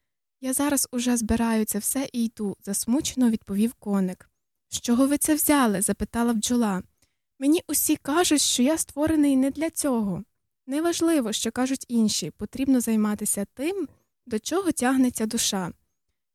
Я 0.40 0.52
зараз 0.52 0.88
уже 0.92 1.16
збираю 1.16 1.64
це 1.64 1.78
все 1.78 2.08
і 2.12 2.24
йду, 2.24 2.56
засмучено 2.64 3.30
відповів 3.30 3.74
коник. 3.74 4.30
З 4.68 4.80
чого 4.80 5.06
ви 5.06 5.18
це 5.18 5.34
взяли? 5.34 5.82
запитала 5.82 6.32
бджола. 6.32 6.82
Мені 7.38 7.62
усі 7.68 7.96
кажуть, 7.96 8.40
що 8.40 8.62
я 8.62 8.78
створений 8.78 9.36
не 9.36 9.50
для 9.50 9.70
цього. 9.70 10.24
Неважливо, 10.66 11.32
що 11.32 11.52
кажуть 11.52 11.84
інші, 11.88 12.30
потрібно 12.30 12.80
займатися 12.80 13.46
тим, 13.54 13.88
до 14.26 14.38
чого 14.38 14.72
тягнеться 14.72 15.26
душа. 15.26 15.72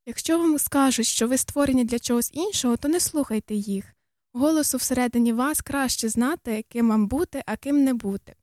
Якщо 0.06 0.38
вам 0.38 0.58
скажуть, 0.58 1.06
що 1.06 1.28
ви 1.28 1.38
створені 1.38 1.84
для 1.84 1.98
чогось 1.98 2.30
іншого, 2.32 2.76
то 2.76 2.88
не 2.88 3.00
слухайте 3.00 3.54
їх. 3.54 3.84
Голосу 4.32 4.78
всередині 4.78 5.32
вас 5.32 5.60
краще 5.60 6.08
знати, 6.08 6.64
ким 6.68 6.88
вам 6.88 7.06
бути, 7.06 7.42
а 7.46 7.56
ким 7.56 7.84
не 7.84 7.94
бути. 7.94 8.34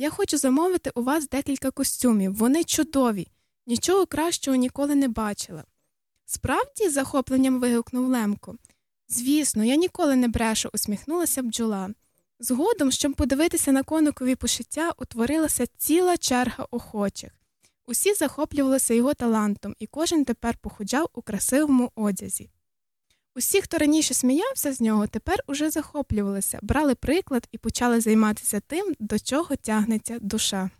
Я 0.00 0.10
хочу 0.10 0.38
замовити 0.38 0.90
у 0.94 1.02
вас 1.02 1.28
декілька 1.28 1.70
костюмів, 1.70 2.34
вони 2.34 2.64
чудові, 2.64 3.28
нічого 3.66 4.06
кращого 4.06 4.56
ніколи 4.56 4.94
не 4.94 5.08
бачила. 5.08 5.64
Справді, 6.24 6.88
захопленням 6.88 7.60
вигукнув 7.60 8.08
Лемко. 8.08 8.56
Звісно, 9.08 9.64
я 9.64 9.76
ніколи 9.76 10.16
не 10.16 10.28
брешу, 10.28 10.70
усміхнулася 10.72 11.42
бджола. 11.42 11.90
Згодом, 12.40 12.92
щоб 12.92 13.14
подивитися 13.14 13.72
на 13.72 13.82
коникові 13.82 14.34
пошиття, 14.34 14.92
утворилася 14.98 15.66
ціла 15.66 16.16
черга 16.16 16.66
охочих. 16.70 17.32
Усі 17.86 18.14
захоплювалися 18.14 18.94
його 18.94 19.14
талантом, 19.14 19.74
і 19.78 19.86
кожен 19.86 20.24
тепер 20.24 20.56
походжав 20.56 21.08
у 21.14 21.22
красивому 21.22 21.92
одязі. 21.94 22.50
Усі, 23.38 23.60
хто 23.62 23.78
раніше 23.78 24.14
сміявся 24.14 24.72
з 24.72 24.80
нього, 24.80 25.06
тепер 25.06 25.44
уже 25.46 25.70
захоплювалися, 25.70 26.58
брали 26.62 26.94
приклад 26.94 27.48
і 27.52 27.58
почали 27.58 28.00
займатися 28.00 28.60
тим, 28.60 28.94
до 28.98 29.18
чого 29.18 29.56
тягнеться 29.56 30.18
душа. 30.20 30.70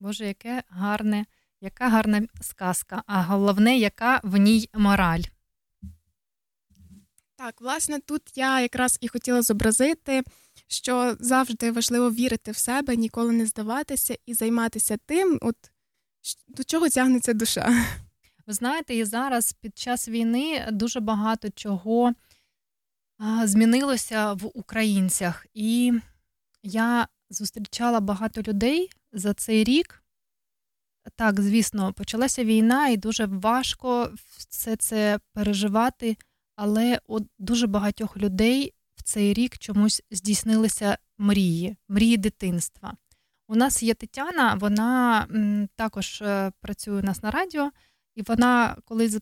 Боже, 0.00 0.26
яке 0.26 0.62
гарне, 0.68 1.26
яка 1.60 1.88
гарна 1.88 2.22
сказка, 2.40 3.02
а 3.06 3.22
головне, 3.22 3.78
яка 3.78 4.20
в 4.24 4.36
ній 4.36 4.68
мораль. 4.74 5.22
Так, 7.36 7.60
власне, 7.60 8.00
тут 8.00 8.22
я 8.34 8.60
якраз 8.60 8.98
і 9.00 9.08
хотіла 9.08 9.42
зобразити, 9.42 10.22
що 10.68 11.16
завжди 11.20 11.70
важливо 11.70 12.10
вірити 12.10 12.50
в 12.50 12.56
себе, 12.56 12.96
ніколи 12.96 13.32
не 13.32 13.46
здаватися 13.46 14.16
і 14.26 14.34
займатися 14.34 14.98
тим, 15.06 15.38
от 15.42 15.56
до 16.48 16.64
чого 16.64 16.88
тягнеться 16.88 17.32
душа. 17.32 17.84
Ви 18.46 18.54
знаєте, 18.54 18.94
і 18.94 19.04
зараз 19.04 19.52
під 19.52 19.78
час 19.78 20.08
війни 20.08 20.68
дуже 20.72 21.00
багато 21.00 21.50
чого 21.50 22.12
змінилося 23.44 24.32
в 24.32 24.50
українцях. 24.54 25.46
І 25.54 25.92
я 26.62 27.08
зустрічала 27.30 28.00
багато 28.00 28.42
людей 28.42 28.90
за 29.12 29.34
цей 29.34 29.64
рік. 29.64 30.04
Так, 31.16 31.40
звісно, 31.40 31.92
почалася 31.92 32.44
війна, 32.44 32.88
і 32.88 32.96
дуже 32.96 33.26
важко 33.26 34.14
все 34.48 34.76
це 34.76 35.18
переживати, 35.32 36.16
але 36.56 37.00
у 37.06 37.20
дуже 37.38 37.66
багатьох 37.66 38.16
людей 38.16 38.74
в 38.96 39.02
цей 39.02 39.34
рік 39.34 39.58
чомусь 39.58 40.02
здійснилися 40.10 40.98
мрії, 41.18 41.76
мрії 41.88 42.16
дитинства. 42.16 42.94
У 43.48 43.56
нас 43.56 43.82
є 43.82 43.94
Тетяна, 43.94 44.54
вона 44.54 45.26
також 45.76 46.22
е, 46.22 46.52
працює 46.60 47.00
у 47.00 47.02
нас 47.02 47.22
на 47.22 47.30
радіо, 47.30 47.70
і 48.14 48.22
вона, 48.22 48.76
коли 48.84 49.20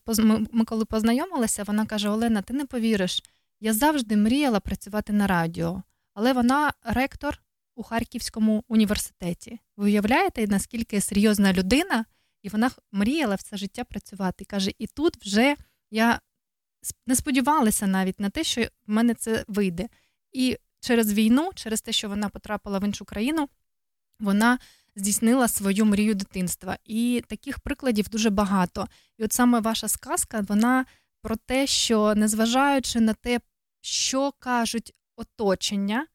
ми 0.52 0.64
коли 0.64 0.84
познайомилися, 0.84 1.62
вона 1.62 1.86
каже: 1.86 2.08
Олена, 2.08 2.42
ти 2.42 2.54
не 2.54 2.64
повіриш, 2.64 3.22
я 3.60 3.72
завжди 3.72 4.16
мріяла 4.16 4.60
працювати 4.60 5.12
на 5.12 5.26
радіо, 5.26 5.82
але 6.14 6.32
вона 6.32 6.72
ректор 6.82 7.42
у 7.74 7.82
Харківському 7.82 8.64
університеті. 8.68 9.58
Ви 9.76 9.84
уявляєте, 9.84 10.46
наскільки 10.46 11.00
серйозна 11.00 11.52
людина, 11.52 12.04
і 12.42 12.48
вона 12.48 12.70
мріяла 12.92 13.34
все 13.34 13.56
життя 13.56 13.84
працювати. 13.84 14.44
Каже, 14.44 14.70
і 14.78 14.86
тут 14.86 15.16
вже 15.16 15.56
я 15.90 16.20
не 17.06 17.16
сподівалася 17.16 17.86
навіть 17.86 18.20
на 18.20 18.30
те, 18.30 18.44
що 18.44 18.62
в 18.62 18.68
мене 18.86 19.14
це 19.14 19.44
вийде. 19.48 19.88
І 20.32 20.56
через 20.80 21.12
війну, 21.12 21.50
через 21.54 21.82
те, 21.82 21.92
що 21.92 22.08
вона 22.08 22.28
потрапила 22.28 22.78
в 22.78 22.84
іншу 22.84 23.04
країну, 23.04 23.48
вона 24.20 24.58
здійснила 24.96 25.48
свою 25.48 25.84
мрію 25.84 26.14
дитинства. 26.14 26.78
І 26.84 27.22
таких 27.28 27.58
прикладів 27.58 28.08
дуже 28.08 28.30
багато. 28.30 28.88
І 29.18 29.24
от 29.24 29.32
саме 29.32 29.60
ваша 29.60 29.88
сказка, 29.88 30.44
вона 30.48 30.84
про 31.22 31.36
те, 31.36 31.66
що 31.66 32.14
незважаючи 32.14 33.00
на 33.00 33.14
те, 33.14 33.40
що 33.80 34.32
кажуть 34.38 34.94
оточення, 35.16 36.06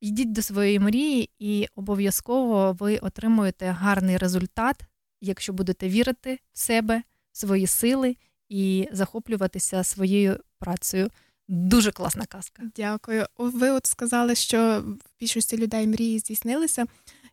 йдіть 0.00 0.32
до 0.32 0.42
своєї 0.42 0.80
мрії, 0.80 1.30
і 1.38 1.66
обов'язково 1.74 2.72
ви 2.72 2.98
отримуєте 2.98 3.66
гарний 3.66 4.16
результат, 4.16 4.80
якщо 5.20 5.52
будете 5.52 5.88
вірити 5.88 6.38
в 6.52 6.58
себе, 6.58 7.02
в 7.32 7.38
свої 7.38 7.66
сили 7.66 8.16
і 8.48 8.88
захоплюватися 8.92 9.84
своєю 9.84 10.40
працею. 10.58 11.10
Дуже 11.48 11.92
класна 11.92 12.26
казка. 12.26 12.62
Дякую. 12.76 13.26
Ви 13.38 13.70
от 13.70 13.86
сказали, 13.86 14.34
що 14.34 14.84
в 14.86 15.20
більшості 15.20 15.56
людей 15.56 15.86
мрії 15.86 16.18
здійснилися. 16.18 16.86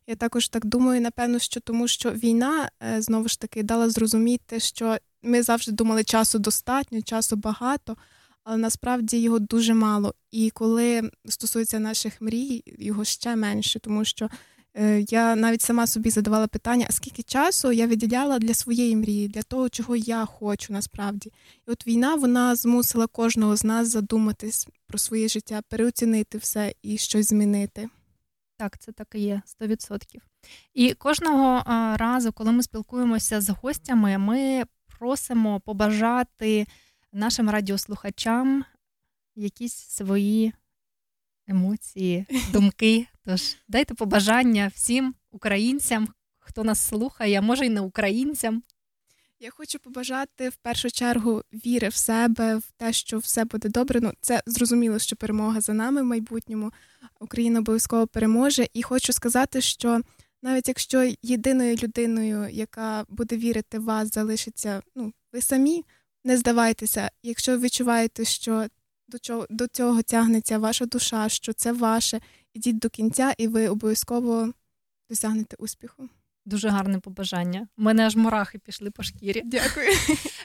Я 0.06 0.16
також 0.16 0.48
так 0.48 0.66
думаю, 0.66 1.00
напевно, 1.00 1.38
що 1.38 1.60
тому 1.60 1.88
що 1.88 2.10
війна 2.10 2.70
е, 2.82 3.02
знову 3.02 3.28
ж 3.28 3.40
таки 3.40 3.62
дала 3.62 3.90
зрозуміти, 3.90 4.60
що 4.60 4.96
ми 5.22 5.42
завжди 5.42 5.72
думали, 5.72 6.04
часу 6.04 6.38
достатньо, 6.38 7.02
часу 7.02 7.36
багато, 7.36 7.96
але 8.44 8.56
насправді 8.56 9.18
його 9.18 9.38
дуже 9.38 9.74
мало. 9.74 10.14
І 10.30 10.50
коли 10.50 11.10
стосується 11.28 11.78
наших 11.78 12.20
мрій, 12.20 12.62
його 12.78 13.04
ще 13.04 13.36
менше, 13.36 13.80
тому 13.80 14.04
що 14.04 14.28
е, 14.74 15.04
я 15.08 15.36
навіть 15.36 15.62
сама 15.62 15.86
собі 15.86 16.10
задавала 16.10 16.46
питання, 16.46 16.86
а 16.88 16.92
скільки 16.92 17.22
часу 17.22 17.72
я 17.72 17.86
виділяла 17.86 18.38
для 18.38 18.54
своєї 18.54 18.96
мрії, 18.96 19.28
для 19.28 19.42
того, 19.42 19.68
чого 19.68 19.96
я 19.96 20.24
хочу 20.24 20.72
насправді. 20.72 21.32
І 21.68 21.70
от 21.70 21.86
війна 21.86 22.14
вона 22.14 22.54
змусила 22.54 23.06
кожного 23.06 23.56
з 23.56 23.64
нас 23.64 23.88
задуматись 23.88 24.68
про 24.86 24.98
своє 24.98 25.28
життя, 25.28 25.62
переоцінити 25.68 26.38
все 26.38 26.74
і 26.82 26.98
щось 26.98 27.28
змінити. 27.28 27.88
Так, 28.58 28.78
це 28.78 28.92
так 28.92 29.08
і 29.14 29.20
є 29.20 29.42
100%. 29.60 30.00
І 30.74 30.94
кожного 30.94 31.62
разу, 31.96 32.32
коли 32.32 32.52
ми 32.52 32.62
спілкуємося 32.62 33.40
з 33.40 33.50
гостями, 33.50 34.18
ми 34.18 34.64
просимо 34.98 35.60
побажати 35.60 36.66
нашим 37.12 37.50
радіослухачам 37.50 38.64
якісь 39.34 39.74
свої 39.74 40.52
емоції, 41.46 42.26
думки. 42.52 43.06
Тож 43.24 43.56
дайте 43.68 43.94
побажання 43.94 44.70
всім 44.74 45.14
українцям, 45.30 46.08
хто 46.38 46.64
нас 46.64 46.80
слухає, 46.80 47.38
а 47.38 47.42
може 47.42 47.66
й 47.66 47.70
не 47.70 47.80
українцям. 47.80 48.62
Я 49.40 49.50
хочу 49.50 49.78
побажати 49.78 50.48
в 50.48 50.56
першу 50.56 50.90
чергу 50.90 51.42
віри 51.52 51.88
в 51.88 51.94
себе, 51.94 52.56
в 52.56 52.70
те, 52.76 52.92
що 52.92 53.18
все 53.18 53.44
буде 53.44 53.68
добре. 53.68 54.00
Ну, 54.00 54.12
це 54.20 54.42
зрозуміло, 54.46 54.98
що 54.98 55.16
перемога 55.16 55.60
за 55.60 55.72
нами 55.72 56.02
в 56.02 56.04
майбутньому. 56.04 56.72
Україна 57.20 57.58
обов'язково 57.58 58.06
переможе. 58.06 58.66
І 58.74 58.82
хочу 58.82 59.12
сказати, 59.12 59.60
що 59.60 60.00
навіть 60.42 60.68
якщо 60.68 61.12
єдиною 61.22 61.76
людиною, 61.76 62.48
яка 62.48 63.04
буде 63.08 63.36
вірити 63.36 63.78
в 63.78 63.84
вас, 63.84 64.12
залишиться 64.12 64.82
ну, 64.94 65.12
ви 65.32 65.42
самі, 65.42 65.84
не 66.24 66.36
здавайтеся. 66.36 67.10
Якщо 67.22 67.58
відчуваєте, 67.58 68.24
що 68.24 68.66
до 69.08 69.18
чого 69.18 69.46
до 69.50 69.66
цього 69.66 70.02
тягнеться 70.02 70.58
ваша 70.58 70.86
душа, 70.86 71.28
що 71.28 71.52
це 71.52 71.72
ваше, 71.72 72.20
ідіть 72.54 72.78
до 72.78 72.90
кінця, 72.90 73.34
і 73.38 73.48
ви 73.48 73.68
обов'язково 73.68 74.52
досягнете 75.10 75.56
успіху. 75.58 76.08
Дуже 76.46 76.68
гарне 76.68 76.98
побажання. 76.98 77.68
У 77.78 77.82
мене 77.82 78.06
аж 78.06 78.16
мурахи 78.16 78.58
пішли 78.58 78.90
по 78.90 79.02
шкірі. 79.02 79.42
Дякую. 79.44 79.86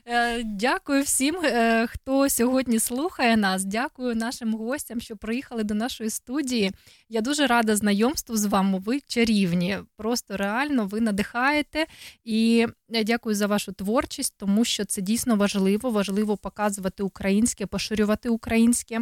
Е, 0.05 0.43
Дякую 0.43 1.03
всім, 1.03 1.35
е, 1.43 1.87
хто 1.87 2.29
сьогодні 2.29 2.79
слухає 2.79 3.37
нас. 3.37 3.65
Дякую 3.65 4.15
нашим 4.15 4.53
гостям, 4.53 5.01
що 5.01 5.17
приїхали 5.17 5.63
до 5.63 5.73
нашої 5.73 6.09
студії. 6.09 6.71
Я 7.09 7.21
дуже 7.21 7.47
рада 7.47 7.75
знайомству 7.75 8.37
з 8.37 8.45
вами. 8.45 8.79
Ви 8.79 8.99
чарівні. 8.99 9.77
Просто 9.97 10.37
реально 10.37 10.85
ви 10.85 11.01
надихаєте. 11.01 11.85
І 12.23 12.67
я 12.89 13.03
дякую 13.03 13.35
за 13.35 13.47
вашу 13.47 13.71
творчість, 13.71 14.33
тому 14.37 14.65
що 14.65 14.85
це 14.85 15.01
дійсно 15.01 15.35
важливо. 15.35 15.91
Важливо 15.91 16.37
показувати 16.37 17.03
українське, 17.03 17.65
поширювати 17.65 18.29
українське. 18.29 19.01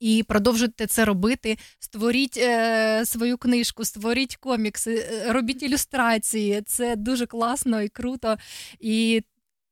І 0.00 0.24
продовжуйте 0.28 0.86
це 0.86 1.04
робити. 1.04 1.58
Створіть 1.78 2.36
е, 2.36 3.02
свою 3.06 3.38
книжку, 3.38 3.84
створіть 3.84 4.36
комікси, 4.36 4.94
е, 4.94 5.32
робіть 5.32 5.62
ілюстрації. 5.62 6.62
Це 6.66 6.96
дуже 6.96 7.26
класно 7.26 7.82
і 7.82 7.88
круто. 7.88 8.36
І 8.80 9.22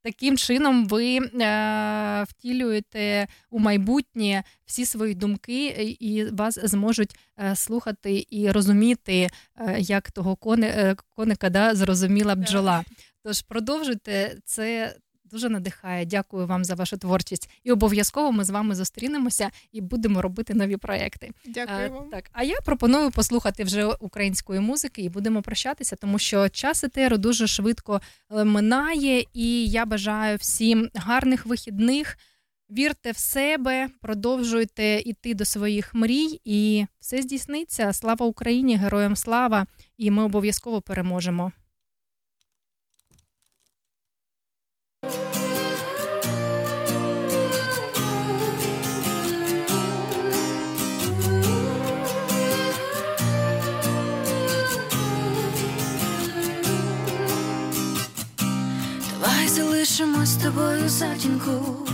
таким 0.03 0.37
чином 0.37 0.87
ви 0.87 1.17
е, 1.17 2.25
втілюєте 2.29 3.27
у 3.51 3.59
майбутнє 3.59 4.45
всі 4.67 4.87
свої 4.87 5.15
думки, 5.15 5.67
і 6.01 6.25
вас 6.25 6.59
зможуть 6.63 7.17
е, 7.39 7.57
слухати 7.57 8.27
і 8.31 8.51
розуміти, 8.51 9.31
е, 9.57 9.77
як 9.81 10.11
того 10.11 10.37
кони, 10.37 10.67
е, 10.67 10.97
коника 11.17 11.51
да, 11.51 11.75
зрозуміла 11.75 12.35
бджола. 12.35 12.85
Тож 13.25 13.43
продовжуйте 13.43 14.37
це 14.45 14.97
дуже 15.25 15.49
надихає. 15.49 16.07
Дякую 16.07 16.47
вам 16.47 16.65
за 16.65 16.75
вашу 16.75 16.97
творчість. 16.97 17.51
І 17.65 17.73
обов'язково 17.73 18.33
ми 18.33 18.45
з 18.45 18.51
вами 18.51 18.75
зустрінемося 18.75 19.51
і 19.73 19.81
будемо 19.81 20.23
робити 20.23 20.55
нові 20.55 20.77
проекти. 20.77 21.31
Дякую 21.47 21.87
А, 21.87 21.89
вам. 21.89 22.09
Так, 22.11 22.31
а 22.33 22.43
я 22.43 22.61
пропоную 22.65 23.11
послухати 23.11 23.65
вже 23.65 23.85
української 23.85 24.61
музики 24.61 25.03
і 25.03 25.09
будемо 25.09 25.43
прощатися, 25.43 25.97
тому 25.97 26.19
що 26.19 26.49
час 26.49 26.85
етеру 26.85 27.19
дуже 27.19 27.47
швидко 27.47 28.01
е, 28.31 28.45
минає, 28.45 29.25
і 29.33 29.67
я 29.67 29.87
бажаю 29.87 30.37
всім 30.37 30.91
гарних 30.95 31.47
вихідних. 31.47 32.19
Вірте 32.71 33.11
в 33.11 33.17
себе, 33.17 33.89
продовжуйте 34.01 34.99
йти 35.01 35.35
до 35.35 35.45
своїх 35.45 35.95
мрій, 35.95 36.41
і 36.45 36.87
все 37.01 37.23
здійсниться. 37.23 37.93
Слава 37.93 38.27
Україні, 38.27 38.77
героям 38.77 39.17
слава! 39.17 39.67
І 39.99 40.11
ми 40.11 40.23
обов'язково 40.23 40.81
переможемо. 40.81 41.53
Давай 59.99 60.27
з 60.27 60.37
тобою 60.37 60.89
затінку. 60.89 61.89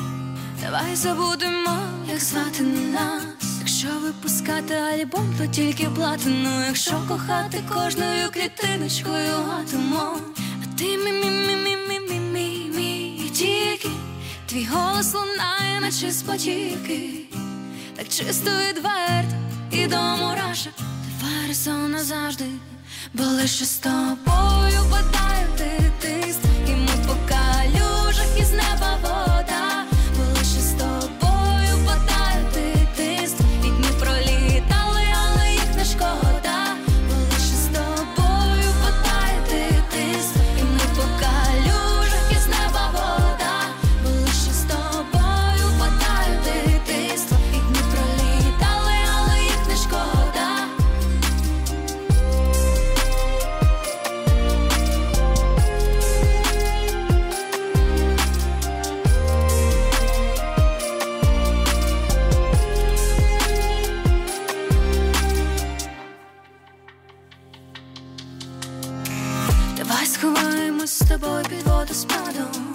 Давай 0.62 0.96
забудемо, 0.96 1.78
як 2.08 2.20
звати 2.20 2.62
нас. 2.62 3.58
Якщо 3.58 3.88
випускати 4.02 4.74
альбом, 4.74 5.34
то 5.38 5.46
тільки 5.46 5.84
платину. 5.84 6.64
Якщо 6.66 7.02
кохати 7.08 7.62
кожною 7.74 8.30
клітиночкою 8.32 9.34
атомом. 9.60 10.20
А 10.62 10.78
ти 10.78 10.84
мі 10.84 11.12
мі 11.12 11.30
мі 11.30 11.56
мі 11.56 11.76
мі 11.88 12.00
мі 12.08 12.20
мі 12.20 12.70
мі 12.76 13.30
тільки 13.34 13.88
твій 14.46 14.64
голос 14.64 15.14
лунає, 15.14 15.80
наче 15.80 16.10
з. 16.10 16.22
Так 17.96 18.08
чисто 18.08 18.50
відверто 18.50 19.36
і 19.70 19.86
до 19.86 19.96
мурашок. 19.96 20.72
Ти 20.76 21.26
фарисон 21.26 21.92
назавжди, 21.92 22.46
бо 23.14 23.24
лише 23.24 23.64
з 23.64 23.76
тобою 23.78 24.80
падаю 24.90 25.48
ти 25.58 25.99
із 28.39 28.51
неба 28.51 28.97
вода, 29.01 29.68
Тобою 71.10 71.44
під 71.44 71.62
водоспадом 71.66 72.74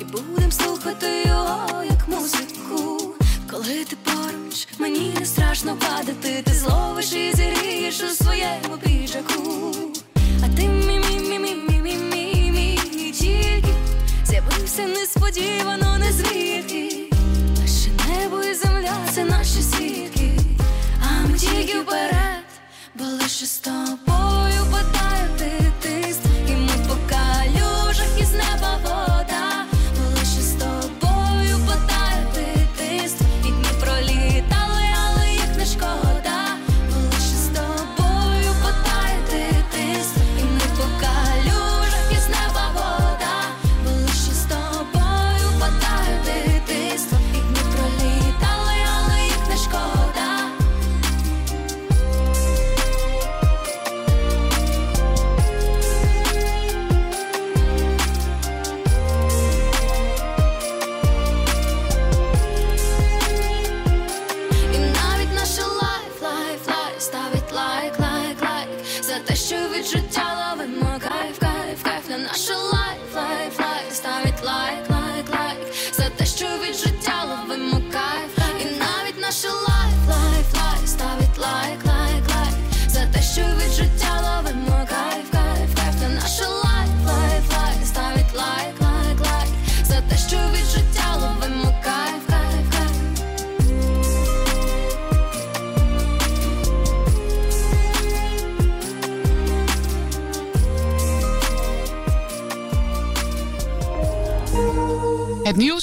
І 0.00 0.04
будем 0.04 0.52
слухати 0.52 1.06
його 1.26 1.84
як 1.84 2.08
музику. 2.08 3.14
Коли 3.50 3.84
ти 3.84 3.96
поруч, 4.04 4.68
мені 4.78 5.14
не 5.20 5.26
страшно 5.26 5.76
падати. 5.76 6.42
Ти 6.44 6.54
зловиш 6.54 7.12
і 7.12 7.32
зірієш 7.36 8.02
у 8.02 8.24
своєму 8.24 8.78
піджаку. 8.84 9.74
А 10.44 10.56
ти 10.56 10.68
мі 10.68 10.98
мі 10.98 11.20
мі 11.28 11.38
мі 11.38 11.54
мі 11.54 11.80
мі 11.80 11.96
мі 11.96 12.50
мі 12.50 13.10
тільки 13.12 13.74
з'явився 14.24 14.86
несподівано, 14.86 15.98
не 15.98 16.12
звідки. 16.12 17.10
Лише 17.60 17.90
небо 18.08 18.42
і 18.42 18.54
земля 18.54 18.96
це 19.14 19.24
наші 19.24 19.62
свідки. 19.62 20.40
А 21.00 21.26
ми 21.26 21.38
тільки 21.38 21.80
вперед, 21.80 22.46
бо 22.94 23.04
лише 23.04 23.46
з 23.46 23.58
тобою 23.58 24.62
падає 24.72 25.72
ти. 25.80 26.05
never 28.36 28.78
void. 28.82 29.15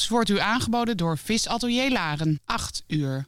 Wordt 0.08 0.30
u 0.30 0.40
aangeboden 0.40 0.98
door 0.98 1.18
Visatelier 1.18 1.92
Laren. 1.92 2.40
8 2.46 2.84
uur. 2.88 3.28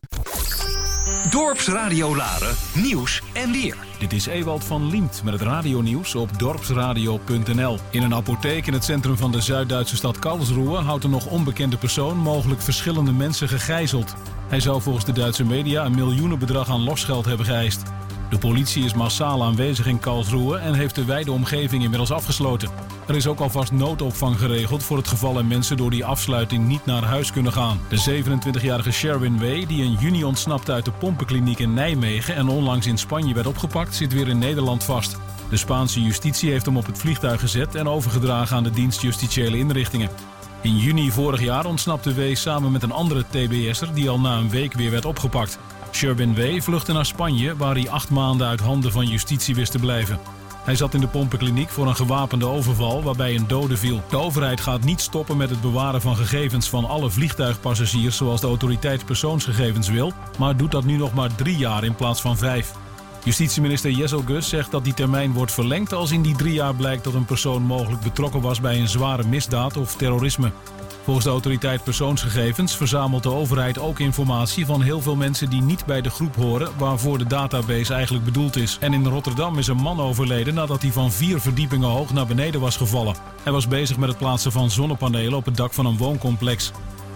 Dorpsradio 1.29 2.15
Laren, 2.15 2.55
nieuws 2.73 3.21
en 3.33 3.51
weer. 3.51 3.75
Dit 3.99 4.13
is 4.13 4.25
Ewald 4.25 4.63
van 4.63 4.89
Liemt 4.89 5.21
met 5.23 5.33
het 5.33 5.41
radionieuws 5.41 6.15
op 6.15 6.39
dorpsradio.nl. 6.39 7.79
In 7.91 8.03
een 8.03 8.13
apotheek 8.13 8.67
in 8.67 8.73
het 8.73 8.83
centrum 8.83 9.17
van 9.17 9.31
de 9.31 9.41
Zuid-Duitse 9.41 9.95
stad 9.95 10.19
Karlsruhe 10.19 10.77
houdt 10.77 11.03
een 11.03 11.09
nog 11.09 11.25
onbekende 11.25 11.77
persoon 11.77 12.17
mogelijk 12.17 12.61
verschillende 12.61 13.11
mensen 13.11 13.47
gegijzeld. 13.47 14.13
Hij 14.47 14.59
zou 14.59 14.81
volgens 14.81 15.05
de 15.05 15.11
Duitse 15.11 15.43
media 15.43 15.85
een 15.85 15.95
miljoenenbedrag 15.95 16.69
aan 16.69 16.83
losgeld 16.83 17.25
hebben 17.25 17.45
geëist. 17.45 17.83
De 18.29 18.37
politie 18.37 18.83
is 18.83 18.93
massaal 18.93 19.43
aanwezig 19.43 19.87
in 19.87 19.99
Karlsruhe 19.99 20.57
en 20.57 20.73
heeft 20.73 20.95
de 20.95 21.05
wijde 21.05 21.31
omgeving 21.31 21.83
inmiddels 21.83 22.11
afgesloten. 22.11 22.69
Er 23.07 23.15
is 23.15 23.27
ook 23.27 23.39
alvast 23.39 23.71
noodopvang 23.71 24.39
geregeld 24.39 24.83
voor 24.83 24.97
het 24.97 25.07
geval 25.07 25.37
er 25.37 25.45
mensen 25.45 25.77
door 25.77 25.89
die 25.89 26.05
afsluiting 26.05 26.67
niet 26.67 26.85
naar 26.85 27.03
huis 27.03 27.31
kunnen 27.31 27.53
gaan. 27.53 27.79
De 27.89 28.23
27-jarige 28.23 28.91
Sherwin 28.91 29.39
Way, 29.39 29.65
die 29.65 29.83
in 29.83 29.97
juni 29.99 30.23
ontsnapte 30.23 30.71
uit 30.71 30.85
de 30.85 30.91
pompenkliniek 30.91 31.59
in 31.59 31.73
Nijmegen 31.73 32.35
en 32.35 32.47
onlangs 32.47 32.87
in 32.87 32.97
Spanje 32.97 33.33
werd 33.33 33.47
opgepakt, 33.47 33.95
zit 33.95 34.13
weer 34.13 34.27
in 34.27 34.39
Nederland 34.39 34.83
vast. 34.83 35.17
De 35.49 35.57
Spaanse 35.57 36.01
justitie 36.01 36.51
heeft 36.51 36.65
hem 36.65 36.77
op 36.77 36.85
het 36.85 36.97
vliegtuig 36.97 37.39
gezet 37.39 37.75
en 37.75 37.87
overgedragen 37.87 38.57
aan 38.57 38.63
de 38.63 38.69
dienst 38.69 39.01
justitiële 39.01 39.57
inrichtingen. 39.57 40.09
In 40.61 40.77
juni 40.77 41.11
vorig 41.11 41.41
jaar 41.41 41.65
ontsnapte 41.65 42.13
W 42.13 42.35
samen 42.35 42.71
met 42.71 42.83
een 42.83 42.91
andere 42.91 43.25
TBS'er 43.29 43.93
die 43.93 44.09
al 44.09 44.19
na 44.19 44.37
een 44.37 44.49
week 44.49 44.73
weer 44.73 44.91
werd 44.91 45.05
opgepakt. 45.05 45.59
Sherbin 45.95 46.35
W. 46.35 46.61
vluchtte 46.61 46.93
naar 46.93 47.05
Spanje, 47.05 47.55
waar 47.55 47.75
hij 47.75 47.89
acht 47.89 48.09
maanden 48.09 48.47
uit 48.47 48.59
handen 48.59 48.91
van 48.91 49.07
justitie 49.07 49.55
wist 49.55 49.71
te 49.71 49.79
blijven. 49.79 50.19
Hij 50.63 50.75
zat 50.75 50.93
in 50.93 50.99
de 50.99 51.07
pompenkliniek 51.07 51.69
voor 51.69 51.87
een 51.87 51.95
gewapende 51.95 52.45
overval 52.45 53.03
waarbij 53.03 53.35
een 53.35 53.47
dode 53.47 53.77
viel. 53.77 54.03
De 54.09 54.17
overheid 54.17 54.61
gaat 54.61 54.83
niet 54.83 55.01
stoppen 55.01 55.37
met 55.37 55.49
het 55.49 55.61
bewaren 55.61 56.01
van 56.01 56.15
gegevens 56.15 56.69
van 56.69 56.85
alle 56.85 57.09
vliegtuigpassagiers 57.09 58.17
zoals 58.17 58.41
de 58.41 58.47
autoriteit 58.47 59.05
persoonsgegevens 59.05 59.89
wil, 59.89 60.13
maar 60.37 60.57
doet 60.57 60.71
dat 60.71 60.85
nu 60.85 60.97
nog 60.97 61.13
maar 61.13 61.35
drie 61.35 61.57
jaar 61.57 61.83
in 61.83 61.95
plaats 61.95 62.21
van 62.21 62.37
vijf. 62.37 62.73
Justitieminister 63.25 63.91
Jessel 63.91 64.23
Gus 64.25 64.49
zegt 64.49 64.71
dat 64.71 64.83
die 64.83 64.93
termijn 64.93 65.33
wordt 65.33 65.51
verlengd 65.51 65.93
als 65.93 66.11
in 66.11 66.21
die 66.21 66.35
drie 66.35 66.53
jaar 66.53 66.75
blijkt 66.75 67.03
dat 67.03 67.13
een 67.13 67.25
persoon 67.25 67.61
mogelijk 67.61 68.01
betrokken 68.01 68.41
was 68.41 68.61
bij 68.61 68.79
een 68.79 68.87
zware 68.87 69.23
misdaad 69.23 69.77
of 69.77 69.95
terrorisme. 69.95 70.51
Volgens 71.03 71.25
de 71.25 71.31
autoriteit 71.31 71.83
persoonsgegevens 71.83 72.75
verzamelt 72.75 73.23
de 73.23 73.31
overheid 73.31 73.79
ook 73.79 73.99
informatie 73.99 74.65
van 74.65 74.81
heel 74.81 75.01
veel 75.01 75.15
mensen 75.15 75.49
die 75.49 75.61
niet 75.61 75.85
bij 75.85 76.01
de 76.01 76.09
groep 76.09 76.35
horen 76.35 76.69
waarvoor 76.77 77.17
de 77.17 77.27
database 77.27 77.93
eigenlijk 77.93 78.25
bedoeld 78.25 78.55
is. 78.55 78.77
En 78.81 78.93
in 78.93 79.07
Rotterdam 79.07 79.57
is 79.57 79.67
een 79.67 79.77
man 79.77 79.99
overleden 79.99 80.53
nadat 80.53 80.81
hij 80.81 80.91
van 80.91 81.11
vier 81.11 81.39
verdiepingen 81.39 81.89
hoog 81.89 82.13
naar 82.13 82.27
beneden 82.27 82.61
was 82.61 82.77
gevallen. 82.77 83.15
Hij 83.43 83.51
was 83.51 83.67
bezig 83.67 83.97
met 83.97 84.09
het 84.09 84.17
plaatsen 84.17 84.51
van 84.51 84.71
zonnepanelen 84.71 85.37
op 85.37 85.45
het 85.45 85.57
dak 85.57 85.73
van 85.73 85.85
een 85.85 85.97
wooncomplex. 85.97 86.71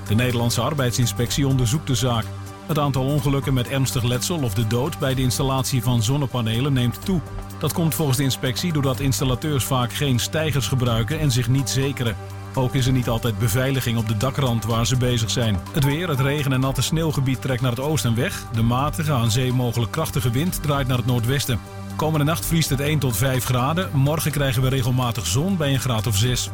De 0.08 0.16
Nederlandse 0.16 0.62
arbeidsinspectie 0.62 1.48
onderzoekt 1.48 1.88
de 1.88 1.96
zaak. 1.96 2.26
Het 2.70 2.80
aantal 2.80 3.04
ongelukken 3.04 3.54
met 3.54 3.68
ernstig 3.68 4.04
letsel 4.04 4.44
of 4.44 4.54
de 4.54 4.68
dood 4.68 5.00
bij 5.00 5.14
de 5.14 5.22
installatie 5.22 5.84
van 5.84 6.04
zonnepanelen 6.04 6.74
neemt 6.74 7.06
toe. 7.06 7.22
Dat 7.60 7.74
komt 7.74 7.96
volgens 7.96 8.18
de 8.18 8.24
inspectie 8.24 8.74
doordat 8.74 9.00
installateurs 9.00 9.64
vaak 9.64 9.94
geen 9.94 10.20
stijgers 10.20 10.68
gebruiken 10.68 11.20
en 11.20 11.32
zich 11.32 11.48
niet 11.48 11.70
zekeren. 11.70 12.16
Ook 12.54 12.74
is 12.74 12.86
er 12.86 12.92
niet 12.92 13.10
altijd 13.10 13.40
beveiliging 13.40 13.98
op 13.98 14.08
de 14.08 14.18
dakrand 14.18 14.66
waar 14.66 14.86
ze 14.86 14.98
bezig 14.98 15.30
zijn. 15.30 15.60
Het 15.72 15.84
weer, 15.84 16.10
het 16.10 16.20
regen- 16.20 16.54
en 16.54 16.60
natte 16.60 16.82
sneeuwgebied 16.82 17.42
trekt 17.42 17.62
naar 17.62 17.72
het 17.72 17.80
oosten 17.80 18.16
weg. 18.16 18.44
De 18.54 18.64
matige, 18.64 19.14
aan 19.14 19.32
zee 19.32 19.54
mogelijk 19.54 19.92
krachtige 19.92 20.30
wind 20.30 20.64
draait 20.64 20.88
naar 20.88 20.98
het 20.98 21.06
noordwesten. 21.06 21.60
Komende 21.96 22.26
nacht 22.26 22.46
vriest 22.46 22.70
het 22.70 22.80
1 22.80 23.00
tot 23.00 23.18
5 23.18 23.44
graden. 23.44 23.90
Morgen 23.94 24.32
krijgen 24.32 24.62
we 24.62 24.70
regelmatig 24.70 25.26
zon 25.26 25.58
bij 25.58 25.74
een 25.74 25.80
graad 25.80 26.08
of 26.08 26.16
6. 26.16 26.50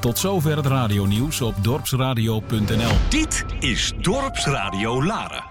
Tot 0.00 0.18
zover 0.18 0.56
het 0.56 0.66
radionieuws 0.66 1.40
op 1.40 1.54
dorpsradio.nl. 1.62 2.92
Dit 3.08 3.44
is 3.58 3.92
Dorpsradio 4.00 5.04
Laren. 5.04 5.49